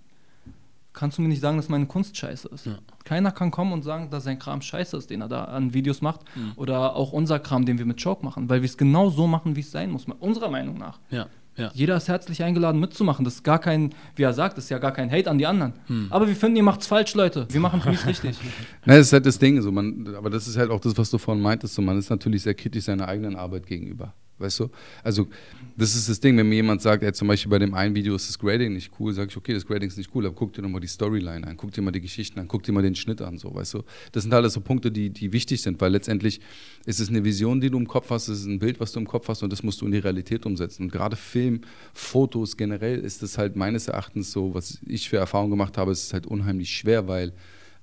kannst 0.98 1.18
du 1.18 1.22
mir 1.22 1.28
nicht 1.28 1.40
sagen, 1.40 1.56
dass 1.56 1.68
meine 1.68 1.86
Kunst 1.86 2.16
scheiße 2.16 2.48
ist. 2.48 2.66
Ja. 2.66 2.78
Keiner 3.04 3.30
kann 3.30 3.50
kommen 3.50 3.72
und 3.72 3.82
sagen, 3.82 4.10
dass 4.10 4.24
sein 4.24 4.38
Kram 4.38 4.62
scheiße 4.62 4.96
ist, 4.96 5.10
den 5.10 5.20
er 5.20 5.28
da 5.28 5.44
an 5.44 5.72
Videos 5.74 6.00
macht. 6.00 6.22
Mhm. 6.34 6.52
Oder 6.56 6.96
auch 6.96 7.12
unser 7.12 7.38
Kram, 7.38 7.64
den 7.66 7.78
wir 7.78 7.86
mit 7.86 8.02
Choke 8.02 8.24
machen, 8.24 8.48
weil 8.48 8.62
wir 8.62 8.66
es 8.66 8.76
genau 8.76 9.10
so 9.10 9.26
machen, 9.26 9.56
wie 9.56 9.60
es 9.60 9.70
sein 9.70 9.90
muss, 9.90 10.06
unserer 10.18 10.50
Meinung 10.50 10.78
nach. 10.78 10.98
Ja. 11.10 11.26
Ja. 11.58 11.70
Jeder 11.74 11.96
ist 11.96 12.08
herzlich 12.08 12.42
eingeladen 12.42 12.80
mitzumachen. 12.80 13.24
Das 13.24 13.34
ist 13.34 13.42
gar 13.42 13.58
kein, 13.58 13.92
wie 14.16 14.22
er 14.22 14.32
sagt, 14.32 14.56
das 14.56 14.64
ist 14.64 14.70
ja 14.70 14.78
gar 14.78 14.92
kein 14.92 15.10
Hate 15.10 15.28
an 15.28 15.38
die 15.38 15.46
anderen. 15.46 15.74
Hm. 15.88 16.06
Aber 16.10 16.28
wir 16.28 16.36
finden, 16.36 16.56
ihr 16.56 16.62
macht 16.62 16.80
es 16.80 16.86
falsch, 16.86 17.14
Leute. 17.14 17.46
Wir 17.50 17.60
machen 17.60 17.82
es 17.92 18.06
richtig. 18.06 18.38
Na, 18.84 18.96
das 18.96 19.08
ist 19.08 19.12
halt 19.12 19.26
das 19.26 19.38
Ding. 19.38 19.60
So, 19.60 19.72
man, 19.72 20.14
aber 20.16 20.30
das 20.30 20.46
ist 20.46 20.56
halt 20.56 20.70
auch 20.70 20.80
das, 20.80 20.96
was 20.96 21.10
du 21.10 21.18
vorhin 21.18 21.42
meintest. 21.42 21.74
So, 21.74 21.82
man 21.82 21.98
ist 21.98 22.10
natürlich 22.10 22.42
sehr 22.42 22.54
kritisch 22.54 22.84
seiner 22.84 23.08
eigenen 23.08 23.36
Arbeit 23.36 23.66
gegenüber. 23.66 24.14
Weißt 24.38 24.60
du? 24.60 24.70
Also, 25.02 25.26
das 25.78 25.94
ist 25.94 26.08
das 26.08 26.18
Ding, 26.18 26.36
wenn 26.36 26.48
mir 26.48 26.56
jemand 26.56 26.82
sagt, 26.82 27.04
ey, 27.04 27.12
zum 27.12 27.28
Beispiel 27.28 27.50
bei 27.50 27.60
dem 27.60 27.72
einen 27.72 27.94
Video 27.94 28.16
ist 28.16 28.28
das 28.28 28.36
Grading 28.36 28.72
nicht 28.72 28.90
cool, 28.98 29.12
sage 29.12 29.28
ich, 29.30 29.36
okay, 29.36 29.54
das 29.54 29.64
Grading 29.64 29.88
ist 29.88 29.96
nicht 29.96 30.10
cool, 30.12 30.26
aber 30.26 30.34
guck 30.34 30.52
dir 30.52 30.62
nochmal 30.62 30.80
die 30.80 30.88
Storyline 30.88 31.46
an, 31.46 31.56
guck 31.56 31.70
dir 31.70 31.82
mal 31.82 31.92
die 31.92 32.00
Geschichten 32.00 32.40
an, 32.40 32.48
guck 32.48 32.64
dir 32.64 32.72
mal 32.72 32.82
den 32.82 32.96
Schnitt 32.96 33.22
an, 33.22 33.38
so, 33.38 33.54
weißt 33.54 33.74
du? 33.74 33.84
Das 34.10 34.24
sind 34.24 34.34
alles 34.34 34.54
so 34.54 34.60
Punkte, 34.60 34.90
die, 34.90 35.10
die 35.10 35.32
wichtig 35.32 35.62
sind, 35.62 35.80
weil 35.80 35.92
letztendlich 35.92 36.40
ist 36.84 36.98
es 36.98 37.10
eine 37.10 37.22
Vision, 37.22 37.60
die 37.60 37.70
du 37.70 37.78
im 37.78 37.86
Kopf 37.86 38.10
hast, 38.10 38.26
es 38.26 38.40
ist 38.40 38.46
ein 38.46 38.58
Bild, 38.58 38.80
was 38.80 38.90
du 38.90 38.98
im 38.98 39.06
Kopf 39.06 39.28
hast 39.28 39.44
und 39.44 39.52
das 39.52 39.62
musst 39.62 39.80
du 39.80 39.86
in 39.86 39.92
die 39.92 39.98
Realität 39.98 40.46
umsetzen. 40.46 40.82
Und 40.82 40.92
gerade 40.92 41.14
Film, 41.14 41.60
Fotos 41.94 42.56
generell 42.56 42.98
ist 42.98 43.22
das 43.22 43.38
halt 43.38 43.54
meines 43.54 43.86
Erachtens 43.86 44.32
so, 44.32 44.54
was 44.54 44.80
ich 44.84 45.08
für 45.08 45.18
Erfahrungen 45.18 45.50
gemacht 45.50 45.78
habe, 45.78 45.92
ist 45.92 46.02
es 46.02 46.12
halt 46.12 46.26
unheimlich 46.26 46.70
schwer, 46.70 47.06
weil. 47.06 47.32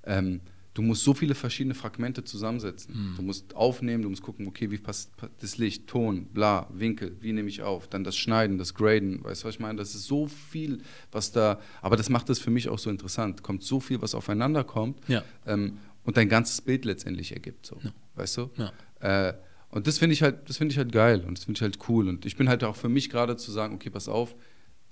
Ähm, 0.04 0.40
du 0.76 0.82
musst 0.82 1.04
so 1.04 1.14
viele 1.14 1.34
verschiedene 1.34 1.74
Fragmente 1.74 2.22
zusammensetzen. 2.22 2.94
Mhm. 2.94 3.16
Du 3.16 3.22
musst 3.22 3.56
aufnehmen, 3.56 4.02
du 4.02 4.10
musst 4.10 4.22
gucken, 4.22 4.46
okay, 4.46 4.70
wie 4.70 4.76
passt 4.76 5.10
das 5.40 5.56
Licht, 5.56 5.86
Ton, 5.86 6.26
bla, 6.26 6.68
Winkel, 6.70 7.16
wie 7.20 7.32
nehme 7.32 7.48
ich 7.48 7.62
auf, 7.62 7.88
dann 7.88 8.04
das 8.04 8.16
Schneiden, 8.16 8.58
das 8.58 8.74
Graden, 8.74 9.24
weißt 9.24 9.42
du, 9.42 9.48
was 9.48 9.54
ich 9.54 9.60
meine? 9.60 9.78
Das 9.78 9.94
ist 9.94 10.04
so 10.04 10.26
viel, 10.26 10.82
was 11.12 11.32
da, 11.32 11.58
aber 11.80 11.96
das 11.96 12.10
macht 12.10 12.28
es 12.28 12.38
für 12.38 12.50
mich 12.50 12.68
auch 12.68 12.78
so 12.78 12.90
interessant. 12.90 13.42
Kommt 13.42 13.62
so 13.62 13.80
viel, 13.80 14.02
was 14.02 14.14
aufeinander 14.14 14.64
kommt 14.64 15.00
ja. 15.08 15.24
ähm, 15.46 15.78
und 16.04 16.18
dein 16.18 16.28
ganzes 16.28 16.60
Bild 16.60 16.84
letztendlich 16.84 17.32
ergibt, 17.32 17.64
so, 17.64 17.78
ja. 17.82 17.90
weißt 18.16 18.36
du? 18.36 18.50
Ja. 18.56 19.28
Äh, 19.28 19.34
und 19.70 19.86
das 19.86 19.98
finde 19.98 20.12
ich 20.12 20.22
halt, 20.22 20.48
das 20.48 20.58
finde 20.58 20.72
ich 20.72 20.78
halt 20.78 20.92
geil 20.92 21.24
und 21.26 21.38
das 21.38 21.44
finde 21.44 21.58
ich 21.58 21.62
halt 21.62 21.78
cool 21.88 22.08
und 22.08 22.26
ich 22.26 22.36
bin 22.36 22.48
halt 22.48 22.64
auch 22.64 22.76
für 22.76 22.88
mich 22.88 23.08
gerade 23.08 23.36
zu 23.36 23.50
sagen, 23.50 23.74
okay, 23.74 23.90
pass 23.90 24.08
auf, 24.08 24.36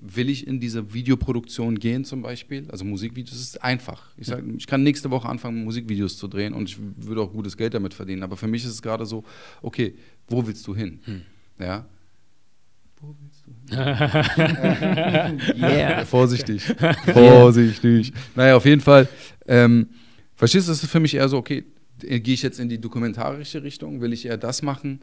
will 0.07 0.29
ich 0.29 0.47
in 0.47 0.61
diese 0.61 0.93
Videoproduktion 0.93 1.79
gehen 1.79 2.05
zum 2.05 2.23
Beispiel? 2.23 2.67
Also 2.71 2.85
Musikvideos 2.85 3.41
ist 3.41 3.63
einfach. 3.63 4.11
Ich, 4.17 4.27
sag, 4.27 4.43
ich 4.57 4.67
kann 4.67 4.83
nächste 4.83 5.11
Woche 5.11 5.29
anfangen, 5.29 5.65
Musikvideos 5.65 6.19
zu 6.19 6.29
drehen 6.29 6.53
und 6.53 6.69
ich 6.69 6.79
würde 6.97 7.23
auch 7.23 7.33
gutes 7.33 7.57
Geld 7.57 7.75
damit 7.75 7.95
verdienen. 7.95 8.23
Aber 8.23 8.37
für 8.37 8.47
mich 8.47 8.65
ist 8.65 8.71
es 8.71 8.83
gerade 8.83 9.07
so, 9.07 9.25
okay, 9.63 9.95
wo 10.29 10.47
willst 10.47 10.67
du 10.67 10.75
hin? 10.75 11.01
Hm. 11.05 11.23
Ja. 11.59 11.87
Wo 13.01 13.15
willst 13.21 13.45
du 13.47 13.51
hin? 13.51 15.41
yeah. 15.57 16.05
Vorsichtig. 16.05 16.63
Vorsichtig. 17.13 18.13
Naja, 18.35 18.57
auf 18.57 18.67
jeden 18.67 18.83
Fall. 18.83 19.09
Ähm, 19.47 19.89
verstehst 20.37 20.69
du, 20.69 20.73
das 20.73 20.83
ist 20.83 20.91
für 20.91 21.01
mich 21.01 21.15
eher 21.15 21.29
so, 21.29 21.39
okay, 21.39 21.65
gehe 21.99 22.35
ich 22.35 22.43
jetzt 22.43 22.61
in 22.61 22.69
die 22.69 22.81
dokumentarische 22.81 23.63
Richtung? 23.63 24.01
Will 24.01 24.13
ich 24.13 24.27
eher 24.27 24.37
das 24.37 24.63
machen? 24.63 25.01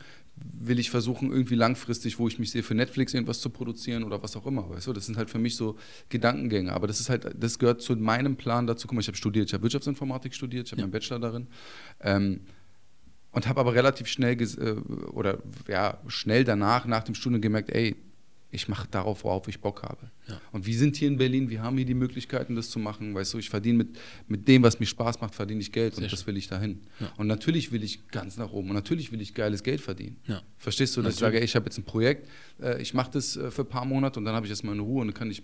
Will 0.53 0.79
ich 0.79 0.89
versuchen, 0.89 1.31
irgendwie 1.31 1.55
langfristig, 1.55 2.19
wo 2.19 2.27
ich 2.27 2.39
mich 2.39 2.51
sehe, 2.51 2.63
für 2.63 2.75
Netflix 2.75 3.13
irgendwas 3.13 3.41
zu 3.41 3.49
produzieren 3.49 4.03
oder 4.03 4.21
was 4.21 4.35
auch 4.35 4.45
immer. 4.45 4.69
Weißt 4.69 4.87
du? 4.87 4.93
Das 4.93 5.05
sind 5.05 5.17
halt 5.17 5.29
für 5.29 5.39
mich 5.39 5.55
so 5.55 5.77
Gedankengänge. 6.09 6.73
Aber 6.73 6.87
das 6.87 6.99
ist 6.99 7.09
halt, 7.09 7.27
das 7.37 7.59
gehört 7.59 7.81
zu 7.81 7.95
meinem 7.95 8.35
Plan 8.35 8.67
dazu. 8.67 8.87
Guck 8.87 8.95
mal, 8.95 9.01
ich 9.01 9.07
habe 9.07 9.17
studiert, 9.17 9.47
ich 9.47 9.53
habe 9.53 9.63
Wirtschaftsinformatik 9.63 10.33
studiert, 10.33 10.67
ich 10.67 10.71
habe 10.71 10.81
ja. 10.81 10.85
meinen 10.85 10.91
Bachelor 10.91 11.19
darin. 11.19 11.47
Ähm, 12.01 12.41
und 13.31 13.47
habe 13.47 13.59
aber 13.61 13.73
relativ 13.73 14.07
schnell 14.07 14.39
äh, 14.41 14.71
oder 15.11 15.39
ja, 15.67 15.99
schnell 16.07 16.43
danach, 16.43 16.85
nach 16.85 17.03
dem 17.03 17.15
Studium 17.15 17.41
gemerkt, 17.41 17.69
ey, 17.69 17.95
ich 18.51 18.67
mache 18.67 18.87
darauf, 18.91 19.23
worauf 19.23 19.47
ich 19.47 19.61
Bock 19.61 19.83
habe. 19.83 20.11
Ja. 20.27 20.39
Und 20.51 20.65
wir 20.65 20.77
sind 20.77 20.97
hier 20.97 21.07
in 21.07 21.17
Berlin, 21.17 21.49
wir 21.49 21.61
haben 21.61 21.77
hier 21.77 21.85
die 21.85 21.93
Möglichkeiten, 21.93 22.55
das 22.55 22.69
zu 22.69 22.79
machen. 22.79 23.15
Weißt 23.15 23.33
du, 23.33 23.37
ich 23.37 23.49
verdiene 23.49 23.79
mit, 23.79 23.99
mit 24.27 24.47
dem, 24.47 24.61
was 24.63 24.79
mir 24.79 24.85
Spaß 24.85 25.21
macht, 25.21 25.33
verdiene 25.33 25.61
ich 25.61 25.71
Geld 25.71 25.95
Sehr 25.95 26.03
und 26.03 26.11
das 26.11 26.27
will 26.27 26.35
ich 26.35 26.47
dahin. 26.47 26.81
Ja. 26.99 27.11
Und 27.17 27.27
natürlich 27.27 27.71
will 27.71 27.83
ich 27.83 28.07
ganz 28.09 28.37
nach 28.37 28.51
oben 28.51 28.69
und 28.69 28.75
natürlich 28.75 29.11
will 29.11 29.21
ich 29.21 29.33
geiles 29.33 29.63
Geld 29.63 29.79
verdienen. 29.79 30.17
Ja. 30.27 30.41
Verstehst 30.57 30.97
du, 30.97 31.01
dass 31.01 31.15
natürlich. 31.15 31.15
ich 31.15 31.19
sage, 31.19 31.39
ey, 31.39 31.45
ich 31.45 31.55
habe 31.55 31.65
jetzt 31.65 31.77
ein 31.77 31.85
Projekt, 31.85 32.29
äh, 32.61 32.81
ich 32.81 32.93
mache 32.93 33.11
das 33.11 33.37
äh, 33.37 33.49
für 33.51 33.61
ein 33.61 33.69
paar 33.69 33.85
Monate 33.85 34.19
und 34.19 34.25
dann 34.25 34.35
habe 34.35 34.45
ich 34.45 34.49
jetzt 34.49 34.63
meine 34.63 34.81
Ruhe 34.81 35.01
und 35.01 35.07
dann 35.07 35.15
kann 35.15 35.31
ich 35.31 35.41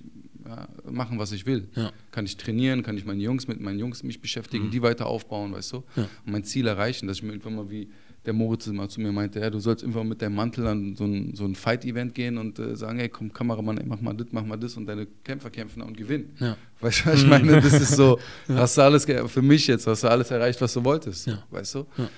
machen, 0.90 1.20
was 1.20 1.32
ich 1.34 1.46
will. 1.46 1.68
Kann 2.12 2.26
ich 2.26 2.38
trainieren, 2.38 2.84
kann 2.84 2.98
ich 2.98 3.06
meine 3.06 3.22
Jungs 3.22 3.48
mit 3.48 3.60
meinen 3.60 3.80
Jungs 3.80 4.04
mich 4.04 4.22
beschäftigen, 4.22 4.68
mhm. 4.68 4.72
die 4.72 4.82
weiter 4.82 5.08
aufbauen, 5.08 5.52
weißt 5.52 5.74
du, 5.74 5.78
und 5.96 6.32
mein 6.32 6.46
Ziel 6.46 6.68
erreichen, 6.68 7.08
dass 7.08 7.18
ich 7.18 7.24
mir 7.24 7.32
irgendwann 7.32 7.56
mal 7.56 7.70
wie 7.70 7.90
der 8.28 8.34
Moritz 8.34 8.68
mal 8.68 8.90
zu 8.90 9.00
mir 9.00 9.14
meinte, 9.14 9.40
ja, 9.40 9.50
du 9.50 9.60
sollst 9.60 9.86
einfach 9.86 10.04
mit 10.04 10.22
deinem 10.22 10.36
Mantel 10.36 10.68
an 10.68 10.96
so 10.96 11.06
ein, 11.06 11.34
so 11.34 11.46
ein 11.46 11.56
Fight-Event 11.56 12.14
gehen 12.14 12.38
und 12.38 12.60
äh, 12.60 12.76
sagen, 12.76 13.00
hey, 13.00 13.08
komm, 13.08 13.32
Kameramann, 13.32 13.80
mach 13.86 14.02
mal 14.02 14.14
das, 14.14 14.28
mach 14.32 14.46
mal 14.46 14.58
das 14.58 14.76
und 14.76 14.86
deine 14.86 15.08
Kämpfer 15.24 15.50
kämpfen 15.50 15.82
und 15.82 15.96
gewinnen. 15.96 16.36
Ja. 16.40 16.58
Weißt 16.82 17.06
du, 17.06 17.14
ich 17.14 17.26
meine, 17.26 17.62
das 17.62 17.74
ist 17.74 17.96
so, 17.96 18.20
ja. 18.50 18.56
hast 18.56 18.78
du 18.78 18.82
alles, 18.82 19.06
für 19.06 19.42
mich 19.42 19.66
jetzt, 19.68 19.88
hast 19.88 20.04
du 20.04 20.10
alles 20.10 20.30
erreicht, 20.30 20.60
was 20.60 20.74
du 20.74 20.84
wolltest, 20.84 21.28
ja. 21.28 21.42
weißt 21.52 21.76
du? 21.76 21.86
Ja. 21.98 22.10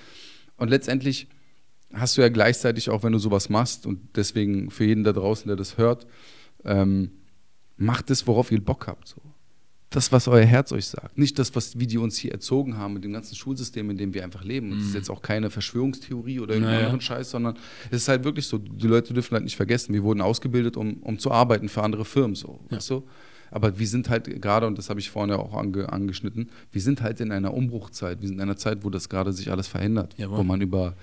Und 0.57 0.69
letztendlich 0.69 1.27
hast 1.93 2.17
du 2.17 2.21
ja 2.21 2.29
gleichzeitig 2.29 2.89
auch, 2.89 3.03
wenn 3.03 3.13
du 3.13 3.19
sowas 3.19 3.49
machst 3.49 3.85
und 3.85 3.99
deswegen 4.15 4.71
für 4.71 4.85
jeden 4.85 5.03
da 5.03 5.13
draußen, 5.13 5.47
der 5.47 5.57
das 5.57 5.77
hört, 5.77 6.07
ähm, 6.65 7.11
macht 7.77 8.09
es, 8.09 8.25
worauf 8.25 8.51
ihr 8.51 8.63
Bock 8.63 8.87
habt, 8.87 9.07
so 9.07 9.21
das, 9.89 10.11
was 10.11 10.27
euer 10.27 10.45
Herz 10.45 10.71
euch 10.71 10.85
sagt. 10.85 11.17
Nicht 11.17 11.39
das, 11.39 11.55
was, 11.55 11.79
wie 11.79 11.87
die 11.87 11.97
uns 11.97 12.17
hier 12.17 12.31
erzogen 12.31 12.77
haben 12.77 12.93
mit 12.93 13.03
dem 13.03 13.13
ganzen 13.13 13.35
Schulsystem, 13.35 13.89
in 13.89 13.97
dem 13.97 14.13
wir 14.13 14.23
einfach 14.23 14.43
leben. 14.43 14.71
Und 14.71 14.77
das 14.77 14.85
ist 14.87 14.91
mhm. 14.91 14.97
jetzt 14.97 15.09
auch 15.09 15.21
keine 15.21 15.49
Verschwörungstheorie 15.49 16.39
oder 16.39 16.53
irgendeinen 16.53 16.75
naja. 16.75 16.85
anderen 16.87 17.01
Scheiß, 17.01 17.31
sondern 17.31 17.57
es 17.89 18.03
ist 18.03 18.07
halt 18.07 18.23
wirklich 18.23 18.45
so, 18.45 18.59
die 18.59 18.87
Leute 18.87 19.13
dürfen 19.13 19.33
halt 19.33 19.43
nicht 19.43 19.55
vergessen, 19.55 19.93
wir 19.93 20.03
wurden 20.03 20.21
ausgebildet, 20.21 20.77
um, 20.77 20.97
um 20.97 21.17
zu 21.17 21.31
arbeiten 21.31 21.69
für 21.69 21.81
andere 21.81 22.05
Firmen, 22.05 22.35
so, 22.35 22.59
ja. 22.69 22.77
weißt 22.77 22.91
du? 22.91 23.03
Aber 23.51 23.79
wir 23.79 23.87
sind 23.87 24.09
halt 24.09 24.41
gerade, 24.41 24.67
und 24.67 24.77
das 24.77 24.91
habe 24.91 24.99
ich 24.99 25.09
vorhin 25.09 25.31
ja 25.31 25.37
auch 25.37 25.55
ange, 25.55 25.91
angeschnitten, 25.91 26.51
wir 26.71 26.81
sind 26.81 27.01
halt 27.01 27.19
in 27.19 27.31
einer 27.31 27.51
Umbruchzeit. 27.51 28.21
Wir 28.21 28.27
sind 28.27 28.37
in 28.37 28.41
einer 28.41 28.57
Zeit, 28.57 28.83
wo 28.83 28.91
das 28.91 29.09
gerade 29.09 29.33
sich 29.33 29.49
alles 29.49 29.67
verändert. 29.67 30.13
Jawohl. 30.17 30.37
Wo 30.37 30.43
man 30.43 30.61
über 30.61 30.95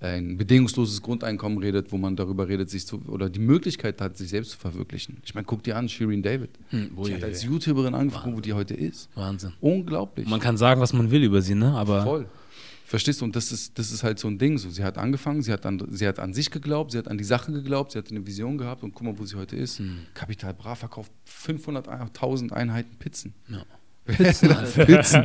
ein 0.00 0.36
bedingungsloses 0.36 1.02
Grundeinkommen 1.02 1.58
redet, 1.58 1.92
wo 1.92 1.98
man 1.98 2.16
darüber 2.16 2.48
redet, 2.48 2.70
sich 2.70 2.86
zu, 2.86 3.02
oder 3.06 3.28
die 3.28 3.38
Möglichkeit 3.38 4.00
hat, 4.00 4.16
sich 4.16 4.30
selbst 4.30 4.52
zu 4.52 4.58
verwirklichen. 4.58 5.18
Ich 5.24 5.34
meine, 5.34 5.44
guck 5.44 5.62
dir 5.62 5.76
an, 5.76 5.88
Shirin 5.88 6.22
David. 6.22 6.50
Hm, 6.70 6.90
die 7.04 7.14
hat 7.14 7.24
als 7.24 7.42
YouTuberin 7.42 7.94
angefangen, 7.94 8.34
wo 8.34 8.40
die 8.40 8.52
heute 8.54 8.74
ist. 8.74 9.10
Wahnsinn. 9.14 9.52
Unglaublich. 9.60 10.26
Man 10.26 10.40
kann 10.40 10.56
sagen, 10.56 10.80
was 10.80 10.92
man 10.92 11.10
will 11.10 11.22
über 11.22 11.42
sie, 11.42 11.54
ne? 11.54 11.72
Aber 11.72 12.02
Voll. 12.02 12.26
Verstehst 12.90 13.20
du? 13.20 13.24
Und 13.24 13.36
das 13.36 13.52
ist, 13.52 13.78
das 13.78 13.92
ist 13.92 14.02
halt 14.02 14.18
so 14.18 14.26
ein 14.26 14.36
Ding. 14.36 14.58
So, 14.58 14.68
sie 14.68 14.82
hat 14.82 14.98
angefangen, 14.98 15.42
sie 15.42 15.52
hat, 15.52 15.64
an, 15.64 15.80
sie 15.92 16.08
hat 16.08 16.18
an 16.18 16.34
sich 16.34 16.50
geglaubt, 16.50 16.90
sie 16.90 16.98
hat 16.98 17.06
an 17.06 17.18
die 17.18 17.24
Sache 17.24 17.52
geglaubt, 17.52 17.92
sie 17.92 17.98
hat 17.98 18.10
eine 18.10 18.26
Vision 18.26 18.58
gehabt 18.58 18.82
und 18.82 18.94
guck 18.94 19.06
mal, 19.06 19.16
wo 19.16 19.24
sie 19.24 19.36
heute 19.36 19.54
ist. 19.54 19.78
Hm. 19.78 20.06
Kapital 20.12 20.54
Bra 20.54 20.74
verkauft 20.74 21.12
500.000 21.28 22.50
Einheiten 22.50 22.96
Pizzen. 22.98 23.32
Ja. 23.48 23.64
Pizzen, 24.16 24.48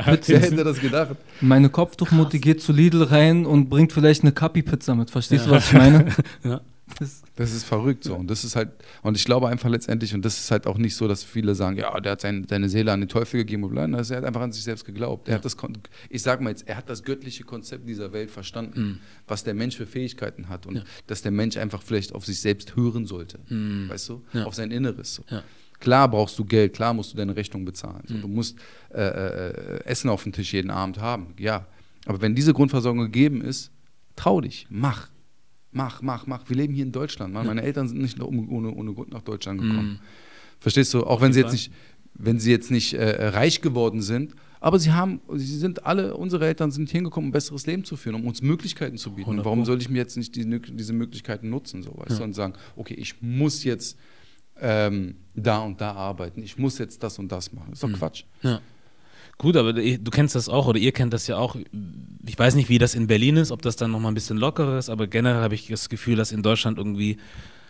Wer 0.26 0.40
hätte 0.40 0.64
das 0.64 0.80
gedacht? 0.80 1.16
Meine 1.40 1.68
Kopftuchmutti 1.70 2.38
geht 2.38 2.62
zu 2.62 2.72
Lidl 2.72 3.02
rein 3.04 3.46
und 3.46 3.68
bringt 3.68 3.92
vielleicht 3.92 4.22
eine 4.22 4.32
Kapi-Pizza 4.32 4.94
mit. 4.94 5.10
Verstehst 5.10 5.46
du, 5.46 5.50
was 5.50 5.66
ich 5.68 5.72
meine? 5.72 6.06
Ja. 6.44 6.60
Das, 7.00 7.22
Das 7.34 7.52
ist 7.52 7.64
verrückt 7.64 8.04
so. 8.04 8.14
Und 8.14 8.30
das 8.30 8.44
ist 8.44 8.54
halt, 8.54 8.68
und 9.02 9.16
ich 9.16 9.24
glaube 9.24 9.48
einfach 9.48 9.68
letztendlich, 9.68 10.14
und 10.14 10.24
das 10.24 10.38
ist 10.38 10.52
halt 10.52 10.68
auch 10.68 10.78
nicht 10.78 10.94
so, 10.94 11.08
dass 11.08 11.24
viele 11.24 11.56
sagen, 11.56 11.76
ja, 11.76 11.98
der 12.00 12.12
hat 12.12 12.20
sein, 12.20 12.46
seine 12.48 12.68
Seele 12.68 12.92
an 12.92 13.00
den 13.00 13.08
Teufel 13.08 13.38
gegeben 13.38 13.64
und. 13.64 13.74
Das- 13.92 14.10
Er 14.10 14.18
hat 14.18 14.24
einfach 14.24 14.40
an 14.40 14.52
sich 14.52 14.62
selbst 14.62 14.84
geglaubt. 14.84 15.28
Er 15.28 15.34
hat 15.34 15.44
das, 15.44 15.56
Kon- 15.56 15.76
ich 16.10 16.22
sag 16.22 16.40
mal 16.40 16.50
jetzt, 16.50 16.68
er 16.68 16.76
hat 16.76 16.88
das 16.88 17.02
göttliche 17.02 17.42
Konzept 17.42 17.88
dieser 17.88 18.12
Welt 18.12 18.30
verstanden, 18.30 19.00
was 19.26 19.42
der 19.42 19.54
Mensch 19.54 19.76
für 19.76 19.84
Fähigkeiten 19.86 20.48
hat 20.48 20.64
und 20.66 20.74
Mhm. 20.74 20.78
Ja. 20.78 20.84
dass 21.08 21.22
der 21.22 21.32
Mensch 21.32 21.56
einfach 21.56 21.82
vielleicht 21.82 22.14
auf 22.14 22.24
sich 22.24 22.40
selbst 22.40 22.76
hören 22.76 23.04
sollte. 23.04 23.40
Mhm. 23.48 23.88
Weißt 23.88 24.08
du? 24.08 24.22
Ja. 24.32 24.44
Auf 24.44 24.54
sein 24.54 24.70
Inneres. 24.70 25.16
So. 25.16 25.24
Ja. 25.28 25.42
Klar 25.78 26.08
brauchst 26.10 26.38
du 26.38 26.44
Geld, 26.44 26.74
klar 26.74 26.94
musst 26.94 27.12
du 27.12 27.16
deine 27.16 27.36
Rechnung 27.36 27.64
bezahlen. 27.64 28.02
Mhm. 28.08 28.14
So, 28.14 28.20
du 28.20 28.28
musst 28.28 28.58
äh, 28.94 29.02
äh, 29.02 29.84
Essen 29.84 30.08
auf 30.08 30.22
dem 30.22 30.32
Tisch 30.32 30.52
jeden 30.52 30.70
Abend 30.70 31.00
haben, 31.00 31.34
ja. 31.38 31.66
Aber 32.06 32.20
wenn 32.20 32.34
diese 32.34 32.54
Grundversorgung 32.54 33.02
gegeben 33.04 33.42
ist, 33.42 33.70
trau 34.14 34.40
dich, 34.40 34.66
mach. 34.70 35.08
Mach, 35.72 36.00
mach, 36.00 36.26
mach. 36.26 36.48
Wir 36.48 36.56
leben 36.56 36.72
hier 36.72 36.84
in 36.84 36.92
Deutschland. 36.92 37.34
Mann. 37.34 37.46
Meine 37.46 37.62
Eltern 37.62 37.86
sind 37.88 38.00
nicht 38.00 38.18
ohne, 38.20 38.70
ohne, 38.70 38.94
Grund 38.94 39.12
nach 39.12 39.22
Deutschland 39.22 39.60
gekommen. 39.60 39.88
Mhm. 39.88 39.98
Verstehst 40.58 40.94
du? 40.94 41.04
Auch 41.04 41.20
wenn 41.20 41.34
sie 41.34 41.40
jetzt 41.40 41.52
nicht, 41.52 41.70
wenn 42.14 42.38
sie 42.38 42.50
jetzt 42.50 42.70
nicht 42.70 42.94
äh, 42.94 43.26
reich 43.28 43.60
geworden 43.60 44.00
sind, 44.00 44.34
aber 44.60 44.78
sie 44.78 44.92
haben, 44.92 45.20
sie 45.34 45.58
sind 45.58 45.84
alle, 45.84 46.16
unsere 46.16 46.46
Eltern 46.46 46.70
sind 46.70 46.90
hingekommen, 46.90 47.26
um 47.26 47.28
ein 47.28 47.32
besseres 47.32 47.66
Leben 47.66 47.84
zu 47.84 47.96
führen, 47.96 48.14
um 48.14 48.26
uns 48.26 48.40
Möglichkeiten 48.40 48.96
zu 48.96 49.10
bieten. 49.10 49.28
Und 49.28 49.34
100 49.34 49.44
warum 49.44 49.64
soll 49.64 49.80
ich 49.80 49.90
mir 49.90 49.98
jetzt 49.98 50.16
nicht 50.16 50.34
diese, 50.34 50.48
diese 50.48 50.92
Möglichkeiten 50.92 51.50
nutzen, 51.50 51.82
so 51.82 51.92
weißt 51.96 52.12
Ja. 52.12 52.16
du, 52.18 52.24
und 52.24 52.34
sagen, 52.34 52.54
okay, 52.74 52.94
ich 52.94 53.20
muss 53.20 53.64
jetzt 53.64 53.98
ähm, 54.60 55.16
da 55.34 55.58
und 55.58 55.80
da 55.80 55.92
arbeiten, 55.92 56.42
ich 56.42 56.56
muss 56.58 56.78
jetzt 56.78 57.02
das 57.02 57.18
und 57.18 57.30
das 57.30 57.52
machen. 57.52 57.66
Das 57.70 57.78
ist 57.78 57.82
doch 57.82 57.88
Mhm. 57.88 57.94
Quatsch. 57.94 58.24
Ja. 58.42 58.60
Gut, 59.38 59.56
aber 59.56 59.74
du 59.74 60.10
kennst 60.10 60.34
das 60.34 60.48
auch 60.48 60.66
oder 60.66 60.78
ihr 60.78 60.92
kennt 60.92 61.12
das 61.12 61.26
ja 61.26 61.36
auch. 61.36 61.56
Ich 62.26 62.38
weiß 62.38 62.54
nicht, 62.54 62.70
wie 62.70 62.78
das 62.78 62.94
in 62.94 63.06
Berlin 63.06 63.36
ist, 63.36 63.50
ob 63.50 63.60
das 63.60 63.76
dann 63.76 63.90
nochmal 63.90 64.10
ein 64.12 64.14
bisschen 64.14 64.38
lockerer 64.38 64.78
ist, 64.78 64.88
aber 64.88 65.06
generell 65.08 65.42
habe 65.42 65.54
ich 65.54 65.66
das 65.68 65.90
Gefühl, 65.90 66.16
dass 66.16 66.32
in 66.32 66.42
Deutschland 66.42 66.78
irgendwie 66.78 67.18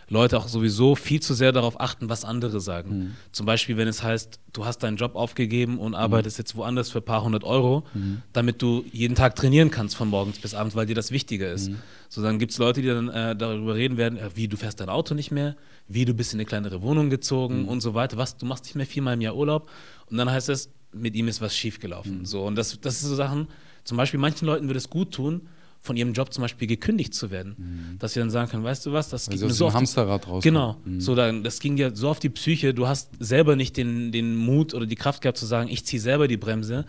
Leute 0.09 0.37
auch 0.37 0.47
sowieso 0.47 0.95
viel 0.95 1.19
zu 1.19 1.33
sehr 1.33 1.51
darauf 1.51 1.81
achten, 1.81 2.07
was 2.07 2.23
andere 2.23 2.61
sagen. 2.61 3.17
Zum 3.33 3.45
Beispiel, 3.45 3.75
wenn 3.75 3.89
es 3.89 4.01
heißt, 4.01 4.39
du 4.53 4.63
hast 4.63 4.77
deinen 4.81 4.95
Job 4.95 5.15
aufgegeben 5.17 5.77
und 5.79 5.93
arbeitest 5.95 6.37
jetzt 6.37 6.55
woanders 6.55 6.89
für 6.89 6.99
ein 6.99 7.03
paar 7.05 7.25
hundert 7.25 7.43
Euro, 7.43 7.83
damit 8.31 8.61
du 8.61 8.85
jeden 8.93 9.15
Tag 9.15 9.35
trainieren 9.35 9.69
kannst 9.69 9.97
von 9.97 10.07
morgens 10.07 10.39
bis 10.39 10.53
abends, 10.53 10.77
weil 10.77 10.85
dir 10.85 10.95
das 10.95 11.11
wichtiger 11.11 11.51
ist. 11.51 11.71
So, 12.07 12.21
dann 12.21 12.39
gibt 12.39 12.53
es 12.53 12.57
Leute, 12.57 12.81
die 12.81 12.87
dann 12.87 13.09
äh, 13.09 13.35
darüber 13.35 13.75
reden 13.75 13.97
werden, 13.97 14.17
äh, 14.17 14.29
wie 14.35 14.47
du 14.47 14.55
fährst 14.55 14.79
dein 14.79 14.87
Auto 14.87 15.13
nicht 15.13 15.31
mehr, 15.31 15.57
wie 15.87 16.05
du 16.05 16.13
bist 16.13 16.33
in 16.33 16.39
eine 16.39 16.45
kleinere 16.45 16.81
Wohnung 16.81 17.09
gezogen 17.09 17.65
und 17.67 17.81
so 17.81 17.93
weiter, 17.93 18.17
was, 18.17 18.37
du 18.37 18.45
machst 18.45 18.65
nicht 18.65 18.75
mehr 18.75 18.85
viermal 18.85 19.13
im 19.13 19.21
Jahr 19.21 19.35
Urlaub. 19.35 19.69
Und 20.09 20.17
dann 20.17 20.29
heißt 20.29 20.49
es, 20.49 20.69
mit 20.91 21.15
ihm 21.15 21.27
ist 21.27 21.41
was 21.41 21.55
schiefgelaufen. 21.55 22.25
So, 22.25 22.43
und 22.45 22.55
das, 22.55 22.79
das 22.81 22.99
sind 22.99 23.09
so 23.09 23.15
Sachen, 23.15 23.47
zum 23.83 23.97
Beispiel 23.97 24.19
manchen 24.19 24.45
Leuten 24.45 24.67
würde 24.67 24.77
es 24.79 24.89
gut 24.89 25.13
tun, 25.13 25.47
von 25.79 25.95
ihrem 25.95 26.11
Job 26.13 26.33
zum 26.33 26.41
Beispiel 26.41 26.67
gekündigt 26.67 27.13
zu 27.13 27.29
werden. 27.31 27.95
Dass 27.99 28.13
sie 28.13 28.19
dann 28.19 28.29
sagen 28.31 28.49
können, 28.49 28.63
weißt 28.63 28.85
du 28.85 28.91
was, 28.93 29.09
das 29.09 29.29
mir 29.29 29.35
aus 29.45 29.55
so 29.57 29.67
auf 29.67 29.73
Hamsterrad 29.75 30.21
rauskommen. 30.27 30.41
Genau, 30.41 30.77
Mhm. 30.83 30.99
so 30.99 31.15
dann, 31.15 31.43
das 31.43 31.59
ging 31.59 31.75
dir 31.77 31.95
so 31.95 32.09
auf 32.09 32.19
die 32.19 32.29
Psyche, 32.29 32.73
du 32.73 32.87
hast 32.87 33.11
selber 33.19 33.55
nicht 33.55 33.77
den, 33.77 34.11
den 34.11 34.35
Mut 34.35 34.73
oder 34.73 34.85
die 34.85 34.95
Kraft 34.95 35.21
gehabt 35.21 35.37
zu 35.37 35.45
sagen, 35.45 35.69
ich 35.69 35.85
ziehe 35.85 36.01
selber 36.01 36.27
die 36.27 36.35
Bremse, 36.37 36.85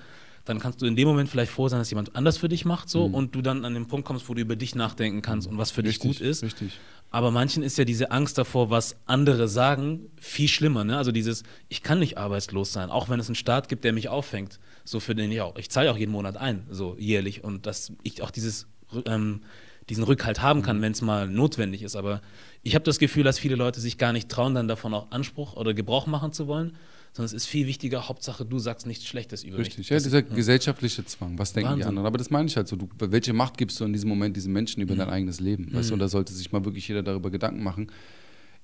dann 0.49 0.61
kannst 0.61 0.81
du 0.81 0.87
in 0.87 0.97
dem 0.97 1.07
Moment 1.07 1.29
vielleicht 1.29 1.53
froh 1.53 1.69
sein, 1.69 1.79
dass 1.79 1.91
jemand 1.91 2.17
anders 2.17 2.39
für 2.39 2.49
dich 2.49 2.65
macht 2.65 2.89
so 2.89 3.05
und 3.05 3.35
du 3.35 3.43
dann 3.43 3.65
an 3.65 3.75
den 3.75 3.87
Punkt 3.87 4.07
kommst, 4.07 4.29
wo 4.29 4.35
du 4.35 4.41
über 4.41 4.57
dich 4.57 4.75
nachdenken 4.75 5.21
kannst 5.21 5.47
und 5.47 5.59
was 5.59 5.71
für 5.71 5.83
dich 5.83 5.97
Richtig, 5.97 6.19
gut 6.19 6.21
ist. 6.21 6.43
Richtig. 6.43 6.73
Aber 7.11 7.31
manchen 7.31 7.63
ist 7.63 7.79
ja 7.79 7.85
diese 7.85 8.11
Angst 8.11 8.37
davor, 8.37 8.71
was 8.71 8.97
andere 9.07 9.49
sagen, 9.49 10.11
viel 10.17 10.49
schlimmer. 10.49 10.85
Ne? 10.85 10.97
Also 10.97 11.11
dieses, 11.13 11.43
ich 11.69 11.83
kann 11.83 11.99
nicht 11.99 12.19
arbeitslos 12.19 12.73
sein, 12.73 12.91
auch 12.91 13.09
wenn 13.09 13.19
es 13.19 13.29
einen 13.29 13.35
Staat 13.35 13.69
gibt, 13.69 13.85
der 13.85 13.93
mich 13.93 14.09
auffängt. 14.09 14.59
So 14.85 15.01
für 15.01 15.15
den 15.15 15.31
ich 15.33 15.41
auch, 15.41 15.57
ich 15.57 15.71
zahle 15.71 15.91
auch 15.91 15.97
jeden 15.97 16.13
Monat 16.13 16.37
ein, 16.37 16.67
so 16.71 16.97
jährlich. 16.99 17.45
Und 17.45 17.67
dass 17.67 17.93
ich 18.03 18.23
auch 18.23 18.31
dieses, 18.31 18.67
ähm, 19.07 19.43
diesen 19.89 20.05
Rückhalt 20.05 20.43
haben 20.43 20.63
kann, 20.63 20.83
wenn 20.83 20.93
es 20.93 21.01
mal 21.01 21.27
notwendig 21.29 21.83
ist. 21.83 21.97
Aber 21.97 22.21
ich 22.63 22.75
habe 22.75 22.85
das 22.85 22.99
Gefühl, 22.99 23.25
dass 23.25 23.39
viele 23.39 23.57
Leute 23.57 23.81
sich 23.81 23.97
gar 23.97 24.13
nicht 24.13 24.29
trauen, 24.29 24.55
dann 24.55 24.69
davon 24.69 24.93
auch 24.93 25.11
Anspruch 25.11 25.57
oder 25.57 25.73
Gebrauch 25.73 26.07
machen 26.07 26.33
zu 26.33 26.47
wollen. 26.47 26.77
Sondern 27.19 27.35
es 27.35 27.43
ist 27.43 27.47
viel 27.47 27.67
wichtiger, 27.67 28.09
Hauptsache 28.09 28.45
du 28.45 28.61
sagst 28.61 28.87
nichts 28.87 29.05
Schlechtes 29.05 29.43
über 29.43 29.59
Richtig, 29.59 29.79
mich. 29.79 29.89
ja, 29.89 29.97
Das- 29.97 30.05
dieser 30.05 30.23
gesellschaftliche 30.23 31.05
Zwang. 31.05 31.37
Was 31.37 31.53
denken 31.53 31.71
die 31.71 31.73
Wahnsinn. 31.73 31.89
anderen? 31.89 32.07
Aber 32.07 32.17
das 32.17 32.31
meine 32.31 32.47
ich 32.47 32.57
halt 32.57 32.69
so. 32.69 32.77
Du, 32.77 32.89
welche 32.97 33.33
Macht 33.33 33.59
gibst 33.59 33.81
du 33.81 33.85
in 33.85 33.93
diesem 33.93 34.09
Moment 34.09 34.37
diesen 34.37 34.53
Menschen 34.53 34.81
über 34.83 34.95
dein 34.95 35.11
eigenes 35.11 35.41
Leben? 35.41 35.67
Weißt 35.75 35.91
du, 35.91 35.95
und 35.95 35.99
da 35.99 36.07
sollte 36.07 36.33
sich 36.33 36.53
mal 36.53 36.65
wirklich 36.65 36.87
jeder 36.87 37.03
darüber 37.03 37.33
Gedanken 37.33 37.65
machen. 37.65 37.91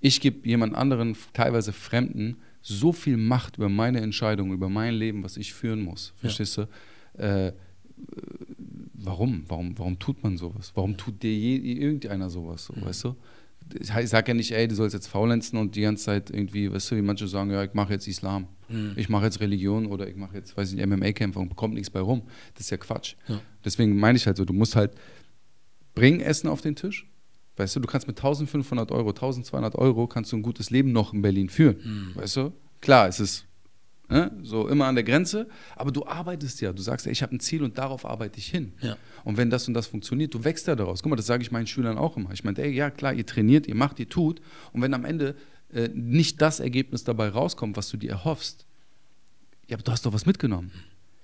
Ich 0.01 0.21
gebe 0.21 0.49
jemand 0.49 0.77
anderen, 0.77 1.17
teilweise 1.33 1.73
Fremden, 1.73 2.37
so 2.63 2.93
viel 2.93 3.17
Macht 3.17 3.57
über 3.57 3.69
meine 3.69 4.01
Entscheidung, 4.01 4.53
über 4.53 4.69
mein 4.69 4.95
Leben, 4.95 5.25
was 5.25 5.37
ich 5.37 5.53
führen 5.53 5.81
muss. 5.83 6.13
Verstehst 6.19 6.57
du? 6.59 6.69
Äh, 7.21 7.53
warum? 8.95 9.43
warum? 9.49 9.77
Warum 9.79 9.99
tut 9.99 10.23
man 10.23 10.37
sowas? 10.37 10.71
Warum 10.77 10.97
tut 10.97 11.23
dir 11.25 11.35
je, 11.37 11.57
irgendeiner 11.57 12.31
sowas? 12.31 12.67
So, 12.67 12.75
Weißt 12.81 13.03
du? 13.03 13.17
Ich 13.79 14.11
sage 14.11 14.29
ja 14.29 14.35
nicht, 14.35 14.53
ey, 14.53 14.69
du 14.69 14.75
sollst 14.75 14.95
jetzt 14.95 15.07
faulenzen 15.07 15.59
und 15.59 15.75
die 15.75 15.81
ganze 15.81 16.05
Zeit 16.05 16.31
irgendwie, 16.31 16.71
weißt 16.71 16.91
du, 16.91 16.97
wie 16.97 17.03
manche 17.03 17.27
sagen, 17.29 17.51
ja, 17.51 17.65
ich 17.65 17.73
mache 17.75 17.93
jetzt 17.93 18.07
Islam, 18.07 18.49
ich 18.97 19.09
mache 19.09 19.25
jetzt 19.25 19.41
Religion 19.41 19.87
oder 19.87 20.09
ich 20.09 20.17
mache 20.17 20.37
jetzt, 20.37 20.57
weiß 20.57 20.71
ich 20.71 20.77
nicht, 20.77 20.87
MMA-Kämpfer 20.87 21.41
und 21.41 21.55
kommt 21.57 21.75
nichts 21.75 21.91
bei 21.91 22.01
rum. 22.01 22.23
Das 22.55 22.67
ist 22.67 22.71
ja 22.71 22.77
Quatsch. 22.77 23.15
Ja. 23.29 23.41
Deswegen 23.65 23.97
meine 23.97 24.17
ich 24.17 24.27
halt 24.27 24.37
so, 24.37 24.45
du 24.45 24.53
musst 24.53 24.77
halt 24.77 24.93
bringen 25.95 26.21
Essen 26.21 26.49
auf 26.49 26.61
den 26.61 26.77
Tisch. 26.77 27.11
Weißt 27.57 27.77
du, 27.77 27.81
du 27.81 27.87
kannst 27.87 28.07
mit 28.07 28.19
1500 28.19 28.91
Euro, 28.91 29.11
1200 29.11 29.77
Euro 29.77 30.09
kannst 30.09 30.33
du 30.33 30.37
ein 30.37 30.43
gutes 30.43 30.71
Leben 30.71 30.93
noch 30.93 31.13
in 31.13 31.23
Berlin 31.23 31.49
führen. 31.49 32.13
Weißt 32.15 32.37
du? 32.37 32.53
Klar, 32.81 33.09
es 33.09 33.21
ist 33.21 33.47
so 34.43 34.69
immer 34.69 34.87
an 34.87 34.95
der 34.95 35.05
Grenze, 35.05 35.49
aber 35.77 35.91
du 35.91 36.07
arbeitest 36.07 36.61
ja. 36.61 36.73
Du 36.73 36.83
sagst, 36.83 37.07
ey, 37.07 37.13
ich 37.13 37.23
habe 37.23 37.35
ein 37.35 37.41
Ziel 37.41 37.63
und 37.63 37.79
darauf 37.79 38.05
arbeite 38.05 38.39
ich 38.39 38.47
hin. 38.49 38.73
Ja. 38.81 38.97
Und 39.25 39.37
wenn 39.39 39.51
das 39.51 39.67
und 39.67 39.75
das 39.75 39.87
funktioniert, 39.87 40.35
du 40.35 40.45
wächst 40.45 40.67
ja 40.67 40.77
daraus. 40.77 41.03
Guck 41.03 41.11
mal, 41.11 41.17
das 41.17 41.27
sage 41.27 41.43
ich 41.43 41.51
meinen 41.51 41.67
Schülern 41.67 41.97
auch 41.99 42.17
immer. 42.17 42.31
Ich 42.33 42.45
meine, 42.45 42.59
ey, 42.59 42.71
ja 42.71 42.91
klar, 42.91 43.15
ihr 43.15 43.27
trainiert, 43.27 43.67
ihr 43.67 43.75
macht, 43.75 43.99
ihr 43.99 44.09
tut. 44.09 44.41
Und 44.73 44.83
wenn 44.83 44.93
am 44.95 45.05
Ende 45.05 45.35
äh, 45.73 45.89
nicht 45.89 46.41
das 46.43 46.61
Ergebnis 46.61 47.03
dabei 47.05 47.29
rauskommt, 47.31 47.77
was 47.77 47.89
du 47.89 47.97
dir 47.97 48.11
erhoffst, 48.11 48.67
ja, 49.69 49.77
aber 49.77 49.83
du 49.83 49.91
hast 49.93 50.05
doch 50.05 50.13
was 50.13 50.27
mitgenommen. 50.27 50.71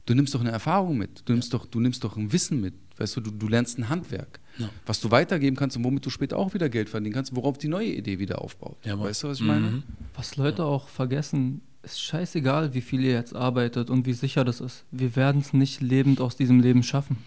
Du 0.06 0.14
nimmst 0.14 0.34
doch 0.34 0.40
eine 0.40 0.50
Erfahrung 0.50 0.96
mit. 0.96 1.22
Du 1.28 1.32
nimmst 1.34 1.52
doch, 1.52 1.66
du 1.66 1.78
nimmst 1.78 2.02
doch 2.02 2.16
ein 2.16 2.32
Wissen 2.32 2.60
mit. 2.60 2.72
Weißt 2.96 3.16
du, 3.16 3.20
du, 3.20 3.30
du 3.30 3.46
lernst 3.48 3.78
ein 3.78 3.88
Handwerk, 3.90 4.40
Ja. 4.58 4.68
was 4.86 5.00
du 5.00 5.10
weitergeben 5.10 5.56
kannst 5.56 5.76
und 5.76 5.84
womit 5.84 6.04
du 6.06 6.10
später 6.10 6.38
auch 6.38 6.52
wieder 6.54 6.68
Geld 6.68 6.88
verdienen 6.88 7.14
kannst, 7.14 7.36
worauf 7.36 7.58
die 7.58 7.68
neue 7.68 7.88
Idee 7.88 8.18
wieder 8.18 8.40
aufbaut. 8.42 8.78
Weißt 8.84 9.22
du, 9.22 9.28
was 9.28 9.38
ich 9.40 9.44
meine? 9.46 9.66
Mhm. 9.70 9.82
was 10.16 10.36
Leute 10.36 10.64
auch 10.64 10.88
vergessen, 10.88 11.60
ist 11.82 12.00
scheißegal, 12.00 12.74
wie 12.74 12.80
viel 12.80 13.02
ihr 13.02 13.12
jetzt 13.12 13.34
arbeitet 13.34 13.90
und 13.90 14.06
wie 14.06 14.12
sicher 14.12 14.44
das 14.44 14.60
ist. 14.60 14.84
Wir 14.90 15.16
werden 15.16 15.40
es 15.40 15.52
nicht 15.52 15.80
lebend 15.80 16.20
aus 16.20 16.36
diesem 16.36 16.60
Leben 16.60 16.82
schaffen. 16.82 17.18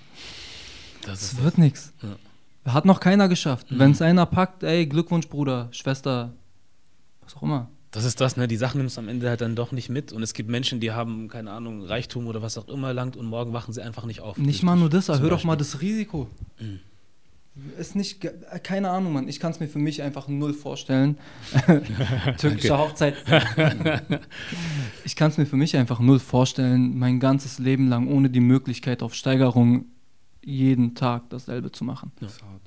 Das 1.05 1.33
Es 1.33 1.43
wird 1.43 1.57
nichts. 1.57 1.93
Ja. 2.01 2.73
Hat 2.73 2.85
noch 2.85 2.99
keiner 2.99 3.27
geschafft. 3.27 3.67
Wenn 3.69 3.91
es 3.91 4.01
einer 4.01 4.25
packt, 4.25 4.63
ey, 4.63 4.85
Glückwunsch, 4.85 5.27
Bruder, 5.27 5.67
Schwester, 5.71 6.33
was 7.21 7.35
auch 7.35 7.43
immer. 7.43 7.69
Das 7.91 8.05
ist 8.05 8.21
das, 8.21 8.37
ne? 8.37 8.47
Die 8.47 8.55
Sachen 8.55 8.79
nimmst 8.79 8.97
du 8.97 9.01
am 9.01 9.07
Ende 9.07 9.29
halt 9.29 9.41
dann 9.41 9.55
doch 9.55 9.71
nicht 9.71 9.89
mit. 9.89 10.13
Und 10.13 10.23
es 10.23 10.33
gibt 10.33 10.49
Menschen, 10.49 10.79
die 10.79 10.91
haben, 10.91 11.27
keine 11.27 11.51
Ahnung, 11.51 11.83
Reichtum 11.83 12.27
oder 12.27 12.41
was 12.41 12.57
auch 12.57 12.67
immer 12.67 12.87
erlangt 12.87 13.15
und 13.17 13.27
morgen 13.27 13.53
wachen 13.53 13.73
sie 13.73 13.81
einfach 13.81 14.05
nicht 14.05 14.21
auf. 14.21 14.37
Nicht 14.37 14.63
mal 14.63 14.75
nur 14.75 14.89
das, 14.89 15.09
erhöh 15.09 15.29
doch 15.29 15.43
mal 15.43 15.57
das 15.57 15.81
Risiko. 15.81 16.27
Ist 17.77 17.95
nicht, 17.95 18.25
äh, 18.25 18.59
keine 18.63 18.89
Ahnung, 18.89 19.13
Mann. 19.13 19.27
Ich 19.27 19.39
kann 19.39 19.51
es 19.51 19.59
mir 19.59 19.67
für 19.67 19.79
mich 19.79 20.01
einfach 20.01 20.27
null 20.27 20.53
vorstellen. 20.53 21.19
Türkische 22.37 22.77
Hochzeit. 22.77 23.15
ich 25.03 25.15
kann 25.15 25.29
es 25.29 25.37
mir 25.37 25.45
für 25.45 25.55
mich 25.55 25.77
einfach 25.77 25.99
null 25.99 26.19
vorstellen, 26.19 26.97
mein 26.97 27.19
ganzes 27.19 27.59
Leben 27.59 27.87
lang 27.87 28.07
ohne 28.07 28.31
die 28.31 28.39
Möglichkeit 28.39 29.03
auf 29.03 29.13
Steigerung 29.13 29.85
jeden 30.43 30.95
Tag 30.95 31.29
dasselbe 31.29 31.71
zu 31.71 31.83
machen. 31.83 32.11
Das 32.19 32.33
ist 32.33 32.43
hart. 32.43 32.61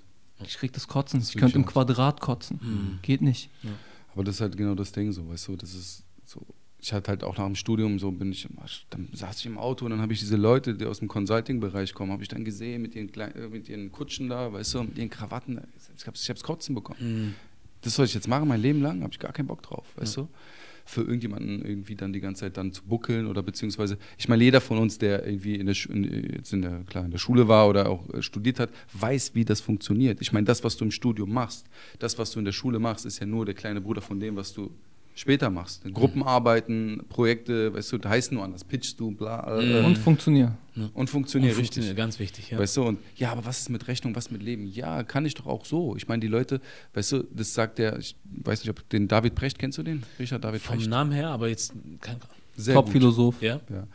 Ich 0.44 0.56
krieg 0.56 0.72
das 0.72 0.86
Kotzen. 0.86 1.20
Das 1.20 1.30
ich 1.30 1.36
könnte 1.36 1.56
im 1.56 1.66
Quadrat 1.66 2.20
kotzen. 2.20 2.60
Mhm. 2.62 2.98
Geht 3.02 3.22
nicht. 3.22 3.50
Aber 4.12 4.24
das 4.24 4.36
ist 4.36 4.40
halt 4.40 4.56
genau 4.56 4.74
das 4.74 4.92
Ding 4.92 5.10
so, 5.12 5.28
weißt 5.28 5.48
du, 5.48 5.56
das 5.56 5.74
ist 5.74 6.04
so. 6.24 6.46
Ich 6.86 6.92
hatte 6.92 7.08
halt 7.08 7.24
auch 7.24 7.36
nach 7.36 7.46
dem 7.46 7.56
Studium 7.56 7.98
so, 7.98 8.12
bin 8.12 8.30
ich, 8.30 8.46
dann 8.90 9.08
saß 9.12 9.40
ich 9.40 9.46
im 9.46 9.58
Auto 9.58 9.84
und 9.84 9.90
dann 9.90 10.00
habe 10.00 10.12
ich 10.12 10.20
diese 10.20 10.36
Leute, 10.36 10.72
die 10.74 10.84
aus 10.84 11.00
dem 11.00 11.08
Consulting-Bereich 11.08 11.92
kommen, 11.94 12.12
habe 12.12 12.22
ich 12.22 12.28
dann 12.28 12.44
gesehen 12.44 12.80
mit 12.80 12.94
ihren, 12.94 13.10
Klei- 13.10 13.34
äh, 13.34 13.48
mit 13.48 13.68
ihren 13.68 13.90
Kutschen 13.90 14.28
da, 14.28 14.52
weißt 14.52 14.74
du, 14.74 14.82
mit 14.84 14.96
ihren 14.96 15.10
Krawatten. 15.10 15.60
Ich 15.98 16.06
habe 16.06 16.16
hab's 16.16 16.42
Kotzen 16.44 16.76
bekommen. 16.76 16.98
Mhm. 17.00 17.34
Das 17.80 17.96
soll 17.96 18.06
ich 18.06 18.14
jetzt 18.14 18.28
machen, 18.28 18.46
mein 18.46 18.60
Leben 18.62 18.82
lang, 18.82 19.02
habe 19.02 19.12
ich 19.12 19.18
gar 19.18 19.32
keinen 19.32 19.48
Bock 19.48 19.62
drauf, 19.62 19.84
weißt 19.96 20.16
du. 20.18 20.28
für 20.84 21.00
irgendjemanden 21.00 21.64
irgendwie 21.66 21.96
dann 21.96 22.12
die 22.12 22.20
ganze 22.20 22.42
Zeit 22.42 22.56
dann 22.56 22.72
zu 22.72 22.84
buckeln 22.84 23.26
oder 23.26 23.42
beziehungsweise, 23.42 23.98
ich 24.16 24.28
meine, 24.28 24.44
jeder 24.44 24.60
von 24.60 24.78
uns, 24.78 24.96
der 24.98 25.26
irgendwie 25.26 25.56
in 25.56 25.66
der, 25.66 25.76
in, 25.90 26.34
jetzt 26.36 26.52
in 26.52 26.62
der, 26.62 26.84
klar, 26.84 27.04
in 27.04 27.10
der 27.10 27.18
Schule 27.18 27.48
war 27.48 27.68
oder 27.68 27.88
auch 27.88 28.08
äh, 28.14 28.22
studiert 28.22 28.60
hat, 28.60 28.70
weiß, 28.92 29.34
wie 29.34 29.44
das 29.44 29.60
funktioniert. 29.60 30.20
Ich 30.20 30.32
meine, 30.32 30.44
das, 30.44 30.62
was 30.62 30.76
du 30.76 30.84
im 30.84 30.92
Studium 30.92 31.32
machst, 31.32 31.66
das, 31.98 32.16
was 32.16 32.30
du 32.30 32.38
in 32.38 32.44
der 32.44 32.52
Schule 32.52 32.78
machst, 32.78 33.04
ist 33.04 33.18
ja 33.18 33.26
nur 33.26 33.44
der 33.44 33.54
kleine 33.54 33.80
Bruder 33.80 34.00
von 34.00 34.20
dem, 34.20 34.36
was 34.36 34.54
du 34.54 34.70
später 35.16 35.50
machst. 35.50 35.82
Gruppenarbeiten, 35.92 37.02
Projekte, 37.08 37.74
weißt 37.74 37.92
du, 37.92 37.98
heißt 38.08 38.30
nur 38.32 38.44
anders, 38.44 38.62
pitchst 38.62 39.00
du, 39.00 39.10
bla. 39.10 39.60
Äh, 39.60 39.84
Und 39.84 39.98
funktionieren. 39.98 40.56
und 40.94 41.10
funktioniert 41.10 41.54
Und 41.54 41.58
richtig. 41.60 41.76
funktioniert, 41.78 41.96
Ganz 41.96 42.18
wichtig, 42.20 42.50
ja. 42.50 42.58
Weißt 42.58 42.76
du, 42.76 42.84
und 42.84 42.98
ja, 43.16 43.32
aber 43.32 43.44
was 43.44 43.60
ist 43.60 43.70
mit 43.70 43.88
Rechnung, 43.88 44.14
was 44.14 44.30
mit 44.30 44.42
Leben? 44.42 44.66
Ja, 44.66 45.02
kann 45.02 45.24
ich 45.26 45.34
doch 45.34 45.46
auch 45.46 45.64
so. 45.64 45.96
Ich 45.96 46.06
meine, 46.06 46.20
die 46.20 46.28
Leute, 46.28 46.60
weißt 46.94 47.12
du, 47.12 47.22
das 47.34 47.54
sagt 47.54 47.78
der, 47.78 47.98
ich 47.98 48.14
weiß 48.44 48.60
nicht, 48.60 48.70
ob 48.70 48.88
den 48.90 49.08
David 49.08 49.34
Precht, 49.34 49.58
kennst 49.58 49.78
du 49.78 49.82
den? 49.82 50.04
Richard 50.18 50.44
David 50.44 50.60
Vom 50.60 50.76
Precht. 50.76 50.88
Namen 50.90 51.10
her, 51.12 51.30
aber 51.30 51.48
jetzt 51.48 51.72
kein. 52.00 52.16
Sehr. 52.58 52.74
Top-Philosoph. 52.74 53.42
Ja? 53.42 53.60
Ja. 53.70 53.86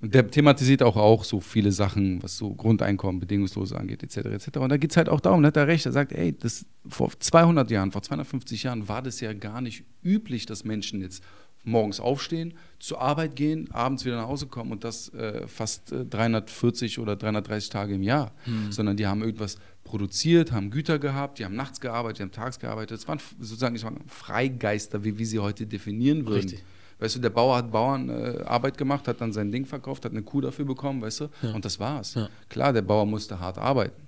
Und 0.00 0.14
der 0.14 0.30
thematisiert 0.30 0.82
auch, 0.82 0.96
auch 0.96 1.24
so 1.24 1.40
viele 1.40 1.72
Sachen, 1.72 2.22
was 2.22 2.36
so 2.36 2.54
Grundeinkommen, 2.54 3.20
Bedingungslose 3.20 3.76
angeht, 3.76 4.02
etc. 4.04 4.16
etc. 4.26 4.58
Und 4.58 4.68
da 4.68 4.76
geht 4.76 4.92
es 4.92 4.96
halt 4.96 5.08
auch 5.08 5.20
darum, 5.20 5.42
da 5.42 5.48
hat 5.48 5.56
er 5.56 5.66
recht, 5.66 5.86
er 5.86 5.92
sagt, 5.92 6.12
ey, 6.12 6.36
das, 6.36 6.66
vor 6.86 7.10
200 7.18 7.68
Jahren, 7.70 7.90
vor 7.90 8.02
250 8.02 8.62
Jahren 8.62 8.88
war 8.88 9.02
das 9.02 9.20
ja 9.20 9.32
gar 9.32 9.60
nicht 9.60 9.84
üblich, 10.04 10.46
dass 10.46 10.64
Menschen 10.64 11.00
jetzt 11.00 11.24
morgens 11.64 11.98
aufstehen, 11.98 12.54
zur 12.78 13.00
Arbeit 13.00 13.34
gehen, 13.34 13.70
abends 13.72 14.04
wieder 14.04 14.16
nach 14.16 14.28
Hause 14.28 14.46
kommen 14.46 14.70
und 14.70 14.84
das 14.84 15.12
äh, 15.14 15.46
fast 15.48 15.92
äh, 15.92 16.04
340 16.04 17.00
oder 17.00 17.16
330 17.16 17.68
Tage 17.68 17.94
im 17.94 18.02
Jahr, 18.02 18.32
sondern 18.70 18.96
die 18.96 19.06
haben 19.06 19.22
irgendwas 19.22 19.58
produziert, 19.84 20.52
haben 20.52 20.70
Güter 20.70 20.98
gehabt, 20.98 21.38
die 21.38 21.44
haben 21.44 21.56
nachts 21.56 21.80
gearbeitet, 21.80 22.18
die 22.18 22.22
haben 22.22 22.32
tags 22.32 22.58
gearbeitet. 22.58 22.98
Es 22.98 23.08
waren 23.08 23.18
sozusagen 23.40 23.74
ich 23.74 23.82
sag, 23.82 23.92
Freigeister, 24.06 25.04
wie 25.04 25.18
wir 25.18 25.26
sie 25.26 25.40
heute 25.40 25.66
definieren 25.66 26.26
würden. 26.26 26.48
Richtig. 26.48 26.64
Weißt 27.00 27.14
du, 27.16 27.20
der 27.20 27.30
Bauer 27.30 27.56
hat 27.56 27.70
Bauernarbeit 27.70 28.40
äh, 28.40 28.44
Arbeit 28.44 28.78
gemacht, 28.78 29.06
hat 29.08 29.20
dann 29.20 29.32
sein 29.32 29.52
Ding 29.52 29.66
verkauft, 29.66 30.04
hat 30.04 30.12
eine 30.12 30.22
Kuh 30.22 30.40
dafür 30.40 30.64
bekommen, 30.64 31.00
weißt 31.02 31.20
du, 31.20 31.28
und 31.54 31.64
das 31.64 31.78
war's. 31.78 32.14
Ja. 32.14 32.28
Klar, 32.48 32.72
der 32.72 32.82
Bauer 32.82 33.06
musste 33.06 33.38
hart 33.38 33.56
arbeiten, 33.58 34.02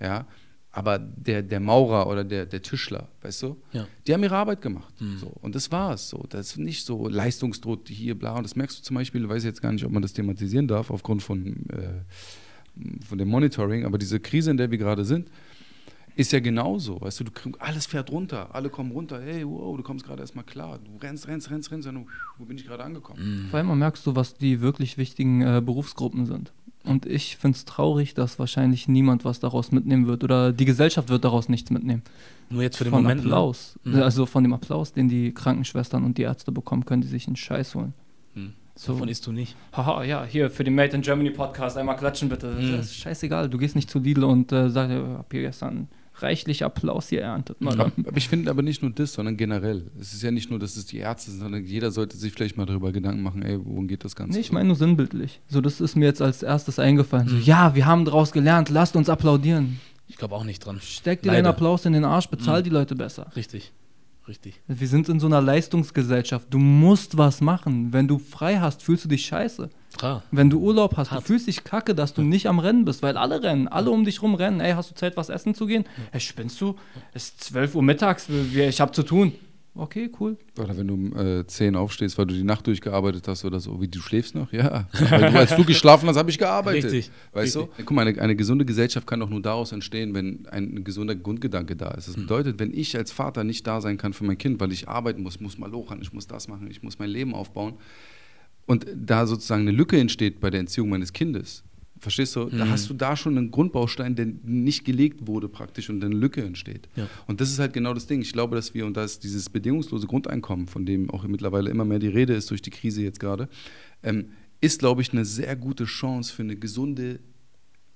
ja, 0.00 0.26
aber 0.72 1.00
der, 1.00 1.42
der 1.42 1.58
Maurer 1.58 2.06
oder 2.06 2.22
der, 2.22 2.46
der 2.46 2.62
Tischler, 2.62 3.08
weißt 3.22 3.42
du, 3.42 3.56
Ja. 3.72 3.86
die 4.06 4.14
haben 4.14 4.22
ihre 4.22 4.36
Arbeit 4.36 4.62
gemacht, 4.62 4.94
so, 5.18 5.26
und 5.42 5.56
das 5.56 5.72
war's, 5.72 6.08
so, 6.10 6.24
das 6.28 6.52
ist 6.52 6.58
nicht 6.58 6.86
so 6.86 7.08
Leistungsdruck 7.08 7.88
hier, 7.88 8.16
bla, 8.16 8.36
und 8.36 8.44
das 8.44 8.54
merkst 8.54 8.78
du 8.78 8.82
zum 8.84 8.94
Beispiel, 8.94 9.28
weiß 9.28 9.42
ich 9.42 9.48
jetzt 9.48 9.60
gar 9.62 9.72
nicht, 9.72 9.84
ob 9.84 9.90
man 9.90 10.02
das 10.02 10.12
thematisieren 10.12 10.68
darf, 10.68 10.90
aufgrund 10.92 11.24
von, 11.24 11.66
äh, 11.70 13.04
von 13.04 13.18
dem 13.18 13.28
Monitoring, 13.28 13.84
aber 13.84 13.98
diese 13.98 14.20
Krise, 14.20 14.52
in 14.52 14.56
der 14.56 14.70
wir 14.70 14.78
gerade 14.78 15.04
sind, 15.04 15.28
ist 16.20 16.32
ja 16.32 16.40
genauso, 16.40 17.00
weißt 17.00 17.20
du, 17.20 17.24
du 17.24 17.30
kriegst, 17.30 17.60
alles 17.60 17.86
fährt 17.86 18.10
runter, 18.10 18.54
alle 18.54 18.68
kommen 18.68 18.92
runter, 18.92 19.20
hey, 19.22 19.44
wow, 19.46 19.76
du 19.76 19.82
kommst 19.82 20.04
gerade 20.04 20.20
erstmal 20.20 20.44
klar, 20.44 20.78
du 20.78 20.90
rennst, 21.00 21.26
rennst, 21.26 21.50
rennst, 21.50 21.70
rennst, 21.70 21.88
und 21.88 21.94
du, 21.94 22.06
wo 22.38 22.44
bin 22.44 22.58
ich 22.58 22.66
gerade 22.66 22.84
angekommen? 22.84 23.48
Vor 23.50 23.58
allem 23.58 23.78
merkst 23.78 24.06
du, 24.06 24.14
was 24.14 24.34
die 24.34 24.60
wirklich 24.60 24.98
wichtigen 24.98 25.40
äh, 25.40 25.62
Berufsgruppen 25.64 26.26
sind. 26.26 26.52
Und 26.84 27.06
ich 27.06 27.36
finde 27.36 27.56
es 27.56 27.64
traurig, 27.64 28.14
dass 28.14 28.38
wahrscheinlich 28.38 28.88
niemand 28.88 29.24
was 29.24 29.40
daraus 29.40 29.70
mitnehmen 29.70 30.06
wird 30.06 30.24
oder 30.24 30.52
die 30.52 30.64
Gesellschaft 30.64 31.08
wird 31.10 31.24
daraus 31.24 31.48
nichts 31.48 31.70
mitnehmen. 31.70 32.02
Nur 32.48 32.62
jetzt 32.62 32.78
für 32.78 32.84
den 32.84 32.90
von 32.90 33.02
Moment. 33.02 33.22
ne? 33.22 33.26
Applaus. 33.26 33.78
Mhm. 33.84 34.02
Also 34.02 34.26
von 34.26 34.44
dem 34.44 34.52
Applaus, 34.54 34.92
den 34.92 35.08
die 35.08 35.32
Krankenschwestern 35.32 36.04
und 36.04 36.16
die 36.16 36.22
Ärzte 36.22 36.52
bekommen, 36.52 36.84
können 36.86 37.02
die 37.02 37.08
sich 37.08 37.26
einen 37.26 37.36
Scheiß 37.36 37.74
holen. 37.74 37.92
Mhm. 38.34 38.54
So. 38.74 38.94
Davon 38.94 39.08
isst 39.08 39.26
du 39.26 39.32
nicht. 39.32 39.56
Haha, 39.74 40.04
ja, 40.04 40.24
hier 40.24 40.48
für 40.48 40.64
den 40.64 40.74
Made 40.74 40.96
in 40.96 41.02
Germany 41.02 41.30
Podcast 41.30 41.76
einmal 41.76 41.96
klatschen 41.96 42.30
bitte. 42.30 42.50
Mhm. 42.50 42.72
Das 42.72 42.86
ist 42.86 42.96
scheißegal. 42.96 43.50
Du 43.50 43.58
gehst 43.58 43.76
nicht 43.76 43.90
zu 43.90 43.98
Lidl 43.98 44.24
und 44.24 44.50
äh, 44.52 44.70
sagst, 44.70 44.96
ich 44.96 45.02
hab 45.02 45.30
hier 45.30 45.42
gestern 45.42 45.88
reichlich 46.22 46.64
Applaus 46.64 47.08
hier 47.08 47.22
erntet. 47.22 47.60
Mann. 47.60 47.80
Aber 47.80 47.92
aber 48.06 48.16
ich 48.16 48.28
finde 48.28 48.50
aber 48.50 48.62
nicht 48.62 48.82
nur 48.82 48.90
das, 48.90 49.12
sondern 49.14 49.36
generell. 49.36 49.90
Es 50.00 50.12
ist 50.12 50.22
ja 50.22 50.30
nicht 50.30 50.50
nur, 50.50 50.58
dass 50.58 50.76
es 50.76 50.86
die 50.86 50.98
Ärzte 50.98 51.30
sind, 51.30 51.40
sondern 51.40 51.64
jeder 51.64 51.90
sollte 51.90 52.16
sich 52.16 52.32
vielleicht 52.32 52.56
mal 52.56 52.66
darüber 52.66 52.92
Gedanken 52.92 53.22
machen, 53.22 53.42
ey, 53.42 53.58
worum 53.64 53.88
geht 53.88 54.04
das 54.04 54.14
Ganze? 54.16 54.34
Nee, 54.34 54.40
ich 54.40 54.52
meine 54.52 54.66
nur 54.68 54.76
sinnbildlich. 54.76 55.40
So, 55.48 55.60
das 55.60 55.80
ist 55.80 55.96
mir 55.96 56.06
jetzt 56.06 56.22
als 56.22 56.42
erstes 56.42 56.78
eingefallen. 56.78 57.28
So, 57.28 57.36
ja, 57.36 57.74
wir 57.74 57.86
haben 57.86 58.04
daraus 58.04 58.32
gelernt, 58.32 58.68
lasst 58.68 58.96
uns 58.96 59.08
applaudieren. 59.08 59.80
Ich 60.08 60.16
glaube 60.16 60.34
auch 60.34 60.44
nicht 60.44 60.64
dran. 60.64 60.80
Steck 60.82 61.22
dir 61.22 61.28
Leider. 61.28 61.42
den 61.42 61.46
Applaus 61.46 61.84
in 61.86 61.92
den 61.92 62.04
Arsch, 62.04 62.28
bezahl 62.28 62.60
Mhm. 62.60 62.64
die 62.64 62.70
Leute 62.70 62.94
besser. 62.96 63.30
Richtig. 63.36 63.72
Richtig. 64.30 64.60
Wir 64.68 64.86
sind 64.86 65.08
in 65.08 65.18
so 65.18 65.26
einer 65.26 65.40
Leistungsgesellschaft. 65.40 66.46
Du 66.50 66.58
musst 66.58 67.18
was 67.18 67.40
machen. 67.40 67.92
Wenn 67.92 68.06
du 68.06 68.20
frei 68.20 68.60
hast, 68.60 68.80
fühlst 68.80 69.04
du 69.04 69.08
dich 69.08 69.26
scheiße. 69.26 69.70
Klar. 69.98 70.22
Wenn 70.30 70.48
du 70.48 70.60
Urlaub 70.60 70.96
hast, 70.96 71.10
Hart. 71.10 71.22
du 71.22 71.26
fühlst 71.26 71.48
dich 71.48 71.64
kacke, 71.64 71.96
dass 71.96 72.14
du 72.14 72.22
nicht 72.22 72.46
am 72.46 72.60
Rennen 72.60 72.84
bist, 72.84 73.02
weil 73.02 73.16
alle 73.16 73.42
rennen, 73.42 73.66
alle 73.66 73.90
um 73.90 74.04
dich 74.04 74.22
rum 74.22 74.36
rennen. 74.36 74.60
Ey, 74.60 74.74
hast 74.74 74.88
du 74.88 74.94
Zeit, 74.94 75.16
was 75.16 75.30
essen 75.30 75.56
zu 75.56 75.66
gehen? 75.66 75.84
Ey, 76.12 76.20
spinnst 76.20 76.60
du? 76.60 76.76
Es 77.12 77.24
ist 77.24 77.42
12 77.42 77.74
Uhr 77.74 77.82
mittags, 77.82 78.28
ich 78.28 78.80
hab 78.80 78.94
zu 78.94 79.02
tun. 79.02 79.32
Okay, 79.74 80.10
cool. 80.18 80.36
Oder 80.58 80.76
wenn 80.76 80.88
du 80.88 80.94
um 80.94 81.16
äh, 81.16 81.46
10 81.46 81.76
aufstehst, 81.76 82.18
weil 82.18 82.26
du 82.26 82.34
die 82.34 82.42
Nacht 82.42 82.66
durchgearbeitet 82.66 83.28
hast 83.28 83.44
oder 83.44 83.60
so, 83.60 83.80
wie 83.80 83.86
du 83.86 84.00
schläfst 84.00 84.34
noch? 84.34 84.52
Ja. 84.52 84.88
Weil 85.10 85.30
du, 85.32 85.38
als 85.38 85.54
du 85.54 85.64
geschlafen 85.64 86.08
hast, 86.08 86.16
habe 86.16 86.28
ich 86.28 86.38
gearbeitet. 86.38 86.84
Richtig, 86.92 87.10
Weißt 87.32 87.56
richtig. 87.56 87.76
du? 87.76 87.82
Guck 87.84 87.92
mal, 87.96 88.06
eine, 88.06 88.20
eine 88.20 88.34
gesunde 88.34 88.64
Gesellschaft 88.64 89.06
kann 89.06 89.20
doch 89.20 89.30
nur 89.30 89.40
daraus 89.40 89.70
entstehen, 89.72 90.12
wenn 90.12 90.46
ein, 90.48 90.76
ein 90.78 90.84
gesunder 90.84 91.14
Grundgedanke 91.14 91.76
da 91.76 91.92
ist. 91.92 92.08
Das 92.08 92.16
Mhm. 92.16 92.22
bedeutet, 92.22 92.58
wenn 92.58 92.74
ich 92.74 92.96
als 92.96 93.12
Vater 93.12 93.44
nicht 93.44 93.64
da 93.66 93.80
sein 93.80 93.96
kann 93.96 94.12
für 94.12 94.24
mein 94.24 94.38
Kind, 94.38 94.58
weil 94.60 94.72
ich 94.72 94.88
arbeiten 94.88 95.22
muss, 95.22 95.38
muss 95.40 95.56
mal 95.56 95.70
lochern, 95.70 96.00
ich 96.02 96.12
muss 96.12 96.26
das 96.26 96.48
machen, 96.48 96.68
ich 96.70 96.82
muss 96.82 96.98
mein 96.98 97.10
Leben 97.10 97.32
aufbauen 97.34 97.74
und 98.66 98.86
da 98.94 99.26
sozusagen 99.26 99.62
eine 99.62 99.72
Lücke 99.72 99.98
entsteht 99.98 100.40
bei 100.40 100.50
der 100.50 100.60
Entziehung 100.60 100.88
meines 100.88 101.12
Kindes, 101.12 101.62
verstehst 102.00 102.34
du? 102.36 102.46
Da 102.46 102.64
Mhm. 102.64 102.70
hast 102.70 102.90
du 102.90 102.94
da 102.94 103.16
schon 103.16 103.36
einen 103.38 103.50
Grundbaustein, 103.50 104.16
der 104.16 104.26
nicht 104.42 104.84
gelegt 104.84 105.26
wurde 105.26 105.48
praktisch 105.48 105.88
und 105.90 106.02
eine 106.02 106.14
Lücke 106.14 106.42
entsteht. 106.42 106.88
Ja. 106.96 107.06
Und 107.26 107.40
das 107.40 107.50
ist 107.50 107.58
halt 107.58 107.72
genau 107.72 107.94
das 107.94 108.06
Ding. 108.06 108.20
Ich 108.20 108.32
glaube, 108.32 108.56
dass 108.56 108.74
wir, 108.74 108.86
und 108.86 108.96
da 108.96 109.04
ist 109.04 109.22
dieses 109.22 109.48
bedingungslose 109.50 110.06
Grundeinkommen, 110.06 110.66
von 110.66 110.84
dem 110.86 111.10
auch 111.10 111.24
mittlerweile 111.24 111.70
immer 111.70 111.84
mehr 111.84 111.98
die 111.98 112.08
Rede 112.08 112.34
ist 112.34 112.50
durch 112.50 112.62
die 112.62 112.70
Krise 112.70 113.02
jetzt 113.02 113.20
gerade, 113.20 113.48
ähm, 114.02 114.30
ist, 114.60 114.80
glaube 114.80 115.02
ich, 115.02 115.12
eine 115.12 115.24
sehr 115.24 115.54
gute 115.56 115.84
Chance 115.84 116.34
für 116.34 116.42
eine 116.42 116.56
gesunde, 116.56 117.20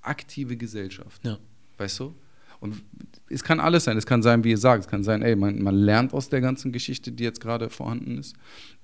aktive 0.02 0.56
Gesellschaft. 0.56 1.24
Ja. 1.24 1.38
Weißt 1.78 1.98
du? 2.00 2.14
Und 2.60 2.82
es 3.28 3.42
kann 3.44 3.60
alles 3.60 3.84
sein. 3.84 3.96
Es 3.98 4.06
kann 4.06 4.22
sein, 4.22 4.44
wie 4.44 4.50
ihr 4.50 4.58
sagt, 4.58 4.84
es 4.84 4.90
kann 4.90 5.02
sein, 5.02 5.22
ey, 5.22 5.36
man, 5.36 5.62
man 5.62 5.74
lernt 5.74 6.14
aus 6.14 6.28
der 6.28 6.40
ganzen 6.40 6.72
Geschichte, 6.72 7.12
die 7.12 7.24
jetzt 7.24 7.40
gerade 7.40 7.68
vorhanden 7.68 8.18
ist. 8.18 8.34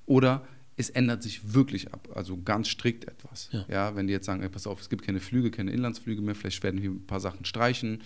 Oder 0.07 0.45
es 0.81 0.91
ändert 0.91 1.23
sich 1.23 1.55
wirklich 1.55 1.93
ab, 1.93 2.09
also 2.15 2.39
ganz 2.43 2.69
strikt 2.69 3.05
etwas. 3.05 3.51
Ja. 3.69 3.95
wenn 3.95 4.07
die 4.07 4.13
jetzt 4.13 4.27
sagen, 4.27 4.43
ey, 4.43 4.49
pass 4.49 4.67
auf, 4.67 4.81
es 4.81 4.89
gibt 4.89 5.05
keine 5.05 5.21
Flüge, 5.21 5.51
keine 5.51 5.71
Inlandsflüge 5.71 6.23
mehr, 6.23 6.35
vielleicht 6.35 6.63
werden 6.63 6.81
hier 6.81 6.91
ein 6.91 7.07
paar 7.07 7.21
Sachen 7.21 7.45
streichen. 7.45 8.03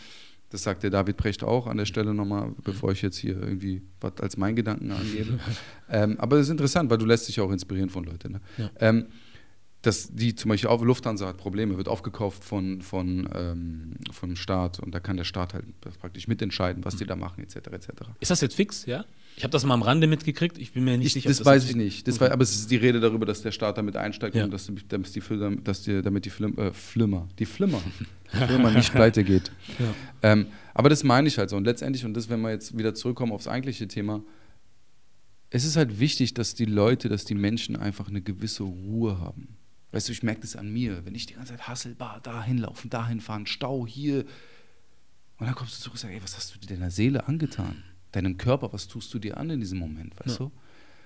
Das 0.50 0.62
sagt 0.62 0.82
der 0.84 0.90
David 0.90 1.16
Precht 1.16 1.42
auch 1.42 1.66
an 1.66 1.78
der 1.78 1.86
Stelle 1.86 2.14
nochmal, 2.14 2.52
bevor 2.62 2.92
ich 2.92 3.02
jetzt 3.02 3.16
hier 3.16 3.40
irgendwie 3.40 3.82
was 4.00 4.12
als 4.20 4.36
mein 4.36 4.54
Gedanken 4.54 4.92
angebe. 4.92 5.40
ähm, 5.90 6.20
aber 6.20 6.36
es 6.36 6.46
ist 6.46 6.50
interessant, 6.50 6.90
weil 6.90 6.98
du 6.98 7.06
lässt 7.06 7.26
dich 7.26 7.40
auch 7.40 7.50
inspirieren 7.50 7.90
von 7.90 8.04
Leuten. 8.04 8.32
Ne? 8.32 8.40
Ja. 8.58 8.70
Ähm, 8.78 9.06
dass 9.82 10.14
die 10.14 10.34
zum 10.34 10.48
Beispiel 10.48 10.70
auch 10.70 10.82
Lufthansa 10.82 11.26
hat 11.26 11.36
Probleme, 11.36 11.76
wird 11.76 11.88
aufgekauft 11.88 12.44
von, 12.44 12.80
von, 12.82 13.28
ähm, 13.34 13.94
vom 14.12 14.36
Staat 14.36 14.80
und 14.80 14.94
da 14.94 15.00
kann 15.00 15.16
der 15.16 15.24
Staat 15.24 15.54
halt 15.54 15.66
praktisch 16.00 16.26
mitentscheiden, 16.26 16.84
was 16.84 16.96
die 16.96 17.04
da 17.04 17.16
machen, 17.16 17.42
etc. 17.42 17.56
etc. 17.56 17.88
Ist 18.20 18.30
das 18.30 18.40
jetzt 18.40 18.54
fix, 18.54 18.86
ja? 18.86 19.04
Ich 19.36 19.42
habe 19.42 19.50
das 19.50 19.64
mal 19.64 19.74
am 19.74 19.82
Rande 19.82 20.06
mitgekriegt. 20.06 20.58
Ich 20.58 20.72
bin 20.72 20.84
mir 20.84 20.96
nicht 20.96 21.08
Ich, 21.08 21.12
sicher. 21.14 21.28
das 21.28 21.40
ob 21.40 21.46
weiß 21.46 21.68
ich 21.68 21.74
nicht. 21.74 22.06
Das 22.06 22.16
Okay. 22.16 22.26
war, 22.26 22.32
aber 22.32 22.42
es 22.44 22.54
ist 22.54 22.70
die 22.70 22.76
Rede 22.76 23.00
darüber, 23.00 23.26
dass 23.26 23.42
der 23.42 23.50
Staat 23.50 23.76
damit 23.78 23.96
einsteigt 23.96 24.36
Ja. 24.36 24.44
und 24.44 24.52
dass, 24.52 24.66
die- 24.66 24.74
damit 24.88 25.12
die, 25.14 25.22
dass 25.64 25.82
die, 25.82 26.02
damit 26.02 26.24
die 26.24 26.30
Flim, 26.30 26.56
äh, 26.56 26.72
Flimmer, 26.72 27.28
die 27.38 27.46
Flimmer, 27.46 27.80
Flimmer 28.28 28.70
nicht 28.70 28.92
pleite 28.92 29.24
geht. 29.24 29.50
Ja. 29.80 29.94
Ähm, 30.32 30.46
aber 30.72 30.88
das 30.88 31.02
meine 31.02 31.26
ich 31.26 31.36
halt 31.38 31.50
so. 31.50 31.56
Und 31.56 31.64
letztendlich, 31.64 32.04
und 32.04 32.14
das, 32.14 32.28
wenn 32.28 32.40
wir 32.42 32.50
jetzt 32.50 32.78
wieder 32.78 32.94
zurückkommen 32.94 33.32
aufs 33.32 33.48
eigentliche 33.48 33.88
Thema, 33.88 34.22
es 35.50 35.64
ist 35.64 35.76
halt 35.76 35.98
wichtig, 36.00 36.34
dass 36.34 36.54
die 36.54 36.64
Leute, 36.64 37.08
dass 37.08 37.24
die 37.24 37.34
Menschen 37.34 37.76
einfach 37.76 38.08
eine 38.08 38.20
gewisse 38.22 38.62
Ruhe 38.62 39.18
haben. 39.20 39.56
Weißt 39.92 40.08
du, 40.08 40.12
ich 40.12 40.22
merke 40.24 40.40
das 40.40 40.56
an 40.56 40.72
mir, 40.72 41.04
wenn 41.04 41.14
ich 41.14 41.26
die 41.26 41.34
ganze 41.34 41.52
Zeit 41.52 41.68
hasselbar 41.68 42.20
dahin 42.22 42.58
laufen, 42.58 42.90
dahin 42.90 43.20
fahren, 43.20 43.46
Stau 43.46 43.86
hier. 43.86 44.24
Und 45.38 45.46
dann 45.46 45.54
kommst 45.54 45.76
du 45.78 45.82
zurück 45.82 45.94
und 45.94 46.00
sagst, 46.00 46.14
ey, 46.14 46.22
was 46.22 46.36
hast 46.36 46.54
du 46.54 46.58
dir 46.58 46.66
deiner 46.74 46.90
Seele 46.90 47.26
angetan? 47.28 47.82
Deinem 48.14 48.36
Körper, 48.38 48.72
was 48.72 48.86
tust 48.88 49.12
du 49.14 49.18
dir 49.18 49.36
an 49.36 49.50
in 49.50 49.60
diesem 49.60 49.78
Moment, 49.78 50.14
weißt 50.24 50.38
Ja. 50.40 50.46
du? 50.46 50.52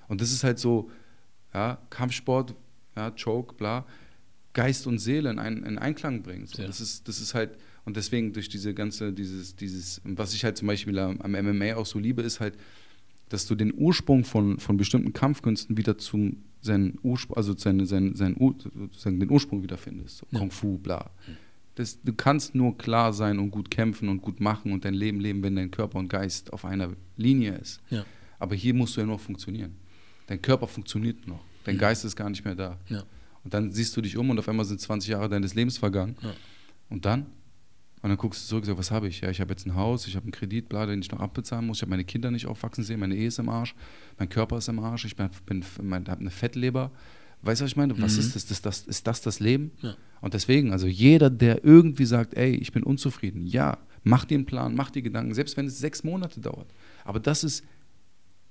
Und 0.09 0.21
das 0.21 0.33
ist 0.33 0.45
halt 0.45 0.59
so, 0.59 0.91
ja, 1.55 1.79
Kampfsport, 1.91 2.55
ja, 2.97 3.11
Choke, 3.13 3.55
bla, 3.55 3.87
Geist 4.55 4.87
und 4.87 4.99
Seele 4.99 5.31
in, 5.31 5.39
ein, 5.39 5.63
in 5.65 5.79
Einklang 5.79 6.23
bringen. 6.23 6.47
So. 6.47 6.61
Ja. 6.63 6.67
Das, 6.67 6.81
ist, 6.81 7.07
das 7.09 7.21
ist 7.21 7.35
halt, 7.35 7.57
und 7.85 7.97
deswegen 7.97 8.33
durch 8.33 8.49
diese 8.49 8.75
ganze, 8.75 9.13
dieses, 9.13 9.55
dieses, 9.57 10.01
was 10.05 10.35
ich 10.35 10.45
halt 10.45 10.57
zum 10.57 10.67
Beispiel 10.69 10.99
am, 10.99 11.21
am 11.21 11.33
MMA 11.33 11.75
auch 11.77 11.87
so 11.87 11.99
liebe, 11.99 12.23
ist 12.23 12.41
halt, 12.41 12.55
dass 13.29 13.47
du 13.47 13.55
den 13.55 13.75
Ursprung 13.77 14.25
von, 14.25 14.59
von 14.59 14.77
bestimmten 14.79 15.13
Kampfkünsten 15.13 15.77
wieder 15.77 15.99
zum 15.99 16.39
seinen 16.61 16.99
Ursprung, 17.03 17.37
also 17.37 17.55
seine, 17.57 17.87
seinen, 17.87 18.17
seinen, 18.17 18.37
Ur- 18.41 18.57
sozusagen 18.75 19.21
den 19.21 19.31
Ursprung 19.31 19.63
wiederfindest. 19.63 20.19
So 20.19 20.27
Ja. 20.33 20.39
Kung 20.41 20.51
Fu, 20.51 20.79
bla. 20.79 21.11
Das, 21.79 22.03
du 22.03 22.12
kannst 22.12 22.57
nur 22.57 22.76
klar 22.76 23.12
sein 23.12 23.39
und 23.39 23.53
gut 23.53 23.70
kämpfen 23.70 24.09
und 24.09 24.20
gut 24.20 24.41
machen 24.41 24.72
und 24.72 24.85
dein 24.85 24.95
Leben 24.95 25.20
leben, 25.20 25.45
wenn 25.45 25.55
dein 25.55 25.70
Körper 25.70 26.01
und 26.01 26.09
Geist 26.09 26.53
auf 26.53 26.64
einer 26.64 26.91
Linie 27.16 27.55
ist. 27.55 27.81
Ja. 27.89 28.05
Aber 28.41 28.57
hier 28.57 28.74
musst 28.74 28.97
du 28.97 29.01
ja 29.01 29.07
noch 29.07 29.20
funktionieren. 29.20 29.76
Dein 30.26 30.43
Körper 30.43 30.66
funktioniert 30.66 31.24
noch. 31.29 31.45
Dein 31.62 31.79
Geist 31.79 32.05
ist 32.05 32.16
gar 32.16 32.31
nicht 32.31 32.45
mehr 32.45 32.57
da. 32.57 32.79
Ja. 32.89 33.05
Und 33.45 33.55
dann 33.55 33.70
siehst 33.70 33.97
du 33.97 34.01
dich 34.01 34.16
um 34.16 34.29
und 34.29 34.41
auf 34.41 34.49
einmal 34.49 34.64
sind 34.64 34.81
20 34.81 35.11
Jahre 35.11 35.29
deines 35.29 35.55
Lebens 35.55 35.79
vergangen. 35.79 36.16
Ja. 36.20 36.33
Und 36.89 37.05
dann? 37.05 37.26
Und 38.03 38.09
dann 38.09 38.16
guckst 38.16 38.43
du 38.43 38.49
zurück 38.49 38.62
und 38.62 38.66
sagst, 38.66 38.79
was 38.79 38.91
habe 38.91 39.07
ich? 39.07 39.20
Ja, 39.20 39.31
ich 39.31 39.41
habe 39.41 39.51
jetzt 39.51 39.64
ein 39.64 39.76
Haus, 39.76 40.09
ich 40.09 40.16
habe 40.16 40.24
einen 40.24 40.33
Kredit, 40.33 40.68
bla, 40.68 40.85
den 40.85 41.01
ich 41.01 41.12
noch 41.12 41.20
abbezahlen 41.20 41.64
muss. 41.64 41.79
Ich 41.79 41.83
habe 41.83 41.91
meine 41.91 42.05
Kinder 42.05 42.33
nicht 42.33 42.47
aufwachsen 42.47 42.83
sehen, 42.83 42.99
meine 42.99 43.14
Ehe 43.14 43.29
ist 43.29 43.39
im 43.39 43.49
Arsch, 43.49 43.76
mein 44.18 44.29
Körper 44.29 44.59
ist 44.59 44.68
im 44.68 44.81
Arsch, 44.81 45.05
ich 45.05 45.14
bin, 45.14 45.31
bin, 45.47 45.64
habe 46.09 46.20
eine 46.20 46.31
Fettleber. 46.31 46.91
Weißt 47.43 47.61
du, 47.61 47.64
was 47.64 47.70
ich 47.70 47.76
meine? 47.76 47.97
Was 48.01 48.14
Mhm. 48.14 48.20
ist 48.20 48.34
das? 48.36 48.51
Ist 48.51 48.66
das, 48.66 48.80
ist 48.86 49.07
das 49.07 49.20
das 49.20 49.39
Leben? 49.41 49.70
Ja. 49.82 49.97
Und 50.20 50.34
deswegen, 50.34 50.72
also 50.72 50.86
jeder, 50.86 51.30
der 51.30 51.64
irgendwie 51.64 52.05
sagt, 52.05 52.34
ey, 52.34 52.55
ich 52.57 52.72
bin 52.72 52.82
unzufrieden, 52.82 53.47
ja, 53.47 53.78
mach 54.03 54.24
dir 54.24 54.36
einen 54.36 54.47
Plan, 54.47 54.74
mach 54.74 54.91
dir 54.91 55.03
Gedanken, 55.03 55.34
selbst 55.34 55.57
wenn 55.57 55.66
es 55.66 55.78
sechs 55.78 56.03
Monate 56.03 56.41
dauert. 56.41 56.66
Aber 57.05 57.20
das 57.20 57.45
ist 57.45 57.64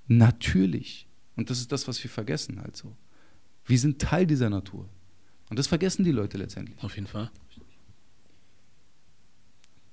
natürlich. 0.06 1.06
Und 1.36 1.50
das 1.50 1.60
ist 1.60 1.70
das, 1.70 1.86
was 1.86 2.02
wir 2.02 2.10
vergessen 2.10 2.60
halt 2.60 2.76
so. 2.76 2.96
Wir 3.66 3.78
sind 3.78 4.00
Teil 4.00 4.26
dieser 4.26 4.48
Natur. 4.50 4.88
Und 5.50 5.58
das 5.58 5.66
vergessen 5.66 6.04
die 6.04 6.12
Leute 6.12 6.38
letztendlich. 6.38 6.82
Auf 6.82 6.94
jeden 6.96 7.06
Fall. 7.06 7.30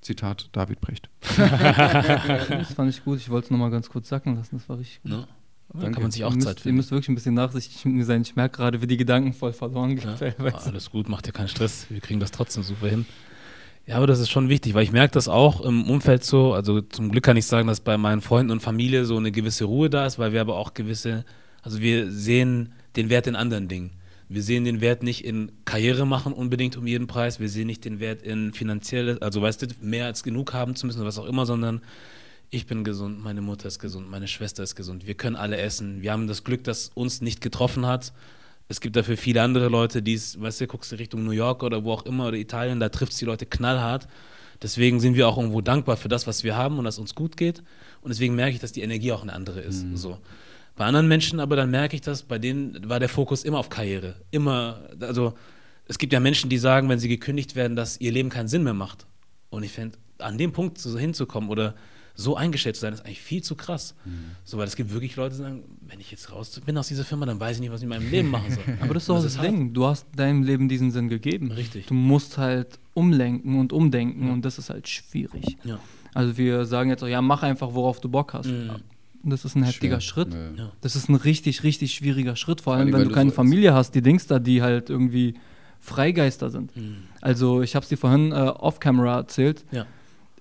Zitat 0.02 0.50
David 0.54 0.80
Brecht. 0.82 1.10
Das 1.38 2.74
fand 2.74 2.90
ich 2.92 3.04
gut. 3.04 3.18
Ich 3.20 3.30
wollte 3.30 3.46
es 3.46 3.52
nochmal 3.52 3.72
ganz 3.72 3.90
kurz 3.90 4.08
sacken 4.10 4.36
lassen. 4.36 4.58
Das 4.58 4.70
war 4.70 4.78
richtig 4.80 5.02
gut. 5.02 5.12
Ne? 5.12 5.28
Da 5.76 5.82
Danke. 5.82 5.96
kann 5.96 6.04
man 6.04 6.12
sich 6.12 6.24
auch 6.24 6.34
ihr, 6.34 6.40
Zeit 6.40 6.56
müsst, 6.56 6.60
ihr 6.60 6.64
finden. 6.64 6.78
müsst 6.78 6.92
wirklich 6.92 7.10
ein 7.10 7.16
bisschen 7.16 7.34
nachsichtig 7.36 8.06
sein. 8.06 8.22
Ich 8.22 8.36
merke 8.36 8.58
gerade, 8.58 8.82
wie 8.82 8.88
die 8.88 8.98
Gedanken 8.98 9.34
voll 9.34 9.54
verloren 9.54 9.96
gehen. 9.96 10.10
Ja, 10.10 10.16
teilweise. 10.32 10.70
alles 10.70 10.90
gut, 10.90 11.10
macht 11.10 11.28
dir 11.28 11.32
keinen 11.32 11.48
Stress. 11.48 11.88
Wir 11.90 12.02
kriegen 12.02 12.20
das 12.20 12.32
trotzdem 12.32 12.64
super 12.64 12.88
hin. 12.88 13.06
Ja, 13.88 13.98
aber 13.98 14.08
das 14.08 14.20
ist 14.20 14.32
schon 14.32 14.50
wichtig, 14.50 14.74
weil 14.74 14.84
ich 14.84 14.92
merke 14.92 15.14
das 15.14 15.28
auch 15.28 15.62
im 15.62 15.88
Umfeld 15.88 16.24
so. 16.24 16.54
Also 16.54 16.82
zum 16.82 17.12
Glück 17.12 17.24
kann 17.24 17.38
ich 17.38 17.46
sagen, 17.46 17.68
dass 17.68 17.82
bei 17.82 17.98
meinen 17.98 18.22
Freunden 18.22 18.52
und 18.52 18.62
Familie 18.62 19.06
so 19.06 19.16
eine 19.18 19.32
gewisse 19.32 19.66
Ruhe 19.66 19.90
da 19.92 20.08
ist, 20.08 20.18
weil 20.18 20.34
wir 20.34 20.42
aber 20.42 20.58
auch 20.58 20.74
gewisse, 20.74 21.24
also 21.62 21.82
wir 21.82 22.12
sehen 22.12 22.74
den 22.96 23.10
Wert 23.10 23.28
in 23.28 23.36
anderen 23.36 23.68
Dingen. 23.68 23.92
Wir 24.28 24.42
sehen 24.42 24.64
den 24.64 24.82
Wert 24.82 25.04
nicht 25.04 25.24
in 25.24 25.52
Karriere 25.66 26.08
machen 26.08 26.34
unbedingt 26.34 26.78
um 26.78 26.88
jeden 26.88 27.06
Preis. 27.06 27.40
Wir 27.40 27.48
sehen 27.48 27.68
nicht 27.68 27.86
den 27.86 28.00
Wert 28.00 28.24
in 28.24 28.54
finanzielle, 28.54 29.22
also 29.22 29.40
weißt 29.42 29.62
du, 29.62 29.68
mehr 29.82 30.06
als 30.06 30.24
genug 30.24 30.54
haben 30.54 30.76
zu 30.76 30.88
müssen, 30.88 31.00
oder 31.00 31.08
was 31.08 31.20
auch 31.20 31.28
immer, 31.28 31.46
sondern 31.46 31.82
ich 32.50 32.66
bin 32.66 32.84
gesund, 32.84 33.24
meine 33.24 33.42
Mutter 33.42 33.68
ist 33.68 33.80
gesund, 33.80 34.10
meine 34.10 34.28
Schwester 34.28 34.64
ist 34.64 34.76
gesund, 34.76 35.06
wir 35.06 35.16
können 35.16 35.36
alle 35.36 35.58
essen. 35.58 36.02
Wir 36.02 36.12
haben 36.12 36.28
das 36.28 36.44
Glück, 36.44 36.64
dass 36.64 36.90
uns 36.94 37.22
nicht 37.22 37.42
getroffen 37.42 37.86
hat. 37.86 38.14
Es 38.68 38.82
gibt 38.82 38.96
dafür 38.96 39.18
viele 39.18 39.42
andere 39.42 39.68
Leute, 39.68 40.02
die 40.02 40.14
es, 40.14 40.40
weißt 40.40 40.62
du, 40.62 40.68
guckst 40.68 40.92
du 40.92 40.96
Richtung 40.96 41.24
New 41.24 41.32
York 41.32 41.64
oder 41.64 41.84
wo 41.84 41.92
auch 41.92 42.06
immer 42.06 42.28
oder 42.28 42.38
Italien, 42.38 42.80
da 42.80 42.90
trifft 42.90 43.12
es 43.14 43.20
die 43.20 43.26
Leute 43.26 43.46
knallhart. 43.46 44.08
Deswegen 44.62 45.00
sind 45.00 45.16
wir 45.16 45.28
auch 45.28 45.38
irgendwo 45.38 45.62
dankbar 45.62 45.98
für 45.98 46.08
das, 46.08 46.28
was 46.28 46.44
wir 46.44 46.56
haben 46.56 46.80
und 46.80 46.86
dass 46.86 46.98
uns 46.98 47.14
gut 47.14 47.38
geht. 47.38 47.62
Und 48.02 48.10
deswegen 48.10 48.36
merke 48.36 48.54
ich, 48.54 48.60
dass 48.60 48.72
die 48.72 48.82
Energie 48.82 49.12
auch 49.12 49.22
eine 49.22 49.34
andere 49.34 49.60
ist. 49.60 49.86
So. 49.96 50.18
Bei 50.76 50.86
anderen 50.86 51.08
Menschen 51.08 51.40
aber 51.40 51.56
dann 51.56 51.72
merke 51.72 51.96
ich 51.96 52.02
das, 52.02 52.24
bei 52.24 52.40
denen 52.40 52.90
war 52.90 53.00
der 53.00 53.10
Fokus 53.10 53.44
immer 53.44 53.60
auf 53.60 53.70
Karriere. 53.70 54.16
Immer, 54.32 54.90
also 55.00 55.34
es 55.88 55.98
gibt 55.98 56.14
ja 56.14 56.20
Menschen, 56.20 56.50
die 56.50 56.58
sagen, 56.58 56.90
wenn 56.90 57.00
sie 57.00 57.10
gekündigt 57.10 57.56
werden, 57.56 57.76
dass 57.76 58.00
ihr 58.00 58.12
Leben 58.12 58.30
keinen 58.30 58.48
Sinn 58.48 58.64
mehr 58.64 58.74
macht. 58.74 59.06
Und 59.50 59.64
ich 59.64 59.72
finde, 59.72 59.98
an 60.18 60.38
dem 60.38 60.52
Punkt 60.52 60.78
so 60.78 60.98
hinzukommen 60.98 61.50
oder 61.50 61.76
so 62.18 62.36
eingestellt 62.38 62.76
zu 62.78 62.82
sein, 62.82 62.94
ist 62.94 63.06
eigentlich 63.06 63.22
viel 63.22 63.44
zu 63.44 63.56
krass. 63.56 63.94
So, 64.46 64.58
weil 64.58 64.68
es 64.68 64.76
gibt 64.76 64.92
wirklich 64.94 65.16
Leute, 65.18 65.36
die 65.36 65.42
sagen, 65.42 65.64
wenn 65.88 66.00
ich 66.00 66.12
jetzt 66.12 66.32
raus 66.32 66.60
bin 66.66 66.78
aus 66.78 66.88
dieser 66.88 67.04
Firma, 67.04 67.26
dann 67.26 67.40
weiß 67.40 67.58
ich 67.58 67.62
nicht, 67.62 67.72
was 67.72 67.82
ich 67.82 67.84
in 67.84 67.90
meinem 67.90 68.10
Leben 68.10 68.30
machen 68.30 68.52
soll. 68.54 68.64
Aber 68.82 68.94
das 68.94 69.04
ist 69.04 69.10
doch 69.10 69.22
das, 69.22 69.38
hart. 69.38 69.48
Ding. 69.48 69.74
Du 69.74 69.86
hast 69.86 70.08
deinem 70.16 70.44
Leben 70.44 70.70
diesen 70.70 70.92
Sinn 70.92 71.10
gegeben. 71.10 71.52
Richtig. 71.52 71.88
Du 71.88 71.94
musst 71.94 72.38
halt 72.38 72.80
umlenken 72.94 73.60
und 73.60 73.74
umdenken 73.74 74.28
Ja. 74.28 74.34
und 74.34 74.46
das 74.46 74.58
ist 74.58 74.70
halt 74.70 74.88
schwierig. 74.88 75.58
Ja. 75.66 75.80
Also 76.14 76.38
wir 76.38 76.66
sagen 76.66 76.90
jetzt 76.90 77.04
auch, 77.04 77.08
ja, 77.08 77.22
mach 77.22 77.44
einfach, 77.44 77.74
worauf 77.74 78.00
du 78.00 78.08
Bock 78.08 78.34
hast. 78.34 78.48
Mhm. 78.48 78.72
Und 79.24 79.30
das 79.32 79.44
ist 79.44 79.56
ein 79.56 79.64
heftiger 79.64 80.00
Schwer. 80.00 80.26
Schritt. 80.26 80.34
Ja. 80.58 80.72
Das 80.82 80.96
ist 80.96 81.10
ein 81.10 81.16
richtig, 81.16 81.64
richtig 81.64 81.94
schwieriger 81.96 82.36
Schritt, 82.38 82.62
vor 82.62 82.74
allem 82.76 82.88
allem, 82.88 82.94
wenn 83.02 83.10
du 83.10 83.14
keine 83.14 83.32
so- 83.32 83.36
Familie 83.36 83.74
hast, 83.74 83.92
die 83.96 84.02
Dings 84.02 84.28
da, 84.28 84.40
die 84.40 84.62
halt 84.62 84.90
irgendwie 84.90 85.34
Freigeister 85.82 86.50
sind. 86.50 86.76
Mhm. 86.78 86.98
Also 87.22 87.62
ich 87.62 87.76
habe 87.76 87.84
es 87.84 87.90
dir 87.90 87.98
vorhin 87.98 88.32
äh, 88.32 88.36
off-camera 88.36 89.18
erzählt. 89.18 89.66
Ja. 89.72 89.86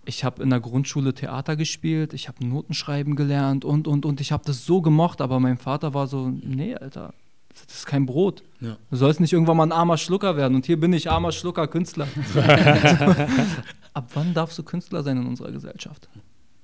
Ich 0.06 0.24
habe 0.24 0.42
in 0.42 0.50
der 0.50 0.60
Grundschule 0.60 1.14
Theater 1.14 1.56
gespielt, 1.56 2.12
ich 2.12 2.28
habe 2.28 2.46
Notenschreiben 2.46 3.16
gelernt 3.16 3.64
und, 3.64 3.88
und, 3.88 4.04
und 4.04 4.20
ich 4.20 4.32
habe 4.32 4.44
das 4.44 4.66
so 4.66 4.82
gemocht, 4.82 5.20
aber 5.20 5.40
mein 5.40 5.58
Vater 5.58 5.94
war 5.94 6.06
so, 6.06 6.28
nee, 6.28 6.74
Alter, 6.74 7.14
das 7.48 7.78
ist 7.78 7.86
kein 7.86 8.06
Brot. 8.06 8.42
Ja. 8.60 8.76
Du 8.90 8.96
sollst 8.96 9.20
nicht 9.20 9.32
irgendwann 9.32 9.56
mal 9.56 9.66
ein 9.66 9.72
armer 9.72 9.96
Schlucker 9.96 10.36
werden 10.36 10.54
und 10.54 10.66
hier 10.66 10.78
bin 10.78 10.92
ich 10.92 11.10
armer 11.10 11.32
Schlucker, 11.32 11.66
Künstler. 11.68 12.08
Ab 13.94 14.10
wann 14.14 14.34
darfst 14.34 14.58
du 14.58 14.62
Künstler 14.62 15.02
sein 15.02 15.18
in 15.18 15.26
unserer 15.26 15.52
Gesellschaft? 15.52 16.08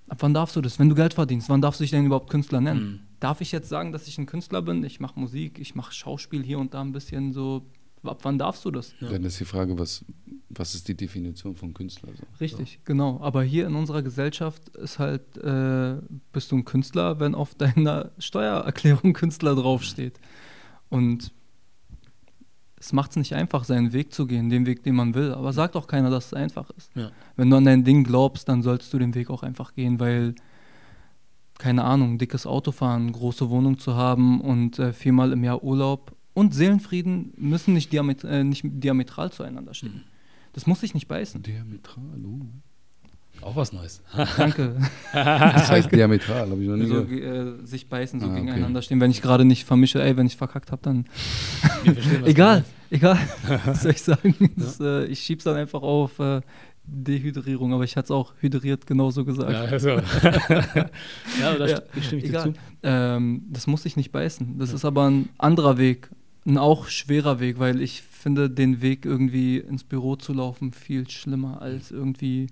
Ab 0.09 0.19
wann 0.21 0.35
darfst 0.35 0.57
du 0.57 0.61
das? 0.61 0.79
Wenn 0.81 0.89
du 0.89 0.97
Geld 0.97 1.15
verdienst, 1.15 1.49
wann 1.49 1.61
darfst 1.61 1.79
du 1.79 1.85
dich 1.85 1.93
denn 1.93 2.05
überhaupt 2.05 2.29
Künstler 2.29 2.61
nennen? 2.61 2.81
Mhm. 2.83 3.01
Darf 3.21 3.41
ich 3.41 3.53
jetzt 3.53 3.69
sagen, 3.69 3.93
dass 3.93 4.09
ich 4.09 4.19
ein 4.19 4.27
Künstler 4.27 4.63
bin? 4.63 4.83
Ich 4.83 4.99
mache 4.99 5.19
Musik, 5.19 5.61
ich 5.61 5.77
mache 5.77 5.93
Schauspiel 5.93 6.43
hier 6.43 6.59
und 6.59 6.75
da 6.75 6.81
ein 6.81 6.93
bisschen 6.93 7.33
so. 7.33 7.63
Ab 8.03 8.21
wann 8.23 8.39
darfst 8.39 8.65
du 8.65 8.71
das? 8.71 8.95
Ja. 9.01 9.11
Dann 9.11 9.25
ist 9.25 9.39
die 9.41 9.45
Frage, 9.45 9.79
was, 9.79 10.05
was 10.49 10.75
ist 10.75 10.89
die 10.89 10.97
Definition 10.97 11.55
von 11.55 11.75
Künstler? 11.75 12.11
So. 12.15 12.25
Richtig, 12.41 12.81
genau. 12.85 13.21
Aber 13.21 13.43
hier 13.43 13.67
in 13.67 13.75
unserer 13.75 14.03
Gesellschaft 14.03 14.71
ist 14.77 14.99
halt, 14.99 15.37
äh, 15.37 15.97
bist 16.33 16.51
du 16.51 16.57
ein 16.57 16.65
Künstler, 16.65 17.21
wenn 17.21 17.35
auf 17.35 17.55
deiner 17.55 18.13
Steuererklärung 18.19 19.13
Künstler 19.13 19.55
draufsteht. 19.55 20.19
Und 20.89 21.33
es 22.77 22.95
macht 22.95 23.11
es 23.11 23.17
nicht 23.17 23.35
einfach, 23.35 23.65
seinen 23.65 23.93
Weg 23.93 24.15
zu 24.15 24.27
gehen, 24.27 24.49
den 24.49 24.65
Weg, 24.65 24.83
den 24.83 24.95
man 24.95 25.15
will. 25.15 25.33
Aber 25.35 25.53
sagt 25.53 25.77
auch 25.77 25.87
keiner, 25.87 26.09
dass 26.09 26.27
es 26.27 26.35
einfach 26.35 26.71
ist. 26.71 26.91
Ja. 26.97 27.11
Wenn 27.37 27.51
du 27.51 27.57
an 27.57 27.67
dein 27.67 27.85
Ding 27.85 28.05
glaubst, 28.05 28.49
dann 28.49 28.63
solltest 28.63 28.93
du 28.95 28.99
den 28.99 29.15
Weg 29.15 29.29
auch 29.29 29.43
einfach 29.43 29.75
gehen, 29.75 30.01
weil, 30.01 30.35
keine 31.59 31.85
Ahnung, 31.85 32.17
dickes 32.17 32.47
Auto 32.47 32.73
fahren, 32.73 33.13
große 33.13 33.51
Wohnung 33.51 33.79
zu 33.79 33.95
haben 33.95 34.41
und 34.41 34.79
äh, 34.79 34.95
viermal 34.95 35.33
im 35.33 35.45
Jahr 35.45 35.63
Urlaub 35.63 36.17
und 36.35 36.55
Seelenfrieden 36.55 37.33
müssen 37.37 37.75
nicht, 37.75 37.93
diamet 37.93 38.25
äh, 38.25 38.45
nicht 38.45 38.63
diametral 38.65 39.31
zueinander 39.33 39.75
stehen. 39.75 40.05
Das 40.53 40.67
muss 40.67 40.81
sich 40.81 40.95
nicht 40.95 41.07
beißen. 41.09 41.43
Diametral, 41.43 42.05
uh. 42.25 42.47
Auch 43.43 43.57
was 43.57 43.73
Neues. 43.73 44.03
Danke. 44.37 44.77
Das 45.15 45.71
heißt 45.71 45.91
diametral, 45.93 46.51
habe 46.51 46.61
ich 46.63 46.69
noch 46.69 46.77
nie 46.77 46.87
so, 46.87 47.07
gehört. 47.07 47.63
äh, 47.63 47.67
sich 47.67 47.89
beißen, 47.89 48.21
so 48.21 48.27
Ah, 48.27 48.31
okay. 48.33 48.41
gegeneinander 48.41 48.83
stehen. 48.83 49.01
Wenn 49.01 49.11
ich 49.11 49.23
gerade 49.23 49.45
nicht 49.47 49.65
vermische, 49.65 50.03
ey, 50.03 50.17
wenn 50.17 50.27
ich 50.27 50.37
verkackt 50.37 50.73
habe, 50.73 50.83
dann 50.83 51.07
egal, 52.27 52.65
egal. 52.91 53.19
Was 53.65 53.83
soll 53.83 53.93
ich 53.93 54.03
sagen? 54.03 54.35
Das, 54.57 54.79
äh, 54.81 55.05
ich 55.07 55.21
schieb's 55.21 55.45
dann 55.45 55.57
einfach 55.57 55.81
auf 55.83 56.19
äh, 56.19 56.41
Dehydrierung, 56.85 57.73
aber 57.73 57.85
ich 57.85 57.97
hatte 57.97 58.07
es 58.07 58.11
auch 58.11 58.35
hydriert 58.41 58.87
genauso 58.87 59.25
gesagt. 59.25 59.53
Ja, 59.53 59.61
also. 59.63 59.89
ja, 59.91 60.01
aber 61.49 61.59
da 61.59 61.67
Ja, 61.67 61.77
st- 61.79 62.03
stimme 62.03 62.23
ich 62.23 62.25
dir 62.25 62.29
Egal. 62.31 62.43
zu. 62.53 62.53
Ähm, 62.83 63.43
das 63.49 63.67
muss 63.67 63.85
sich 63.85 63.97
nicht 63.97 64.13
beißen. 64.13 64.59
Das 64.59 64.71
Ja. 64.71 64.77
ist 64.77 64.85
aber 64.85 65.09
ein 65.09 65.29
anderer 65.39 65.79
Weg, 65.79 66.11
ein 66.47 66.59
auch 66.59 66.89
schwerer 66.89 67.41
Weg, 67.41 67.59
weil 67.59 67.81
ich 67.81 68.03
finde 68.03 68.51
den 68.51 68.83
Weg 68.83 69.05
irgendwie 69.05 69.59
ins 69.59 69.85
Büro 69.85 70.17
zu 70.17 70.33
laufen 70.33 70.73
viel 70.73 71.09
schlimmer 71.09 71.61
als 71.61 71.91
irgendwie 71.91 72.49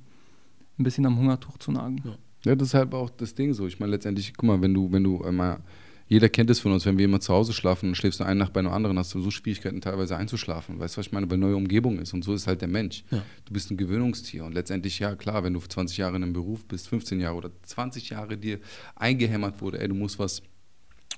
ein 0.79 0.85
bisschen 0.85 1.07
am 1.07 1.19
Hungertuch 1.19 1.59
zu 1.59 1.73
nagen. 1.73 2.03
Ja. 2.05 2.19
Ja, 2.45 2.55
das 2.55 2.69
ist 2.69 2.75
halt 2.75 2.95
auch 2.95 3.11
das 3.11 3.35
Ding 3.35 3.53
so. 3.53 3.67
Ich 3.67 3.81
meine, 3.81 3.93
letztendlich, 3.93 4.33
guck 4.37 4.47
mal, 4.47 4.63
wenn 4.63 4.73
du, 4.73 4.91
wenn 4.93 5.03
du 5.03 5.23
einmal, 5.23 5.61
jeder 6.07 6.29
kennt 6.29 6.49
es 6.51 6.61
von 6.61 6.73
uns, 6.73 6.87
wenn 6.87 6.97
wir 6.97 7.05
immer 7.05 7.21
zu 7.21 7.35
Hause 7.35 7.53
schlafen 7.53 7.89
und 7.89 7.95
schläfst 7.97 8.21
du 8.21 8.25
eine 8.25 8.39
Nacht 8.39 8.53
bei 8.53 8.61
einem 8.61 8.71
anderen, 8.71 8.99
hast 8.99 9.13
du 9.15 9.21
so 9.21 9.31
Schwierigkeiten 9.31 9.81
teilweise 9.81 10.17
einzuschlafen. 10.17 10.79
Weißt 10.79 10.97
du, 10.97 11.01
was 11.01 11.07
ich 11.07 11.13
meine? 11.13 11.31
Weil 11.31 11.39
neue 11.39 11.57
Umgebung 11.57 11.99
ist 11.99 12.15
und 12.15 12.25
so 12.25 12.33
ist 12.33 12.47
halt 12.47 12.61
der 12.61 12.69
Mensch. 12.69 13.05
Ja. 13.11 13.23
Du 13.45 13.53
bist 13.53 13.71
ein 13.71 13.77
Gewöhnungstier 13.77 14.45
und 14.45 14.55
letztendlich, 14.55 14.99
ja 15.01 15.17
klar, 15.17 15.43
wenn 15.43 15.53
du 15.53 15.61
20 15.61 15.99
Jahre 15.99 16.17
in 16.17 16.23
einem 16.23 16.33
Beruf 16.33 16.65
bist, 16.65 16.89
15 16.89 17.21
Jahre 17.21 17.37
oder 17.37 17.51
20 17.63 18.11
Jahre 18.11 18.39
dir 18.39 18.61
eingehämmert 18.95 19.61
wurde, 19.61 19.81
ey, 19.81 19.89
du 19.89 19.95
musst 19.95 20.19
was, 20.19 20.43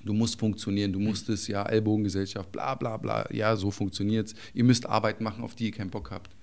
du 0.05 0.13
musst 0.13 0.39
funktionieren, 0.39 0.93
du 0.93 0.99
musst 1.01 1.29
es, 1.29 1.47
ja, 1.49 1.65
Ellbogengesellschaft, 1.65 2.51
bla 2.53 2.75
bla 2.75 2.97
bla, 2.97 3.27
ja, 3.33 3.57
so 3.57 3.71
funktioniert's. 3.71 4.35
Ihr 4.55 4.65
müsst 4.65 4.87
Arbeit 4.87 5.21
machen, 5.21 5.43
auf 5.45 5.55
die 5.55 5.67
ihr 5.67 5.73
keinen 5.73 5.91
Bock 5.91 6.11
habt. 6.11 6.35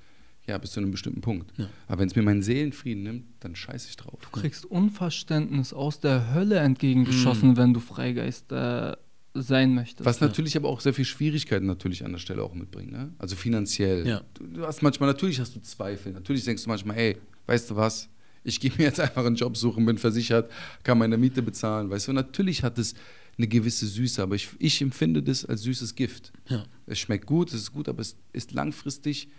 Ja, 0.47 0.58
bis 0.58 0.72
zu 0.72 0.80
einem 0.80 0.91
bestimmten 0.91 1.20
Punkt. 1.20 1.51
Ja. 1.58 1.68
Aber 1.88 1.99
wenn 1.99 2.08
es 2.08 2.16
mir 2.16 2.22
meinen 2.22 2.41
Seelenfrieden 2.41 3.03
nimmt, 3.03 3.26
dann 3.41 3.53
scheiße 3.53 3.89
ich 3.89 3.97
drauf. 3.97 4.18
Du 4.22 4.30
kriegst 4.30 4.64
Unverständnis 4.66 5.74
aus 5.74 5.99
der 5.99 6.34
Hölle 6.34 6.60
entgegengeschossen, 6.60 7.49
Mhm. 7.49 7.58
wenn 7.58 7.74
du 7.74 7.82
Freigeist 7.82 8.51
äh, 8.53 8.95
sein 9.34 9.76
möchtest. 9.76 10.05
Was 10.05 10.22
natürlich 10.22 10.55
aber 10.55 10.70
auch 10.70 10.80
sehr 10.80 10.93
viel 10.93 11.03
Schwierigkeiten 11.05 11.66
natürlich 11.66 12.05
an 12.05 12.14
der 12.14 12.20
Stelle 12.20 12.43
auch 12.43 12.53
mitbringt. 12.53 12.91
Ne? 12.93 13.12
Also 13.20 13.36
finanziell. 13.36 14.08
Ja. 14.08 14.22
Du, 14.36 14.47
du 14.47 14.66
hast 14.66 14.82
manchmal, 14.82 15.08
natürlich 15.10 15.39
hast 15.39 15.53
du 15.53 15.60
Zweifel. 15.62 16.14
Natürlich 16.14 16.45
denkst 16.45 16.64
du 16.64 16.70
manchmal, 16.70 16.97
ey, 16.97 17.18
weißt 17.45 17.70
du 17.72 17.76
was? 17.76 18.10
Ich 18.43 18.62
gehe 18.62 18.72
mir 18.78 18.86
jetzt 18.86 18.99
einfach 19.01 19.26
einen 19.26 19.36
Job 19.36 19.58
suchen, 19.58 19.86
bin 19.86 19.97
versichert, 19.97 20.49
kann 20.84 20.97
meine 20.97 21.18
Miete 21.18 21.41
bezahlen. 21.41 21.89
Weißt 21.89 22.08
du, 22.08 22.14
natürlich 22.14 22.64
hat 22.64 22.78
es 22.80 22.95
eine 23.38 23.48
gewisse 23.48 23.86
Süße, 23.88 24.22
aber 24.22 24.36
ich, 24.36 24.50
ich 24.60 24.82
empfinde 24.82 25.22
das 25.22 25.46
als 25.46 25.62
süßes 25.62 25.96
Gift. 25.96 26.32
Ja. 26.48 26.66
Es 26.86 27.00
schmeckt 27.00 27.26
gut, 27.28 27.50
es 27.54 27.62
ist 27.62 27.72
gut, 27.74 27.88
aber 27.88 28.02
es 28.02 28.16
ist 28.34 28.52
langfristig 28.54 29.30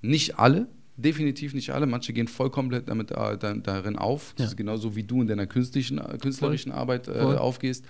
nicht 0.00 0.38
alle, 0.38 0.68
definitiv 0.96 1.54
nicht 1.54 1.70
alle. 1.70 1.86
Manche 1.86 2.12
gehen 2.12 2.28
voll 2.28 2.50
komplett 2.50 2.88
damit 2.88 3.10
äh, 3.10 3.36
da, 3.38 3.54
darin 3.54 3.96
auf. 3.96 4.32
Das 4.36 4.44
Ja. 4.44 4.50
ist 4.50 4.56
genauso 4.56 4.96
wie 4.96 5.02
du 5.02 5.20
in 5.22 5.26
deiner 5.28 5.46
künstlichen, 5.46 5.98
äh, 5.98 6.18
künstlerischen 6.20 6.72
Arbeit 6.72 7.08
äh, 7.08 7.20
Voll. 7.20 7.36
aufgehst. 7.38 7.84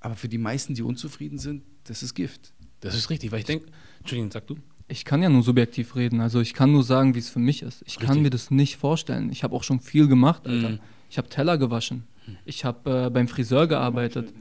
Aber 0.00 0.16
für 0.16 0.28
die 0.28 0.38
meisten, 0.38 0.74
die 0.74 0.82
unzufrieden 0.82 1.38
sind, 1.38 1.62
das 1.84 2.02
ist 2.02 2.14
Gift. 2.14 2.52
Das 2.80 2.94
ist 2.94 3.10
richtig, 3.10 3.30
weil 3.32 3.40
ich 3.40 3.46
denke, 3.46 3.66
Entschuldigung, 4.00 4.30
sag 4.30 4.46
du. 4.46 4.56
Ich 4.88 5.04
kann 5.06 5.22
ja 5.22 5.30
nur 5.30 5.42
subjektiv 5.42 5.96
reden, 5.96 6.20
also 6.20 6.40
ich 6.40 6.52
kann 6.52 6.70
nur 6.72 6.82
sagen, 6.84 7.14
wie 7.14 7.18
es 7.20 7.30
für 7.30 7.38
mich 7.38 7.62
ist. 7.62 7.82
Ich 7.86 7.96
kann 7.96 8.08
Richtig. 8.08 8.22
mir 8.24 8.30
das 8.30 8.50
nicht 8.50 8.76
vorstellen. 8.76 9.30
Ich 9.32 9.42
habe 9.42 9.54
auch 9.56 9.62
schon 9.62 9.80
viel 9.80 10.08
gemacht, 10.08 10.46
Alter. 10.46 10.68
Mhm. 10.70 10.78
Ich 11.08 11.16
habe 11.16 11.28
Teller 11.30 11.56
gewaschen. 11.56 12.04
Ich 12.44 12.64
habe 12.66 13.06
äh, 13.06 13.10
beim 13.10 13.26
Friseur 13.28 13.66
gearbeitet. 13.66 14.34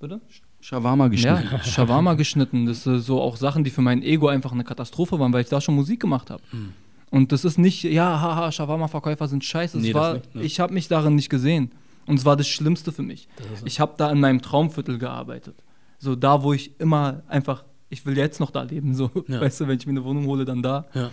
Bitte? 0.00 0.20
Shawarma 0.60 1.08
geschnitten. 1.08 1.48
Ja, 1.52 1.62
Shawarma 1.62 2.14
geschnitten. 2.14 2.66
Das 2.66 2.82
sind 2.84 3.00
so 3.00 3.20
auch 3.20 3.36
Sachen, 3.36 3.64
die 3.64 3.70
für 3.70 3.82
mein 3.82 4.02
Ego 4.02 4.28
einfach 4.28 4.52
eine 4.52 4.64
Katastrophe 4.64 5.18
waren, 5.18 5.32
weil 5.32 5.42
ich 5.42 5.48
da 5.48 5.60
schon 5.60 5.74
Musik 5.76 6.00
gemacht 6.00 6.30
habe. 6.30 6.42
Mhm. 6.52 6.72
Und 7.10 7.32
das 7.32 7.44
ist 7.44 7.58
nicht, 7.58 7.82
ja, 7.84 8.20
haha, 8.20 8.52
Shawarma-Verkäufer 8.52 9.26
sind 9.28 9.44
scheiße. 9.44 9.78
Nee, 9.78 9.94
war, 9.94 10.14
nicht, 10.14 10.34
ne. 10.34 10.42
Ich 10.42 10.60
habe 10.60 10.72
mich 10.74 10.88
darin 10.88 11.14
nicht 11.16 11.28
gesehen. 11.28 11.72
Und 12.06 12.18
es 12.18 12.24
war 12.24 12.36
das 12.36 12.48
Schlimmste 12.48 12.92
für 12.92 13.02
mich. 13.02 13.28
Ich 13.64 13.78
habe 13.80 13.94
da 13.96 14.10
in 14.10 14.20
meinem 14.20 14.42
Traumviertel 14.42 14.98
gearbeitet. 14.98 15.56
So 15.98 16.16
da, 16.16 16.42
wo 16.42 16.52
ich 16.52 16.78
immer 16.80 17.22
einfach, 17.28 17.64
ich 17.88 18.06
will 18.06 18.16
jetzt 18.16 18.40
noch 18.40 18.50
da 18.50 18.62
leben. 18.62 18.94
So, 18.94 19.10
Ja. 19.28 19.40
weißt 19.40 19.60
du, 19.60 19.68
wenn 19.68 19.78
ich 19.78 19.86
mir 19.86 19.92
eine 19.92 20.04
Wohnung 20.04 20.26
hole, 20.26 20.44
dann 20.44 20.62
da. 20.62 20.86
Ja. 20.94 21.10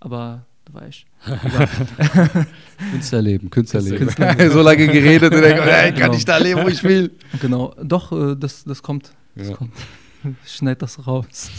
Aber 0.00 0.44
du 0.64 0.74
weißt. 0.74 1.04
Künstlerleben, 2.92 3.50
Künstlerleben. 3.50 3.98
Künstlerleben. 3.98 4.50
so 4.50 4.62
lange 4.62 4.86
geredet 4.86 5.34
und 5.34 5.40
dann, 5.42 5.52
ey, 5.68 5.90
kann 5.92 5.94
Genau. 6.02 6.14
ich 6.14 6.24
da 6.24 6.36
leben, 6.38 6.62
wo 6.64 6.68
ich 6.68 6.82
will. 6.84 7.12
Genau. 7.40 7.74
Doch, 7.82 8.12
äh, 8.12 8.36
das, 8.36 8.64
das 8.64 8.82
kommt. 8.82 9.12
Das 9.34 9.48
Ja. 9.50 9.56
kommt. 9.56 9.72
Schneid 10.46 10.80
das 10.82 11.06
raus. 11.06 11.50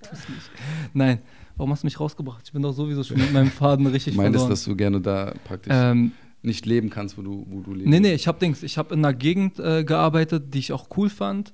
Das 0.00 0.28
nicht. 0.28 0.50
Nein. 0.94 1.18
Warum 1.56 1.70
hast 1.70 1.82
du 1.82 1.86
mich 1.86 2.00
rausgebracht? 2.00 2.42
Ich 2.46 2.52
bin 2.52 2.62
doch 2.62 2.72
sowieso 2.72 3.04
schon 3.04 3.18
mit 3.18 3.32
meinem 3.32 3.50
Faden 3.50 3.86
richtig 3.86 4.14
Ich 4.14 4.16
meine, 4.16 4.30
verloren. 4.30 4.50
dass 4.50 4.64
du 4.64 4.74
gerne 4.74 5.00
da 5.02 5.34
praktisch 5.44 5.72
ähm, 5.76 6.12
nicht 6.40 6.64
leben 6.64 6.88
kannst, 6.88 7.18
wo 7.18 7.22
du, 7.22 7.46
wo 7.48 7.60
du 7.60 7.74
lebst. 7.74 7.88
Nee, 7.88 8.00
nee, 8.00 8.14
ich 8.14 8.26
habe 8.26 8.38
Dings, 8.38 8.62
ich 8.62 8.78
habe 8.78 8.94
in 8.94 9.04
einer 9.04 9.12
Gegend 9.14 9.58
äh, 9.60 9.84
gearbeitet, 9.84 10.54
die 10.54 10.58
ich 10.58 10.72
auch 10.72 10.88
cool 10.96 11.10
fand, 11.10 11.52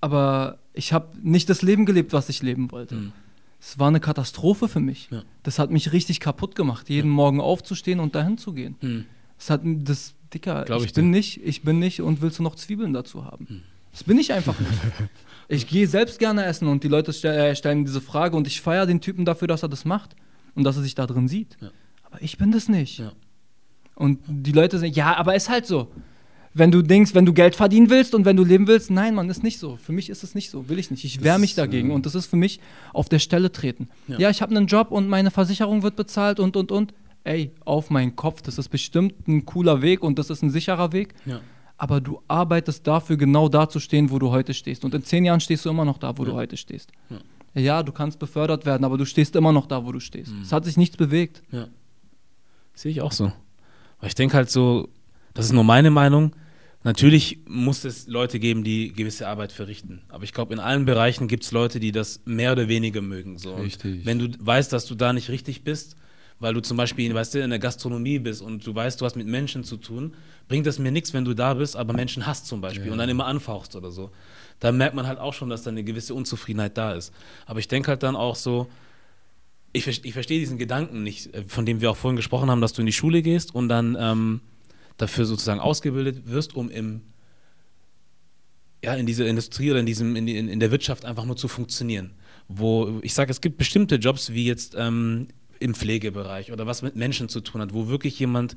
aber 0.00 0.58
ich 0.74 0.92
habe 0.92 1.16
nicht 1.22 1.48
das 1.48 1.62
Leben 1.62 1.86
gelebt, 1.86 2.12
was 2.12 2.28
ich 2.28 2.42
leben 2.42 2.72
wollte. 2.72 2.96
Mhm. 2.96 3.12
Es 3.60 3.78
war 3.78 3.88
eine 3.88 4.00
Katastrophe 4.00 4.68
für 4.68 4.80
mich. 4.80 5.08
Ja. 5.10 5.22
Das 5.42 5.58
hat 5.58 5.70
mich 5.70 5.92
richtig 5.92 6.20
kaputt 6.20 6.54
gemacht, 6.54 6.88
jeden 6.88 7.10
Morgen 7.10 7.40
aufzustehen 7.40 8.00
und 8.00 8.14
dahin 8.14 8.38
zu 8.38 8.52
gehen. 8.52 8.76
Mhm. 8.80 9.04
Das 9.36 9.50
hat 9.50 9.60
das 9.64 10.14
Dicker, 10.32 10.64
Glaub 10.64 10.80
ich, 10.80 10.86
ich 10.86 10.92
bin 10.92 11.10
nicht, 11.10 11.40
ich 11.44 11.62
bin 11.62 11.78
nicht 11.78 12.00
und 12.00 12.22
willst 12.22 12.38
du 12.38 12.42
noch 12.42 12.54
Zwiebeln 12.54 12.92
dazu 12.92 13.24
haben? 13.24 13.48
Hm. 13.48 13.62
Das 13.90 14.04
bin 14.04 14.18
ich 14.18 14.32
einfach 14.32 14.58
nicht. 14.58 14.70
Ich 15.52 15.66
gehe 15.66 15.88
selbst 15.88 16.20
gerne 16.20 16.44
essen 16.44 16.68
und 16.68 16.84
die 16.84 16.88
Leute 16.88 17.12
stell, 17.12 17.36
äh, 17.36 17.56
stellen 17.56 17.84
diese 17.84 18.00
Frage 18.00 18.36
und 18.36 18.46
ich 18.46 18.60
feiere 18.60 18.86
den 18.86 19.00
Typen 19.00 19.24
dafür, 19.24 19.48
dass 19.48 19.64
er 19.64 19.68
das 19.68 19.84
macht 19.84 20.14
und 20.54 20.62
dass 20.62 20.76
er 20.76 20.82
sich 20.84 20.94
da 20.94 21.08
drin 21.08 21.26
sieht. 21.26 21.56
Ja. 21.60 21.72
Aber 22.04 22.22
ich 22.22 22.38
bin 22.38 22.52
das 22.52 22.68
nicht. 22.68 23.00
Ja. 23.00 23.10
Und 23.96 24.20
die 24.28 24.52
Leute 24.52 24.78
sagen, 24.78 24.92
ja, 24.92 25.16
aber 25.16 25.34
ist 25.34 25.48
halt 25.48 25.66
so. 25.66 25.90
Wenn 26.52 26.72
du 26.72 26.82
denkst, 26.82 27.14
wenn 27.14 27.26
du 27.26 27.32
Geld 27.32 27.54
verdienen 27.54 27.90
willst 27.90 28.12
und 28.14 28.24
wenn 28.24 28.36
du 28.36 28.44
leben 28.44 28.66
willst, 28.66 28.90
nein, 28.90 29.14
Mann, 29.14 29.30
ist 29.30 29.42
nicht 29.44 29.58
so. 29.60 29.76
Für 29.76 29.92
mich 29.92 30.10
ist 30.10 30.24
es 30.24 30.34
nicht 30.34 30.50
so, 30.50 30.68
will 30.68 30.80
ich 30.80 30.90
nicht. 30.90 31.04
Ich 31.04 31.22
wehre 31.22 31.38
mich 31.38 31.54
dagegen 31.54 31.90
äh, 31.90 31.94
und 31.94 32.06
das 32.06 32.16
ist 32.16 32.26
für 32.26 32.36
mich 32.36 32.58
auf 32.92 33.08
der 33.08 33.20
Stelle 33.20 33.52
treten. 33.52 33.88
Ja. 34.08 34.18
Ja, 34.18 34.30
ich 34.30 34.42
habe 34.42 34.54
einen 34.56 34.66
Job 34.66 34.90
und 34.90 35.08
meine 35.08 35.30
Versicherung 35.30 35.82
wird 35.84 35.94
bezahlt 35.94 36.40
und 36.40 36.56
und 36.56 36.72
und. 36.72 36.92
Ey, 37.22 37.52
auf 37.64 37.90
meinen 37.90 38.16
Kopf, 38.16 38.42
das 38.42 38.58
ist 38.58 38.68
bestimmt 38.68 39.28
ein 39.28 39.44
cooler 39.46 39.80
Weg 39.82 40.02
und 40.02 40.18
das 40.18 40.28
ist 40.30 40.42
ein 40.42 40.50
sicherer 40.50 40.92
Weg. 40.92 41.14
Ja. 41.24 41.40
Aber 41.76 42.00
du 42.00 42.20
arbeitest 42.28 42.86
dafür, 42.86 43.16
genau 43.16 43.48
da 43.48 43.68
zu 43.68 43.78
stehen, 43.78 44.10
wo 44.10 44.18
du 44.18 44.30
heute 44.30 44.52
stehst. 44.52 44.84
Und 44.84 44.92
in 44.94 45.04
zehn 45.04 45.24
Jahren 45.24 45.40
stehst 45.40 45.64
du 45.64 45.70
immer 45.70 45.84
noch 45.84 45.98
da, 45.98 46.18
wo 46.18 46.24
du 46.24 46.32
Ja. 46.32 46.36
heute 46.36 46.56
stehst. 46.56 46.90
Ja. 47.54 47.82
Du 47.82 47.92
kannst 47.92 48.18
befördert 48.18 48.66
werden, 48.66 48.84
aber 48.84 48.98
du 48.98 49.04
stehst 49.04 49.36
immer 49.36 49.52
noch 49.52 49.66
da, 49.66 49.84
wo 49.86 49.92
du 49.92 50.00
stehst. 50.00 50.32
Mhm. 50.32 50.42
Es 50.42 50.52
hat 50.52 50.64
sich 50.64 50.76
nichts 50.76 50.96
bewegt. 50.96 51.42
Ja. 51.52 51.68
Sehe 52.74 52.90
ich 52.90 53.00
auch 53.02 53.12
so. 53.12 53.32
Weil 54.00 54.08
ich 54.08 54.14
denke 54.14 54.36
halt 54.36 54.50
so, 54.50 54.88
das 55.34 55.46
ist 55.46 55.52
nur 55.52 55.64
meine 55.64 55.90
Meinung. 55.90 56.32
Natürlich 56.82 57.40
muss 57.46 57.84
es 57.84 58.06
Leute 58.06 58.38
geben, 58.38 58.64
die 58.64 58.92
gewisse 58.92 59.28
Arbeit 59.28 59.52
verrichten. 59.52 60.00
Aber 60.08 60.24
ich 60.24 60.32
glaube, 60.32 60.54
in 60.54 60.60
allen 60.60 60.86
Bereichen 60.86 61.28
gibt 61.28 61.44
es 61.44 61.52
Leute, 61.52 61.78
die 61.78 61.92
das 61.92 62.22
mehr 62.24 62.52
oder 62.52 62.68
weniger 62.68 63.02
mögen. 63.02 63.36
So. 63.36 63.54
Richtig. 63.56 64.06
Wenn 64.06 64.18
du 64.18 64.28
weißt, 64.38 64.72
dass 64.72 64.86
du 64.86 64.94
da 64.94 65.12
nicht 65.12 65.28
richtig 65.28 65.62
bist, 65.62 65.96
weil 66.38 66.54
du 66.54 66.60
zum 66.60 66.78
Beispiel 66.78 67.12
weißt 67.14 67.34
du, 67.34 67.42
in 67.42 67.50
der 67.50 67.58
Gastronomie 67.58 68.18
bist 68.18 68.40
und 68.40 68.66
du 68.66 68.74
weißt, 68.74 68.98
du 68.98 69.04
hast 69.04 69.14
mit 69.14 69.26
Menschen 69.26 69.62
zu 69.62 69.76
tun, 69.76 70.14
bringt 70.48 70.66
das 70.66 70.78
mir 70.78 70.90
nichts, 70.90 71.12
wenn 71.12 71.26
du 71.26 71.34
da 71.34 71.52
bist, 71.52 71.76
aber 71.76 71.92
Menschen 71.92 72.26
hasst 72.26 72.46
zum 72.46 72.62
Beispiel 72.62 72.86
Ja. 72.86 72.92
und 72.92 72.98
dann 72.98 73.10
immer 73.10 73.26
anfauchst 73.26 73.76
oder 73.76 73.90
so. 73.90 74.10
Da 74.58 74.72
merkt 74.72 74.94
man 74.94 75.06
halt 75.06 75.18
auch 75.18 75.34
schon, 75.34 75.50
dass 75.50 75.62
da 75.64 75.70
eine 75.70 75.84
gewisse 75.84 76.14
Unzufriedenheit 76.14 76.78
da 76.78 76.92
ist. 76.94 77.12
Aber 77.44 77.58
ich 77.60 77.68
denke 77.68 77.88
halt 77.88 78.02
dann 78.02 78.16
auch 78.16 78.36
so, 78.36 78.68
ich, 79.74 79.86
ich 79.86 80.12
verstehe 80.14 80.40
diesen 80.40 80.56
Gedanken 80.56 81.02
nicht, 81.02 81.34
äh, 81.34 81.44
von 81.46 81.66
dem 81.66 81.82
wir 81.82 81.90
auch 81.90 81.96
vorhin 81.96 82.16
gesprochen 82.16 82.50
haben, 82.50 82.62
dass 82.62 82.72
du 82.72 82.80
in 82.80 82.86
die 82.86 82.92
Schule 82.92 83.20
gehst 83.20 83.54
und 83.54 83.68
dann 83.68 83.96
ähm, 84.00 84.40
dafür 84.96 85.24
sozusagen 85.24 85.60
ausgebildet 85.60 86.26
wirst, 86.26 86.54
um 86.54 86.70
im 86.70 87.02
ja, 88.82 88.94
in 88.94 89.06
dieser 89.06 89.26
Industrie 89.26 89.70
oder 89.70 89.80
in, 89.80 89.86
diesem, 89.86 90.16
in, 90.16 90.26
in, 90.26 90.48
in 90.48 90.60
der 90.60 90.70
Wirtschaft 90.70 91.04
einfach 91.04 91.26
nur 91.26 91.36
zu 91.36 91.48
funktionieren. 91.48 92.12
Wo 92.48 92.98
ich 93.02 93.12
sage, 93.12 93.30
es 93.30 93.42
gibt 93.42 93.58
bestimmte 93.58 93.96
Jobs 93.96 94.32
wie 94.32 94.46
jetzt 94.46 94.74
ähm, 94.76 95.28
im 95.58 95.74
Pflegebereich 95.74 96.50
oder 96.50 96.66
was 96.66 96.82
mit 96.82 96.96
Menschen 96.96 97.28
zu 97.28 97.42
tun 97.42 97.60
hat, 97.60 97.74
wo 97.74 97.88
wirklich 97.88 98.18
jemand 98.18 98.56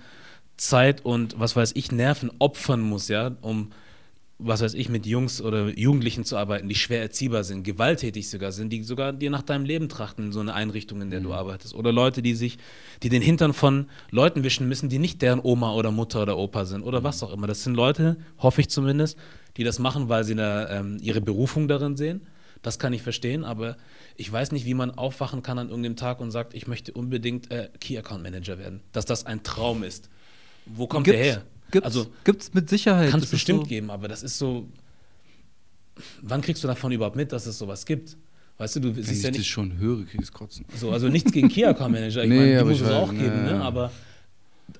Zeit 0.56 1.04
und 1.04 1.40
was 1.40 1.56
weiß 1.56 1.74
ich, 1.76 1.92
Nerven 1.92 2.32
opfern 2.40 2.82
muss, 2.82 3.10
ja, 3.10 3.36
um 3.42 3.72
was 4.46 4.62
weiß 4.62 4.74
ich, 4.74 4.90
mit 4.90 5.06
Jungs 5.06 5.42
oder 5.42 5.70
Jugendlichen 5.78 6.26
zu 6.26 6.38
arbeiten, 6.38 6.68
die 6.68 6.76
schwer 6.76 7.02
erziehbar 7.02 7.44
sind, 7.44 7.64
gewalttätig 7.64 8.30
sogar 8.30 8.52
sind, 8.52 8.72
die 8.72 8.84
sogar 8.84 9.14
dir 9.14 9.30
nach 9.30 9.42
deinem 9.42 9.66
Leben 9.66 9.90
trachten 9.90 10.26
in 10.26 10.32
so 10.32 10.40
eine 10.40 10.54
Einrichtung, 10.54 11.02
in 11.02 11.10
der 11.10 11.22
du 11.22 11.34
arbeitest. 11.34 11.74
Oder 11.76 11.92
Leute, 11.92 12.22
die 12.22 12.36
sich, 12.36 12.58
die 13.02 13.10
den 13.10 13.22
Hintern 13.22 13.54
von 13.54 13.88
Leuten 14.12 14.44
wischen 14.44 14.68
müssen, 14.68 14.90
die 14.90 15.00
nicht 15.00 15.22
deren 15.22 15.40
Oma 15.42 15.74
oder 15.74 15.92
Mutter 15.92 16.22
oder 16.22 16.38
Opa 16.38 16.66
sind 16.66 16.84
oder 16.84 17.04
was 17.04 17.24
auch 17.24 17.34
immer. 17.34 17.48
Das 17.48 17.64
sind 17.64 17.76
Leute, 17.76 18.18
hoffe 18.38 18.62
ich 18.62 18.70
zumindest, 18.70 19.18
die 19.58 19.64
das 19.64 19.80
machen, 19.80 20.10
weil 20.10 20.24
sie 20.24 20.34
eine, 20.34 20.68
ähm, 20.70 20.98
ihre 21.02 21.22
Berufung 21.22 21.68
darin 21.68 21.96
sehen. 21.96 22.28
Das 22.62 22.80
kann 22.80 22.94
ich 22.94 23.02
verstehen, 23.02 23.44
aber 23.44 23.78
ich 24.16 24.32
weiß 24.32 24.52
nicht, 24.54 24.66
wie 24.66 24.74
man 24.74 24.92
aufwachen 24.92 25.44
kann 25.44 25.60
an 25.60 25.68
irgendeinem 25.70 25.98
Tag 25.98 26.22
und 26.22 26.32
sagt, 26.32 26.54
ich 26.54 26.66
möchte 26.68 26.94
unbedingt 26.94 27.52
äh, 27.52 27.70
Key 27.80 27.98
Account 27.98 28.24
Manager 28.24 28.58
werden. 28.58 28.82
Dass 28.94 29.06
das 29.06 29.26
ein 29.26 29.44
Traum 29.44 29.84
ist. 29.84 30.10
Wo 30.66 30.88
kommt 30.88 31.08
der 31.08 31.18
her? 31.18 31.44
Gibt's, 31.74 31.86
also 31.86 32.08
gibt's 32.24 32.54
mit 32.54 32.70
Sicherheit. 32.70 33.10
kann 33.12 33.20
Das 33.20 33.28
es 33.28 33.32
bestimmt 33.32 33.62
so, 33.62 33.66
geben, 33.66 33.90
aber 33.92 34.08
das 34.08 34.24
ist 34.24 34.38
so. 34.38 34.68
Wann 36.22 36.42
kriegst 36.42 36.64
du 36.64 36.68
davon 36.68 36.92
überhaupt 36.92 37.16
mit, 37.16 37.32
dass 37.32 37.46
es 37.46 37.58
sowas 37.58 37.86
gibt? 37.86 38.18
Weißt 38.58 38.76
du, 38.76 38.80
du 38.80 38.96
Wenn 38.96 39.02
ich 39.02 39.08
siehst 39.08 39.24
ja 39.24 39.30
das 39.32 39.40
nicht 39.40 39.50
schon 39.50 39.78
höre, 39.78 40.06
krieg 40.06 40.22
ich 40.22 40.32
Kotzen. 40.32 40.66
so, 40.76 40.92
also 40.92 41.10
nichts 41.10 41.32
gegen 41.32 41.50
Key 41.50 41.66
Account 41.66 41.92
Manager. 41.98 42.24
Ich 42.24 42.30
Nee, 42.30 42.36
meine, 42.38 42.58
die 42.60 42.64
muss 42.64 42.74
ich 42.76 42.82
es 42.82 42.88
weiß, 42.88 42.94
auch 42.96 43.10
geben, 43.12 43.24
ja, 43.24 43.44
ne? 43.44 43.52
ja. 43.52 43.62
Aber 43.62 43.92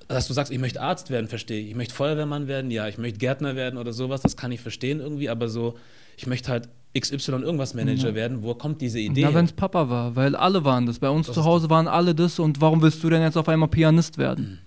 dass 0.08 0.26
du 0.28 0.32
sagst, 0.32 0.52
ich 0.52 0.58
möchte 0.58 0.80
Arzt 0.80 1.10
werden, 1.10 1.28
verstehe 1.28 1.60
ich. 1.60 1.70
Ich 1.70 1.74
möchte 1.74 1.94
Feuerwehrmann 1.94 2.46
werden, 2.48 2.70
ja. 2.70 2.88
Ich 2.88 2.98
möchte 2.98 3.18
Gärtner 3.18 3.56
werden 3.56 3.76
oder 3.78 3.92
sowas, 3.92 4.22
das 4.22 4.36
kann 4.36 4.52
ich 4.52 4.60
verstehen 4.60 5.00
irgendwie. 5.00 5.28
Aber 5.28 5.48
so, 5.48 5.76
ich 6.16 6.26
möchte 6.26 6.50
halt 6.50 6.68
XY 6.98 7.32
irgendwas 7.42 7.74
Manager 7.74 8.10
Ja. 8.10 8.14
werden. 8.14 8.42
Wo 8.44 8.54
kommt 8.54 8.80
diese 8.80 9.00
Idee? 9.00 9.22
Na, 9.22 9.28
her? 9.28 9.34
wenn 9.34 9.44
es 9.46 9.52
Papa 9.52 9.88
war, 9.90 10.14
weil 10.16 10.36
alle 10.36 10.64
waren 10.64 10.86
das. 10.86 11.00
Bei 11.00 11.10
uns 11.10 11.26
Das 11.26 11.34
zu 11.34 11.44
Hause 11.44 11.68
waren 11.70 11.88
alle 11.88 12.14
das 12.14 12.38
und 12.38 12.60
warum 12.60 12.80
willst 12.82 13.02
du 13.02 13.10
denn 13.10 13.22
jetzt 13.22 13.36
auf 13.36 13.48
einmal 13.48 13.68
Pianist 13.68 14.18
werden? 14.18 14.60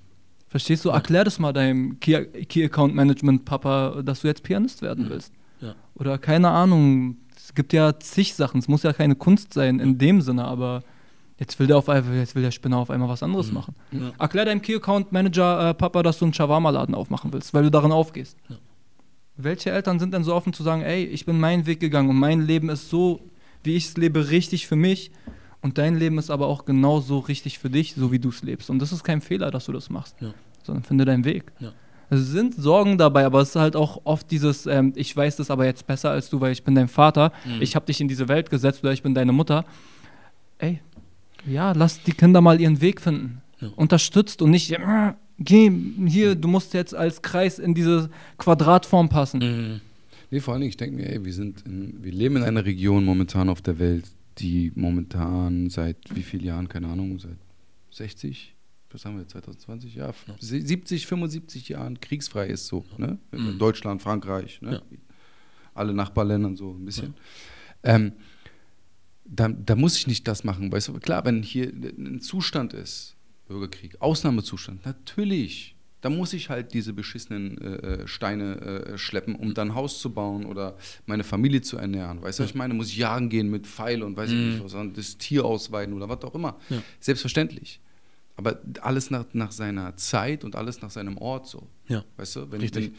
Verstehst 0.47 0.85
du? 0.85 0.89
Erklär 0.89 1.23
das 1.23 1.39
mal 1.39 1.51
deinem 1.51 1.99
Key, 1.99 2.25
Key 2.45 2.63
Account 2.65 2.95
Management 2.95 3.45
Papa, 3.45 4.01
dass 4.03 4.21
du 4.21 4.27
jetzt 4.27 4.43
Pianist 4.43 4.81
werden 4.81 5.09
willst. 5.09 5.33
Ja. 5.59 5.75
Oder 5.95 6.17
keine 6.17 6.49
Ahnung, 6.49 7.17
es 7.35 7.53
gibt 7.53 7.73
ja 7.73 7.99
zig 7.99 8.33
Sachen, 8.33 8.59
es 8.59 8.67
muss 8.67 8.83
ja 8.83 8.93
keine 8.93 9.15
Kunst 9.15 9.53
sein 9.53 9.79
in 9.79 9.97
dem 9.97 10.21
Sinne, 10.21 10.45
aber 10.45 10.83
jetzt 11.37 11.59
will 11.59 11.67
der 11.67 11.77
auf 11.77 11.89
einmal, 11.89 12.15
jetzt 12.15 12.35
will 12.35 12.43
der 12.43 12.51
Spinner 12.51 12.77
auf 12.77 12.89
einmal 12.89 13.09
was 13.09 13.23
anderes 13.23 13.51
machen. 13.51 13.75
Ja. 13.91 14.11
Erklär 14.19 14.45
deinem 14.45 14.61
Key 14.61 14.75
Account 14.75 15.11
Manager 15.11 15.69
äh, 15.69 15.73
Papa, 15.73 16.01
dass 16.01 16.19
du 16.19 16.25
einen 16.25 16.33
Shawarma-Laden 16.33 16.95
aufmachen 16.95 17.33
willst, 17.33 17.53
weil 17.53 17.63
du 17.63 17.71
darin 17.71 17.91
aufgehst. 17.91 18.37
Ja. 18.47 18.55
Welche 19.35 19.71
Eltern 19.71 19.99
sind 19.99 20.13
denn 20.13 20.23
so 20.23 20.33
offen 20.33 20.53
zu 20.53 20.63
sagen, 20.63 20.81
ey, 20.81 21.03
ich 21.03 21.25
bin 21.25 21.39
meinen 21.39 21.65
Weg 21.65 21.79
gegangen 21.79 22.09
und 22.09 22.17
mein 22.17 22.41
Leben 22.41 22.69
ist 22.69 22.89
so, 22.89 23.19
wie 23.63 23.75
ich 23.75 23.87
es 23.87 23.97
lebe, 23.97 24.29
richtig 24.29 24.65
für 24.65 24.75
mich 24.75 25.11
und 25.61 25.77
dein 25.77 25.97
Leben 25.97 26.17
ist 26.17 26.29
aber 26.29 26.47
auch 26.47 26.65
genauso 26.65 27.19
richtig 27.19 27.59
für 27.59 27.69
dich, 27.69 27.93
so 27.95 28.11
wie 28.11 28.19
du 28.19 28.29
es 28.29 28.43
lebst. 28.43 28.69
Und 28.69 28.79
das 28.79 28.91
ist 28.91 29.03
kein 29.03 29.21
Fehler, 29.21 29.51
dass 29.51 29.65
du 29.65 29.71
das 29.71 29.89
machst, 29.89 30.15
Ja. 30.21 30.33
sondern 30.63 30.83
finde 30.83 31.05
deinen 31.05 31.25
Weg. 31.25 31.51
Ja. 31.59 31.71
Es 32.09 32.27
sind 32.27 32.55
Sorgen 32.55 32.97
dabei, 32.97 33.25
aber 33.25 33.41
es 33.41 33.49
ist 33.49 33.55
halt 33.57 33.75
auch 33.75 34.01
oft 34.05 34.31
dieses, 34.31 34.65
ähm, 34.65 34.93
ich 34.95 35.15
weiß 35.15 35.35
das 35.37 35.51
aber 35.51 35.65
jetzt 35.65 35.85
besser 35.87 36.09
als 36.11 36.29
du, 36.29 36.39
weil 36.39 36.53
ich 36.53 36.63
bin 36.63 36.73
dein 36.75 36.87
Vater, 36.87 37.33
Mhm. 37.45 37.61
ich 37.61 37.75
habe 37.75 37.85
dich 37.85 37.99
in 37.99 38.07
diese 38.07 38.27
Welt 38.29 38.49
gesetzt 38.49 38.81
oder 38.83 38.93
ich 38.93 39.03
bin 39.03 39.13
deine 39.13 39.33
Mutter. 39.33 39.65
Ey, 40.59 40.79
ja, 41.45 41.71
lass 41.73 42.01
die 42.03 42.13
Kinder 42.13 42.39
mal 42.41 42.59
ihren 42.61 42.79
Weg 42.81 43.01
finden. 43.01 43.41
Ja. 43.59 43.69
Unterstützt 43.75 44.41
und 44.41 44.51
nicht, 44.51 44.71
äh, 44.71 45.13
geh 45.39 45.71
hier, 46.07 46.35
du 46.35 46.47
musst 46.47 46.73
jetzt 46.73 46.95
als 46.95 47.21
Kreis 47.21 47.59
in 47.59 47.73
diese 47.73 48.09
Quadratform 48.37 49.09
passen. 49.09 49.39
Mhm. 49.39 49.81
Nee, 50.29 50.39
vor 50.39 50.53
allen 50.53 50.61
Dingen, 50.61 50.69
ich 50.69 50.77
denke 50.77 50.95
mir, 50.97 51.09
ey, 51.09 51.23
wir, 51.23 51.33
sind 51.33 51.65
in, 51.65 51.97
wir 52.03 52.11
leben 52.11 52.37
in 52.37 52.43
einer 52.43 52.63
Region 52.65 53.03
momentan 53.05 53.49
auf 53.49 53.61
der 53.61 53.79
Welt, 53.79 54.05
die 54.39 54.71
momentan 54.75 55.69
seit 55.69 55.97
wie 56.15 56.23
vielen 56.23 56.43
Jahren, 56.43 56.67
keine 56.67 56.88
Ahnung, 56.88 57.19
seit 57.19 57.38
60, 57.91 58.55
was 58.89 59.05
haben 59.05 59.17
wir, 59.17 59.27
2020? 59.27 59.95
Ja, 59.95 60.13
70, 60.39 61.07
75 61.07 61.69
Jahren 61.69 61.99
kriegsfrei 61.99 62.47
ist 62.47 62.67
so. 62.67 62.85
Ne? 62.97 63.17
Mhm. 63.31 63.57
Deutschland, 63.59 64.01
Frankreich, 64.01 64.61
ne? 64.61 64.73
Ja. 64.73 64.81
alle 65.73 65.93
Nachbarländer 65.93 66.55
so 66.55 66.71
ein 66.71 66.85
bisschen. 66.85 67.13
Ähm, 67.83 68.13
da, 69.25 69.49
da 69.49 69.75
muss 69.75 69.97
ich 69.97 70.07
nicht 70.07 70.27
das 70.27 70.43
machen. 70.43 70.71
Weißt 70.71 70.88
du, 70.88 70.93
klar, 70.93 71.25
wenn 71.25 71.43
hier 71.43 71.69
ein 71.69 72.21
Zustand 72.21 72.73
ist, 72.73 73.15
Bürgerkrieg, 73.47 74.01
Ausnahmezustand, 74.01 74.85
natürlich. 74.85 75.76
Da 76.01 76.09
muss 76.11 76.33
ich 76.33 76.49
halt 76.49 76.73
diese 76.73 76.93
beschissenen 76.93 77.57
äh, 77.57 78.01
äh, 78.03 78.07
Steine 78.07 78.61
äh, 78.61 78.97
schleppen, 78.99 79.33
um 79.35 79.53
dann 79.55 79.69
ein 79.69 79.75
Haus 79.75 79.99
zu 79.99 80.11
bauen 80.11 80.45
oder 80.45 80.77
meine 81.07 81.23
Familie 81.23 81.61
zu 81.61 81.77
ernähren. 81.77 82.21
Weißt 82.21 82.37
du, 82.37 82.43
was 82.43 82.51
ich 82.51 82.55
meine? 82.55 82.73
Muss 82.75 82.89
ich 82.89 82.97
jagen 82.97 83.29
gehen 83.29 83.49
mit 83.49 83.65
Pfeil 83.65 84.03
und 84.03 84.15
weiß 84.15 84.29
ich 84.29 84.35
Mhm. 84.35 84.49
nicht 84.51 84.63
was, 84.63 84.73
und 84.75 84.95
das 84.97 85.17
Tier 85.17 85.43
ausweiden 85.43 85.95
oder 85.95 86.07
was 86.07 86.21
auch 86.23 86.35
immer. 86.35 86.57
Ja. 86.69 86.83
Selbstverständlich. 86.99 87.79
Aber 88.35 88.59
alles 88.81 89.09
nach, 89.09 89.25
nach 89.33 89.51
seiner 89.51 89.95
Zeit 89.97 90.43
und 90.43 90.55
alles 90.55 90.81
nach 90.83 90.91
seinem 90.91 91.17
Ort 91.17 91.47
so. 91.47 91.67
Ja. 91.87 92.03
Weißt 92.17 92.35
du, 92.35 92.51
wenn, 92.51 92.61
Richtig. 92.61 92.91
wenn, 92.91 92.95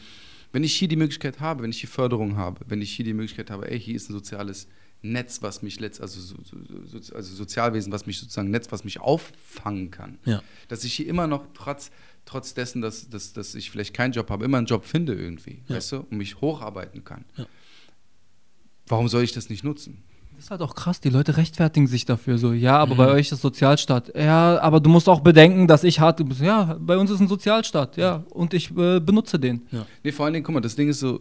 wenn 0.51 0.63
ich 0.65 0.75
hier 0.75 0.89
die 0.89 0.97
Möglichkeit 0.97 1.39
habe, 1.39 1.63
wenn 1.63 1.69
ich 1.69 1.79
hier 1.79 1.89
Förderung 1.89 2.35
habe, 2.35 2.59
wenn 2.67 2.81
ich 2.81 2.91
hier 2.91 3.05
die 3.05 3.13
Möglichkeit 3.13 3.49
habe, 3.49 3.71
ey, 3.71 3.79
hier 3.79 3.95
ist 3.95 4.09
ein 4.09 4.13
soziales 4.13 4.67
Netz, 5.01 5.41
was 5.41 5.61
mich 5.61 5.79
letzt, 5.79 6.01
also, 6.01 6.19
so, 6.19 6.35
so, 6.43 6.57
so, 6.99 7.15
also 7.15 7.33
Sozialwesen, 7.33 7.89
was 7.93 8.05
mich 8.05 8.19
sozusagen 8.19 8.51
Netz, 8.51 8.69
was 8.69 8.83
mich 8.83 8.99
auffangen 8.99 9.91
kann. 9.91 10.17
Ja. 10.25 10.43
Dass 10.67 10.83
ich 10.83 10.93
hier 10.93 11.07
immer 11.07 11.25
noch 11.25 11.45
trotz, 11.53 11.89
trotz 12.25 12.53
dessen, 12.53 12.81
dass, 12.81 13.09
dass, 13.09 13.33
dass 13.33 13.55
ich 13.55 13.71
vielleicht 13.71 13.93
keinen 13.93 14.11
Job 14.13 14.29
habe, 14.29 14.45
immer 14.45 14.57
einen 14.57 14.67
Job 14.67 14.85
finde 14.85 15.13
irgendwie, 15.13 15.61
Ja. 15.67 15.75
weißt 15.77 15.91
du, 15.93 15.97
und 15.97 16.11
mich 16.17 16.39
hocharbeiten 16.41 17.03
kann. 17.03 17.25
Ja. 17.37 17.45
Warum 18.87 19.07
soll 19.07 19.23
ich 19.23 19.31
das 19.33 19.49
nicht 19.49 19.63
nutzen? 19.63 20.03
Das 20.35 20.45
ist 20.45 20.51
halt 20.51 20.61
auch 20.61 20.73
krass, 20.73 21.01
die 21.01 21.09
Leute 21.09 21.35
rechtfertigen 21.35 21.85
sich 21.85 22.05
dafür 22.05 22.37
so. 22.37 22.53
Ja, 22.53 22.77
aber 22.77 22.93
Mhm. 22.93 22.97
bei 22.97 23.07
euch 23.09 23.29
ist 23.29 23.41
Sozialstaat. 23.41 24.15
Ja, 24.15 24.57
aber 24.61 24.79
du 24.79 24.89
musst 24.89 25.09
auch 25.09 25.19
bedenken, 25.19 25.67
dass 25.67 25.83
ich 25.83 25.99
hart. 25.99 26.21
Ja, 26.39 26.77
bei 26.79 26.97
uns 26.97 27.11
ist 27.11 27.19
ein 27.19 27.27
Sozialstaat, 27.27 27.97
ja. 27.97 28.23
Und 28.29 28.53
ich 28.53 28.71
äh, 28.77 29.01
benutze 29.01 29.37
den. 29.37 29.63
Nee, 30.01 30.13
vor 30.13 30.23
allen 30.25 30.33
Dingen, 30.33 30.45
guck 30.45 30.53
mal, 30.55 30.61
das 30.61 30.77
Ding 30.77 30.87
ist 30.87 31.01
so, 31.01 31.19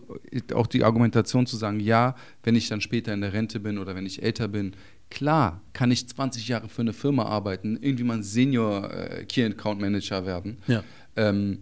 auch 0.55 0.69
die 0.69 0.85
Argumentation 0.85 1.47
zu 1.47 1.57
sagen, 1.57 1.81
ja, 1.81 2.15
wenn 2.45 2.55
ich 2.55 2.69
dann 2.69 2.81
später 2.81 3.13
in 3.13 3.21
der 3.21 3.33
Rente 3.33 3.59
bin 3.59 3.79
oder 3.79 3.97
wenn 3.97 4.07
ich 4.07 4.23
älter 4.23 4.47
bin, 4.47 4.75
klar, 5.11 5.63
kann 5.73 5.91
ich 5.91 6.07
20 6.09 6.49
Jahre 6.49 6.69
für 6.69 6.83
eine 6.83 6.93
Firma 6.93 7.25
arbeiten, 7.25 7.79
irgendwie 7.81 8.05
mal 8.05 8.19
ein 8.19 8.23
Senior 8.23 8.91
äh, 8.93 9.25
Key 9.25 9.45
Account 9.45 9.81
Manager 9.81 10.27
werden. 10.27 10.59
Ja. 10.67 10.83
Ähm, 11.17 11.61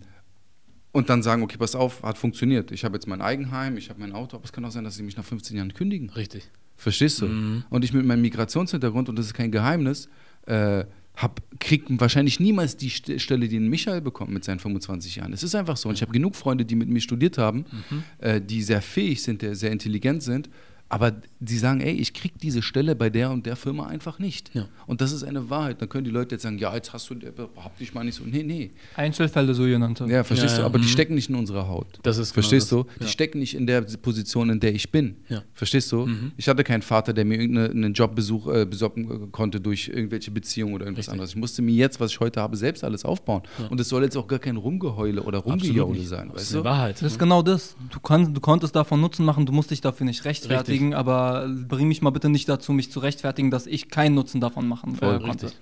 und 0.92 1.10
dann 1.10 1.22
sagen, 1.22 1.42
okay, 1.42 1.58
pass 1.58 1.74
auf, 1.74 2.02
hat 2.02 2.16
funktioniert. 2.16 2.72
Ich 2.72 2.84
habe 2.84 2.94
jetzt 2.96 3.06
mein 3.06 3.20
Eigenheim, 3.20 3.76
ich 3.76 3.90
habe 3.90 4.00
mein 4.00 4.12
Auto, 4.12 4.36
aber 4.36 4.44
es 4.46 4.52
kann 4.52 4.64
auch 4.64 4.70
sein, 4.70 4.84
dass 4.84 4.96
sie 4.96 5.02
mich 5.02 5.16
nach 5.16 5.24
15 5.24 5.56
Jahren 5.56 5.74
kündigen. 5.74 6.08
Richtig. 6.10 6.48
Verstehst 6.76 7.20
du? 7.20 7.26
Mhm. 7.26 7.64
Und 7.70 7.84
ich 7.84 7.92
mit 7.92 8.04
meinem 8.06 8.22
Migrationshintergrund, 8.22 9.08
und 9.08 9.18
das 9.18 9.26
ist 9.26 9.34
kein 9.34 9.50
Geheimnis, 9.52 10.08
äh, 10.46 10.84
hab, 11.16 11.40
krieg 11.60 11.84
wahrscheinlich 11.88 12.40
niemals 12.40 12.76
die 12.76 12.90
St 12.90 13.20
Stelle, 13.20 13.48
die 13.48 13.58
ein 13.58 13.68
Michael 13.68 14.02
bekommt 14.02 14.30
mit 14.30 14.44
seinen 14.44 14.58
25 14.58 15.16
Jahren. 15.16 15.32
Es 15.32 15.42
ist 15.42 15.54
einfach 15.54 15.76
so. 15.76 15.88
Und 15.88 15.94
ich 15.94 16.02
habe 16.02 16.12
genug 16.12 16.36
Freunde, 16.36 16.64
die 16.64 16.74
mit 16.74 16.88
mir 16.88 17.00
studiert 17.00 17.38
haben, 17.38 17.64
Mhm. 17.90 18.02
äh, 18.18 18.40
die 18.40 18.62
sehr 18.62 18.82
fähig 18.82 19.22
sind, 19.22 19.42
sehr 19.52 19.72
intelligent 19.72 20.22
sind, 20.22 20.50
aber 20.88 21.12
die 21.40 21.58
sagen, 21.58 21.80
ey, 21.80 21.92
ich 21.94 22.14
krieg 22.14 22.38
diese 22.40 22.62
Stelle 22.62 22.94
bei 22.94 23.10
der 23.10 23.30
und 23.32 23.44
der 23.44 23.56
Firma 23.56 23.86
einfach 23.86 24.18
nicht. 24.20 24.54
Ja. 24.54 24.68
Und 24.86 25.00
das 25.00 25.10
ist 25.12 25.24
eine 25.24 25.50
Wahrheit. 25.50 25.82
Dann 25.82 25.88
können 25.88 26.04
die 26.04 26.10
Leute 26.12 26.36
jetzt 26.36 26.42
sagen, 26.42 26.58
ja, 26.58 26.72
jetzt 26.74 26.92
hast 26.92 27.10
du, 27.10 27.16
hab 27.56 27.76
dich 27.78 27.92
mal 27.92 28.04
nicht 28.04 28.14
so. 28.14 28.22
Nee, 28.24 28.44
nee. 28.44 28.70
Einzelfälle, 28.94 29.52
so 29.52 29.64
genannte. 29.64 30.04
Ja, 30.06 30.22
verstehst 30.22 30.52
Ja, 30.52 30.56
du? 30.58 30.62
ja, 30.62 30.66
Aber 30.66 30.78
die 30.78 30.84
mhm. 30.84 30.90
stecken 30.90 31.14
nicht 31.16 31.28
in 31.28 31.34
unserer 31.34 31.66
Haut. 31.68 31.86
Das 32.04 32.18
ist 32.18 32.30
genau 32.32 32.34
Verstehst 32.34 32.70
das. 32.72 32.78
du? 32.78 32.86
Die 33.00 33.04
Ja. 33.04 33.08
stecken 33.08 33.38
nicht 33.40 33.54
in 33.54 33.66
der 33.66 33.80
Position, 33.82 34.48
in 34.50 34.60
der 34.60 34.74
ich 34.74 34.90
bin. 34.92 35.16
Ja. 35.28 35.42
Verstehst 35.54 35.90
du? 35.90 36.06
Mhm. 36.06 36.32
Ich 36.36 36.48
hatte 36.48 36.62
keinen 36.62 36.82
Vater, 36.82 37.12
der 37.12 37.24
mir 37.24 37.40
irgendeinen 37.40 37.92
Jobbesuch 37.92 38.46
äh, 38.48 38.64
besorgen 38.64 39.10
äh, 39.10 39.26
konnte 39.32 39.60
durch 39.60 39.88
irgendwelche 39.88 40.30
Beziehungen 40.30 40.74
oder 40.74 40.84
irgendwas 40.84 41.04
Richtig. 41.06 41.12
anderes. 41.12 41.30
Ich 41.30 41.36
musste 41.36 41.62
mir 41.62 41.74
jetzt, 41.74 41.98
was 41.98 42.12
ich 42.12 42.20
heute 42.20 42.40
habe, 42.40 42.56
selbst 42.56 42.84
alles 42.84 43.04
aufbauen. 43.04 43.42
Ja. 43.58 43.66
Und 43.66 43.80
es 43.80 43.88
soll 43.88 44.04
jetzt 44.04 44.16
auch 44.16 44.28
gar 44.28 44.38
kein 44.38 44.56
Rumgeheule 44.56 45.22
oder 45.22 45.38
Rumgejaule 45.38 46.02
sein. 46.02 46.30
Das 46.32 46.44
ist 46.44 46.54
du? 46.54 46.62
Wahrheit. 46.62 47.02
Das 47.02 47.12
ist 47.12 47.18
genau 47.18 47.42
das. 47.42 47.74
Du, 47.90 47.98
kann, 47.98 48.32
du 48.32 48.40
konntest 48.40 48.76
davon 48.76 49.00
Nutzen 49.00 49.24
machen, 49.24 49.44
du 49.46 49.52
musst 49.52 49.70
dich 49.72 49.80
dafür 49.80 50.06
nicht 50.06 50.24
rechtfertigen, 50.24 50.75
aber 50.94 51.46
bring 51.68 51.88
mich 51.88 52.02
mal 52.02 52.10
bitte 52.10 52.28
nicht 52.28 52.48
dazu, 52.48 52.72
mich 52.72 52.90
zu 52.90 53.00
rechtfertigen, 53.00 53.50
dass 53.50 53.66
ich 53.66 53.88
keinen 53.88 54.14
Nutzen 54.14 54.40
davon 54.40 54.66
machen 54.68 54.96
Voll 54.96 55.16
äh, 55.16 55.18
konnte. 55.20 55.46
richtig. 55.46 55.60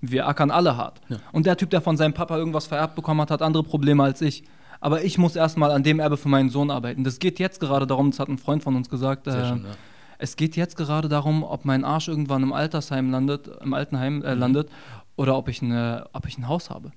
Wir 0.00 0.26
ackern 0.28 0.50
alle 0.50 0.76
hart. 0.76 1.00
Ja. 1.08 1.16
Und 1.32 1.46
der 1.46 1.56
Typ, 1.56 1.70
der 1.70 1.80
von 1.80 1.96
seinem 1.96 2.12
Papa 2.12 2.36
irgendwas 2.36 2.66
vererbt 2.66 2.94
bekommen 2.94 3.20
hat, 3.22 3.30
hat 3.30 3.40
andere 3.42 3.62
Probleme 3.62 4.02
als 4.02 4.20
ich. 4.20 4.44
Aber 4.80 5.02
ich 5.02 5.16
muss 5.16 5.34
erstmal 5.34 5.70
an 5.70 5.82
dem 5.82 5.98
Erbe 5.98 6.16
für 6.18 6.28
meinen 6.28 6.50
Sohn 6.50 6.70
arbeiten. 6.70 7.04
Das 7.04 7.18
geht 7.18 7.38
jetzt 7.38 7.58
gerade 7.60 7.86
darum, 7.86 8.10
das 8.10 8.20
hat 8.20 8.28
ein 8.28 8.36
Freund 8.36 8.62
von 8.62 8.76
uns 8.76 8.90
gesagt, 8.90 9.24
Sehr 9.24 9.34
äh, 9.42 9.48
schön, 9.48 9.64
ja. 9.64 9.70
es 10.18 10.36
geht 10.36 10.56
jetzt 10.56 10.76
gerade 10.76 11.08
darum, 11.08 11.42
ob 11.42 11.64
mein 11.64 11.84
Arsch 11.84 12.08
irgendwann 12.08 12.42
im 12.42 12.52
Altersheim 12.52 13.10
landet, 13.10 13.48
im 13.62 13.72
Altenheim 13.72 14.16
Mhm. 14.18 14.24
äh, 14.24 14.34
landet, 14.34 14.68
oder 15.16 15.36
ob 15.38 15.48
ich, 15.48 15.62
eine, 15.62 16.06
ob 16.12 16.26
ich 16.26 16.36
ein 16.36 16.48
Haus 16.48 16.68
habe. 16.68 16.92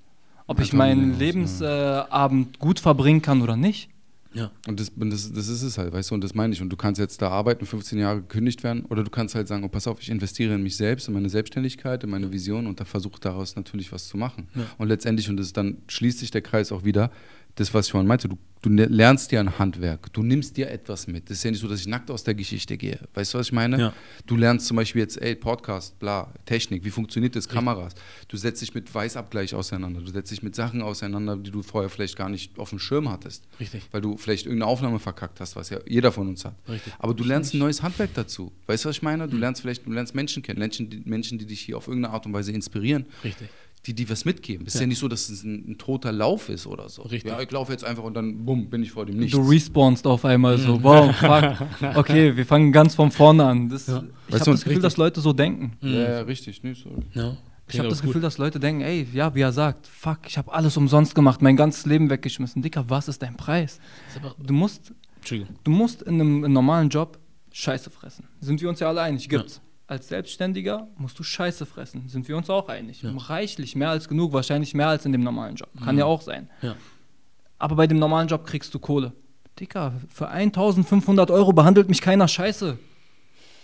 Ob 0.48 0.60
ich 0.60 0.74
meinen 0.74 1.18
Lebensabend 1.18 2.60
gut 2.60 2.80
verbringen 2.80 3.22
kann 3.22 3.42
oder 3.42 3.56
nicht. 3.56 3.90
Ja. 4.34 4.52
Und 4.68 4.80
das, 4.80 4.90
und 4.90 5.10
das, 5.10 5.32
das 5.32 5.48
ist 5.48 5.64
es 5.64 5.78
halt, 5.78 5.94
weißt 5.94 6.12
du, 6.12 6.16
und 6.16 6.24
das 6.24 6.34
meine 6.34 6.54
ich. 6.54 6.62
Und 6.62 6.70
du 6.70 6.76
kannst 6.76 7.00
jetzt 7.00 7.22
da 7.22 7.30
arbeiten, 7.30 7.66
15 7.66 8.00
Jahre 8.00 8.22
gekündigt 8.22 8.64
werden, 8.64 8.86
oder 8.86 9.04
du 9.04 9.10
kannst 9.10 9.36
halt 9.36 9.48
sagen, 9.48 9.64
oh, 9.64 9.68
pass 9.68 9.88
auf, 9.88 10.02
ich 10.02 10.10
investiere 10.10 10.56
in 10.56 10.64
mich 10.64 10.78
selbst, 10.78 11.08
in 11.08 11.14
meine 11.14 11.30
Selbstständigkeit, 11.30 12.04
in 12.04 12.10
meine 12.10 12.32
Vision 12.32 12.68
und 12.68 12.80
da 12.80 12.86
versuche 12.86 13.20
daraus 13.20 13.56
natürlich 13.56 13.92
was 13.92 14.08
zu 14.08 14.18
machen. 14.18 14.48
Ja. 14.56 14.64
Und 14.78 14.88
letztendlich, 14.88 15.30
und 15.30 15.38
das 15.38 15.54
dann 15.54 15.78
schließt 15.88 16.20
sich 16.20 16.32
der 16.32 16.42
Kreis 16.42 16.72
auch 16.72 16.84
wieder, 16.84 17.12
das, 17.58 17.74
was 17.74 17.88
ich 17.88 17.92
vorhin 17.92 18.08
meinte, 18.08 18.30
du, 18.30 18.38
du 18.62 18.70
ne- 18.70 18.86
lernst 18.86 19.32
dir 19.32 19.40
ein 19.40 19.58
Handwerk, 19.60 20.14
du 20.14 20.22
nimmst 20.22 20.58
dir 20.58 20.70
etwas 20.70 21.08
mit. 21.08 21.30
Das 21.30 21.38
ist 21.38 21.44
ja 21.44 21.52
nicht 21.52 21.60
so, 21.60 21.68
dass 21.68 21.80
ich 21.80 21.88
nackt 21.88 22.12
aus 22.12 22.24
der 22.24 22.36
Geschichte 22.36 22.78
gehe. 22.78 23.00
Weißt 23.16 23.34
du, 23.34 23.40
was 23.40 23.48
ich 23.48 23.52
meine? 23.52 23.80
Ja. 23.80 23.94
Du 24.28 24.36
lernst 24.38 24.68
zum 24.68 24.78
Beispiel 24.78 25.02
jetzt, 25.02 25.20
ey, 25.22 25.36
Podcast, 25.36 25.98
bla, 26.00 26.32
Technik, 26.46 26.84
wie 26.86 26.92
funktioniert 26.92 27.36
das, 27.36 27.50
Kameras. 27.50 27.96
Du 28.28 28.38
setzt 28.38 28.62
dich 28.62 28.74
mit 28.76 28.94
Weißabgleich 28.94 29.56
auseinander, 29.56 30.02
du 30.02 30.12
setzt 30.12 30.32
dich 30.32 30.44
mit 30.44 30.56
Sachen 30.56 30.82
auseinander, 30.84 31.36
die 31.36 31.50
du 31.52 31.64
vorher 31.64 31.90
vielleicht 31.90 32.16
gar 32.16 32.30
nicht 32.30 32.58
auf 32.60 32.70
dem 32.70 32.80
Schirm 32.80 33.10
hattest 33.10 33.44
Richtig. 33.60 33.84
weil 33.92 34.02
du 34.02 34.18
vielleicht 34.18 34.46
irgendeine 34.46 34.70
Aufnahme 34.72 35.00
verkackt 35.00 35.40
hast, 35.40 35.56
was 35.56 35.72
ja 35.72 35.80
jeder 35.88 36.12
von 36.12 36.28
uns 36.28 36.46
hat. 36.46 36.56
Richtig. 36.70 36.94
Aber 37.00 37.14
du 37.16 37.24
lernst 37.24 37.56
ein 37.56 37.58
neues 37.60 37.82
Handwerk 37.82 38.14
dazu. 38.14 38.52
Weißt 38.68 38.86
du, 38.86 38.90
was 38.90 38.98
ich 38.98 39.02
meine? 39.02 39.28
Du 39.28 39.36
lernst 39.38 39.62
vielleicht, 39.62 39.86
du 39.86 39.92
lernst 39.92 40.14
Menschen 40.14 40.44
kennen, 40.44 40.60
Menschen, 40.60 40.90
die, 40.90 41.02
Menschen, 41.06 41.40
die 41.40 41.46
dich 41.48 41.62
hier 41.62 41.76
auf 41.78 41.88
irgendeine 41.88 42.14
Art 42.14 42.26
und 42.28 42.34
Weise 42.34 42.52
inspirieren, 42.52 43.06
Richtig. 43.24 43.50
Die 43.88 43.94
dir 43.96 44.10
was 44.10 44.26
mitgeben. 44.26 44.68
Es 44.68 44.74
ist 44.76 44.80
Ja. 44.80 44.86
ja 44.86 44.88
nicht 44.88 45.00
so, 45.00 45.08
dass 45.08 45.30
es 45.30 45.44
ein, 45.44 45.72
ein 45.72 45.78
toter 45.78 46.12
Lauf 46.12 46.50
ist 46.50 46.68
oder 46.68 46.90
so. 46.90 47.04
Richtig. 47.04 47.32
Ja, 47.32 47.40
ich 47.40 47.50
laufe 47.50 47.72
jetzt 47.72 47.84
einfach 47.86 48.04
und 48.04 48.14
dann, 48.14 48.46
bumm, 48.46 48.70
bin 48.70 48.84
ich 48.84 48.92
vor 48.92 49.06
dem 49.06 49.18
Nichts. 49.18 49.36
Du 49.36 49.42
respawnst 49.48 50.06
auf 50.06 50.26
einmal 50.26 50.58
Mhm. 50.58 50.62
so, 50.62 50.84
wow, 50.84 51.16
fuck. 51.16 51.68
Okay, 51.98 52.36
wir 52.36 52.46
fangen 52.46 52.72
ganz 52.72 52.94
von 52.96 53.10
vorne 53.12 53.46
an. 53.46 53.70
Das, 53.70 53.88
Ja. 53.88 54.04
Ich 54.28 54.36
habe 54.36 54.52
das 54.52 54.60
Gefühl, 54.60 54.74
richtig. 54.74 54.82
dass 54.84 54.98
Leute 54.98 55.22
so 55.22 55.32
denken. 55.34 55.74
ja, 55.82 55.90
ja, 55.90 56.20
richtig. 56.22 56.62
Nee, 56.64 56.74
sorry. 56.74 56.98
Ja. 57.14 57.38
Ich 57.70 57.80
habe 57.80 57.90
das 57.90 58.02
Gefühl, 58.02 58.22
dass 58.22 58.38
Leute 58.38 58.60
denken, 58.62 58.82
ey, 58.82 59.08
ja, 59.14 59.34
wie 59.36 59.42
er 59.42 59.52
sagt, 59.52 59.88
fuck, 59.88 60.20
ich 60.28 60.38
habe 60.38 60.54
alles 60.54 60.78
umsonst 60.78 61.16
gemacht, 61.16 61.42
mein 61.42 61.58
ganzes 61.58 61.86
Leben 61.86 62.10
weggeschmissen. 62.10 62.62
Dicker, 62.62 62.86
was 62.90 63.08
ist 63.10 63.22
dein 63.22 63.36
Preis? 63.36 63.80
Du 64.40 64.54
musst, 64.54 64.94
du 65.64 65.72
musst 65.72 66.02
in 66.04 66.14
einem, 66.16 66.38
in 66.40 66.46
einem 66.46 66.54
normalen 66.54 66.90
Job 66.90 67.20
Scheiße 67.52 67.90
fressen. 67.90 68.26
Sind 68.40 68.62
wir 68.62 68.70
uns 68.70 68.80
ja 68.80 68.88
alle 68.88 69.02
einig, 69.02 69.28
gibt's. 69.28 69.60
Als 69.88 70.10
Selbstständiger 70.10 70.88
musst 70.98 71.18
du 71.18 71.24
Scheiße 71.24 71.66
fressen. 71.66 72.10
Sind 72.10 72.28
wir 72.28 72.36
uns 72.36 72.50
auch 72.50 72.68
einig. 72.68 73.02
Ja. 73.02 73.12
Reichlich, 73.16 73.76
mehr 73.76 73.90
als 73.90 74.10
genug, 74.10 74.34
wahrscheinlich 74.34 74.74
mehr 74.74 74.90
als 74.90 75.06
in 75.06 75.14
dem 75.14 75.24
normalen 75.24 75.56
Job. 75.56 75.70
Kann 75.82 75.98
ja 75.98 76.04
auch 76.04 76.22
sein. 76.22 76.50
Ja. 76.62 76.76
Aber 77.58 77.78
bei 77.78 77.88
dem 77.88 77.98
normalen 77.98 78.28
Job 78.28 78.46
kriegst 78.46 78.74
du 78.74 78.80
Kohle. 78.80 79.14
Dicker, 79.60 79.94
für 80.10 80.28
1500 80.28 81.32
Euro 81.32 81.54
behandelt 81.54 81.88
mich 81.88 82.02
keiner 82.02 82.28
scheiße. 82.28 82.78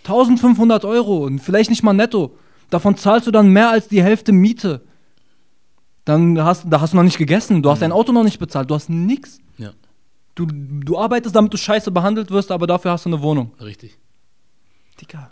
1500 0.04 0.84
Euro 0.84 1.24
und 1.24 1.40
vielleicht 1.40 1.70
nicht 1.70 1.82
mal 1.82 1.92
netto. 1.92 2.36
Davon 2.70 2.96
zahlst 2.96 3.26
du 3.26 3.30
dann 3.30 3.50
mehr 3.50 3.70
als 3.70 3.88
die 3.88 4.02
Hälfte 4.02 4.32
Miete. 4.32 4.82
Dann 6.04 6.42
hast, 6.42 6.64
da 6.68 6.80
hast 6.80 6.92
du 6.92 6.96
noch 6.96 7.04
nicht 7.04 7.18
gegessen, 7.18 7.62
du 7.62 7.70
hast 7.70 7.80
dein 7.82 7.92
Auto 7.92 8.12
noch 8.12 8.24
nicht 8.24 8.38
bezahlt, 8.38 8.70
du 8.70 8.74
hast 8.74 8.90
nix. 8.90 9.38
Ja. 9.56 9.72
Du, 10.34 10.46
du 10.46 10.98
arbeitest, 10.98 11.36
damit 11.36 11.52
du 11.52 11.56
scheiße 11.56 11.90
behandelt 11.90 12.30
wirst, 12.30 12.50
aber 12.50 12.66
dafür 12.66 12.90
hast 12.90 13.04
du 13.04 13.10
eine 13.10 13.22
Wohnung. 13.22 13.52
Richtig. 13.60 13.96
Dicker, 15.00 15.30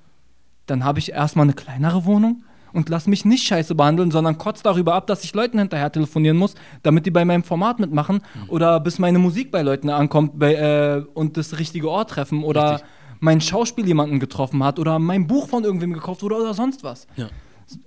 dann 0.66 0.84
habe 0.84 0.98
ich 0.98 1.12
erstmal 1.12 1.44
eine 1.44 1.54
kleinere 1.54 2.04
Wohnung 2.04 2.44
und 2.72 2.88
lass 2.88 3.06
mich 3.06 3.24
nicht 3.24 3.46
scheiße 3.46 3.74
behandeln, 3.74 4.10
sondern 4.10 4.38
kotz 4.38 4.62
darüber 4.62 4.94
ab, 4.94 5.06
dass 5.06 5.24
ich 5.24 5.34
Leuten 5.34 5.58
hinterher 5.58 5.92
telefonieren 5.92 6.36
muss, 6.36 6.54
damit 6.82 7.06
die 7.06 7.10
bei 7.10 7.24
meinem 7.24 7.44
Format 7.44 7.78
mitmachen 7.78 8.20
oder 8.48 8.80
bis 8.80 8.98
meine 8.98 9.18
Musik 9.18 9.50
bei 9.50 9.62
Leuten 9.62 9.90
ankommt 9.90 10.38
bei, 10.38 10.54
äh, 10.54 11.04
und 11.14 11.36
das 11.36 11.58
richtige 11.58 11.90
Ort 11.90 12.10
treffen 12.10 12.42
oder 12.42 12.74
Richtig. 12.74 12.88
mein 13.20 13.40
Schauspiel 13.40 13.86
jemanden 13.86 14.20
getroffen 14.20 14.64
hat 14.64 14.78
oder 14.78 14.98
mein 14.98 15.26
Buch 15.26 15.48
von 15.48 15.64
irgendwem 15.64 15.92
gekauft 15.92 16.22
wurde 16.22 16.36
oder 16.36 16.54
sonst 16.54 16.82
was. 16.84 17.06
Ja. 17.16 17.28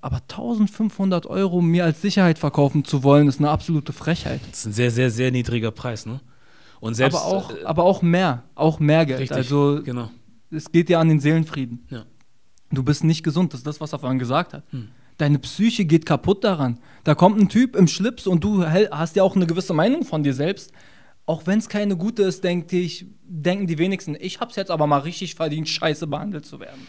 Aber 0.01 0.17
1500 0.17 1.27
Euro 1.27 1.61
mir 1.61 1.83
als 1.83 2.01
Sicherheit 2.01 2.39
verkaufen 2.39 2.85
zu 2.85 3.03
wollen, 3.03 3.27
ist 3.27 3.39
eine 3.39 3.49
absolute 3.49 3.93
Frechheit. 3.93 4.41
Das 4.49 4.59
ist 4.59 4.65
ein 4.67 4.73
sehr, 4.73 4.91
sehr, 4.91 5.11
sehr 5.11 5.31
niedriger 5.31 5.71
Preis, 5.71 6.05
ne? 6.05 6.21
Und 6.79 6.93
selbst. 6.95 7.17
aber, 7.17 7.25
auch, 7.25 7.51
äh, 7.51 7.63
aber 7.63 7.83
auch 7.83 8.01
mehr, 8.01 8.43
auch 8.53 8.79
mehr 8.79 9.05
Geld. 9.05 9.19
richtig. 9.21 9.37
Also 9.37 9.81
genau. 9.83 10.09
es 10.51 10.71
geht 10.71 10.89
ja 10.89 10.99
an 10.99 11.09
den 11.09 11.19
Seelenfrieden. 11.19 11.85
Ja. 11.89 12.03
Du 12.71 12.83
bist 12.83 13.03
nicht 13.03 13.23
gesund, 13.23 13.53
das 13.53 13.61
ist 13.61 13.67
das, 13.67 13.81
was 13.81 13.93
er 13.93 13.99
vorhin 13.99 14.19
gesagt 14.19 14.53
hat. 14.53 14.63
Hm. 14.71 14.89
Deine 15.17 15.39
Psyche 15.39 15.85
geht 15.85 16.05
kaputt 16.05 16.43
daran. 16.43 16.79
Da 17.03 17.15
kommt 17.15 17.39
ein 17.39 17.47
Typ 17.47 17.75
im 17.75 17.87
Schlips 17.87 18.27
und 18.27 18.43
du 18.43 18.65
hast 18.65 19.15
ja 19.15 19.23
auch 19.23 19.35
eine 19.35 19.47
gewisse 19.47 19.73
Meinung 19.73 20.03
von 20.03 20.23
dir 20.23 20.33
selbst. 20.33 20.71
Auch 21.25 21.47
wenn 21.47 21.59
es 21.59 21.69
keine 21.69 21.95
gute 21.95 22.23
ist, 22.23 22.43
denke 22.43 22.77
ich, 22.77 23.05
denken 23.23 23.65
die 23.65 23.77
wenigsten, 23.77 24.15
ich 24.19 24.39
hab's 24.39 24.57
jetzt 24.57 24.71
aber 24.71 24.87
mal 24.87 24.99
richtig 24.99 25.35
verdient, 25.35 25.69
scheiße 25.69 26.05
behandelt 26.07 26.45
zu 26.45 26.59
werden. 26.59 26.85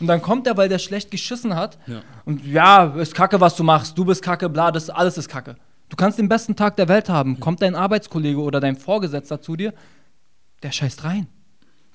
Und 0.00 0.06
dann 0.06 0.22
kommt 0.22 0.46
er, 0.46 0.56
weil 0.56 0.68
der 0.68 0.78
schlecht 0.78 1.10
geschissen 1.10 1.54
hat. 1.54 1.78
Ja. 1.86 2.02
Und 2.24 2.44
ja, 2.46 2.94
ist 2.94 3.14
kacke, 3.14 3.40
was 3.40 3.56
du 3.56 3.64
machst. 3.64 3.98
Du 3.98 4.04
bist 4.04 4.22
kacke, 4.22 4.48
bla, 4.48 4.70
das 4.70 4.90
alles 4.90 5.18
ist 5.18 5.28
kacke. 5.28 5.56
Du 5.88 5.96
kannst 5.96 6.18
den 6.18 6.28
besten 6.28 6.56
Tag 6.56 6.76
der 6.76 6.88
Welt 6.88 7.08
haben. 7.08 7.40
Kommt 7.40 7.62
dein 7.62 7.74
Arbeitskollege 7.74 8.40
oder 8.40 8.60
dein 8.60 8.76
Vorgesetzter 8.76 9.40
zu 9.40 9.56
dir, 9.56 9.72
der 10.62 10.72
scheißt 10.72 11.04
rein. 11.04 11.26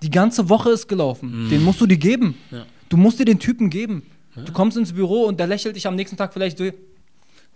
Die 0.01 0.11
ganze 0.11 0.47
Woche 0.47 0.69
ist 0.69 0.87
gelaufen. 0.87 1.49
Den 1.49 1.63
musst 1.63 1.81
du 1.81 1.85
dir 1.85 1.97
geben. 1.97 2.37
Ja. 2.51 2.65
Du 2.89 2.97
musst 2.97 3.19
dir 3.19 3.25
den 3.25 3.39
Typen 3.39 3.69
geben. 3.69 4.03
Du 4.35 4.51
kommst 4.51 4.77
ins 4.77 4.93
Büro 4.93 5.23
und 5.25 5.39
der 5.39 5.47
lächelt 5.47 5.75
dich 5.75 5.87
am 5.87 5.95
nächsten 5.95 6.17
Tag 6.17 6.33
vielleicht 6.33 6.57
so, 6.57 6.65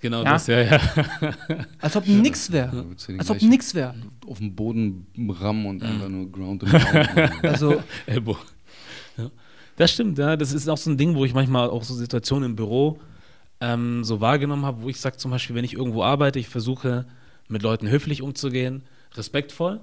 Genau 0.01 0.21
Ja. 0.23 0.33
das, 0.33 0.47
ja, 0.47 0.59
ja. 0.61 0.79
als 1.79 1.95
ob 1.95 2.05
nix 2.07 2.49
Ja, 2.49 2.53
wäre. 2.53 2.85
Als 3.17 3.29
ob 3.29 3.41
nix 3.41 3.73
wäre. 3.73 3.95
Auf 4.27 4.39
dem 4.39 4.53
Boden 4.53 5.07
rammen 5.39 5.65
und 5.65 5.81
einfach 5.81 6.09
nur 6.09 6.29
Ground 6.29 6.63
and 6.65 6.71
Pound. 6.73 7.31
Also, 7.43 7.81
Elbow. 8.05 8.37
Ja. 9.17 9.31
Das 9.77 9.91
stimmt, 9.93 10.17
ja. 10.17 10.35
Das 10.35 10.51
ist 10.51 10.67
auch 10.67 10.77
so 10.77 10.89
ein 10.91 10.97
Ding, 10.97 11.15
wo 11.15 11.23
ich 11.23 11.33
manchmal 11.33 11.69
auch 11.69 11.83
so 11.83 11.93
Situationen 11.93 12.49
im 12.49 12.55
Büro 12.57 12.99
ähm, 13.61 14.03
so 14.03 14.19
wahrgenommen 14.19 14.65
habe, 14.65 14.81
wo 14.83 14.89
ich 14.89 14.99
sage 14.99 15.15
zum 15.15 15.31
Beispiel, 15.31 15.55
wenn 15.55 15.63
ich 15.63 15.73
irgendwo 15.73 16.03
arbeite, 16.03 16.37
ich 16.37 16.49
versuche 16.49 17.05
mit 17.47 17.61
Leuten 17.63 17.87
höflich 17.87 18.21
umzugehen, 18.21 18.83
respektvoll, 19.15 19.79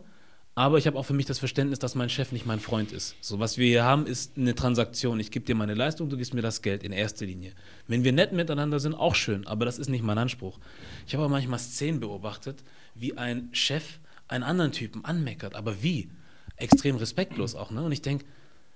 Aber 0.61 0.77
ich 0.77 0.87
habe 0.87 0.99
auch 0.99 1.05
für 1.05 1.15
mich 1.15 1.25
das 1.25 1.39
Verständnis, 1.39 1.79
dass 1.79 1.95
mein 1.95 2.11
Chef 2.11 2.33
nicht 2.33 2.45
mein 2.45 2.61
Freund 2.61 2.93
ist. 2.93 3.17
So, 3.23 3.39
was 3.39 3.57
wir 3.57 3.67
hier 3.67 3.83
haben, 3.83 4.05
ist 4.05 4.37
eine 4.37 4.55
Transaktion. 4.55 5.19
Ich 5.19 5.31
gebe 5.31 5.47
dir 5.47 5.55
meine 5.55 5.73
Leistung, 5.73 6.11
du 6.11 6.19
gibst 6.19 6.35
mir 6.35 6.43
das 6.43 6.61
Geld 6.61 6.83
in 6.83 6.93
erster 6.93 7.25
Linie. 7.25 7.55
Wenn 7.87 8.05
wir 8.05 8.13
nett 8.13 8.35
miteinander 8.35 8.79
sind, 8.79 8.93
auch 8.93 9.15
schön, 9.15 9.47
aber 9.47 9.65
das 9.65 9.79
ist 9.79 9.89
nicht 9.89 10.05
mein 10.05 10.19
Anspruch. 10.19 10.59
Ich 11.07 11.15
habe 11.15 11.25
aber 11.25 11.33
manchmal 11.33 11.59
Szenen 11.61 11.99
beobachtet, 11.99 12.63
wie 12.95 13.17
ein 13.17 13.49
Chef 13.53 14.01
einen 14.29 14.45
anderen 14.45 14.71
Typen 14.71 15.03
anmeckert. 15.03 15.55
Aber 15.55 15.83
wie? 15.83 16.11
Extrem 16.57 16.97
respektlos 16.97 17.55
auch. 17.55 17.71
Ne? 17.71 17.83
Und 17.83 17.93
ich 17.93 18.03
denke, 18.03 18.27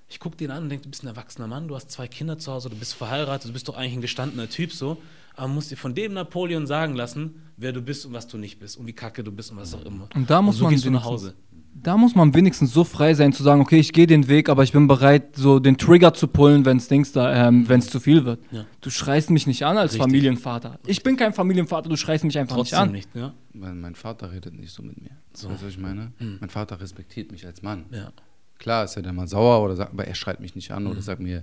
ich 0.08 0.20
gucke 0.20 0.38
den 0.38 0.52
an 0.52 0.62
und 0.62 0.68
denke, 0.70 0.84
du 0.84 0.88
bist 0.88 1.02
ein 1.02 1.08
erwachsener 1.08 1.48
Mann, 1.48 1.68
du 1.68 1.76
hast 1.76 1.90
zwei 1.90 2.08
Kinder 2.08 2.38
zu 2.38 2.50
Hause, 2.50 2.70
du 2.70 2.76
bist 2.76 2.94
verheiratet, 2.94 3.50
du 3.50 3.52
bist 3.52 3.68
doch 3.68 3.76
eigentlich 3.76 3.92
ein 3.92 4.00
gestandener 4.00 4.48
Typ 4.48 4.72
so. 4.72 4.96
Aber 5.36 5.48
musst 5.48 5.70
dir 5.70 5.76
von 5.76 5.94
dem 5.94 6.14
Napoleon 6.14 6.66
sagen 6.66 6.94
lassen, 6.94 7.42
wer 7.58 7.72
du 7.72 7.82
bist 7.82 8.06
und 8.06 8.14
was 8.14 8.26
du 8.26 8.38
nicht 8.38 8.58
bist 8.58 8.78
und 8.78 8.86
wie 8.86 8.94
kacke 8.94 9.22
du 9.22 9.32
bist 9.32 9.50
und 9.50 9.58
was 9.58 9.74
auch 9.74 9.84
immer. 9.84 10.08
Und 10.14 10.30
da 10.30 10.40
muss 10.40 10.56
so 10.56 10.64
man 10.64 10.72
gehst 10.72 10.86
du 10.86 10.90
nach 10.90 11.04
Hause. 11.04 11.34
Da 11.76 11.96
muss 11.98 12.14
man 12.14 12.32
wenigstens 12.34 12.72
so 12.72 12.82
frei 12.84 13.12
sein 13.14 13.32
zu 13.32 13.42
sagen, 13.42 13.60
okay, 13.60 13.78
ich 13.78 13.92
gehe 13.92 14.06
den 14.06 14.26
Weg, 14.28 14.48
aber 14.48 14.62
ich 14.62 14.72
bin 14.72 14.86
bereit, 14.86 15.36
so 15.36 15.58
den 15.58 15.76
Trigger 15.76 16.14
zu 16.14 16.28
pullen, 16.28 16.64
wenn 16.64 16.78
es 16.78 16.88
Dings 16.88 17.12
da, 17.12 17.48
ähm, 17.48 17.68
wenn 17.68 17.80
es 17.80 17.90
zu 17.90 18.00
viel 18.00 18.24
wird. 18.24 18.40
Ja. 18.52 18.64
Du 18.80 18.88
schreist 18.90 19.28
mich 19.30 19.46
nicht 19.46 19.64
an 19.66 19.76
als 19.76 19.92
Richtig. 19.92 20.00
Familienvater. 20.02 20.78
Ich 20.86 21.02
bin 21.02 21.16
kein 21.16 21.34
Familienvater, 21.34 21.88
du 21.90 21.96
schreist 21.96 22.24
mich 22.24 22.38
einfach 22.38 22.56
Trotzdem 22.56 22.92
nicht 22.92 23.14
nicht, 23.14 23.22
ja. 23.22 23.34
Weil 23.52 23.74
mein 23.74 23.94
Vater 23.94 24.32
redet 24.32 24.54
nicht 24.54 24.72
so 24.72 24.82
mit 24.82 25.00
mir. 25.02 25.10
So. 25.34 25.50
Weißt 25.50 25.60
du, 25.62 25.66
was 25.66 25.72
ich 25.74 25.78
meine? 25.80 26.12
Mein 26.40 26.48
Vater 26.48 26.80
respektiert 26.80 27.32
mich 27.32 27.44
als 27.44 27.62
Mann. 27.62 27.84
ja. 27.90 28.12
Klar 28.60 28.84
ist 28.84 28.96
er 28.96 29.02
dann 29.02 29.16
mal 29.16 29.26
sauer 29.26 29.62
oder 29.64 29.74
sagt, 29.74 29.92
aber 29.92 30.06
er 30.06 30.14
schreit 30.14 30.38
mich 30.40 30.54
nicht 30.54 30.70
an 30.70 30.84
Mhm. 30.84 30.90
oder 30.92 31.02
sagt 31.02 31.20
mir 31.20 31.42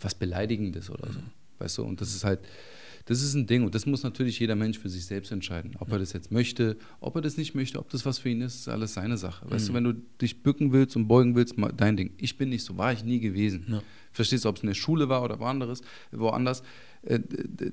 was 0.00 0.14
Beleidigendes 0.14 0.90
oder 0.90 1.12
so. 1.12 1.18
Weißt 1.58 1.76
du, 1.78 1.82
und 1.82 2.00
das 2.00 2.14
ist 2.14 2.24
halt, 2.24 2.38
das 3.06 3.22
ist 3.22 3.34
ein 3.34 3.46
Ding 3.46 3.64
und 3.64 3.74
das 3.74 3.84
muss 3.86 4.02
natürlich 4.02 4.38
jeder 4.38 4.54
Mensch 4.54 4.78
für 4.78 4.88
sich 4.88 5.04
selbst 5.06 5.32
entscheiden. 5.32 5.72
Ob 5.80 5.90
er 5.92 5.98
das 5.98 6.12
jetzt 6.12 6.30
möchte, 6.30 6.76
ob 7.00 7.16
er 7.16 7.22
das 7.22 7.36
nicht 7.36 7.54
möchte, 7.54 7.78
ob 7.78 7.90
das 7.90 8.06
was 8.06 8.18
für 8.18 8.28
ihn 8.28 8.40
ist, 8.42 8.54
ist 8.54 8.68
alles 8.68 8.94
seine 8.94 9.16
Sache. 9.16 9.50
Weißt 9.50 9.64
Mhm. 9.64 9.68
du, 9.68 9.74
wenn 9.74 9.84
du 9.84 9.92
dich 10.20 10.42
bücken 10.42 10.72
willst 10.72 10.94
und 10.96 11.08
beugen 11.08 11.34
willst, 11.34 11.58
mal 11.58 11.72
dein 11.72 11.96
Ding. 11.96 12.12
Ich 12.18 12.38
bin 12.38 12.50
nicht 12.50 12.64
so, 12.64 12.76
war 12.78 12.92
ich 12.92 13.04
nie 13.04 13.18
gewesen. 13.20 13.66
Ja. 13.68 13.82
Verstehst 14.12 14.44
du, 14.44 14.48
ob 14.48 14.56
es 14.56 14.62
in 14.62 14.68
der 14.68 14.74
Schule 14.74 15.08
war 15.08 15.22
oder 15.24 15.38
woanders, 15.40 15.80
woanders. 16.12 16.62
Äh, 17.02 17.18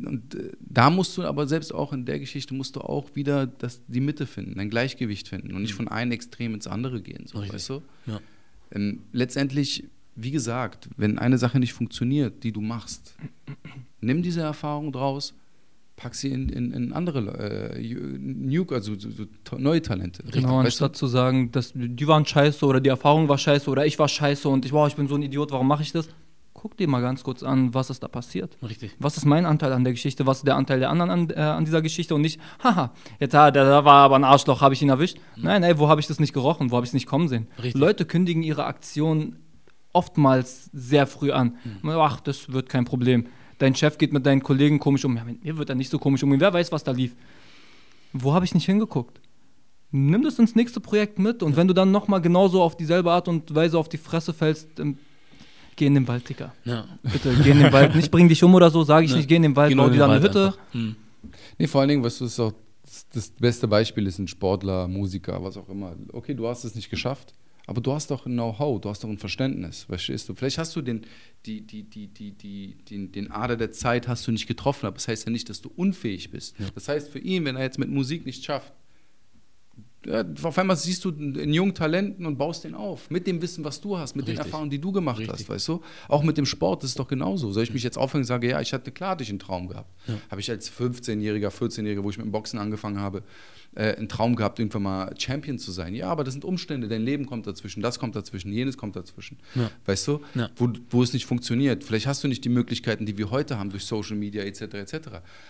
Und 0.06 0.34
äh, 0.36 0.52
da 0.60 0.90
musst 0.90 1.16
du 1.18 1.24
aber 1.24 1.48
selbst 1.48 1.74
auch 1.74 1.94
in 1.94 2.06
der 2.06 2.20
Geschichte 2.20 2.54
musst 2.56 2.76
du 2.76 2.82
auch 2.82 3.16
wieder 3.16 3.46
das, 3.46 3.82
die 3.88 4.00
Mitte 4.00 4.26
finden, 4.26 4.56
dein 4.56 4.70
Gleichgewicht 4.70 5.28
finden 5.28 5.54
und 5.54 5.62
nicht 5.62 5.74
von 5.76 5.88
einem 5.88 6.12
Extrem 6.12 6.54
ins 6.56 6.66
andere 6.68 7.02
gehen. 7.02 7.28
So, 7.28 7.40
Mhm. 7.40 7.54
Weißt 7.54 7.70
du? 7.70 7.82
Ja. 8.08 8.20
Ähm, 8.72 9.04
letztendlich, 9.12 9.84
wie 10.24 10.32
gesagt, 10.32 10.90
wenn 10.98 11.18
eine 11.20 11.38
Sache 11.38 11.60
nicht 11.60 11.74
funktioniert, 11.74 12.44
die 12.44 12.52
du 12.52 12.62
machst, 12.62 13.16
nimm 14.02 14.22
diese 14.22 14.42
Erfahrung 14.42 14.92
draus, 14.92 15.34
pack 15.96 16.16
sie 16.16 16.30
in, 16.30 16.50
in, 16.50 16.72
in 16.72 16.94
andere, 16.94 17.20
äh, 17.78 17.82
new, 18.18 18.66
also 18.72 18.98
so, 18.98 19.10
so 19.10 19.26
to- 19.44 19.58
neue 19.58 19.82
Talente. 19.82 20.24
Genau, 20.32 20.48
Weißt 20.60 20.80
du? 20.80 20.86
anstatt 20.86 20.96
zu 20.96 21.08
sagen, 21.08 21.52
dass 21.52 21.74
die 21.76 22.08
waren 22.08 22.26
scheiße 22.26 22.66
oder 22.66 22.80
die 22.80 22.90
Erfahrung 22.90 23.28
war 23.28 23.38
scheiße 23.38 23.70
oder 23.70 23.86
ich 23.86 24.00
war 24.00 24.08
scheiße 24.08 24.48
und 24.48 24.66
ich, 24.66 24.72
wow, 24.72 24.88
ich 24.88 24.96
bin 24.96 25.08
so 25.08 25.16
ein 25.16 25.22
Idiot, 25.22 25.52
warum 25.52 25.68
mache 25.68 25.84
ich 25.84 25.92
das? 25.92 26.08
Guck 26.54 26.76
dir 26.76 26.90
mal 26.90 27.02
ganz 27.02 27.24
kurz 27.24 27.42
an, 27.42 27.74
was 27.74 27.90
ist 27.90 28.04
da 28.04 28.10
passiert. 28.10 28.58
Richtig. 28.62 28.94
Was 29.00 29.16
ist 29.16 29.24
mein 29.26 29.46
Anteil 29.46 29.72
an 29.72 29.86
der 29.86 29.94
Geschichte? 29.94 30.26
Was 30.26 30.40
ist 30.40 30.48
der 30.48 30.58
Anteil 30.58 30.80
der 30.80 30.90
anderen 30.90 31.10
an, 31.10 31.30
äh, 31.30 31.36
an 31.40 31.64
dieser 31.64 31.82
Geschichte? 31.82 32.16
Und 32.16 32.22
nicht, 32.22 32.40
haha, 32.62 32.92
jetzt, 33.20 33.34
ah, 33.34 33.50
der, 33.52 33.64
der 33.64 33.86
war 33.86 34.04
aber 34.04 34.16
ein 34.18 34.26
Arschloch, 34.26 34.60
habe 34.60 34.74
ich 34.74 34.82
ihn 34.82 34.90
erwischt? 34.90 35.18
Nein, 35.38 35.64
ey, 35.64 35.78
wo 35.80 35.88
habe 35.88 36.02
ich 36.02 36.08
das 36.08 36.20
nicht 36.20 36.34
gerochen? 36.34 36.70
Wo 36.72 36.76
habe 36.76 36.84
ich 36.86 36.90
es 36.90 36.94
nicht 36.94 37.06
kommen 37.06 37.30
sehen? 37.30 37.48
Richtig. 37.58 37.76
Leute 37.80 38.04
kündigen 38.06 38.44
ihre 38.44 38.66
Aktion 38.66 39.38
oftmals 39.94 40.70
sehr 40.74 41.08
früh 41.08 41.32
an. 41.32 41.58
Ach, 41.84 42.20
das 42.20 42.52
wird 42.52 42.70
kein 42.70 42.86
Problem. 42.86 43.28
Dein 43.58 43.76
Chef 43.76 43.98
geht 43.98 44.14
mit 44.14 44.26
deinen 44.26 44.42
Kollegen 44.42 44.80
komisch 44.80 45.04
um. 45.06 45.16
Ja, 45.18 45.24
mit 45.24 45.44
mir 45.44 45.58
wird 45.58 45.70
er 45.70 45.76
nicht 45.76 45.90
so 45.90 46.00
komisch 46.00 46.24
umgehen. 46.24 46.40
Wer 46.40 46.54
weiß, 46.54 46.72
was 46.72 46.84
da 46.84 46.92
lief. 46.92 47.16
Wo 48.14 48.34
habe 48.34 48.46
ich 48.46 48.54
nicht 48.54 48.66
hingeguckt? 48.66 49.20
Nimm 49.92 50.24
das 50.24 50.38
ins 50.40 50.56
nächste 50.56 50.80
Projekt 50.80 51.18
mit 51.20 51.42
und 51.42 51.56
wenn 51.56 51.68
du 51.68 51.74
dann 51.74 51.92
nochmal 51.92 52.22
genauso 52.22 52.62
auf 52.62 52.78
dieselbe 52.78 53.12
Art 53.12 53.28
und 53.28 53.54
Weise 53.56 53.78
auf 53.78 53.90
die 53.90 53.98
Fresse 53.98 54.34
fällst, 54.34 54.68
ähm, 54.80 54.98
geh 55.76 55.88
in 55.88 55.96
den 55.96 56.08
Wald, 56.08 56.30
Digga. 56.30 56.54
Ja. 56.64 56.86
Bitte, 57.02 57.36
geh 57.44 57.52
in 57.52 57.60
den 57.60 57.74
Wald. 57.74 57.96
Nicht 57.96 58.12
bring 58.12 58.30
dich 58.30 58.44
um 58.44 58.54
oder 58.54 58.70
so, 58.70 58.84
sage 58.84 59.06
ich 59.06 59.12
Ne. 59.12 59.18
nicht, 59.18 59.28
geh 59.30 59.36
in 59.38 59.42
den 59.42 59.56
Wald, 59.56 59.70
Geh 59.70 59.76
nur 59.76 59.86
bau 59.86 59.90
dir 59.92 59.96
den 59.98 60.00
da 60.08 60.14
eine 60.16 60.22
Hütte. 60.24 60.54
Hm. 60.74 60.96
Nee, 61.58 61.68
vor 61.68 61.82
allen 61.82 61.90
Dingen, 61.90 62.04
weißt 62.04 62.22
du, 62.22 62.26
das 62.26 62.34
ist 62.34 62.40
auch 62.40 62.54
das, 62.84 63.08
das 63.10 63.30
beste 63.32 63.68
Beispiel 63.68 64.06
ist 64.08 64.20
ein 64.20 64.28
Sportler, 64.28 64.88
Musiker, 64.88 65.44
was 65.44 65.58
auch 65.58 65.68
immer. 65.70 65.96
Okay, 66.14 66.34
du 66.36 66.48
hast 66.48 66.64
es 66.64 66.76
nicht 66.76 66.90
geschafft, 66.90 67.34
aber 67.70 67.82
du 67.82 67.94
hast 67.94 68.10
doch 68.10 68.26
ein 68.26 68.34
Know-how, 68.34 68.82
du 68.82 68.90
hast 68.90 69.04
doch 69.04 69.10
ein 69.10 69.20
Verständnis, 69.20 69.84
verstehst 69.84 70.28
du? 70.28 70.34
Vielleicht 70.34 70.58
hast 70.58 70.76
du 70.76 70.82
den, 70.82 71.06
die, 71.46 71.62
die, 71.62 71.84
die, 71.84 72.08
die, 72.08 72.32
die, 72.32 72.76
den, 72.90 73.12
den 73.12 73.30
Ader 73.30 73.58
der 73.58 73.72
Zeit 73.72 74.08
hast 74.08 74.26
du 74.26 74.32
nicht 74.32 74.48
getroffen, 74.48 74.88
aber 74.88 74.96
das 74.96 75.08
heißt 75.08 75.28
ja 75.28 75.32
nicht, 75.32 75.50
dass 75.50 75.62
du 75.62 75.70
unfähig 75.76 76.32
bist. 76.32 76.56
Das 76.74 76.88
heißt 76.88 77.10
für 77.10 77.20
ihn, 77.20 77.46
wenn 77.46 77.56
er 77.58 77.62
jetzt 77.62 77.78
mit 77.78 77.92
Musik 77.92 78.26
nicht 78.26 78.44
schafft, 78.44 78.74
ja, 78.74 78.79
auf 80.44 80.58
einmal 80.58 80.76
siehst 80.76 81.06
du 81.06 81.10
einen 81.10 81.54
jungen 81.54 81.74
Talenten 81.74 82.26
und 82.26 82.38
baust 82.38 82.64
den 82.64 82.76
auf. 82.76 83.10
Mit 83.10 83.28
dem 83.28 83.42
Wissen, 83.42 83.64
was 83.64 83.80
du 83.80 83.98
hast, 83.98 84.16
mit 84.16 84.28
den 84.28 84.32
Richtig. 84.32 84.46
Erfahrungen, 84.46 84.70
die 84.70 84.80
du 84.80 84.92
gemacht 84.92 85.20
Richtig. 85.20 85.40
hast, 85.40 85.50
weißt 85.50 85.68
du? 85.68 85.82
Auch 86.08 86.24
mit 86.24 86.38
dem 86.38 86.46
Sport 86.46 86.84
das 86.84 86.92
ist 86.92 87.00
doch 87.00 87.08
genauso. 87.08 87.52
Soll 87.52 87.64
ich 87.64 87.74
mich 87.74 87.84
jetzt 87.84 87.98
aufhängen 87.98 88.24
und 88.24 88.28
sage, 88.28 88.50
ja, 88.50 88.62
ich 88.62 88.74
hatte 88.74 88.92
klar 88.92 89.12
hatte 89.12 89.24
ich 89.24 89.30
einen 89.30 89.40
Traum 89.40 89.68
gehabt. 89.68 89.90
Habe 90.30 90.42
ich 90.42 90.50
als 90.50 90.72
15-Jähriger, 90.72 91.50
14-Jähriger, 91.50 92.04
wo 92.04 92.10
ich 92.10 92.18
mit 92.18 92.26
dem 92.26 92.32
Boxen 92.32 92.60
angefangen 92.60 93.00
habe, 93.00 93.24
äh, 93.76 93.96
einen 93.96 94.10
Traum 94.10 94.36
gehabt, 94.36 94.60
irgendwann 94.60 94.84
mal 94.84 95.14
Champion 95.18 95.60
zu 95.60 95.72
sein. 95.72 95.94
Ja, 95.94 96.10
aber 96.10 96.24
das 96.24 96.34
sind 96.34 96.46
Umstände, 96.46 96.88
dein 96.88 97.04
Leben 97.04 97.26
kommt 97.26 97.46
dazwischen, 97.48 97.82
das 97.82 98.00
kommt 98.00 98.16
dazwischen, 98.16 98.52
jenes 98.52 98.78
kommt 98.78 98.96
dazwischen. 98.96 99.38
Ja. 99.56 99.70
Weißt 99.86 100.08
du? 100.08 100.22
Ja. 100.36 100.50
Wo, 100.56 100.72
wo 100.90 101.04
es 101.04 101.14
nicht 101.14 101.26
funktioniert. 101.26 101.84
Vielleicht 101.84 102.08
hast 102.08 102.24
du 102.24 102.28
nicht 102.28 102.44
die 102.44 102.50
Möglichkeiten, 102.50 103.06
die 103.06 103.18
wir 103.18 103.32
heute 103.32 103.60
haben 103.60 103.70
durch 103.70 103.86
Social 103.86 104.16
Media 104.16 104.44
etc. 104.44 104.62
etc. 104.74 104.98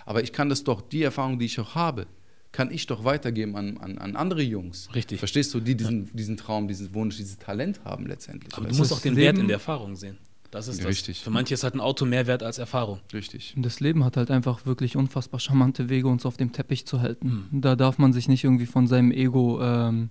Aber 0.06 0.24
ich 0.24 0.34
kann 0.34 0.50
das 0.50 0.64
doch, 0.64 0.82
die 0.82 1.04
Erfahrung, 1.04 1.40
die 1.40 1.46
ich 1.46 1.60
auch 1.60 1.76
habe, 1.76 2.08
kann 2.52 2.72
ich 2.72 2.88
doch 2.88 3.04
weitergeben 3.04 3.56
an, 3.56 3.78
an, 3.78 3.98
an 4.00 4.16
andere 4.16 4.42
Jungs. 4.42 4.90
Richtig. 4.96 5.20
Verstehst 5.20 5.54
du, 5.54 5.60
die 5.60 5.76
diesen, 5.76 6.10
diesen 6.16 6.36
Traum, 6.38 6.68
diesen 6.68 6.94
Wunsch, 6.96 7.18
dieses 7.18 7.38
Talent 7.38 7.82
haben 7.86 8.08
letztendlich. 8.08 8.54
Aber 8.56 8.66
weißt 8.66 8.76
du 8.76 8.80
musst 8.80 8.94
auch 8.94 9.02
den 9.02 9.14
Leben- 9.16 9.26
Wert 9.26 9.38
in 9.40 9.48
der 9.48 9.56
Erfahrung 9.56 9.96
sehen. 9.96 10.18
Das 10.52 10.68
ist 10.68 10.78
Ja, 10.80 10.86
das. 10.86 10.90
richtig. 10.90 11.20
Für 11.20 11.30
manche 11.30 11.54
ist 11.54 11.64
halt 11.64 11.76
ein 11.76 11.80
Auto 11.80 12.06
mehr 12.06 12.26
wert 12.26 12.42
als 12.42 12.58
Erfahrung. 12.58 13.00
Richtig. 13.14 13.54
Und 13.56 13.64
Das 13.64 13.80
Leben 13.82 14.04
hat 14.04 14.18
halt 14.18 14.32
einfach 14.32 14.66
wirklich 14.66 14.96
unfassbar 14.98 15.40
charmante 15.40 15.90
Wege, 15.90 16.08
uns 16.08 16.26
auf 16.26 16.38
dem 16.38 16.52
Teppich 16.52 16.88
zu 16.88 17.02
halten. 17.02 17.48
Da 17.52 17.76
darf 17.76 18.00
man 18.00 18.14
sich 18.14 18.28
nicht 18.28 18.44
irgendwie 18.44 18.66
von 18.66 18.88
seinem 18.88 19.12
Ego, 19.12 19.62
ähm, 19.62 20.10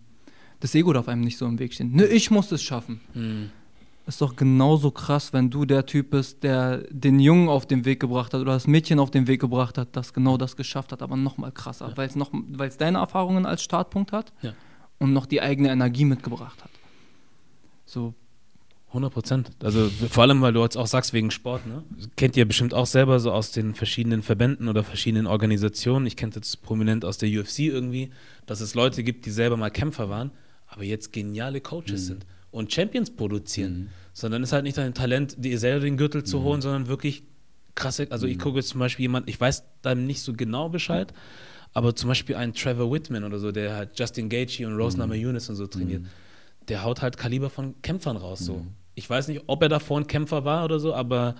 das 0.60 0.76
Ego 0.76 0.92
darf 0.92 1.08
einem 1.08 1.22
nicht 1.22 1.38
so 1.38 1.46
im 1.46 1.58
Weg 1.58 1.74
stehen. 1.74 1.90
Ne, 1.92 2.04
ich 2.06 2.30
muss 2.30 2.52
es 2.52 2.62
schaffen. 2.62 3.00
Hm. 3.14 3.50
Ist 4.08 4.22
doch 4.22 4.36
genauso 4.36 4.90
krass, 4.90 5.34
wenn 5.34 5.50
du 5.50 5.66
der 5.66 5.84
Typ 5.84 6.12
bist, 6.12 6.42
der 6.42 6.78
den 6.88 7.20
Jungen 7.20 7.50
auf 7.50 7.66
den 7.66 7.84
Weg 7.84 8.00
gebracht 8.00 8.32
hat 8.32 8.40
oder 8.40 8.54
das 8.54 8.66
Mädchen 8.66 8.98
auf 9.00 9.10
den 9.10 9.26
Weg 9.26 9.38
gebracht 9.38 9.76
hat, 9.76 9.88
das 9.92 10.14
genau 10.14 10.38
das 10.38 10.56
geschafft 10.56 10.92
hat, 10.92 11.02
aber 11.02 11.14
noch 11.14 11.36
mal 11.36 11.52
krasser, 11.52 11.92
weil 11.94 12.08
es 12.08 12.16
noch, 12.16 12.30
weil 12.32 12.68
es 12.70 12.78
deine 12.78 12.96
Erfahrungen 12.98 13.44
als 13.44 13.62
Startpunkt 13.62 14.12
hat 14.12 14.32
Ja. 14.40 14.54
und 14.98 15.12
noch 15.12 15.26
die 15.26 15.42
eigene 15.42 15.68
Energie 15.70 16.06
mitgebracht 16.06 16.64
hat. 16.64 16.70
So, 17.84 18.14
100 18.88 19.12
Prozent. 19.12 19.50
Also 19.62 19.90
vor 20.08 20.22
allem, 20.22 20.40
weil 20.40 20.54
du 20.54 20.62
jetzt 20.62 20.78
auch 20.78 20.86
sagst, 20.86 21.12
wegen 21.12 21.30
Sport, 21.30 21.66
ne? 21.66 21.82
Kennt 22.16 22.34
ihr 22.38 22.48
bestimmt 22.48 22.72
auch 22.72 22.86
selber 22.86 23.20
so 23.20 23.30
aus 23.30 23.52
den 23.52 23.74
verschiedenen 23.74 24.22
Verbänden 24.22 24.68
oder 24.68 24.84
verschiedenen 24.84 25.26
Organisationen. 25.26 26.06
Ich 26.06 26.16
kenne 26.16 26.32
jetzt 26.34 26.62
prominent 26.62 27.04
aus 27.04 27.18
der 27.18 27.28
UFC 27.28 27.58
irgendwie, 27.58 28.08
dass 28.46 28.62
es 28.62 28.74
Leute 28.74 29.02
gibt, 29.04 29.26
die 29.26 29.30
selber 29.30 29.58
mal 29.58 29.70
Kämpfer 29.70 30.08
waren, 30.08 30.30
aber 30.66 30.84
jetzt 30.84 31.12
geniale 31.12 31.60
Coaches 31.60 32.06
sind 32.06 32.24
und 32.50 32.72
Champions 32.72 33.10
produzieren. 33.10 33.90
Sondern 34.12 34.42
es 34.42 34.50
ist 34.50 34.52
halt 34.52 34.64
nicht 34.64 34.78
dein 34.78 34.94
Talent, 34.94 35.36
dir 35.38 35.58
selber 35.58 35.84
den 35.84 35.96
Gürtel 35.96 36.24
zu 36.24 36.42
holen, 36.42 36.60
sondern 36.60 36.88
wirklich 36.88 37.22
krasse. 37.74 38.08
Also 38.10 38.26
ich 38.26 38.38
gucke 38.38 38.58
jetzt 38.58 38.70
zum 38.70 38.80
Beispiel 38.80 39.04
jemand, 39.04 39.28
ich 39.28 39.40
weiß 39.40 39.64
da 39.82 39.94
nicht 39.94 40.22
so 40.22 40.32
genau 40.32 40.68
Bescheid, 40.68 41.12
aber 41.72 41.94
zum 41.94 42.08
Beispiel 42.08 42.34
ein 42.34 42.52
Trevor 42.54 42.92
Whitman 42.92 43.22
oder 43.22 43.38
so, 43.38 43.52
der 43.52 43.76
halt 43.76 43.98
Justin 43.98 44.28
Gaethje 44.28 44.66
und 44.66 44.74
Rose 44.76 44.98
Namajunas 44.98 45.48
und 45.48 45.56
so 45.56 45.66
trainiert 45.66 46.02
der 46.68 46.84
haut 46.84 47.02
halt 47.02 47.16
Kaliber 47.16 47.50
von 47.50 47.80
Kämpfern 47.82 48.16
raus. 48.16 48.40
So. 48.40 48.64
Ich 48.94 49.08
weiß 49.08 49.28
nicht, 49.28 49.42
ob 49.46 49.62
er 49.62 49.68
davor 49.68 50.00
ein 50.00 50.06
Kämpfer 50.06 50.44
war 50.44 50.64
oder 50.64 50.78
so, 50.78 50.94
aber 50.94 51.34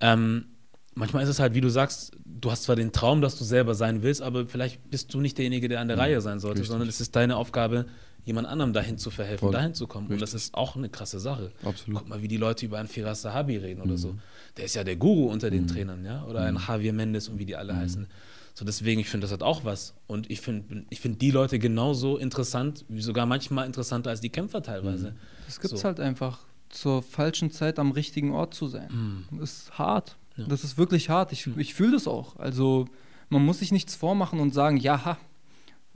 ähm, 0.00 0.46
manchmal 0.94 1.22
ist 1.22 1.28
es 1.28 1.40
halt, 1.40 1.54
wie 1.54 1.60
du 1.60 1.68
sagst, 1.68 2.12
du 2.24 2.50
hast 2.50 2.64
zwar 2.64 2.76
den 2.76 2.92
Traum, 2.92 3.20
dass 3.20 3.38
du 3.38 3.44
selber 3.44 3.74
sein 3.74 4.02
willst, 4.02 4.22
aber 4.22 4.46
vielleicht 4.46 4.90
bist 4.90 5.12
du 5.14 5.20
nicht 5.20 5.38
derjenige, 5.38 5.68
der 5.68 5.80
an 5.80 5.88
der 5.88 5.98
Reihe 5.98 6.20
sein 6.20 6.40
sollte, 6.40 6.60
Richtig. 6.60 6.70
sondern 6.70 6.88
es 6.88 7.00
ist 7.00 7.16
deine 7.16 7.36
Aufgabe, 7.36 7.86
jemand 8.24 8.46
anderem 8.48 8.72
dahin 8.72 8.98
zu 8.98 9.10
verhelfen, 9.10 9.46
Voll. 9.46 9.52
dahin 9.52 9.74
zu 9.74 9.86
kommen. 9.86 10.08
Und 10.08 10.20
das 10.20 10.34
ist 10.34 10.54
auch 10.54 10.76
eine 10.76 10.88
krasse 10.88 11.20
Sache. 11.20 11.52
Absolut. 11.64 12.00
Guck 12.00 12.08
mal, 12.08 12.22
wie 12.22 12.28
die 12.28 12.36
Leute 12.36 12.66
über 12.66 12.78
einen 12.78 12.88
Firas 12.88 13.22
Sahabi 13.22 13.56
reden 13.56 13.80
oder 13.82 13.96
so. 13.96 14.14
Der 14.56 14.64
ist 14.66 14.74
ja 14.74 14.84
der 14.84 14.96
Guru 14.96 15.30
unter 15.30 15.50
den 15.50 15.66
Trainern, 15.66 16.04
ja? 16.04 16.24
Oder 16.24 16.40
ein 16.42 16.56
Javier 16.66 16.92
Mendes 16.92 17.28
und 17.28 17.38
wie 17.38 17.44
die 17.46 17.56
alle 17.56 17.74
heißen. 17.76 18.06
So 18.54 18.64
deswegen, 18.64 19.00
ich 19.00 19.08
finde, 19.08 19.24
das 19.26 19.32
hat 19.32 19.42
auch 19.42 19.64
was. 19.64 19.94
Und 20.06 20.30
ich 20.30 20.40
finde 20.40 20.84
ich 20.90 21.00
find 21.00 21.22
die 21.22 21.30
Leute 21.30 21.58
genauso 21.58 22.18
interessant, 22.18 22.84
wie 22.88 23.00
sogar 23.00 23.24
manchmal 23.24 23.64
interessanter 23.66 24.10
als 24.10 24.20
die 24.20 24.28
Kämpfer 24.30 24.62
teilweise. 24.62 25.14
Das 25.46 25.60
gibt 25.60 25.72
es 25.72 25.80
So. 25.80 25.84
halt 25.86 26.00
einfach, 26.00 26.40
zur 26.68 27.02
falschen 27.02 27.50
Zeit 27.50 27.78
am 27.78 27.90
richtigen 27.92 28.32
Ort 28.32 28.54
zu 28.54 28.66
sein. 28.66 29.24
Das 29.32 29.52
ist 29.52 29.78
hart. 29.78 30.16
Ja. 30.36 30.44
Das 30.46 30.62
ist 30.64 30.78
wirklich 30.78 31.08
hart. 31.08 31.32
Ich, 31.32 31.46
ich 31.56 31.74
fühle 31.74 31.92
das 31.92 32.06
auch. 32.06 32.36
Also 32.36 32.86
man 33.28 33.44
muss 33.44 33.60
sich 33.60 33.72
nichts 33.72 33.94
vormachen 33.94 34.40
und 34.40 34.52
sagen, 34.52 34.76
ja, 34.76 35.04
ha, 35.04 35.16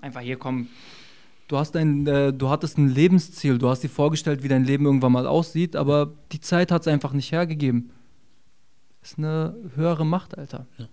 einfach 0.00 0.20
hier 0.20 0.36
kommen. 0.36 0.68
Du 1.48 1.58
hast 1.58 1.76
ein, 1.76 2.06
äh, 2.06 2.32
du 2.32 2.48
hattest 2.48 2.78
ein 2.78 2.88
Lebensziel, 2.88 3.58
du 3.58 3.68
hast 3.68 3.82
dir 3.82 3.90
vorgestellt, 3.90 4.42
wie 4.42 4.48
dein 4.48 4.64
Leben 4.64 4.86
irgendwann 4.86 5.12
mal 5.12 5.26
aussieht, 5.26 5.76
aber 5.76 6.12
die 6.32 6.40
Zeit 6.40 6.70
hat 6.72 6.82
es 6.82 6.88
einfach 6.88 7.12
nicht 7.12 7.32
hergegeben. 7.32 7.90
Ist 9.02 9.18
eine 9.18 9.54
höhere 9.74 10.06
Macht, 10.06 10.38
Alter. 10.38 10.66
Ja. 10.78 10.88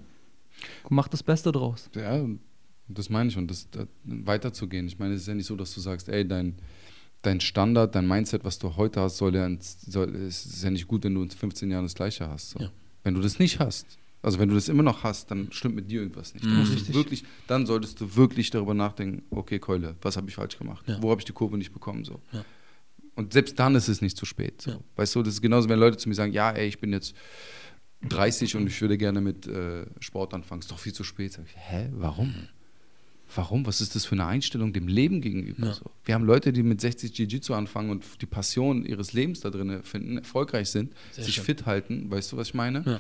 Mach 0.90 1.08
das 1.08 1.24
Beste 1.24 1.52
draus. 1.54 1.90
Ja, 1.96 2.26
das 2.90 3.10
meine 3.10 3.30
ich 3.30 3.38
und 3.38 3.50
das, 3.50 3.70
das 3.72 3.88
weiterzugehen. 4.04 4.88
Ich 4.88 5.00
meine, 5.00 5.14
es 5.14 5.22
ist 5.22 5.28
ja 5.28 5.34
nicht 5.34 5.46
so, 5.46 5.56
dass 5.56 5.74
du 5.74 5.80
sagst, 5.80 6.10
ey, 6.10 6.28
dein, 6.28 6.56
dein 7.22 7.40
Standard, 7.40 7.96
dein 7.96 8.06
Mindset, 8.06 8.44
was 8.44 8.60
du 8.60 8.76
heute 8.76 9.00
hast, 9.00 9.18
soll 9.18 9.34
ja, 9.36 9.50
soll, 9.60 10.14
es 10.16 10.46
ist 10.46 10.64
ja 10.64 10.70
nicht 10.70 10.88
gut, 10.88 11.06
wenn 11.06 11.16
du 11.16 11.24
in 11.24 11.30
15 11.30 11.72
Jahren 11.72 11.86
das 11.86 11.96
Gleiche 11.96 12.28
hast. 12.28 12.52
So. 12.52 12.60
Ja. 12.60 12.70
Wenn 13.04 13.14
du 13.14 13.22
das 13.22 13.40
nicht 13.40 13.60
hast, 13.60 13.98
also 14.22 14.38
wenn 14.40 14.50
du 14.50 14.56
das 14.56 14.70
immer 14.70 14.84
noch 14.84 15.04
hast, 15.04 15.32
dann 15.32 15.48
stimmt 15.52 15.76
mit 15.76 15.90
dir 15.90 16.02
irgendwas 16.02 16.34
nicht. 16.34 16.46
Dann, 16.46 16.54
Mhm. 16.54 16.60
musst 16.60 16.72
du 16.72 16.76
Richtig. 16.78 16.96
wirklich, 16.96 17.24
dann 17.48 17.66
solltest 17.66 18.00
du 18.02 18.16
wirklich 18.16 18.50
darüber 18.50 18.74
nachdenken, 18.74 19.24
okay, 19.32 19.60
Keule, 19.60 19.96
was 20.02 20.18
habe 20.18 20.30
ich 20.30 20.36
falsch 20.36 20.58
gemacht? 20.58 20.88
Ja. 20.88 21.02
Wo 21.02 21.10
habe 21.12 21.20
ich 21.22 21.26
die 21.26 21.34
Kurve 21.34 21.58
nicht 21.58 21.74
bekommen? 21.74 22.04
So. 22.06 22.22
Ja. 22.32 22.46
Und 23.16 23.34
selbst 23.34 23.58
dann 23.60 23.76
ist 23.76 23.88
es 23.90 24.02
nicht 24.02 24.16
zu 24.18 24.26
spät. 24.26 24.62
So. 24.62 24.72
Ja. 24.72 24.80
Weißt 24.96 25.16
du, 25.16 25.24
das 25.24 25.36
ist 25.36 25.42
genauso, 25.42 25.68
wenn 25.70 25.80
Leute 25.80 25.98
zu 25.98 26.08
mir 26.10 26.16
sagen, 26.16 26.34
ja, 26.34 26.52
ey, 26.52 26.68
ich 26.68 26.80
bin 26.80 26.94
jetzt 26.94 27.16
30 28.10 28.56
und 28.56 28.68
ich 28.68 28.82
würde 28.82 28.98
gerne 28.98 29.22
mit 29.22 29.48
äh, 29.48 29.86
Sport 30.00 30.34
anfangen. 30.34 30.62
Ist 30.62 30.72
doch 30.72 30.80
viel 30.80 30.94
zu 30.94 31.04
spät. 31.04 31.34
Sag 31.34 31.46
ich, 31.46 31.56
hä, 31.56 31.90
warum? 31.94 32.34
Warum? 33.34 33.66
Was 33.66 33.80
ist 33.80 33.96
das 33.96 34.06
für 34.06 34.14
eine 34.16 34.26
Einstellung 34.26 34.74
dem 34.74 34.88
Leben 34.88 35.22
gegenüber? 35.22 35.74
So? 35.74 35.90
Wir 36.04 36.16
haben 36.16 36.26
Leute, 36.26 36.52
die 36.52 36.64
mit 36.64 36.82
60 36.82 37.18
Jiu-Jitsu 37.18 37.54
anfangen 37.54 37.90
und 37.90 38.04
die 38.22 38.26
Passion 38.26 38.84
ihres 38.86 39.14
Lebens 39.14 39.40
da 39.42 39.50
drin 39.50 39.84
finden, 39.84 40.18
erfolgreich 40.18 40.70
sind, 40.70 40.92
Sehr 41.12 41.24
sich 41.26 41.36
schön. 41.36 41.46
fit 41.46 41.66
halten. 41.66 42.10
Weißt 42.12 42.32
du, 42.32 42.38
was 42.38 42.50
ich 42.50 42.54
meine? 42.56 42.84
Ja. 42.86 43.00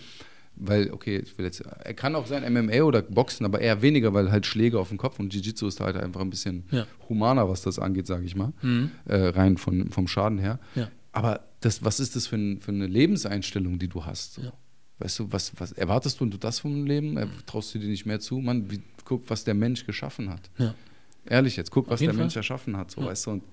Weil, 0.55 0.91
okay, 0.91 1.17
ich 1.17 1.37
will 1.37 1.45
jetzt, 1.45 1.61
er 1.61 1.93
kann 1.95 2.13
auch 2.15 2.27
sein 2.27 2.43
MMA 2.53 2.81
oder 2.83 3.01
Boxen, 3.01 3.45
aber 3.45 3.61
eher 3.61 3.81
weniger, 3.81 4.13
weil 4.13 4.31
halt 4.31 4.45
Schläge 4.45 4.79
auf 4.79 4.89
den 4.89 4.97
Kopf 4.97 5.19
und 5.19 5.33
Jiu-Jitsu 5.33 5.65
ist 5.67 5.79
halt 5.79 5.95
einfach 5.95 6.21
ein 6.21 6.29
bisschen 6.29 6.65
Ja. 6.71 6.85
humaner, 7.09 7.49
was 7.49 7.61
das 7.63 7.79
angeht, 7.79 8.05
sage 8.05 8.25
ich 8.25 8.35
mal. 8.35 8.53
Mhm. 8.61 8.91
Äh, 9.05 9.15
rein 9.29 9.57
von, 9.57 9.89
vom 9.89 10.07
Schaden 10.07 10.37
her. 10.37 10.59
Ja. 10.75 10.89
Aber 11.13 11.41
das, 11.61 11.83
was 11.83 11.99
ist 11.99 12.15
das 12.15 12.27
für, 12.27 12.35
ein, 12.35 12.59
für 12.61 12.71
eine 12.71 12.85
Lebenseinstellung, 12.85 13.79
die 13.79 13.87
du 13.87 14.05
hast? 14.05 14.35
So? 14.35 14.41
Ja. 14.43 14.53
Weißt 14.99 15.17
du, 15.19 15.31
was, 15.31 15.51
was 15.57 15.71
erwartest 15.71 16.19
du, 16.19 16.25
du 16.27 16.37
das 16.37 16.59
vom 16.59 16.85
Leben? 16.85 17.17
Äh, 17.17 17.25
Traust 17.47 17.73
du 17.73 17.79
dir 17.79 17.87
nicht 17.89 18.05
mehr 18.05 18.19
zu? 18.19 18.37
Mann, 18.37 18.69
wie, 18.69 18.81
guck, 19.03 19.27
was 19.29 19.43
der 19.43 19.55
Mensch 19.55 19.85
geschaffen 19.85 20.29
hat. 20.29 20.51
Ehrlich 21.25 21.55
jetzt, 21.55 21.71
guck, 21.71 21.85
Auf 21.85 21.93
was 21.93 21.99
der 22.01 22.09
Fall. 22.09 22.17
Mensch 22.17 22.35
erschaffen 22.35 22.77
hat, 22.77 22.91
so, 22.91 23.03
weißt 23.03 23.25
du, 23.27 23.31
und 23.31 23.43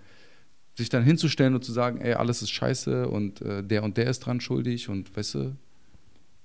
sich 0.77 0.89
dann 0.91 1.03
hinzustellen 1.05 1.55
und 1.55 1.65
zu 1.65 1.73
sagen, 1.73 2.01
ey, 2.01 2.12
alles 2.15 2.43
ist 2.43 2.51
scheiße 2.51 3.09
und 3.09 3.41
äh, 3.43 3.65
der 3.65 3.83
und 3.83 3.97
der 3.97 4.09
ist 4.09 4.20
dran 4.20 4.41
schuldig 4.41 4.89
und 4.89 5.15
weißt 5.16 5.35
du, 5.35 5.57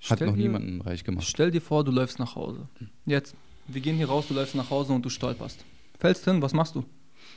hat 0.09 0.17
Stell 0.19 0.27
noch 0.27 0.35
dir- 0.35 0.43
niemanden 0.43 0.81
reich 0.81 1.03
gemacht. 1.03 1.25
Stell 1.27 1.51
dir 1.51 1.61
vor, 1.61 1.83
du 1.83 1.91
läufst 1.91 2.19
nach 2.19 2.35
Hause. 2.35 2.67
Jetzt, 3.05 3.35
wir 3.67 3.81
gehen 3.81 3.95
hier 3.97 4.07
raus, 4.09 4.25
du 4.27 4.33
läufst 4.33 4.55
nach 4.55 4.69
Hause 4.69 4.93
und 4.93 5.03
du 5.03 5.09
stolperst. 5.09 5.63
Fällst 5.99 6.25
hin, 6.25 6.41
was 6.41 6.53
machst 6.53 6.75
du? 6.75 6.83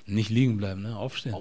Nicht 0.07 0.31
liegen 0.31 0.57
bleiben, 0.57 0.83
ne? 0.83 0.97
Aufstehen. 0.97 1.35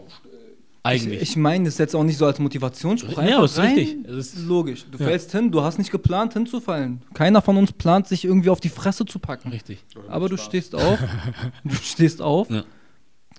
Eigentlich. 0.83 1.15
Ich, 1.21 1.29
ich 1.31 1.35
meine 1.37 1.65
das 1.65 1.79
jetzt 1.79 1.95
auch 1.95 2.03
nicht 2.03 2.17
so 2.17 2.27
als 2.27 2.37
Motivationsspruch. 2.37 3.19
Ja, 3.23 3.37
aber 3.37 3.45
ist 3.45 3.57
richtig. 3.57 3.97
Es 4.07 4.33
ist- 4.35 4.45
logisch. 4.45 4.85
Du 4.91 4.99
Ja. 4.99 5.05
fällst 5.05 5.31
hin, 5.31 5.51
du 5.51 5.61
hast 5.63 5.79
nicht 5.79 5.89
geplant 5.89 6.33
hinzufallen. 6.33 7.01
Keiner 7.15 7.41
von 7.41 7.57
uns 7.57 7.71
plant, 7.71 8.07
sich 8.07 8.23
irgendwie 8.23 8.51
auf 8.51 8.59
die 8.59 8.69
Fresse 8.69 9.03
zu 9.05 9.17
packen. 9.17 9.49
Richtig. 9.49 9.83
Aber 10.09 10.29
du 10.29 10.37
stehst 10.37 10.75
auf, 10.75 10.99
du 11.63 11.73
stehst 11.75 12.21
auf, 12.21 12.51
Ja. 12.51 12.63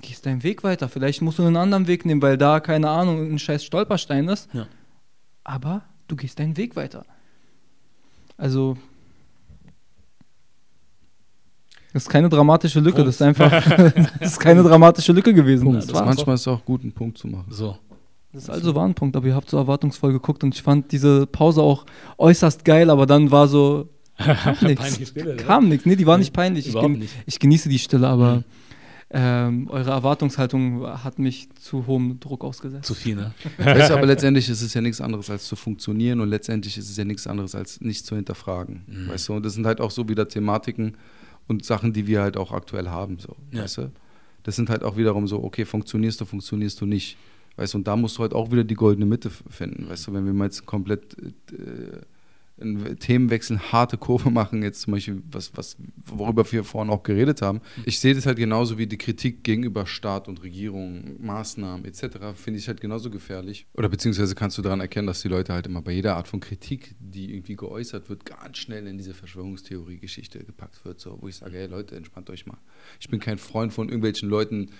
gehst 0.02 0.26
deinen 0.26 0.42
Weg 0.42 0.64
weiter. 0.64 0.88
Vielleicht 0.88 1.22
musst 1.22 1.38
du 1.38 1.44
einen 1.44 1.56
anderen 1.56 1.86
Weg 1.86 2.04
nehmen, 2.04 2.20
weil 2.20 2.36
da, 2.36 2.58
keine 2.58 2.90
Ahnung, 2.90 3.30
ein 3.32 3.38
scheiß 3.38 3.62
Stolperstein 3.64 4.26
ist. 4.26 4.48
Ja. 4.52 4.66
Aber 5.44 5.82
du 6.08 6.16
gehst 6.16 6.40
deinen 6.40 6.56
Weg 6.56 6.74
weiter. 6.74 7.06
Also, 8.36 8.76
das 11.92 12.02
ist 12.02 12.08
keine 12.10 12.28
dramatische 12.28 12.80
Lücke, 12.80 13.02
das 13.04 13.14
ist 13.16 13.22
einfach, 13.22 13.50
das 14.20 14.32
ist 14.32 14.40
keine 14.40 14.62
dramatische 14.62 15.12
Lücke 15.12 15.32
gewesen. 15.32 15.64
Punkt. 15.64 15.82
Das. 15.82 15.92
Manchmal 15.92 16.34
ist 16.34 16.42
es 16.42 16.48
auch 16.48 16.64
gut, 16.64 16.82
einen 16.82 16.92
Punkt 16.92 17.16
zu 17.16 17.26
machen. 17.26 17.46
So. 17.50 17.76
das 18.32 18.44
ist 18.44 18.50
also 18.50 18.74
war 18.74 18.86
ein 18.86 18.94
Punkt, 18.94 19.16
aber 19.16 19.26
ihr 19.26 19.34
habt 19.34 19.48
so 19.48 19.56
erwartungsvoll 19.56 20.12
geguckt 20.12 20.44
und 20.44 20.54
ich 20.54 20.62
fand 20.62 20.92
diese 20.92 21.26
Pause 21.26 21.62
auch 21.62 21.86
äußerst 22.18 22.64
geil, 22.64 22.90
aber 22.90 23.06
dann 23.06 23.30
war 23.30 23.48
so, 23.48 23.88
kam 24.18 24.56
nichts. 24.60 25.14
Kam 25.46 25.68
nichts, 25.68 25.86
nee, 25.86 25.96
die 25.96 26.06
war 26.06 26.18
nicht 26.18 26.34
peinlich. 26.34 26.68
Ich, 26.68 26.74
gen 26.74 26.92
nicht. 26.98 27.14
ich 27.24 27.38
genieße 27.38 27.68
die 27.68 27.78
Stille, 27.78 28.08
aber 28.08 28.36
Mhm. 28.36 28.44
Ähm, 29.10 29.68
eure 29.70 29.90
Erwartungshaltung 29.90 30.84
hat 31.04 31.18
mich 31.18 31.48
zu 31.54 31.86
hohem 31.86 32.18
Druck 32.18 32.42
ausgesetzt. 32.42 32.86
Zu 32.86 32.94
viel, 32.94 33.14
ne? 33.14 33.32
Weißt 33.58 33.90
du, 33.90 33.94
aber 33.94 34.06
letztendlich 34.06 34.48
ist 34.48 34.62
es 34.62 34.74
ja 34.74 34.80
nichts 34.80 35.00
anderes 35.00 35.30
als 35.30 35.46
zu 35.46 35.54
funktionieren 35.54 36.20
und 36.20 36.28
letztendlich 36.28 36.76
ist 36.76 36.90
es 36.90 36.96
ja 36.96 37.04
nichts 37.04 37.26
anderes 37.26 37.54
als 37.54 37.80
nicht 37.80 38.04
zu 38.04 38.16
hinterfragen. 38.16 38.82
Mhm. 38.86 39.08
Weißt 39.10 39.28
du, 39.28 39.34
und 39.34 39.46
das 39.46 39.54
sind 39.54 39.64
halt 39.66 39.80
auch 39.80 39.92
so 39.92 40.08
wieder 40.08 40.26
Thematiken 40.28 40.96
und 41.46 41.64
Sachen, 41.64 41.92
die 41.92 42.06
wir 42.08 42.20
halt 42.22 42.36
auch 42.36 42.50
aktuell 42.50 42.88
haben. 42.88 43.18
So, 43.20 43.36
Ja. 43.52 43.62
weißt 43.62 43.78
du? 43.78 43.92
Das 44.42 44.56
sind 44.56 44.70
halt 44.70 44.82
auch 44.82 44.96
wiederum 44.96 45.26
so, 45.28 45.42
okay, 45.42 45.64
funktionierst 45.64 46.20
du, 46.20 46.24
funktionierst 46.24 46.80
du 46.80 46.86
nicht. 46.86 47.16
Weißt 47.56 47.74
du, 47.74 47.78
und 47.78 47.86
da 47.86 47.96
musst 47.96 48.18
du 48.18 48.22
halt 48.22 48.34
auch 48.34 48.50
wieder 48.50 48.64
die 48.64 48.74
goldene 48.74 49.06
Mitte 49.06 49.30
finden. 49.30 49.88
Weißt 49.88 50.06
du, 50.08 50.12
wenn 50.14 50.26
wir 50.26 50.32
mal 50.32 50.44
jetzt 50.44 50.66
komplett 50.66 51.16
äh, 51.52 52.00
einen 52.58 52.98
Themenwechsel, 52.98 53.58
harte 53.72 53.98
Kurve 53.98 54.30
machen, 54.30 54.62
jetzt 54.62 54.80
zum 54.82 54.92
Beispiel, 54.92 55.22
was, 55.30 55.54
was, 55.56 55.76
worüber 56.04 56.50
wir 56.50 56.64
vorhin 56.64 56.90
auch 56.90 57.02
geredet 57.02 57.42
haben. 57.42 57.60
Ich 57.84 58.00
sehe 58.00 58.14
das 58.14 58.26
halt 58.26 58.38
genauso 58.38 58.78
wie 58.78 58.86
die 58.86 58.96
Kritik 58.96 59.44
gegenüber 59.44 59.86
Staat 59.86 60.26
und 60.26 60.42
Regierung, 60.42 61.22
Maßnahmen 61.22 61.84
etc. 61.84 62.18
finde 62.34 62.58
ich 62.58 62.68
halt 62.68 62.80
genauso 62.80 63.10
gefährlich. 63.10 63.66
Oder 63.74 63.88
beziehungsweise 63.88 64.34
kannst 64.34 64.56
du 64.56 64.62
daran 64.62 64.80
erkennen, 64.80 65.06
dass 65.06 65.20
die 65.20 65.28
Leute 65.28 65.52
halt 65.52 65.66
immer 65.66 65.82
bei 65.82 65.92
jeder 65.92 66.16
Art 66.16 66.28
von 66.28 66.40
Kritik, 66.40 66.94
die 66.98 67.34
irgendwie 67.34 67.56
geäußert 67.56 68.08
wird, 68.08 68.24
ganz 68.24 68.58
schnell 68.58 68.86
in 68.86 68.96
diese 68.96 69.12
Verschwörungstheorie-Geschichte 69.12 70.44
gepackt 70.44 70.84
wird, 70.84 71.00
so, 71.00 71.18
wo 71.20 71.28
ich 71.28 71.36
sage, 71.36 71.58
hey 71.58 71.66
Leute, 71.66 71.96
entspannt 71.96 72.30
euch 72.30 72.46
mal. 72.46 72.58
Ich 73.00 73.08
bin 73.08 73.20
kein 73.20 73.38
Freund 73.38 73.72
von 73.72 73.88
irgendwelchen 73.88 74.28
Leuten, 74.28 74.70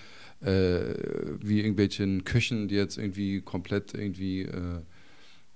äh, 0.41 0.93
wie 1.41 1.59
irgendwelchen 1.59 2.23
Köchen, 2.23 2.67
die 2.67 2.75
jetzt 2.75 2.97
irgendwie 2.97 3.41
komplett 3.41 3.93
irgendwie 3.93 4.43
äh, 4.43 4.81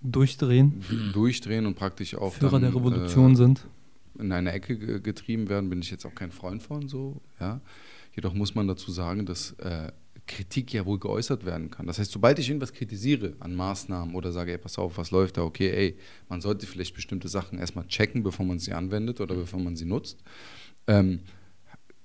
Durchdrehen, 0.04 0.84
durchdrehen 1.14 1.66
und 1.66 1.76
praktisch 1.76 2.16
auch 2.16 2.34
Führer 2.34 2.52
dann, 2.54 2.62
der 2.62 2.76
Revolution 2.76 3.34
äh, 3.34 3.36
sind. 3.36 3.66
in 4.18 4.32
eine 4.32 4.52
Ecke 4.52 4.78
ge- 4.78 5.00
getrieben 5.00 5.48
werden, 5.50 5.70
bin 5.70 5.82
ich 5.82 5.92
jetzt 5.92 6.06
auch 6.06 6.16
kein 6.16 6.32
Freund 6.32 6.64
von 6.64 6.88
so. 6.88 7.22
Ja. 7.40 7.62
Jedoch 8.16 8.34
muss 8.34 8.56
man 8.56 8.68
dazu 8.68 8.92
sagen, 8.92 9.26
dass 9.26 9.52
äh, 9.60 9.92
Kritik 10.28 10.74
ja 10.74 10.86
wohl 10.86 11.00
geäußert 11.00 11.46
werden 11.46 11.70
kann. 11.72 11.88
Das 11.88 12.00
heißt, 12.00 12.12
sobald 12.12 12.40
ich 12.40 12.48
irgendwas 12.50 12.74
kritisiere 12.74 13.34
an 13.40 13.56
Maßnahmen 13.56 14.16
oder 14.16 14.32
sage, 14.32 14.52
ey, 14.52 14.58
pass 14.58 14.78
auf, 14.78 14.98
was 14.98 15.12
läuft 15.12 15.38
da, 15.38 15.44
okay, 15.44 15.70
ey, 15.70 15.98
man 16.30 16.42
sollte 16.42 16.66
vielleicht 16.68 16.96
bestimmte 16.96 17.28
Sachen 17.28 17.60
erstmal 17.60 17.88
checken, 17.88 18.24
bevor 18.24 18.46
man 18.46 18.60
sie 18.60 18.74
anwendet 18.74 19.22
oder 19.22 19.36
bevor 19.36 19.60
man 19.60 19.76
sie 19.76 19.86
nutzt, 19.86 20.24
ähm, 20.88 21.20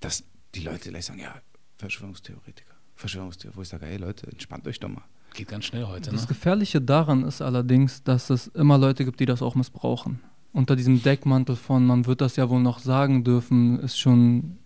dass 0.01 0.23
die 0.55 0.61
Leute 0.61 0.91
gleich 0.91 1.07
sagen, 1.07 1.21
ja, 1.21 1.35
Verschwörungstheoretiker, 1.79 2.75
Verschwörungstheoretiker, 2.95 3.57
wo 3.59 3.63
ich 3.63 3.69
sage, 3.69 3.87
ey 3.87 3.97
Leute, 3.97 4.27
entspannt 4.29 4.67
euch 4.67 4.81
doch 4.81 4.89
mal. 4.89 5.05
Geht 5.37 5.49
ganz 5.49 5.67
schnell 5.67 5.85
heute, 5.87 6.11
ne? 6.11 6.17
Das 6.17 6.27
Gefährliche 6.27 6.81
daran 6.81 7.23
ist 7.25 7.43
allerdings, 7.43 8.03
dass 8.03 8.31
es 8.31 8.47
immer 8.49 8.79
Leute 8.79 9.05
gibt, 9.05 9.21
die 9.21 9.27
das 9.27 9.43
auch 9.43 9.55
missbrauchen. 9.55 10.21
Unter 10.53 10.75
diesem 10.77 11.03
Deckmantel 11.03 11.57
von, 11.57 11.87
man 11.87 12.07
wird 12.07 12.23
das 12.23 12.37
ja 12.37 12.49
wohl 12.49 12.61
noch 12.63 12.79
sagen 12.79 13.23
dürfen, 13.23 13.79
ist 13.81 13.99
schon 13.99 14.57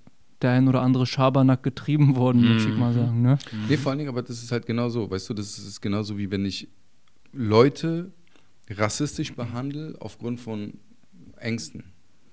der 0.42 0.52
ein 0.52 0.68
oder 0.68 0.80
andere 0.82 1.06
Schabernack 1.06 1.62
getrieben 1.64 2.14
worden, 2.16 2.42
würde 2.42 2.68
ich 2.70 2.76
mal 2.78 2.94
sagen. 2.94 3.20
Ne? 3.20 3.38
Nee, 3.68 3.76
vor 3.76 3.90
allen 3.90 3.98
Dingen, 3.98 4.08
aber 4.10 4.22
das 4.22 4.42
ist 4.42 4.52
halt 4.52 4.64
genauso, 4.64 5.10
weißt 5.10 5.28
du, 5.30 5.34
das 5.34 5.58
ist 5.58 5.80
genauso 5.80 6.16
wie 6.16 6.30
wenn 6.30 6.44
ich 6.46 6.68
Leute 7.32 8.12
rassistisch 8.70 9.34
behandle 9.34 9.96
aufgrund 9.98 10.40
von 10.40 10.74
Ängsten. 11.36 11.84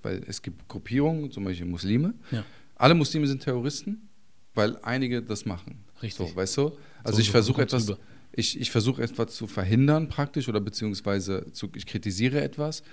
Weil 0.03 0.23
es 0.27 0.41
gibt 0.41 0.67
Gruppierungen, 0.67 1.31
zum 1.31 1.43
Beispiel 1.43 1.65
Muslime. 1.65 2.13
Ja. 2.31 2.43
Alle 2.75 2.93
Muslime 2.93 3.25
sind 3.27 3.41
Terroristen, 3.41 4.07
weil 4.53 4.77
einige 4.83 5.21
das 5.23 5.45
machen. 5.45 5.83
Richtig. 6.03 6.29
So, 6.29 6.35
weißt 6.35 6.57
du? 6.57 6.71
Also 7.03 7.15
So- 7.15 7.19
ich 7.21 7.25
so 7.27 7.31
versuche 7.31 7.61
etwas, 7.63 7.87
rüber. 7.89 7.97
Ich, 8.37 8.59
ich 8.61 8.71
versuche 8.71 9.01
etwas 9.01 9.35
zu 9.35 9.47
verhindern 9.47 10.07
praktisch 10.09 10.47
oder 10.47 10.61
beziehungsweise 10.61 11.47
zu, 11.51 11.69
ich 11.75 11.87
kritisiere 11.87 12.39
etwas, 12.41 12.83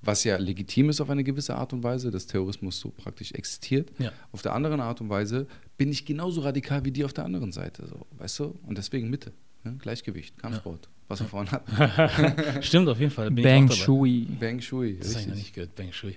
was 0.00 0.24
ja 0.24 0.36
legitim 0.38 0.88
ist 0.88 1.00
auf 1.00 1.10
eine 1.10 1.22
gewisse 1.22 1.54
Art 1.54 1.72
und 1.74 1.82
Weise, 1.82 2.10
dass 2.10 2.26
Terrorismus 2.26 2.80
so 2.80 2.88
praktisch 2.90 3.32
existiert. 3.32 3.92
Ja. 3.98 4.12
Auf 4.32 4.40
der 4.42 4.54
anderen 4.54 4.80
Art 4.80 5.00
und 5.02 5.10
Weise 5.10 5.46
bin 5.76 5.92
ich 5.92 6.06
genauso 6.06 6.40
radikal 6.40 6.84
wie 6.86 6.90
die 6.90 7.04
auf 7.04 7.12
der 7.12 7.24
anderen 7.26 7.52
Seite, 7.52 7.86
so, 7.86 8.06
weißt 8.18 8.38
du? 8.40 8.58
Und 8.66 8.78
deswegen 8.78 9.10
Mitte, 9.10 9.32
ne? 9.62 9.76
Gleichgewicht, 9.78 10.38
Kampfsport, 10.38 10.88
was 11.08 11.20
wir 11.20 11.26
vorhin 11.26 11.52
hatten. 11.52 12.62
Stimmt, 12.62 12.88
auf 12.88 12.98
jeden 12.98 13.12
Fall. 13.12 13.30
Bin 13.30 13.44
Bang 13.44 13.64
ich 13.66 13.72
auch 13.72 13.76
dabei. 13.76 13.84
Shui. 13.84 14.26
Bang 14.40 14.60
Shui, 14.60 14.96
Das 14.98 15.08
habe 15.10 15.20
ich 15.20 15.26
noch 15.26 15.34
richtig. 15.34 15.34
nicht 15.36 15.54
gehört. 15.54 15.74
Bang 15.74 15.92
Shui. 15.92 16.16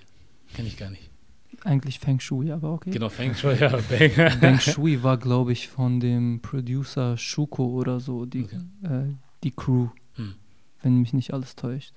Kenn 0.53 0.65
ich 0.65 0.77
gar 0.77 0.89
nicht. 0.89 1.09
Eigentlich 1.67 1.99
Feng 1.99 2.19
Shui, 2.21 2.49
aber 2.51 2.71
okay. 2.73 2.91
Genau, 2.91 3.09
Feng 3.09 3.35
Shui, 3.35 3.55
ja. 3.59 3.69
Bang. 3.89 4.39
Bang 4.39 4.59
Shui 4.59 5.03
war, 5.03 5.17
glaube 5.17 5.51
ich, 5.51 5.67
von 5.67 5.99
dem 5.99 6.39
Producer 6.41 7.17
Shuko 7.17 7.65
oder 7.65 7.99
so, 7.99 8.25
die, 8.25 8.43
Okay. 8.45 8.59
äh, 8.83 9.13
die 9.43 9.51
Crew, 9.51 9.89
Hm. 10.15 10.35
wenn 10.81 10.97
mich 11.01 11.11
nicht 11.13 11.33
alles 11.33 11.55
täuscht. 11.55 11.93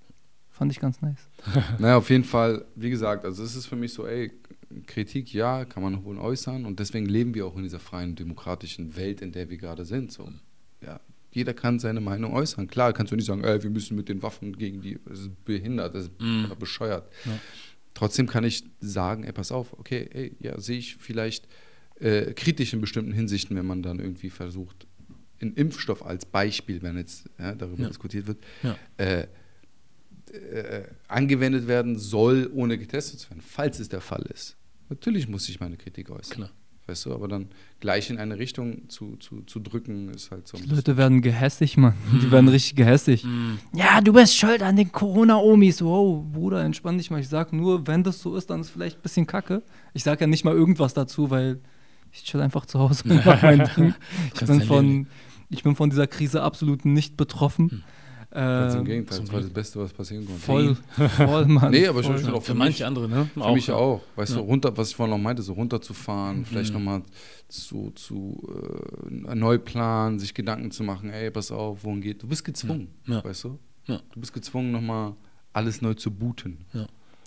Fand 0.50 0.72
ich 0.72 0.80
ganz 0.80 1.00
nice. 1.02 1.28
Naja, 1.78 1.96
auf 1.96 2.10
jeden 2.10 2.24
Fall, 2.24 2.64
wie 2.74 2.90
gesagt, 2.90 3.24
also 3.24 3.42
es 3.44 3.54
ist 3.54 3.66
für 3.66 3.76
mich 3.76 3.92
so, 3.92 4.06
ey, 4.06 4.32
Kritik, 4.86 5.32
ja, 5.32 5.64
kann 5.64 5.82
man 5.82 6.04
wohl 6.04 6.18
äußern 6.18 6.64
und 6.66 6.78
deswegen 6.80 7.06
leben 7.06 7.34
wir 7.34 7.46
auch 7.46 7.56
in 7.56 7.62
dieser 7.62 7.78
freien, 7.80 8.16
demokratischen 8.16 8.96
Welt, 8.96 9.20
in 9.22 9.30
der 9.32 9.50
wir 9.50 9.56
gerade 9.56 9.84
sind. 9.84 10.10
So. 10.12 10.28
Ja, 10.84 10.98
jeder 11.32 11.54
kann 11.54 11.78
seine 11.78 12.00
Meinung 12.00 12.32
äußern. 12.34 12.66
Klar, 12.66 12.92
kannst 12.92 13.12
du 13.12 13.16
nicht 13.16 13.26
sagen, 13.26 13.44
ey, 13.44 13.62
wir 13.62 13.70
müssen 13.70 13.96
mit 13.96 14.08
den 14.08 14.20
Waffen 14.22 14.56
gegen 14.56 14.80
die, 14.80 14.98
das 15.08 15.20
ist 15.20 15.44
behindert, 15.44 15.94
das 15.94 16.04
ist 16.04 16.12
Mm. 16.20 16.44
bescheuert. 16.58 17.08
Ja. 17.24 17.32
Trotzdem 17.94 18.26
kann 18.26 18.44
ich 18.44 18.64
sagen, 18.80 19.24
ey, 19.24 19.32
pass 19.32 19.52
auf, 19.52 19.72
okay, 19.78 20.08
ey, 20.12 20.36
ja, 20.40 20.58
sehe 20.60 20.78
ich 20.78 20.96
vielleicht 20.96 21.48
äh, 21.98 22.32
kritisch 22.34 22.72
in 22.72 22.80
bestimmten 22.80 23.12
Hinsichten, 23.12 23.56
wenn 23.56 23.66
man 23.66 23.82
dann 23.82 23.98
irgendwie 23.98 24.30
versucht, 24.30 24.86
einen 25.40 25.54
Impfstoff 25.54 26.04
als 26.04 26.24
Beispiel, 26.26 26.82
wenn 26.82 26.96
jetzt 26.96 27.28
ja, 27.38 27.54
darüber 27.54 27.82
Ja. 27.82 27.88
diskutiert 27.88 28.26
wird, 28.26 28.38
Ja. 28.62 28.76
äh, 28.98 29.26
äh, 30.32 30.84
angewendet 31.08 31.66
werden 31.66 31.98
soll, 31.98 32.48
ohne 32.54 32.78
getestet 32.78 33.18
zu 33.20 33.30
werden, 33.30 33.40
falls 33.42 33.80
es 33.80 33.88
der 33.88 34.00
Fall 34.00 34.22
ist. 34.32 34.56
Natürlich 34.88 35.28
muss 35.28 35.48
ich 35.48 35.58
meine 35.60 35.76
Kritik 35.76 36.10
äußern. 36.10 36.36
Klar. 36.36 36.50
Weißt 36.90 37.06
du, 37.06 37.14
aber 37.14 37.28
dann 37.28 37.48
gleich 37.78 38.10
in 38.10 38.18
eine 38.18 38.38
Richtung 38.38 38.88
zu, 38.88 39.16
zu, 39.16 39.42
zu 39.42 39.60
drücken, 39.60 40.10
ist 40.10 40.30
halt 40.30 40.48
so. 40.48 40.58
Die 40.58 40.68
Leute 40.68 40.96
werden 40.96 41.22
gehässig, 41.22 41.76
Mann. 41.76 41.94
Die 42.22 42.30
werden 42.30 42.48
richtig 42.48 42.74
gehässig. 42.74 43.24
Ja, 43.72 44.00
du 44.00 44.12
bist 44.12 44.36
schuld 44.36 44.62
an 44.62 44.76
den 44.76 44.92
Corona-Omis. 44.92 45.82
Wow, 45.82 46.24
Bruder, 46.32 46.64
entspann 46.64 46.98
dich 46.98 47.10
mal. 47.10 47.20
Ich 47.20 47.28
sag 47.28 47.52
nur, 47.52 47.86
wenn 47.86 48.02
das 48.02 48.20
so 48.20 48.36
ist, 48.36 48.50
dann 48.50 48.60
ist 48.60 48.66
es 48.66 48.72
vielleicht 48.72 48.98
ein 48.98 49.02
bisschen 49.02 49.26
kacke. 49.26 49.62
Ich 49.94 50.02
sag 50.02 50.20
ja 50.20 50.26
nicht 50.26 50.44
mal 50.44 50.54
irgendwas 50.54 50.92
dazu, 50.94 51.30
weil 51.30 51.60
ich 52.12 52.24
chill 52.24 52.40
einfach 52.40 52.66
zu 52.66 52.78
Hause 52.78 53.04
und 53.08 53.24
mach 53.24 53.42
mein 53.42 53.68
Ding. 53.76 53.94
Ich 54.34 54.44
bin, 54.44 54.62
von, 54.62 55.06
ich 55.48 55.62
bin 55.62 55.76
von 55.76 55.90
dieser 55.90 56.06
Krise 56.06 56.42
absolut 56.42 56.84
nicht 56.84 57.16
betroffen. 57.16 57.84
Ganz 58.32 58.74
im 58.74 58.80
Ähm, 58.80 58.84
Gegenteil, 58.84 59.18
das 59.20 59.32
war 59.32 59.40
das. 59.40 59.50
Beste, 59.50 59.80
was 59.80 59.92
passieren 59.92 60.24
konnte. 60.24 60.40
voll, 60.40 60.76
voll, 61.08 61.44
Mann. 61.48 61.72
Nee, 61.72 61.86
aber 61.88 61.98
ich 62.00 62.06
voll. 62.06 62.18
schon 62.20 62.30
auch 62.32 62.40
Für 62.42 62.52
für 62.52 62.54
manche 62.58 62.82
mich, 62.82 62.86
andere, 62.86 63.08
ne? 63.08 63.28
für 63.34 63.52
mich 63.52 63.70
auch. 63.72 64.02
Weißt 64.14 64.32
Ja. 64.34 64.38
du, 64.38 64.44
runter, 64.44 64.76
was 64.76 64.90
ich 64.90 64.96
vorhin 64.96 65.10
noch 65.16 65.22
meinte, 65.22 65.42
so 65.42 65.52
Mhm. 65.52 65.58
runterzufahren, 65.60 66.44
vielleicht 66.44 66.72
nochmal 66.72 67.02
zu, 67.48 67.90
zu 67.90 68.48
äh, 69.08 69.34
neu 69.34 69.58
planen, 69.58 70.20
sich 70.20 70.32
Gedanken 70.32 70.70
zu 70.70 70.84
machen, 70.84 71.10
ey, 71.10 71.30
pass 71.32 71.50
auf, 71.50 71.82
wohin 71.82 72.00
geht. 72.00 72.22
Du 72.22 72.28
bist 72.28 72.44
gezwungen, 72.44 72.88
Ja. 73.08 73.24
weißt 73.24 73.44
du? 73.44 73.58
Ja. 73.86 74.00
Du 74.12 74.20
bist 74.20 74.32
gezwungen, 74.32 74.70
nochmal 74.70 75.14
alles 75.52 75.82
neu 75.82 75.94
zu 75.94 76.12
booten. 76.12 76.58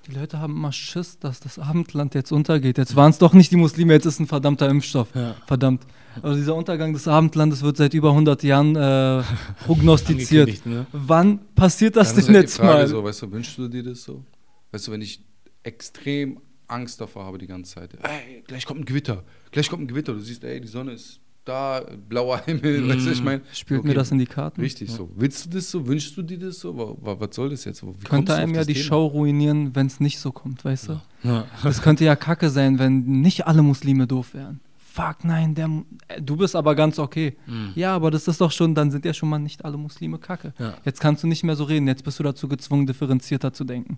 Die 0.07 0.11
Leute 0.11 0.39
haben 0.39 0.57
immer 0.57 0.73
Schiss, 0.73 1.17
dass 1.17 1.39
das 1.39 1.57
Abendland 1.59 2.13
jetzt 2.13 2.31
untergeht. 2.33 2.77
Jetzt 2.77 2.95
waren 2.97 3.11
es 3.11 3.19
doch 3.19 3.33
nicht 3.33 3.51
die 3.51 3.55
Muslime, 3.55 3.93
jetzt 3.93 4.05
ist 4.05 4.19
ein 4.19 4.27
verdammter 4.27 4.67
Impfstoff. 4.67 5.15
Ja. 5.15 5.35
Verdammt. 5.47 5.85
Also 6.21 6.35
dieser 6.35 6.55
Untergang 6.55 6.91
des 6.91 7.07
Abendlandes 7.07 7.61
wird 7.61 7.77
seit 7.77 7.93
über 7.93 8.09
100 8.09 8.43
Jahren 8.43 8.75
äh, 8.75 9.23
prognostiziert. 9.65 10.65
Ne? 10.65 10.85
Wann 10.91 11.39
passiert 11.55 11.95
das 11.95 12.13
Dann 12.13 12.25
denn 12.25 12.35
halt 12.35 12.43
jetzt 12.43 12.57
Frage 12.57 12.81
mal? 12.81 12.87
so, 12.87 13.03
weißt 13.03 13.21
du, 13.21 13.31
wünschst 13.31 13.57
du 13.57 13.67
dir 13.69 13.83
das 13.83 14.03
so? 14.03 14.25
Weißt 14.71 14.87
du, 14.87 14.91
wenn 14.91 15.01
ich 15.01 15.23
extrem 15.63 16.41
Angst 16.67 16.99
davor 16.99 17.25
habe 17.25 17.37
die 17.37 17.47
ganze 17.47 17.75
Zeit, 17.75 17.93
ey, 18.03 18.43
gleich 18.45 18.65
kommt 18.65 18.81
ein 18.81 18.85
Gewitter, 18.85 19.23
gleich 19.51 19.69
kommt 19.69 19.83
ein 19.83 19.87
Gewitter, 19.87 20.13
du 20.13 20.19
siehst, 20.19 20.43
ey, 20.43 20.59
die 20.59 20.67
Sonne 20.67 20.93
ist 20.93 21.19
da, 21.45 21.81
blauer 22.09 22.41
Himmel, 22.45 22.87
weißt 22.95 23.05
du, 23.07 23.11
ich 23.11 23.23
meine. 23.23 23.41
Spielt 23.51 23.79
okay, 23.81 23.89
mir 23.89 23.93
das 23.93 24.11
in 24.11 24.17
die 24.19 24.25
Karten? 24.25 24.61
Richtig 24.61 24.89
so. 24.91 25.09
Willst 25.15 25.45
du 25.45 25.49
das 25.49 25.69
so? 25.69 25.85
Wünschst 25.85 26.15
du 26.17 26.21
dir 26.21 26.39
das 26.39 26.59
so? 26.59 26.77
Wa- 26.77 26.95
wa- 27.01 27.19
Was 27.19 27.35
soll 27.35 27.49
das 27.49 27.65
jetzt? 27.65 27.83
Wie 27.85 27.91
Könnte 28.05 28.33
einem 28.35 28.55
ja 28.55 28.63
die 28.63 28.73
Thema? 28.73 28.85
Show 28.85 29.05
ruinieren, 29.07 29.75
wenn 29.75 29.87
es 29.87 29.99
nicht 29.99 30.19
so 30.19 30.31
kommt, 30.31 30.63
weißt 30.63 30.89
du? 30.89 31.01
Ja. 31.23 31.45
Das 31.63 31.81
könnte 31.81 32.05
ja 32.05 32.15
kacke 32.15 32.49
sein, 32.49 32.79
wenn 32.79 33.21
nicht 33.21 33.47
alle 33.47 33.61
Muslime 33.61 34.07
doof 34.07 34.33
wären. 34.33 34.59
Fuck, 34.77 35.23
nein, 35.23 35.55
der, 35.55 35.69
äh, 36.07 36.21
du 36.21 36.35
bist 36.37 36.55
aber 36.55 36.75
ganz 36.75 36.99
okay. 36.99 37.35
Mhm. 37.47 37.71
Ja, 37.73 37.95
aber 37.95 38.11
das 38.11 38.27
ist 38.27 38.39
doch 38.39 38.51
schon, 38.51 38.75
dann 38.75 38.91
sind 38.91 39.05
ja 39.05 39.13
schon 39.13 39.27
mal 39.27 39.39
nicht 39.39 39.65
alle 39.65 39.75
Muslime 39.77 40.19
kacke. 40.19 40.53
Ja. 40.59 40.75
Jetzt 40.85 40.99
kannst 41.01 41.23
du 41.23 41.27
nicht 41.27 41.43
mehr 41.43 41.55
so 41.55 41.63
reden, 41.63 41.87
jetzt 41.87 42.03
bist 42.03 42.19
du 42.19 42.23
dazu 42.23 42.47
gezwungen, 42.47 42.85
differenzierter 42.85 43.51
zu 43.53 43.63
denken. 43.63 43.97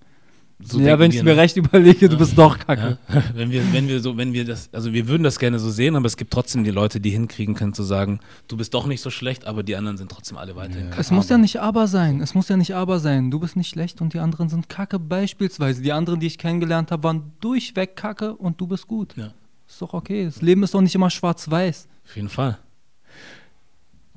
So 0.60 0.80
ja, 0.80 0.98
wenn 0.98 1.12
ich 1.12 1.18
wir, 1.18 1.24
mir 1.26 1.36
ne? 1.36 1.42
recht 1.42 1.58
überlege, 1.58 2.08
du 2.08 2.18
bist 2.18 2.38
doch 2.38 2.58
kacke. 2.58 2.98
Ja. 3.10 3.24
Wenn 3.34 3.52
wir, 3.52 3.62
wenn 3.74 3.90
wir 3.90 4.00
so, 4.00 4.16
wenn 4.16 4.32
wir 4.32 4.46
das, 4.46 4.70
also 4.72 4.94
wir 4.94 5.08
würden 5.10 5.24
das 5.24 5.38
gerne 5.38 5.60
so 5.60 5.70
sehen, 5.70 5.98
aber 5.98 6.06
es 6.06 6.16
gibt 6.16 6.32
trotzdem 6.32 6.64
die 6.64 6.72
Leute, 6.72 7.02
die 7.02 7.10
hinkriegen 7.10 7.56
können 7.56 7.74
zu 7.74 7.84
sagen, 7.84 8.22
du 8.48 8.56
bist 8.56 8.74
doch 8.74 8.88
nicht 8.88 9.02
so 9.02 9.10
schlecht, 9.10 9.46
aber 9.46 9.64
die 9.64 9.76
anderen 9.76 9.98
sind 9.98 10.10
trotzdem 10.10 10.38
alle 10.38 10.56
weiterhin. 10.56 10.86
Ja. 10.86 10.90
kacke. 10.92 11.02
Es 11.02 11.12
muss 11.12 11.28
ja 11.28 11.38
nicht 11.38 11.60
aber 11.60 11.88
sein. 11.88 12.22
Es 12.22 12.34
muss 12.36 12.48
ja 12.48 12.56
nicht 12.56 12.74
aber 12.74 13.00
sein. 13.00 13.32
Du 13.32 13.40
bist 13.40 13.58
nicht 13.58 13.70
schlecht 13.70 14.00
und 14.00 14.14
die 14.14 14.20
anderen 14.20 14.48
sind 14.48 14.70
kacke. 14.70 14.98
Beispielsweise 14.98 15.82
die 15.82 15.92
anderen, 15.92 16.22
die 16.22 16.28
ich 16.28 16.38
kennengelernt 16.38 16.92
habe, 16.92 17.04
waren 17.04 17.34
durchweg 17.42 17.98
kacke 17.98 18.34
und 18.34 18.62
du 18.62 18.68
bist 18.68 18.88
gut. 18.88 19.16
Ja. 19.18 19.34
Ist 19.68 19.82
doch 19.82 19.94
okay. 19.94 20.26
Das 20.26 20.42
Leben 20.42 20.64
ist 20.64 20.74
doch 20.74 20.82
nicht 20.82 20.96
immer 20.96 21.10
schwarz-weiß. 21.10 21.88
Auf 22.06 22.16
jeden 22.16 22.30
Fall. 22.30 22.58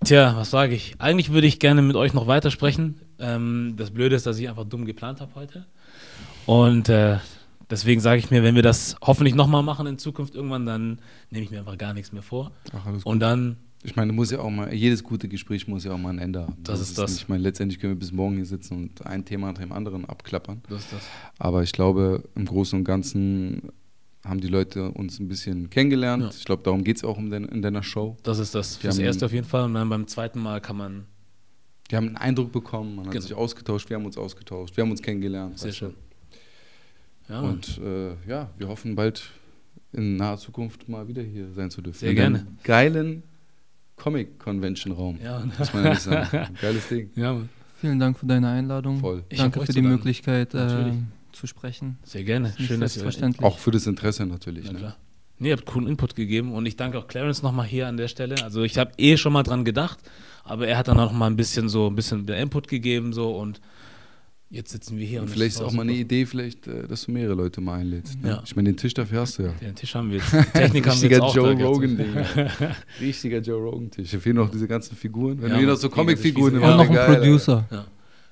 Tja, 0.05 0.37
was 0.37 0.51
sage 0.51 0.75
ich? 0.75 0.95
Eigentlich 0.99 1.33
würde 1.33 1.49
ich 1.49 1.59
gerne 1.59 1.83
mit 1.83 1.97
euch 1.97 2.15
noch 2.15 2.29
weitersprechen. 2.29 3.01
Ähm, 3.19 3.75
das 3.77 3.91
Blöde 3.91 4.15
ist, 4.15 4.27
dass 4.27 4.39
ich 4.39 4.49
einfach 4.49 4.65
dumm 4.65 4.85
geplant 4.85 5.21
habe 5.21 5.35
heute. 5.35 5.67
Und 6.49 6.89
äh, 6.89 7.19
deswegen 7.69 8.01
sage 8.01 8.21
ich 8.21 8.31
mir, 8.31 8.43
wenn 8.43 8.55
wir 8.55 8.63
das 8.63 8.97
hoffentlich 9.03 9.35
nochmal 9.35 9.63
machen 9.63 9.87
in 9.87 9.99
Zukunft 9.99 10.35
irgendwann, 10.35 10.65
dann 10.65 10.99
nehme 11.31 11.45
ich 11.45 11.51
mir 11.51 11.59
einfach 11.59 11.77
gar 11.77 11.93
nichts 11.93 12.11
mehr 12.11 12.23
vor. 12.23 12.53
Ach, 12.73 12.87
alles 12.87 13.05
gut. 13.05 13.13
Und 13.13 13.21
dann, 13.21 13.57
Ich 13.83 13.97
meine, 13.97 14.15
muss 14.15 14.31
ja 14.31 14.39
auch 14.41 14.49
mal, 14.49 14.73
jedes 14.73 15.05
gute 15.05 15.29
Gespräch 15.29 15.69
muss 15.69 15.85
ja 15.85 15.93
auch 15.93 15.99
mal 15.99 16.09
ein 16.09 16.19
Ende 16.19 16.41
haben. 16.43 16.57
Das 16.65 16.81
ist 16.81 16.97
das. 16.97 17.11
Nicht, 17.11 17.23
ich 17.25 17.29
meine, 17.29 17.43
letztendlich 17.43 17.79
können 17.79 17.93
wir 17.93 17.99
bis 17.99 18.13
morgen 18.13 18.37
hier 18.37 18.47
sitzen 18.47 18.79
und 18.79 19.05
ein 19.05 19.27
Thema 19.27 19.53
nach 19.53 19.59
dem 19.59 19.73
anderen 19.73 20.07
abklappern. 20.07 20.63
das 20.71 20.85
ist 20.85 20.93
das. 20.95 21.03
Aber 21.39 21.63
ich 21.63 21.73
glaube, 21.73 22.25
im 22.35 22.47
Großen 22.47 22.79
und 22.79 22.85
Ganzen 22.87 23.71
haben 24.25 24.41
die 24.41 24.49
Leute 24.49 24.91
uns 24.93 25.21
ein 25.21 25.29
bisschen 25.29 25.69
kennengelernt. 25.69 26.23
Ja. 26.23 26.31
Ich 26.31 26.45
glaube, 26.47 26.63
darum 26.63 26.83
geht 26.83 26.97
es 26.97 27.05
auch 27.05 27.19
in, 27.19 27.31
den, 27.31 27.45
in 27.45 27.61
deiner 27.61 27.83
Show. 27.83 28.17
Das 28.23 28.39
ist 28.39 28.55
das. 28.55 28.77
Fürs 28.79 28.97
erste 28.99 29.27
auf 29.27 29.33
jeden 29.35 29.47
Fall. 29.47 29.65
Und 29.65 29.75
dann 29.75 29.89
beim 29.91 30.07
zweiten 30.07 30.41
Mal 30.41 30.63
kann 30.63 30.79
man. 30.79 31.05
Wir 31.91 31.97
haben 31.99 32.07
einen 32.09 32.17
Eindruck 32.17 32.53
bekommen, 32.53 32.97
man 32.97 33.05
hat 33.07 33.13
Genau. 33.13 33.23
sich 33.23 33.35
ausgetauscht, 33.35 33.89
wir 33.91 33.97
haben 33.99 34.05
uns 34.07 34.17
ausgetauscht, 34.19 34.77
wir 34.79 34.83
haben 34.85 34.91
uns 34.91 35.03
kennengelernt. 35.03 35.59
Sehr 35.59 35.69
weißt 35.69 35.83
du. 35.83 35.95
Ja. 37.29 37.41
Und 37.41 37.79
äh, 37.85 38.11
ja, 38.29 38.51
wir 38.57 38.69
hoffen 38.69 38.95
bald 38.95 39.31
in 39.93 40.17
naher 40.17 40.39
Zukunft 40.39 40.89
mal 40.89 41.09
wieder 41.09 41.23
hier 41.23 41.51
sein 41.53 41.71
zu 41.71 41.83
dürfen. 41.83 41.99
Sehr 41.99 42.11
In 42.11 42.17
gerne. 42.17 42.39
einem 42.41 42.59
Geilen 42.65 43.23
Comic-Convention-Raum. 43.97 45.19
ja. 45.23 45.45
Muss 45.59 45.73
man 45.73 45.85
ehrlich 45.85 46.01
sagen. 46.01 46.55
Geiles 46.61 46.89
Ding. 46.89 47.11
ja, 47.17 47.33
Mann. 47.35 47.49
Vielen 47.81 47.99
Dank 48.01 48.19
für 48.19 48.27
deine 48.27 48.49
Einladung. 48.49 48.99
Voll. 49.01 49.23
Ich 49.29 49.39
Danke 49.39 49.61
für 49.61 49.67
die 49.67 49.75
danken. 49.75 49.91
Möglichkeit, 49.91 50.53
äh, 50.55 50.93
zu 51.33 51.47
sprechen. 51.47 51.97
Sehr 52.03 52.25
gerne. 52.25 52.49
Nicht 52.59 52.63
Schön, 52.67 52.81
dass 52.81 52.97
ihr. 52.97 53.07
Auch 53.43 53.59
für 53.59 53.71
das 53.71 53.87
Interesse 53.87 54.27
natürlich. 54.27 54.65
Na 54.67 54.73
Ne? 54.73 54.79
klar. 54.79 54.97
Nee, 55.41 55.51
ihr 55.51 55.57
habt 55.57 55.67
coolen 55.67 55.87
Input 55.87 56.17
gegeben 56.17 56.53
und 56.53 56.67
ich 56.67 56.75
danke 56.75 56.99
auch 56.99 57.07
Clarence 57.07 57.43
nochmal 57.45 57.67
hier 57.67 57.87
an 57.87 57.97
der 57.97 58.09
Stelle. 58.09 58.43
Also 58.43 58.65
ich 58.65 58.77
habe 58.77 58.91
eh 58.99 59.17
schon 59.17 59.33
mal 59.33 59.45
dran 59.45 59.65
gedacht, 59.65 59.99
aber 60.43 60.67
er 60.67 60.77
hat 60.77 60.89
dann 60.89 60.99
auch 60.99 61.13
mal 61.13 61.29
ein 61.29 61.37
bisschen 61.37 61.69
so 61.69 61.87
ein 61.87 61.95
bisschen 61.95 62.27
der 62.27 62.39
Input 62.39 62.67
gegeben 62.67 63.13
so 63.13 63.37
und 63.37 63.61
jetzt 64.51 64.71
sitzen 64.71 64.97
wir 64.99 65.07
hier 65.07 65.21
und 65.21 65.27
Und 65.29 65.33
vielleicht 65.33 65.57
ist 65.57 65.63
auch 65.63 65.73
mal 65.73 65.83
eine 65.83 65.93
Idee, 65.93 66.25
vielleicht, 66.27 66.67
äh, 66.67 66.87
dass 66.87 67.05
du 67.05 67.13
mehrere 67.13 67.35
Leute 67.35 67.61
mal 67.61 67.81
einlädst. 67.81 68.21
Ne? 68.23 68.29
Ja. 68.31 68.43
Ich 68.45 68.57
meine, 68.57 68.71
den 68.71 68.77
Tisch 68.77 68.95
dafür 68.95 69.21
hast 69.21 69.39
du 69.39 69.43
ja. 69.45 69.53
Den 69.61 69.75
Tisch 69.75 69.95
haben 69.95 70.11
wir 70.11 70.19
jetzt. 70.19 70.33
Die 70.33 70.37
Technik 70.59 70.87
haben 70.87 71.01
wir 71.01 71.11
Richtiger 71.11 71.11
jetzt 71.17 71.21
auch 71.23 71.35
Joe 71.37 71.57
da 71.57 71.65
Rogan 71.67 71.99
jetzt. 71.99 72.37
Ding. 72.37 72.47
Richtiger 73.01 73.39
Joe 73.41 73.61
Rogan 73.63 73.91
Tisch. 73.91 74.11
Hier 74.11 74.21
fehlen 74.21 74.37
noch 74.37 74.51
diese 74.51 74.67
ganzen 74.69 74.97
Figuren. 74.97 75.41
Wenn 75.41 75.49
Ja, 75.51 75.55
du 75.55 75.61
hier 75.61 75.69
noch 75.69 75.77
so 75.77 75.89
Die 75.89 75.95
Comic-Figuren 75.95 76.55
Und 76.57 76.61
Ja, 76.63 76.77
noch 76.77 76.89
ein 76.89 76.95
geil, 76.95 77.17
Producer. 77.17 77.67
Ja. 77.71 77.85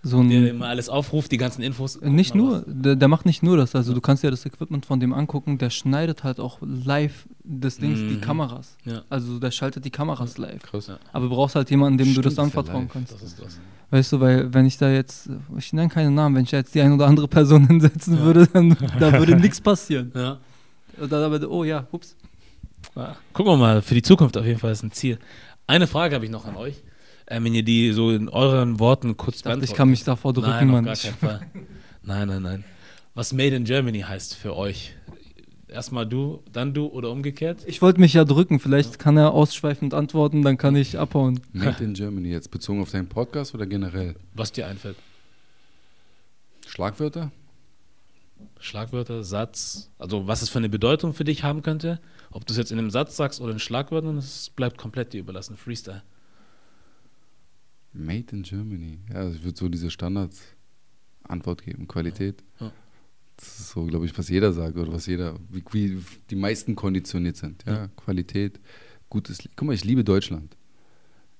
So 0.03 0.23
Der 0.23 0.39
ein, 0.39 0.47
immer 0.47 0.67
alles 0.69 0.89
aufruft, 0.89 1.33
die 1.33 1.37
ganzen 1.37 1.63
Infos. 1.63 2.01
nicht 2.01 2.33
nur, 2.35 2.65
der, 2.69 2.95
der 2.95 3.09
macht 3.09 3.27
nicht 3.27 3.43
nur 3.43 3.57
das. 3.57 3.75
Also 3.75 3.93
du 3.93 4.01
kannst 4.01 4.23
dir 4.23 4.31
das 4.31 4.47
Equipment 4.47 4.87
von 4.87 5.01
dem 5.01 5.13
angucken, 5.13 5.59
der 5.59 5.71
schneidet 5.71 6.23
halt 6.23 6.39
auch 6.39 6.59
live 6.63 7.27
des 7.43 7.79
Dings, 7.79 7.99
die 7.99 8.17
Mhm. 8.17 8.21
Kameras. 8.21 8.77
Ja, 8.85 9.03
Also 9.11 9.41
der 9.41 9.51
schaltet 9.51 9.85
die 9.85 9.91
Kameras 9.91 10.39
live. 10.39 10.63
Krass. 10.63 10.87
Ja. 10.87 10.99
Aber 11.13 11.25
du 11.29 11.35
brauchst 11.35 11.57
halt 11.57 11.71
jemanden, 11.71 11.99
dem 11.99 12.07
du 12.07 12.11
Stimmt, 12.13 12.27
das 12.27 12.33
ist 12.35 12.37
ja 12.39 12.45
anvertrauen 12.45 12.89
kannst. 12.93 13.13
das 13.15 13.23
ist 13.23 13.41
das. 13.43 13.59
Weißt 13.91 14.13
du, 14.13 14.21
weil 14.21 14.53
wenn 14.53 14.67
ich 14.67 14.79
da 14.79 14.91
jetzt, 14.91 15.31
ich 15.57 15.73
nenne 15.73 15.89
keine 15.89 16.11
Namen, 16.11 16.35
wenn 16.35 16.43
ich 16.43 16.51
da 16.51 16.57
jetzt 16.57 16.75
die 16.75 16.81
eine 16.81 16.95
oder 16.95 17.07
andere 17.07 17.29
Person 17.29 17.67
hinsetzen 17.69 18.19
würde, 18.19 18.47
dann 18.47 18.77
da 18.99 19.13
würde 19.19 19.37
nichts 19.41 19.61
passieren. 19.61 20.11
Ja. 20.15 20.39
Und 20.99 21.13
dann 21.13 21.23
aber, 21.23 21.49
oh 21.49 21.65
ja, 21.65 21.87
ups. 21.93 22.17
Ja. 22.95 23.17
Gucken 23.33 23.53
wir 23.53 23.57
mal, 23.57 23.83
für 23.83 23.95
die 23.95 24.03
Zukunft 24.03 24.37
auf 24.37 24.45
jeden 24.45 24.59
Fall 24.59 24.73
ist 24.73 24.83
ein 24.83 24.93
Ziel. 24.93 25.19
Eine 25.67 25.87
Frage 25.87 26.15
habe 26.15 26.25
ich 26.25 26.31
noch 26.31 26.47
an 26.47 26.57
euch. 26.57 26.83
Ähm, 27.29 27.45
wenn 27.45 27.55
ihr 27.55 27.65
die 27.65 27.93
so 27.93 28.11
in 28.11 28.29
euren 28.29 28.79
Worten 28.79 29.17
kurz 29.17 29.37
Ich 29.37 29.43
dachte, 29.43 29.65
ich 29.65 29.75
kann 29.75 29.89
mich 29.91 30.05
davor 30.05 30.33
drücken, 30.33 30.51
Nein, 30.51 30.69
auf 30.69 30.73
Mann. 30.73 30.85
gar 30.85 30.97
keinen 30.97 31.15
Fall. 31.15 31.41
Nein, 32.03 32.29
nein, 32.29 32.43
nein. 32.43 32.65
Was 33.15 33.33
Made 33.33 33.57
in 33.57 33.65
Germany 33.65 34.01
heißt 34.01 34.35
für 34.35 34.57
euch? 34.57 34.95
Erstmal 35.69 36.07
du, 36.07 36.43
dann 36.53 36.75
du 36.75 36.87
oder 36.87 37.11
umgekehrt? 37.11 37.65
Ich 37.67 37.83
wollte 37.83 38.01
mich 38.01 38.13
ja 38.13 38.25
drücken, 38.25 38.61
vielleicht 38.61 39.01
kann 39.01 39.17
er 39.17 39.33
ausschweifend 39.33 39.95
antworten, 39.95 40.43
dann 40.43 40.59
kann 40.59 40.77
ich 40.77 40.99
abhauen. 40.99 41.41
Made 41.53 41.83
in 41.83 41.95
Germany 41.95 42.29
jetzt 42.29 42.53
bezogen 42.53 42.81
auf 42.81 42.93
deinen 42.93 43.09
Podcast 43.09 43.55
oder 43.55 43.67
generell? 43.67 44.15
Was 44.35 44.53
dir 44.53 44.69
einfällt? 44.69 44.97
Schlagwörter? 46.67 47.33
Schlagwörter, 48.61 49.25
Satz, 49.25 49.91
also 49.99 50.29
was 50.29 50.43
es 50.43 50.51
für 50.51 50.59
eine 50.59 50.69
Bedeutung 50.69 51.15
für 51.15 51.25
dich 51.25 51.43
haben 51.43 51.63
könnte. 51.63 52.01
Ob 52.31 52.47
du 52.47 52.53
es 52.53 52.59
jetzt 52.59 52.71
in 52.71 52.79
einem 52.79 52.91
Satz 52.91 53.17
sagst 53.17 53.41
oder 53.41 53.53
in 53.53 53.59
Schlagwörtern, 53.59 54.17
das 54.17 54.51
bleibt 54.51 54.79
komplett 54.79 55.13
dir 55.13 55.21
überlassen. 55.21 55.57
Freestyle. 55.57 56.03
Made 57.93 58.27
in 58.33 58.43
Germany. 58.43 58.99
Ja, 59.11 59.17
also 59.21 59.37
ich 59.37 59.43
würde 59.43 59.59
so 59.59 59.69
diese 59.69 59.91
Standard-Antwort 59.91 61.63
geben. 61.63 61.89
Qualität. 61.89 62.45
Ja. 62.61 62.71
Das 63.37 63.61
ist 63.61 63.71
so, 63.71 63.85
glaube 63.85 64.07
ich, 64.07 64.17
was 64.17 64.29
jeder 64.29 64.53
sagt 64.53 64.77
oder 64.77 64.93
was 64.93 65.07
jeder, 65.07 65.39
wie, 65.51 65.63
wie 65.73 66.03
die 66.31 66.37
meisten 66.37 66.75
konditioniert 66.75 67.37
sind. 67.37 67.65
Ja, 67.67 67.75
Ja. 67.75 67.89
Qualität, 67.89 68.59
gutes 69.11 69.45
Leben. 69.45 69.55
Guck 69.57 69.67
mal, 69.67 69.75
ich 69.75 69.85
liebe 69.85 70.05
Deutschland. 70.05 70.57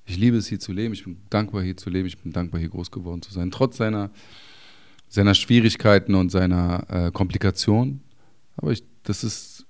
Ich 0.05 0.17
liebe 0.17 0.37
es 0.37 0.47
hier 0.47 0.61
zu 0.61 0.73
leben. 0.73 0.95
Ich 0.95 1.05
bin 1.05 1.19
dankbar 1.31 1.63
hier 1.63 1.77
zu 1.77 1.91
leben. 1.91 2.07
Ich 2.07 2.19
bin 2.19 2.33
dankbar 2.33 2.61
hier 2.61 2.69
groß 2.69 2.91
geworden 2.91 3.23
zu 3.23 3.33
sein. 3.33 3.51
Trotz 3.51 3.79
seiner, 3.79 4.11
seiner 5.09 5.35
Schwierigkeiten 5.35 6.15
und 6.15 6.31
seiner 6.31 6.87
äh, 6.89 7.11
Komplikationen. 7.11 8.03
Aber 8.57 8.73
ich, 8.73 8.85
das 9.03 9.25
ist, 9.25 9.67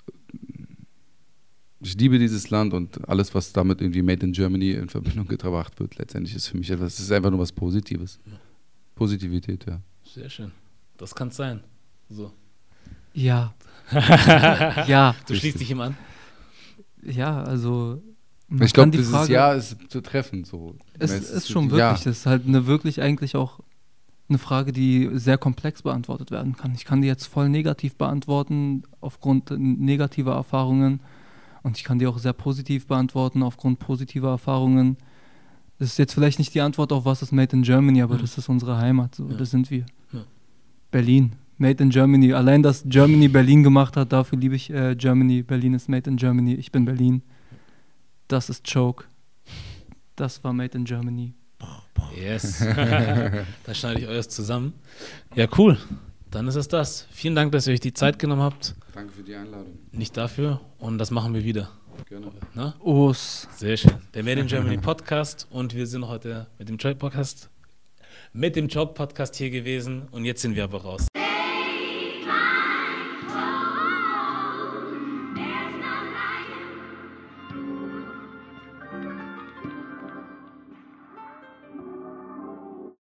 ich 1.81 1.97
liebe 1.97 2.19
dieses 2.19 2.51
Land 2.51 2.75
und 2.75 3.09
alles, 3.09 3.35
was 3.35 3.53
damit 3.53 3.81
irgendwie 3.81 4.03
Made 4.03 4.27
in 4.27 4.33
Germany 4.33 4.73
in 4.73 4.89
Verbindung 4.89 5.27
gebracht 5.27 5.79
wird, 5.81 5.97
letztendlich 5.97 6.35
ist 6.35 6.49
für 6.49 6.59
mich 6.59 6.71
etwas, 6.71 6.95
es 6.95 7.01
ist 7.01 7.13
einfach 7.13 7.31
nur 7.31 7.41
was 7.41 7.53
Positives. 7.53 8.19
Positivität, 8.95 9.65
ja. 9.67 9.81
Sehr 10.05 10.29
schön. 10.29 10.53
Das 10.97 11.15
kann 11.15 11.29
es 11.29 11.37
sein. 11.37 11.61
So. 12.09 12.33
Ja. 13.15 13.55
ja. 14.87 15.15
Du 15.27 15.35
schließt 15.35 15.61
dich 15.61 15.71
ihm 15.71 15.81
an? 15.81 15.97
Ja, 17.03 17.43
also. 17.43 18.03
ich 18.61 18.73
glaube, 18.73 18.91
dieses 18.91 19.11
Frage- 19.11 19.33
Jahr 19.33 19.55
ist 19.55 19.77
zu 19.89 20.01
treffen. 20.01 20.45
So. 20.45 20.77
Es 20.99 21.11
Es 21.13 21.31
ist 21.31 21.49
schon 21.51 21.65
ja, 21.71 21.77
wirklich, 21.91 22.07
es 22.07 22.19
ist 22.19 22.27
halt 22.27 22.47
eine 22.47 22.67
wirklich 22.67 23.01
eigentlich 23.01 23.37
auch 23.37 23.61
eine 24.29 24.39
Frage, 24.39 24.73
die 24.73 25.09
sehr 25.15 25.39
komplex 25.39 25.83
beantwortet 25.83 26.33
werden 26.33 26.57
kann. 26.57 26.75
Ich 26.75 26.85
kann 26.85 27.01
die 27.01 27.07
jetzt 27.07 27.27
voll 27.27 27.49
negativ 27.49 27.95
beantworten 27.97 28.83
aufgrund 29.01 29.51
negativer 29.57 30.35
Erfahrungen 30.35 31.01
Und 31.63 31.77
ich 31.79 31.85
kann 31.85 31.99
die 31.99 32.07
auch 32.07 32.19
sehr 32.19 32.33
positiv 32.33 32.87
beantworten, 32.87 33.43
aufgrund 33.43 33.79
positiver 33.81 34.31
Erfahrungen. 34.31 34.97
Das 35.79 35.89
ist 35.89 35.99
jetzt 35.99 36.15
vielleicht 36.15 36.39
nicht 36.39 36.55
die 36.55 36.61
Antwort 36.61 36.93
auf, 36.93 37.05
was 37.05 37.23
ist 37.23 37.33
Made 37.33 37.55
in 37.57 37.63
Germany, 37.63 38.03
aber 38.03 38.15
Mhm. 38.17 38.21
das 38.21 38.39
ist 38.39 38.49
unsere 38.49 38.79
Heimat, 38.79 39.15
so, 39.17 39.29
Ja. 39.29 39.37
das 39.37 39.51
sind 39.51 39.69
wir. 39.71 39.85
Ja. 40.13 40.25
Berlin, 40.93 41.33
Made 41.59 41.83
in 41.83 41.91
Germany. 41.91 42.33
Allein, 42.33 42.63
dass 42.63 42.85
Germany 42.87 43.29
Berlin 43.29 43.63
gemacht 43.63 43.97
hat, 43.97 44.13
dafür 44.13 44.39
liebe 44.39 44.55
ich 44.57 44.71
äh, 44.71 44.95
Germany. 44.95 45.43
Berlin 45.43 45.75
ist 45.75 45.89
Made 45.89 46.09
in 46.11 46.17
Germany, 46.17 46.55
ich 46.55 46.71
bin 46.71 46.85
Berlin. 46.85 47.23
Das 48.29 48.51
ist 48.51 48.71
Choke. 48.71 49.05
Das 50.17 50.43
war 50.45 50.53
Made 50.53 50.77
in 50.77 50.85
Germany. 50.85 51.35
Yes. 52.15 52.59
da 53.65 53.75
schneide 53.75 54.01
ich 54.01 54.09
euch 54.09 54.29
zusammen. 54.29 54.73
Ja, 55.35 55.47
cool. 55.59 55.79
Dann 56.31 56.49
ist 56.49 56.57
es 56.57 56.69
das. 56.69 57.07
Vielen 57.11 57.35
Dank, 57.35 57.53
dass 57.53 57.67
ihr 57.67 57.75
euch 57.75 57.81
die 57.81 57.93
Zeit 57.93 58.19
genommen 58.19 58.43
habt. 58.43 58.75
Danke 58.95 59.13
für 59.13 59.23
die 59.23 59.35
Einladung. 59.35 59.79
Nicht 59.93 60.17
dafür. 60.17 60.61
Und 60.79 60.99
das 60.99 61.11
machen 61.11 61.35
wir 61.35 61.45
wieder. 61.45 61.71
Gerne. 62.09 62.31
Na? 62.55 62.75
Os. 62.81 63.49
Sehr 63.57 63.77
schön. 63.77 63.93
Der 64.15 64.23
Made 64.23 64.41
in 64.41 64.47
Germany 64.47 64.79
Podcast. 64.79 65.47
Und 65.51 65.75
wir 65.75 65.87
sind 65.87 66.07
heute 66.07 66.47
mit 66.59 66.69
dem 66.69 66.77
Job 66.77 66.99
Podcast, 66.99 67.49
mit 68.33 68.57
dem 68.57 68.69
Job 68.69 68.95
Podcast 68.95 69.37
hier 69.37 69.51
gewesen. 69.51 70.03
Und 70.11 70.25
jetzt 70.25 70.43
sind 70.43 70.55
wir 70.55 70.65
aber 70.65 70.83
raus. 70.83 71.07